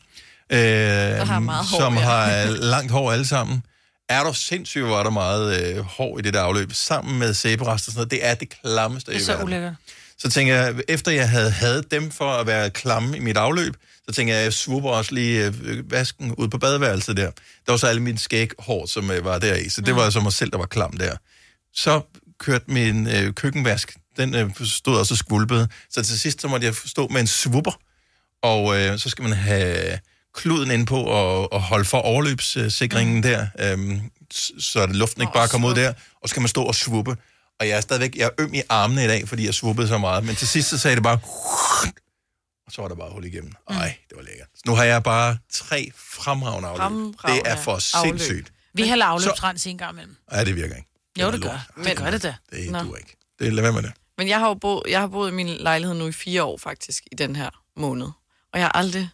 øh, 0.53 0.59
har 0.59 1.41
hår, 1.41 1.79
som 1.79 1.95
ja. 1.95 2.01
har 2.01 2.47
langt 2.75 2.93
hår 2.93 3.13
alle 3.13 3.27
sammen. 3.27 3.63
Er 4.09 4.23
du 4.25 4.33
sindssygt, 4.33 4.85
hvor 4.85 4.99
er 4.99 5.03
der 5.03 5.11
meget 5.11 5.77
øh, 5.77 5.85
hår 5.85 6.19
i 6.19 6.23
det 6.23 6.35
der 6.35 6.41
afløb, 6.43 6.73
sammen 6.73 7.19
med 7.19 7.35
sæberester 7.35 7.73
og 7.73 7.79
sådan 7.81 7.97
noget. 7.97 8.11
Det 8.11 8.27
er 8.27 8.35
det 8.35 8.55
klammeste 8.63 9.11
Det 9.11 9.17
er 9.17 9.21
i 9.21 9.25
så 9.25 9.33
verden. 9.33 9.47
ulækkert. 9.47 9.75
Så 10.19 10.31
tænker 10.31 10.55
jeg, 10.55 10.75
efter 10.89 11.13
jeg 11.13 11.31
havde 11.31 11.51
hadet 11.51 11.91
dem 11.91 12.11
for 12.11 12.33
at 12.33 12.47
være 12.47 12.71
klamme 12.71 13.17
i 13.17 13.21
mit 13.21 13.37
afløb, 13.37 13.75
så 14.09 14.15
tænker 14.15 14.35
jeg, 14.35 14.45
jeg 14.45 14.53
svupper 14.53 14.91
også 14.91 15.15
lige 15.15 15.47
øh, 15.47 15.91
vasken 15.91 16.35
ud 16.35 16.49
på 16.49 16.59
badeværelset 16.59 17.17
der. 17.17 17.31
Der 17.67 17.73
var 17.73 17.77
så 17.77 17.87
alle 17.87 18.03
mine 18.03 18.19
skæghår, 18.19 18.87
som 18.87 19.11
øh, 19.11 19.25
var 19.25 19.39
der 19.39 19.55
i, 19.55 19.69
så 19.69 19.81
det 19.81 19.97
var 19.97 20.03
altså 20.03 20.21
mig 20.21 20.33
selv, 20.33 20.51
der 20.51 20.59
var 20.59 20.67
klam 20.67 20.93
der. 20.93 21.17
Så 21.75 22.01
kørte 22.41 22.65
min 22.69 23.07
øh, 23.07 23.33
køkkenvask, 23.33 23.97
den 24.17 24.35
øh, 24.35 24.51
stod 24.65 24.99
også 24.99 25.15
og 25.15 25.19
skvulpede, 25.19 25.69
så 25.91 26.03
til 26.03 26.21
sidst 26.21 26.41
så 26.41 26.49
måtte 26.49 26.67
jeg 26.67 26.75
stå 26.75 27.09
med 27.09 27.21
en 27.21 27.27
svupper, 27.27 27.81
og 28.43 28.81
øh, 28.81 28.99
så 28.99 29.09
skal 29.11 29.23
man 29.23 29.33
have 29.33 29.99
kluden 30.35 30.71
ind 30.71 30.87
på 30.87 30.97
og, 30.97 31.53
og 31.53 31.63
holde 31.63 31.85
for 31.85 31.99
overløbssikringen 31.99 33.17
mm. 33.17 33.23
der, 33.23 33.47
øh, 33.61 33.99
så 34.59 34.87
luften 34.87 35.23
ikke 35.23 35.33
bare 35.33 35.49
kommer 35.49 35.69
ud 35.69 35.75
der, 35.75 35.89
og 36.23 36.29
så 36.29 36.31
skal 36.31 36.41
man 36.41 36.49
stå 36.49 36.63
og 36.63 36.75
svuppe. 36.75 37.17
Og 37.61 37.69
jeg 37.69 37.77
er 37.77 37.81
stadigvæk, 37.81 38.17
jeg 38.17 38.25
er 38.25 38.43
øm 38.43 38.55
i 38.55 38.63
armene 38.69 39.05
i 39.05 39.09
dag, 39.09 39.29
fordi 39.29 39.47
jeg 39.47 39.55
svuppede 39.55 39.89
så 39.89 39.99
meget. 39.99 40.25
Men 40.25 40.37
til 40.37 40.49
sidst 40.49 40.69
så 40.69 40.79
sagde 40.79 40.95
det 40.95 41.03
bare... 41.03 41.19
Så 42.75 42.83
var 42.83 42.89
der 42.89 42.95
bare 42.95 43.11
hul 43.13 43.25
igennem. 43.25 43.53
Ej, 43.71 43.97
det 44.09 44.17
var 44.17 44.23
lækkert. 44.23 44.49
Nu 44.67 44.75
har 44.75 44.85
jeg 44.85 45.03
bare 45.03 45.39
tre 45.53 45.91
fremragende 45.97 46.69
afløb. 46.69 46.81
Fremragende 46.81 47.43
det 47.45 47.51
er 47.51 47.57
for 47.57 47.97
afløb. 47.97 48.19
sindssygt. 48.19 48.53
Vi 48.75 48.89
hælder 48.89 49.07
afløbsrens 49.07 49.67
en 49.67 49.79
gang 49.79 49.93
imellem. 49.93 50.17
Nej, 50.33 50.45
det 50.45 50.57
virker 50.57 50.77
ikke. 50.77 50.89
Jo, 51.21 51.27
er 51.27 51.31
det 51.31 51.43
gør. 51.43 51.67
Det 51.85 51.97
gør 51.97 52.11
det 52.11 52.23
da. 52.23 52.35
Det 52.53 52.71
Nå. 52.71 52.79
du 52.83 52.95
ikke. 52.95 53.17
Det 53.39 53.53
lad 53.53 53.63
være 53.63 53.73
med 53.73 53.83
det. 53.83 53.93
Men 54.19 54.29
jeg 54.29 54.39
har 54.39 54.49
jo 54.49 54.55
boet, 54.55 54.83
jeg 54.89 55.01
har 55.01 55.07
boet 55.07 55.31
i 55.31 55.35
min 55.35 55.47
lejlighed 55.47 55.97
nu 55.97 56.07
i 56.07 56.13
fire 56.13 56.43
år 56.45 56.59
faktisk, 56.59 57.05
i 57.13 57.15
den 57.15 57.37
her 57.37 57.51
måned. 57.77 58.07
Og 58.53 58.59
jeg 58.59 58.63
har 58.65 58.73
aldrig 58.73 59.09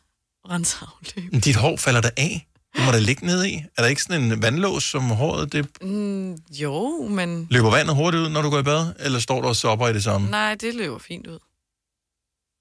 renset 0.51 0.79
afløb. 0.83 1.33
Men 1.33 1.41
dit 1.41 1.57
hår 1.57 1.77
falder 1.77 2.01
der 2.01 2.11
af. 2.17 2.47
Det 2.77 2.85
må 2.85 2.93
der 2.93 2.99
ligge 3.01 3.27
ned 3.27 3.45
i. 3.45 3.55
Er 3.77 3.83
der 3.83 3.87
ikke 3.89 4.03
sådan 4.03 4.23
en 4.23 4.43
vandlås, 4.43 4.85
som 4.85 5.03
håret 5.03 5.53
det 5.53 5.67
Mm, 5.83 6.37
jo, 6.51 7.07
men 7.09 7.47
løber 7.51 7.71
vandet 7.71 7.95
hurtigt 7.97 8.21
ud, 8.23 8.29
når 8.29 8.43
du 8.43 8.51
går 8.51 8.59
i 8.59 8.63
bad? 8.63 8.93
Eller 8.99 9.19
står 9.19 9.41
du 9.41 9.49
og 9.49 9.57
sopper 9.57 9.89
i 9.89 9.93
det 9.93 10.05
samme? 10.05 10.31
nej, 10.31 10.55
det 10.55 10.75
løber 10.75 10.99
fint 10.99 11.27
ud. 11.27 11.39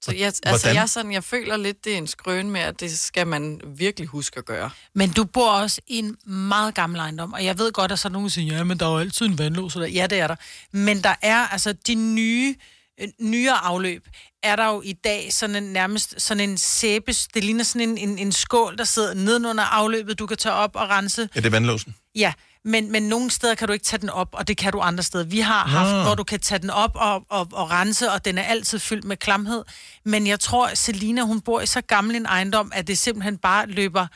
Så 0.02 0.12
jeg, 0.12 0.26
altså, 0.26 0.42
Hvordan? 0.48 0.74
jeg, 0.74 0.88
sådan, 0.88 1.12
jeg 1.12 1.24
føler 1.24 1.56
lidt, 1.56 1.84
det 1.84 1.92
er 1.92 1.98
en 1.98 2.06
skrøn 2.06 2.50
med, 2.50 2.60
at 2.60 2.80
det 2.80 2.98
skal 2.98 3.26
man 3.26 3.60
virkelig 3.76 4.08
huske 4.08 4.38
at 4.38 4.44
gøre. 4.44 4.70
Men 4.94 5.10
du 5.10 5.24
bor 5.24 5.50
også 5.50 5.80
i 5.86 5.98
en 5.98 6.16
meget 6.26 6.74
gammel 6.74 7.00
ejendom, 7.00 7.32
og 7.32 7.44
jeg 7.44 7.58
ved 7.58 7.72
godt, 7.72 7.92
at 7.92 7.98
så 7.98 8.08
er 8.08 8.12
nogen 8.12 8.26
der 8.26 8.30
siger, 8.30 8.56
ja, 8.56 8.64
men 8.64 8.78
der 8.80 8.86
er 8.86 8.90
jo 8.90 8.98
altid 8.98 9.26
en 9.26 9.38
vandlås. 9.38 9.72
der." 9.72 9.86
Ja, 9.86 10.06
det 10.06 10.18
er 10.18 10.26
der. 10.26 10.36
Men 10.72 11.04
der 11.04 11.14
er 11.22 11.46
altså 11.46 11.72
de 11.72 11.94
nye, 11.94 12.54
øh, 13.00 13.08
nyere 13.20 13.56
afløb, 13.64 14.08
er 14.42 14.56
der 14.56 14.66
jo 14.66 14.82
i 14.84 14.92
dag 14.92 15.32
sådan 15.32 15.56
en, 15.56 15.62
nærmest 15.62 16.14
sådan 16.18 16.50
en 16.50 16.58
sæbes, 16.58 17.28
det 17.34 17.44
ligner 17.44 17.64
sådan 17.64 17.88
en, 17.88 17.98
en, 17.98 18.18
en 18.18 18.32
skål, 18.32 18.78
der 18.78 18.84
sidder 18.84 19.14
nedenunder 19.14 19.64
afløbet, 19.64 20.18
du 20.18 20.26
kan 20.26 20.36
tage 20.36 20.54
op 20.54 20.76
og 20.76 20.88
rense. 20.88 21.28
Ja, 21.34 21.40
det 21.40 21.46
er 21.46 21.50
vandlåsen. 21.50 21.94
Ja, 22.14 22.32
men, 22.64 22.92
men 22.92 23.02
nogle 23.02 23.30
steder 23.30 23.54
kan 23.54 23.66
du 23.68 23.72
ikke 23.72 23.84
tage 23.84 24.00
den 24.00 24.10
op, 24.10 24.28
og 24.32 24.48
det 24.48 24.56
kan 24.56 24.72
du 24.72 24.80
andre 24.80 25.02
steder. 25.02 25.24
Vi 25.24 25.40
har 25.40 25.66
haft, 25.66 26.06
hvor 26.06 26.14
du 26.14 26.24
kan 26.24 26.40
tage 26.40 26.58
den 26.58 26.70
op 26.70 26.90
og, 26.94 27.22
og, 27.30 27.48
og 27.52 27.70
rense, 27.70 28.10
og 28.12 28.24
den 28.24 28.38
er 28.38 28.42
altid 28.42 28.78
fyldt 28.78 29.04
med 29.04 29.16
klamhed. 29.16 29.62
Men 30.04 30.26
jeg 30.26 30.40
tror, 30.40 30.70
Selina, 30.74 31.22
hun 31.22 31.40
bor 31.40 31.60
i 31.60 31.66
så 31.66 31.80
gammel 31.80 32.16
en 32.16 32.26
ejendom, 32.26 32.72
at 32.74 32.86
det 32.86 32.98
simpelthen 32.98 33.36
bare 33.38 33.66
løber... 33.66 34.06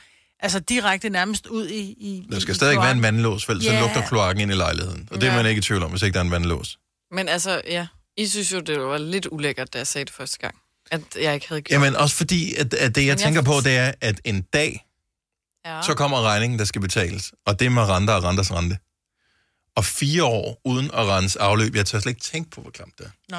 Altså 0.41 0.59
direkte 0.61 1.09
nærmest 1.11 1.47
ud 1.47 1.69
i... 1.69 1.79
i 1.81 2.27
Der 2.33 2.41
skal 2.41 2.53
i 2.53 2.55
stadig 2.55 2.77
være 2.77 2.91
en 2.91 2.99
kloakken. 2.99 3.03
vandlås, 3.03 3.45
for 3.45 3.53
ellers 3.53 3.67
så 3.67 3.81
lugter 3.81 4.07
kloakken 4.09 4.41
ind 4.43 4.51
i 4.53 4.55
lejligheden. 4.55 5.09
Og 5.11 5.21
det 5.21 5.27
er 5.29 5.31
Ja. 5.33 5.37
man 5.43 5.47
ikke 5.47 5.59
i 5.59 5.63
tvivl 5.63 5.83
om, 5.83 5.91
hvis 5.91 6.03
ikke 6.03 6.15
der 6.15 6.21
er 6.21 6.25
en 6.25 6.31
vandlås. 6.31 6.79
Men 7.13 7.29
altså, 7.29 7.61
ja. 7.67 7.87
I 8.17 8.27
synes 8.27 8.53
jo, 8.53 8.61
det 8.61 8.81
var 8.81 8.99
lidt 8.99 9.27
ulækkert, 9.31 9.73
da 9.73 9.79
jeg 9.79 9.87
sagde 9.87 10.05
det 10.05 10.15
første 10.15 10.39
gang. 10.39 10.55
At 10.91 11.01
jeg 11.21 11.35
ikke 11.35 11.49
havde 11.49 11.61
gjort 11.63 11.75
Jamen 11.83 11.97
også 11.97 12.17
fordi, 12.17 12.55
at, 12.55 12.75
at 12.75 12.95
det 12.95 13.01
jeg 13.01 13.09
jeg 13.09 13.19
tænker 13.19 13.43
på, 13.43 13.53
forstår- 13.53 13.71
det 13.71 13.79
er, 13.79 13.93
at 14.01 14.21
en 14.25 14.43
dag, 14.43 14.85
Ja. 15.67 15.83
så 15.83 15.95
kommer 15.95 16.23
regningen, 16.23 16.59
der 16.59 16.65
skal 16.65 16.81
betales. 16.81 17.33
Og 17.47 17.59
det 17.59 17.67
er 17.67 17.71
med 17.71 17.83
renter 17.83 18.15
og 18.15 18.25
renters 18.25 18.53
rente. 18.53 18.79
Og 19.77 19.85
fire 19.85 20.25
år 20.25 20.61
uden 20.65 20.87
at 20.87 21.07
rense 21.07 21.41
afløb, 21.41 21.75
jeg 21.77 21.87
tør 21.87 22.01
slet 22.01 22.11
ikke 22.11 22.23
tænke 22.23 22.51
på, 22.51 22.61
hvor 22.61 22.71
klamt 22.71 22.99
det 22.99 23.07
er. 23.07 23.11
Nå. 23.29 23.39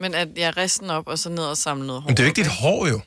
Men 0.00 0.14
at 0.14 0.28
jeg 0.36 0.56
resten 0.56 0.90
op, 0.90 1.06
og 1.08 1.18
så 1.18 1.28
ned 1.28 1.44
og 1.44 1.56
samle 1.56 1.86
noget 1.86 2.02
hår. 2.02 2.08
Men 2.08 2.16
det 2.16 2.22
er 2.22 2.26
jo 2.26 2.28
ikke 2.28 2.42
dit 2.42 2.50
hår 2.50 2.86
jo. 2.88 3.00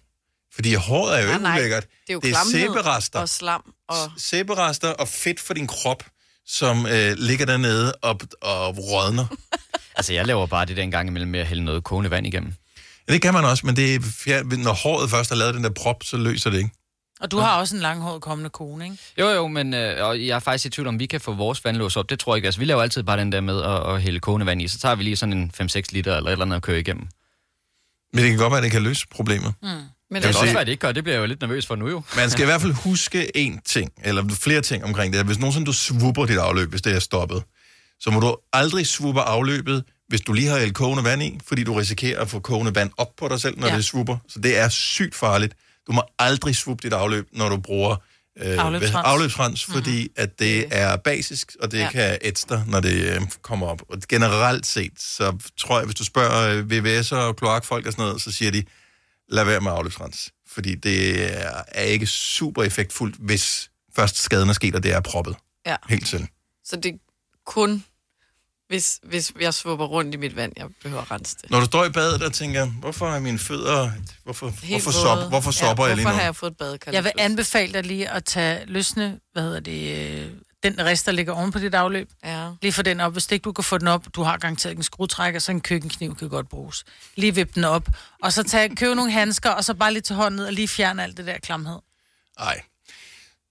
Fordi 0.55 0.73
håret 0.73 1.17
er 1.19 1.21
jo 1.21 1.25
Nej, 1.27 1.33
ikke 1.35 1.43
nej. 1.43 1.57
ulækkert. 1.59 1.83
Det 1.83 2.09
er 2.09 2.13
jo 2.13 2.19
det 2.19 2.31
er 2.31 2.37
sæberester. 2.51 3.19
og 3.19 3.29
slam. 3.29 3.73
Og... 3.89 3.95
Sæberester 4.17 4.89
og 4.89 5.07
fedt 5.07 5.39
for 5.39 5.53
din 5.53 5.67
krop, 5.67 6.03
som 6.45 6.85
øh, 6.85 7.13
ligger 7.17 7.45
dernede 7.45 7.93
og, 7.95 8.19
og 8.41 8.77
rådner. 8.77 9.25
Altså, 9.95 10.13
jeg 10.13 10.25
laver 10.27 10.45
bare 10.47 10.65
det 10.65 10.77
der 10.77 10.83
en 10.83 10.91
gang 10.91 11.07
imellem 11.09 11.31
med 11.31 11.39
at 11.39 11.47
hælde 11.47 11.63
noget 11.63 11.83
kogende 11.83 12.11
vand 12.11 12.27
igennem. 12.27 12.53
Ja, 13.07 13.13
det 13.13 13.21
kan 13.21 13.33
man 13.33 13.45
også, 13.45 13.65
men 13.65 13.75
det 13.75 13.95
er, 13.95 14.57
når 14.57 14.73
håret 14.73 15.09
først 15.09 15.29
har 15.29 15.35
lavet 15.35 15.53
den 15.55 15.63
der 15.63 15.69
prop, 15.69 16.03
så 16.03 16.17
løser 16.17 16.49
det 16.49 16.57
ikke. 16.57 16.69
Og 17.21 17.31
du 17.31 17.37
har 17.37 17.59
også 17.59 17.75
en 17.75 17.81
langhåret 17.81 18.21
kommende 18.21 18.49
kone, 18.49 18.83
ikke? 18.85 18.97
Jo, 19.19 19.27
jo, 19.29 19.47
men 19.47 19.73
øh, 19.73 20.05
og 20.07 20.19
jeg 20.27 20.35
er 20.35 20.39
faktisk 20.39 20.65
i 20.65 20.69
tvivl 20.69 20.87
om, 20.87 20.99
vi 20.99 21.05
kan 21.05 21.21
få 21.21 21.33
vores 21.33 21.65
vandlås 21.65 21.97
op. 21.97 22.09
Det 22.09 22.19
tror 22.19 22.33
jeg 22.33 22.37
ikke. 22.37 22.45
Altså, 22.45 22.59
vi 22.59 22.65
laver 22.65 22.81
altid 22.81 23.03
bare 23.03 23.17
den 23.19 23.31
der 23.31 23.41
med 23.41 23.61
at, 23.63 23.95
at 23.95 24.01
hælde 24.01 24.19
kogende 24.19 24.45
vand 24.45 24.61
i. 24.61 24.67
Så 24.67 24.79
tager 24.79 24.95
vi 24.95 25.03
lige 25.03 25.15
sådan 25.15 25.33
en 25.37 25.51
5-6 25.61 25.81
liter 25.91 26.15
eller 26.17 26.27
et 26.29 26.31
eller 26.31 26.45
andet 26.45 26.55
at 26.55 26.61
køre 26.61 26.79
igennem. 26.79 27.07
Men 28.13 28.23
det 28.23 28.29
kan 28.31 28.39
godt 28.39 28.51
være, 28.51 28.57
at 28.57 28.63
det 28.63 28.71
kan 28.71 28.81
løse 28.83 29.07
problemet. 29.11 29.53
Mm. 29.61 29.67
Men 29.67 29.81
det 30.15 30.21
kan 30.21 30.27
også 30.29 30.39
sige- 30.39 30.53
være, 30.53 30.61
at 30.61 30.67
det 30.67 30.71
ikke 30.71 30.81
gør. 30.81 30.91
Det 30.91 31.03
bliver 31.03 31.15
jeg 31.15 31.21
jo 31.21 31.25
lidt 31.27 31.41
nervøs 31.41 31.65
for 31.65 31.75
nu 31.75 31.89
jo. 31.89 32.01
Man 32.15 32.29
skal 32.29 32.41
i 32.43 32.45
hvert 32.51 32.61
fald 32.61 32.73
huske 32.73 33.31
én 33.37 33.61
ting, 33.65 33.91
eller 34.03 34.23
flere 34.41 34.61
ting 34.61 34.83
omkring 34.83 35.13
det. 35.13 35.25
Hvis 35.25 35.39
nogensinde 35.39 35.65
du 35.65 35.73
swooper 35.73 36.25
dit 36.25 36.37
afløb, 36.37 36.69
hvis 36.69 36.81
det 36.81 36.95
er 36.95 36.99
stoppet, 36.99 37.43
så 37.99 38.11
må 38.11 38.19
du 38.19 38.37
aldrig 38.53 38.87
swoope 38.87 39.21
afløbet, 39.21 39.83
hvis 40.07 40.21
du 40.21 40.33
lige 40.33 40.47
har 40.47 40.59
hældt 40.59 40.75
kogende 40.75 41.03
vand 41.03 41.23
i, 41.23 41.39
fordi 41.47 41.63
du 41.63 41.73
risikerer 41.73 42.21
at 42.21 42.29
få 42.29 42.39
kogende 42.39 42.75
vand 42.75 42.91
op 42.97 43.15
på 43.17 43.27
dig 43.27 43.41
selv, 43.41 43.59
når 43.59 43.67
Ja. 43.67 43.71
ja. 43.73 43.77
det 43.77 43.85
swooper. 43.85 44.17
Så 44.29 44.39
det 44.39 44.57
er 44.57 44.69
sygt 44.69 45.15
farligt. 45.15 45.53
Du 45.89 45.93
må 45.93 46.03
aldrig 46.19 46.55
swoope 46.55 46.83
dit 46.83 46.93
afløb, 46.93 47.27
når 47.31 47.49
du 47.49 47.57
bruger 47.57 47.95
øh, 48.39 48.57
Afløbsrens. 48.65 48.95
afløbsrens, 49.05 49.65
fordi 49.65 50.09
at 50.15 50.39
det 50.39 50.65
er 50.71 50.95
basisk, 50.97 51.55
og 51.61 51.71
det 51.71 51.77
Ja. 51.79 51.89
kan 51.91 52.17
ætse 52.21 52.45
dig, 52.49 52.63
når 52.67 52.79
det 52.79 53.15
øh, 53.15 53.21
kommer 53.41 53.67
op. 53.67 53.81
Og 53.89 53.97
generelt 54.09 54.65
set, 54.65 54.93
så 55.01 55.37
tror 55.57 55.77
jeg, 55.77 55.85
hvis 55.85 55.95
du 55.95 56.03
spørger 56.05 56.57
øh, 56.57 56.65
VVS'er 56.99 57.15
og 57.15 57.35
kloakfolk 57.35 57.85
og 57.85 57.91
sådan 57.91 58.05
noget, 58.05 58.21
så 58.21 58.31
siger 58.31 58.51
de, 58.51 58.63
lad 59.29 59.43
være 59.45 59.61
med 59.61 59.71
afløbsrens. 59.71 60.31
Fordi 60.47 60.75
det 60.75 61.25
er, 61.71 61.81
ikke 61.81 62.07
super 62.07 62.63
effektfuldt, 62.63 63.15
hvis 63.19 63.69
først 63.95 64.17
skaden 64.17 64.49
er 64.49 64.53
sket, 64.53 64.75
og 64.75 64.83
det 64.83 64.93
er 64.93 64.99
proppet. 65.01 65.35
Ja. 65.65 65.75
Helt 65.89 66.07
selv. 66.07 66.23
Så 66.65 66.75
det 66.75 66.99
kun, 67.45 67.83
hvis, 68.69 68.99
hvis 69.03 69.33
jeg 69.41 69.53
svupper 69.53 69.85
rundt 69.85 70.13
i 70.15 70.17
mit 70.17 70.35
vand, 70.35 70.53
jeg 70.57 70.67
behøver 70.83 71.01
at 71.01 71.11
rense 71.11 71.35
det. 71.41 71.51
Når 71.51 71.59
du 71.59 71.65
står 71.65 71.85
i 71.85 71.89
badet 71.89 72.23
og 72.23 72.33
tænker, 72.33 72.65
hvorfor 72.65 73.07
er 73.07 73.19
mine 73.19 73.39
fødder, 73.39 73.91
hvorfor, 74.23 74.49
Helt 74.49 74.83
hvorfor, 74.83 74.91
sop, 74.91 75.29
hvorfor 75.29 75.51
sopper 75.51 75.83
ja, 75.83 75.87
jeg 75.87 75.95
lige 75.95 76.05
hvorfor 76.05 76.13
nu? 76.13 76.17
har 76.17 76.23
jeg 76.23 76.35
fået 76.35 76.51
et 76.51 76.57
badekar? 76.57 76.91
Jeg 76.91 77.03
vil 77.03 77.11
anbefale 77.17 77.73
dig 77.73 77.83
lige 77.85 78.09
at 78.09 78.25
tage 78.25 78.65
løsne, 78.65 79.19
hvad 79.33 79.43
hedder 79.43 79.59
det, 79.59 80.09
øh, 80.19 80.31
den 80.63 80.79
rest, 80.79 81.05
der 81.05 81.11
ligger 81.11 81.33
oven 81.33 81.51
på 81.51 81.59
dit 81.59 81.75
afløb. 81.75 82.09
Ja. 82.25 82.49
Lige 82.61 82.71
få 82.71 82.81
den 82.81 83.01
op. 83.01 83.11
Hvis 83.13 83.31
ikke 83.31 83.43
du 83.43 83.51
kan 83.51 83.63
få 83.63 83.77
den 83.77 83.87
op, 83.87 84.05
du 84.15 84.23
har 84.23 84.37
garanteret 84.37 84.77
en 84.77 84.83
skruetrækker, 84.83 85.39
så 85.39 85.51
en 85.51 85.61
køkkenkniv 85.61 86.15
kan 86.15 86.29
godt 86.29 86.49
bruges. 86.49 86.85
Lige 87.15 87.35
vip 87.35 87.55
den 87.55 87.63
op, 87.63 87.87
og 88.23 88.33
så 88.33 88.43
tag, 88.43 88.75
køb 88.75 88.95
nogle 88.95 89.11
handsker, 89.11 89.49
og 89.49 89.65
så 89.65 89.73
bare 89.73 89.93
lige 89.93 90.01
til 90.01 90.15
hånden 90.15 90.35
ned 90.35 90.45
og 90.45 90.53
lige 90.53 90.67
fjerne 90.67 91.03
alt 91.03 91.17
det 91.17 91.25
der 91.25 91.37
klamhed. 91.37 91.79
Nej. 92.39 92.61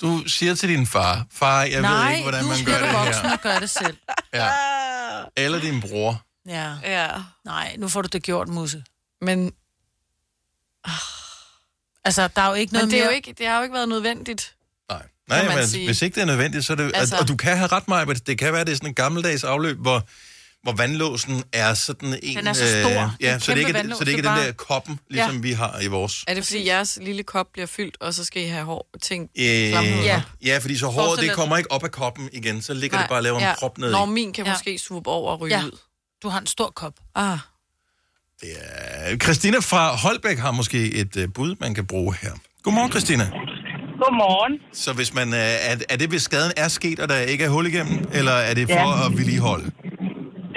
Du 0.01 0.28
siger 0.28 0.55
til 0.55 0.68
din 0.68 0.86
far, 0.86 1.26
far, 1.32 1.62
jeg 1.62 1.80
Nej, 1.82 2.05
ved 2.05 2.11
ikke, 2.11 2.22
hvordan 2.22 2.44
man 2.44 2.64
gør 2.64 2.78
du 2.78 2.84
det 2.86 2.92
voksen 2.94 3.24
her. 3.24 3.32
og 3.32 3.40
gøre 3.40 3.61
det 3.61 3.70
selv. 3.70 3.96
Ja. 4.34 4.49
Eller 5.36 5.61
din 5.61 5.80
bror. 5.80 6.22
Ja. 6.49 6.72
ja. 6.82 7.09
Nej, 7.44 7.76
nu 7.78 7.88
får 7.88 8.03
du 8.03 8.09
det 8.12 8.22
gjort, 8.22 8.49
Musse. 8.49 8.84
Men... 9.20 9.53
Altså, 12.05 12.28
der 12.36 12.42
er 12.42 12.49
jo 12.49 12.55
ikke 12.55 12.72
noget 12.72 12.88
Men 12.88 12.92
det, 12.92 12.99
er 13.01 13.05
jo 13.05 13.09
mere- 13.09 13.16
ikke, 13.16 13.34
det 13.38 13.46
har 13.46 13.57
jo 13.57 13.62
ikke 13.62 13.74
været 13.74 13.88
nødvendigt. 13.88 14.55
Nej, 15.28 15.46
man 15.46 15.57
men 15.57 15.68
sige. 15.68 15.86
hvis 15.86 16.03
ikke 16.03 16.14
det 16.14 16.20
er 16.20 16.26
nødvendigt, 16.26 16.64
så 16.66 16.72
er 16.72 16.76
det... 16.76 16.84
Altså... 16.84 16.99
Altså- 17.01 17.16
Og 17.16 17.28
du 17.28 17.36
kan 17.36 17.57
have 17.57 17.66
ret 17.66 17.88
meget, 17.88 18.09
men 18.09 18.16
det 18.16 18.38
kan 18.38 18.53
være, 18.53 18.64
det 18.64 18.72
er 18.72 18.76
sådan 18.76 18.88
en 18.88 18.94
gammeldags 18.94 19.44
afløb, 19.44 19.78
hvor, 19.78 20.03
hvor 20.63 20.73
vandlåsen 20.73 21.43
er 21.53 21.75
sådan 21.75 22.19
en... 22.23 22.37
Den 22.37 22.47
er 22.47 22.53
så 22.53 22.67
stor. 22.83 23.03
Øh, 23.03 23.11
ja, 23.21 23.39
så 23.39 23.53
det, 23.53 23.59
ikke, 23.59 23.69
er- 23.71 23.73
vandlås, 23.73 23.99
så 23.99 24.05
det 24.05 24.11
ikke 24.11 24.23
det 24.23 24.29
er 24.29 24.33
er 24.33 24.35
den 24.35 24.41
bare- 24.43 24.47
der 24.47 24.53
koppen, 24.53 25.01
ligesom 25.11 25.35
Ja. 25.35 25.41
vi 25.41 25.53
har 25.53 25.81
i 25.81 25.87
vores. 25.87 26.25
Er 26.29 26.35
det, 26.35 26.45
fordi 26.47 26.67
jeres 26.67 26.99
lille 27.03 27.23
kop 27.23 27.47
bliver 27.53 27.67
fyldt, 27.67 27.97
og 28.01 28.15
så 28.15 28.25
skal 28.25 28.43
I 28.43 28.47
have 28.47 28.65
hår 28.65 28.89
ting? 29.03 29.31
Øh, 29.39 29.45
ja. 29.45 30.23
ja, 30.45 30.59
fordi 30.59 30.77
så 30.79 30.87
håret, 30.87 31.21
det 31.21 31.33
kommer 31.33 31.57
ikke 31.57 31.73
op 31.73 31.85
af 31.85 31.91
koppen 31.91 32.29
igen, 32.33 32.63
så 32.63 32.75
ligger 32.75 32.99
det 32.99 33.09
bare 33.09 33.19
og 33.19 33.23
laver 33.23 33.39
en 33.41 33.55
prop 33.59 33.79
ned 33.79 33.91
Når 33.93 34.07
i. 34.07 34.11
min 34.11 34.33
kan 34.33 34.45
Ja. 34.47 34.53
måske 34.53 34.79
swoop 34.79 35.07
over 35.07 35.33
og 35.33 35.41
ryge 35.41 35.59
Ja. 35.59 35.65
ud. 35.65 35.79
Du 36.23 36.29
har 36.29 36.41
en 36.41 36.47
stor 36.47 36.71
kop. 36.77 36.93
Ah. 37.15 37.39
Øh, 38.45 39.19
Christina 39.19 39.59
fra 39.59 39.97
Holbæk 39.97 40.39
har 40.39 40.51
måske 40.51 40.93
et 40.95 41.17
uh, 41.17 41.25
bud, 41.35 41.55
man 41.61 41.75
kan 41.75 41.87
bruge 41.87 42.15
her. 42.23 42.31
Godmorgen, 42.63 42.91
Christina. 42.91 43.25
Godmorgen. 44.03 44.59
Så 44.73 44.93
hvis 44.93 45.15
man, 45.15 45.29
uh, 45.29 45.35
er, 45.39 45.77
er 45.89 45.97
det, 45.97 46.09
hvis 46.09 46.23
skaden 46.23 46.53
er 46.57 46.69
sket, 46.69 47.01
og 47.01 47.09
der 47.09 47.19
ikke 47.19 47.45
er 47.45 47.49
hul 47.49 47.67
igennem, 47.67 48.09
eller 48.13 48.33
er 48.33 48.55
det 48.55 48.69
for 48.69 48.75
Ja. 48.75 49.07
at 49.07 49.13
vedligeholde? 49.19 49.71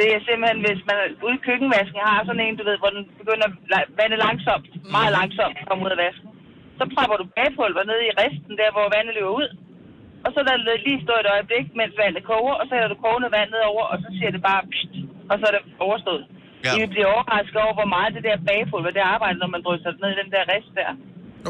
Det 0.02 0.10
er 0.16 0.22
simpelthen, 0.28 0.60
hvis 0.66 0.82
man 0.90 0.98
ude 1.26 1.38
i 1.40 1.46
køkkenvasken 1.48 2.02
har 2.10 2.20
sådan 2.28 2.44
en, 2.46 2.56
du 2.60 2.64
ved, 2.70 2.78
hvor 2.82 2.92
den 2.96 3.04
begynder 3.22 3.48
at 3.80 3.86
vande 4.00 4.18
langsomt, 4.26 4.68
meget 4.98 5.12
langsomt 5.20 5.58
at 5.62 5.68
komme 5.70 5.84
ud 5.86 5.94
af 5.96 6.00
vasken. 6.06 6.30
Så 6.80 6.84
propper 6.96 7.18
du 7.22 7.26
bagpulver 7.38 7.84
ned 7.92 8.00
i 8.10 8.16
resten, 8.22 8.54
der 8.62 8.70
hvor 8.76 8.86
vandet 8.96 9.14
løber 9.18 9.34
ud. 9.42 9.50
Og 10.26 10.30
så 10.34 10.40
lader 10.48 10.64
det 10.70 10.86
lige 10.88 11.04
stå 11.06 11.14
et 11.24 11.30
øjeblik, 11.36 11.66
mens 11.80 11.94
vandet 12.02 12.24
koger, 12.32 12.56
og 12.60 12.64
så 12.66 12.72
hæller 12.76 12.92
du 12.94 13.00
kogende 13.06 13.30
vand 13.36 13.50
ned 13.56 13.64
over, 13.72 13.84
og 13.92 13.98
så 14.04 14.08
siger 14.18 14.32
det 14.36 14.42
bare 14.50 14.62
pst, 14.72 14.94
og 15.32 15.36
så 15.40 15.44
er 15.50 15.54
det 15.56 15.64
overstået. 15.88 16.24
Ja. 16.66 16.72
I 16.76 16.78
vil 16.82 16.90
blive 16.94 17.08
overrasket 17.14 17.58
over, 17.66 17.76
hvor 17.80 17.90
meget 17.96 18.12
det 18.16 18.24
der 18.28 18.38
bagpulver, 18.48 18.92
det 18.98 19.04
arbejder, 19.16 19.38
når 19.44 19.52
man 19.56 19.62
drysser 19.66 19.92
det 19.94 20.00
ned 20.04 20.12
i 20.16 20.20
den 20.22 20.30
der 20.36 20.44
rest 20.54 20.72
der. 20.80 20.92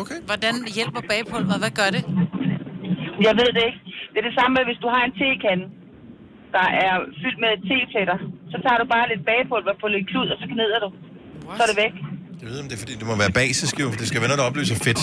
Okay. 0.02 0.20
Hvordan 0.30 0.54
hjælper 0.78 1.02
bagpulver? 1.12 1.58
Hvad 1.64 1.74
gør 1.80 1.89
det? 1.95 2.04
Jeg 3.28 3.34
ved 3.39 3.49
det 3.58 3.64
ikke. 3.70 3.82
Det 4.12 4.18
er 4.22 4.28
det 4.30 4.36
samme 4.39 4.54
med, 4.58 4.64
hvis 4.70 4.82
du 4.84 4.88
har 4.95 5.04
en 5.10 5.16
tekande, 5.24 5.66
der 6.58 6.68
er 6.86 6.93
fyldt 7.22 7.39
med 7.43 7.52
tepletter. 7.70 8.20
Så 8.52 8.58
tager 8.66 8.78
du 8.82 8.86
bare 8.95 9.06
lidt 9.12 9.24
bagpulver 9.30 9.74
på 9.82 9.88
lidt 9.95 10.06
klud, 10.12 10.28
og 10.34 10.38
så 10.41 10.45
gnider 10.54 10.80
du. 10.86 10.89
Så 11.58 11.62
er 11.66 11.70
det 11.72 11.78
væk. 11.84 11.93
Jeg 12.41 12.47
ved, 12.52 12.58
om 12.64 12.68
det 12.70 12.76
er, 12.78 12.82
fordi 12.84 12.95
det 13.02 13.06
må 13.12 13.16
være 13.24 13.34
basisk 13.41 13.74
jo, 13.84 13.88
det 14.02 14.06
skal 14.10 14.20
være 14.22 14.30
noget, 14.32 14.41
der 14.41 14.47
opløser 14.52 14.78
fedt. 14.88 15.02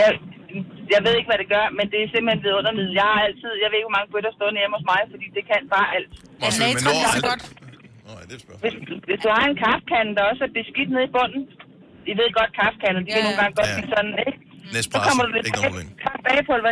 Jeg, 0.00 0.08
jeg 0.94 1.00
ved 1.06 1.12
ikke, 1.18 1.28
hvad 1.30 1.40
det 1.42 1.48
gør, 1.54 1.66
men 1.78 1.84
det 1.92 1.98
er 2.04 2.08
simpelthen 2.14 2.40
vidundermiddel. 2.46 2.92
Jeg 3.00 3.08
har 3.14 3.20
altid, 3.28 3.52
jeg 3.64 3.68
ved 3.70 3.76
ikke, 3.78 3.88
hvor 3.90 3.96
mange 3.98 4.10
bøtter 4.14 4.32
stående 4.38 4.58
hjemme 4.62 4.74
hos 4.78 4.86
mig, 4.92 5.00
fordi 5.12 5.26
det 5.36 5.42
kan 5.50 5.60
bare 5.76 5.88
alt. 5.96 6.12
Er 6.46 6.52
natron 6.62 6.94
lige 7.04 7.16
så 7.18 7.24
godt? 7.30 7.44
Hvis, 8.64 8.74
hvis 9.08 9.20
du 9.24 9.28
har 9.36 9.44
en 9.50 9.56
kaffekande, 9.64 10.10
der 10.18 10.22
også 10.30 10.42
er 10.48 10.52
beskidt 10.58 10.90
nede 10.94 11.06
i 11.08 11.12
bunden, 11.16 11.42
I 12.10 12.12
ved 12.20 12.28
godt, 12.38 12.50
kaffekander, 12.60 13.00
de 13.04 13.08
kan 13.14 13.22
nogle 13.26 13.38
gange 13.40 13.54
godt 13.58 13.70
blive 13.76 13.90
sådan, 13.94 14.14
ikke? 14.26 14.38
Så 14.68 14.72
Nespresso, 14.76 15.06
kommer 15.08 15.22
du 15.26 15.30
lidt 15.36 15.46
ikke 15.50 15.60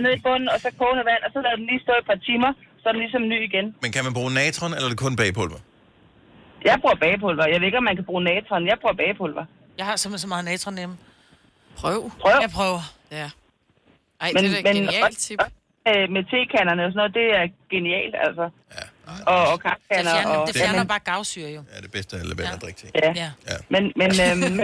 ned 0.06 0.12
i 0.18 0.22
bunden, 0.28 0.48
og 0.54 0.58
så 0.64 0.68
kogende 0.80 1.04
vand, 1.10 1.22
og 1.26 1.30
så 1.34 1.38
lader 1.44 1.56
den 1.60 1.66
lige 1.70 1.82
stå 1.86 1.92
et 2.02 2.06
par 2.10 2.18
timer, 2.28 2.50
så 2.80 2.84
er 2.88 2.92
den 2.94 3.02
ligesom 3.06 3.22
ny 3.32 3.38
igen. 3.48 3.66
Men 3.84 3.90
kan 3.94 4.02
man 4.06 4.12
bruge 4.18 4.30
natron, 4.40 4.70
eller 4.76 4.86
er 4.88 4.92
det 4.94 5.00
kun 5.06 5.14
bagpulver? 5.20 5.60
Jeg 6.64 6.76
bruger 6.80 6.94
bagpulver. 7.04 7.46
Jeg 7.52 7.60
ved 7.60 7.66
ikke, 7.66 7.78
om 7.78 7.84
man 7.84 7.96
kan 7.96 8.04
bruge 8.04 8.24
natron. 8.24 8.66
Jeg 8.66 8.76
bruger 8.80 8.94
bagpulver. 8.94 9.44
Jeg 9.78 9.86
har 9.86 9.96
simpelthen 9.96 10.22
så 10.26 10.28
meget 10.28 10.44
natron 10.44 10.78
hjemme. 10.78 10.96
Prøv. 11.76 12.10
Prøv. 12.20 12.32
Jeg 12.40 12.50
prøver. 12.50 12.82
Ja. 13.10 13.30
Ej, 14.20 14.30
det 14.36 14.46
er 14.46 14.62
da 14.62 14.68
et 14.70 14.76
genialt 14.76 15.18
tip. 15.18 15.38
Øh, 15.88 16.04
med 16.14 16.22
tekanderne 16.34 16.82
og 16.86 16.90
sådan 16.92 17.00
noget, 17.02 17.14
det 17.20 17.26
er 17.38 17.44
genialt, 17.74 18.14
altså. 18.26 18.44
Ja, 18.76 18.84
og, 19.32 19.38
og 19.50 19.52
Det 19.52 19.62
kaffekander. 19.66 20.12
fjerner, 20.14 20.36
og, 20.36 20.46
det 20.48 20.56
fjerner 20.56 20.84
bare 20.94 20.98
gavsyre 21.10 21.50
jo. 21.56 21.62
Ja, 21.74 21.78
det 21.84 21.90
bedste 21.96 22.16
er 22.16 22.20
at 22.20 22.26
lade 22.26 22.38
være 22.38 22.46
med 22.50 22.56
at 22.60 22.62
drikke 22.64 22.80
til. 22.80 22.88
Ja. 22.94 23.12
ja. 23.22 23.30
ja. 23.50 23.56
Men, 23.74 23.82
men, 24.00 24.10
øhm, 24.24 24.38
men 24.38 24.60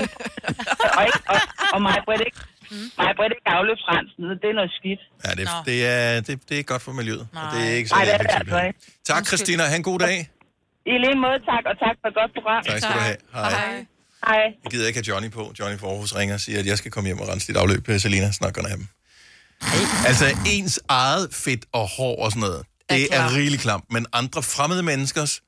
og, 0.98 1.02
ikke, 1.08 1.20
og, 1.34 1.38
og 1.74 1.78
mig, 1.86 1.96
Britt, 2.06 2.22
ikke, 2.28 2.38
mig, 3.00 3.10
Britt, 3.18 3.32
ikke 3.36 3.48
afløbsrensen, 3.56 4.22
det 4.42 4.48
er 4.52 4.56
noget 4.60 4.72
skidt. 4.78 5.02
Ja, 5.24 5.30
det, 5.38 5.44
det, 5.68 5.76
er, 5.94 6.20
det, 6.26 6.32
det 6.46 6.52
er 6.56 6.60
ikke 6.62 6.72
godt 6.74 6.82
for 6.82 6.92
miljøet. 7.00 7.24
Og 7.40 7.46
det 7.54 7.60
er 7.70 7.74
ikke 7.80 7.88
så 7.88 7.94
Nej, 7.94 8.04
det 8.04 8.14
er 8.14 8.18
det 8.18 8.30
altså 8.40 8.60
ikke. 8.68 8.78
Tak, 9.04 9.22
Christina. 9.26 9.62
Ha' 9.72 9.76
en 9.76 9.82
god 9.92 9.98
dag. 9.98 10.16
I 10.92 10.94
lige 11.04 11.16
måde, 11.24 11.38
tak, 11.50 11.62
og 11.70 11.74
tak 11.84 11.96
for 12.00 12.06
et 12.10 12.14
godt 12.20 12.30
program. 12.36 12.60
Tak 12.70 12.78
skal 12.82 12.94
du 12.98 13.02
have. 13.08 13.16
Hej. 13.34 13.50
Hej. 13.50 13.86
Hej. 14.26 14.42
Jeg 14.64 14.70
gider 14.72 14.86
ikke 14.88 14.96
have 15.00 15.08
Johnny 15.10 15.30
på. 15.30 15.42
Johnny 15.58 15.78
fra 15.80 15.86
Aarhus 15.86 16.14
ringer 16.14 16.34
og 16.34 16.40
siger, 16.40 16.58
at 16.58 16.66
jeg 16.66 16.78
skal 16.78 16.90
komme 16.90 17.06
hjem 17.08 17.20
og 17.20 17.28
rense 17.28 17.46
dit 17.46 17.56
afløb. 17.56 17.88
Selina 17.98 18.32
snakker 18.32 18.62
af 18.72 18.76
dem. 18.76 18.86
Altså, 20.06 20.24
ens 20.46 20.80
eget 20.88 21.34
fedt 21.34 21.64
og 21.72 21.88
hår 21.96 22.24
og 22.24 22.30
sådan 22.30 22.40
noget, 22.40 22.62
det 22.90 23.02
er, 23.02 23.06
klar. 23.06 23.34
rigeligt 23.36 23.62
klamt. 23.62 23.84
Men 23.90 24.06
andre 24.12 24.42
fremmede 24.42 24.82
menneskers... 24.82 25.40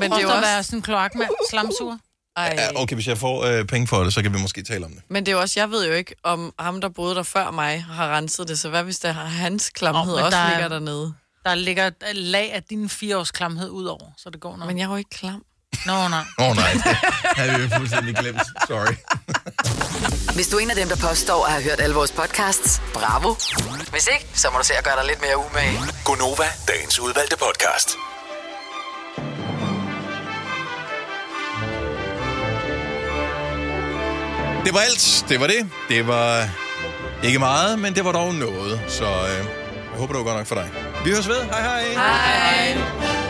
Men 0.00 0.10
det 0.10 0.16
er 0.18 0.22
jo 0.22 0.28
også... 0.28 0.36
at 0.36 0.42
være 0.42 0.62
sådan 0.62 0.78
en 0.78 0.82
kloakmand, 0.82 1.30
slamsuger. 1.50 1.98
Ej. 2.36 2.54
Ja, 2.58 2.82
okay, 2.82 2.94
hvis 2.94 3.06
jeg 3.06 3.18
får 3.18 3.44
øh, 3.44 3.64
penge 3.64 3.86
for 3.86 4.04
det, 4.04 4.14
så 4.14 4.22
kan 4.22 4.34
vi 4.34 4.38
måske 4.38 4.62
tale 4.62 4.84
om 4.84 4.90
det. 4.92 5.02
Men 5.08 5.26
det 5.26 5.32
er 5.32 5.36
jo 5.36 5.40
også, 5.40 5.60
jeg 5.60 5.70
ved 5.70 5.86
jo 5.86 5.92
ikke, 5.92 6.14
om 6.22 6.54
ham, 6.58 6.80
der 6.80 6.88
boede 6.88 7.14
der 7.14 7.22
før 7.22 7.50
mig, 7.50 7.82
har 7.84 8.16
renset 8.16 8.48
det. 8.48 8.58
Så 8.58 8.68
hvad 8.68 8.82
hvis 8.84 8.98
der 8.98 9.12
har 9.12 9.24
hans 9.24 9.70
klamhed 9.70 10.14
men 10.14 10.24
også 10.24 10.36
der 10.38 10.42
er- 10.44 10.50
ligger 10.50 10.68
dernede? 10.68 11.14
Der 11.44 11.54
ligger 11.54 11.86
et 11.86 12.16
lag 12.16 12.52
af 12.52 12.62
din 12.62 12.88
fireårs 12.88 13.30
klamhed 13.30 13.68
ud 13.70 13.84
over, 13.84 14.06
så 14.16 14.30
det 14.30 14.40
går 14.40 14.56
nok. 14.56 14.66
Men 14.66 14.78
jeg 14.78 14.84
er 14.84 14.88
jo 14.88 14.96
ikke 14.96 15.10
klam. 15.10 15.44
Nå, 15.86 16.08
nej. 16.08 16.24
Åh 16.38 16.48
oh, 16.48 16.56
nej, 16.56 16.72
det 16.72 16.82
havde 17.36 17.60
vi 17.62 17.68
fuldstændig 17.76 18.16
glemt. 18.16 18.42
Sorry. 18.68 18.94
Hvis 20.34 20.48
du 20.48 20.56
er 20.56 20.60
en 20.60 20.70
af 20.70 20.76
dem, 20.76 20.88
der 20.88 20.96
påstår 20.96 21.44
at 21.46 21.52
have 21.52 21.64
hørt 21.64 21.80
alle 21.80 21.94
vores 21.94 22.12
podcasts, 22.12 22.82
bravo. 22.94 23.34
Hvis 23.90 24.08
ikke, 24.14 24.26
så 24.34 24.50
må 24.52 24.58
du 24.58 24.64
se 24.64 24.74
at 24.74 24.84
gøre 24.84 24.96
dig 24.96 25.06
lidt 25.06 25.20
mere 25.20 25.36
umage. 25.38 25.78
Gonova, 26.04 26.48
dagens 26.68 27.00
udvalgte 27.00 27.36
podcast. 27.36 27.88
Det 34.64 34.74
var 34.74 34.80
alt. 34.80 35.24
Det 35.28 35.40
var 35.40 35.46
det. 35.46 35.70
Det 35.88 36.06
var 36.06 36.48
ikke 37.22 37.38
meget, 37.38 37.78
men 37.78 37.94
det 37.94 38.04
var 38.04 38.12
dog 38.12 38.34
noget. 38.34 38.80
Så 38.88 39.04
øh, 39.04 39.63
jeg 39.94 40.00
håber, 40.00 40.12
det 40.14 40.18
var 40.18 40.24
godt 40.24 40.38
nok 40.38 40.46
for 40.46 40.54
dig. 40.54 40.70
Vi 41.04 41.10
høres 41.10 41.28
ved. 41.28 41.40
Hej 41.42 41.62
hej. 41.62 41.82
Hej. 41.94 42.74
hej. 42.74 43.23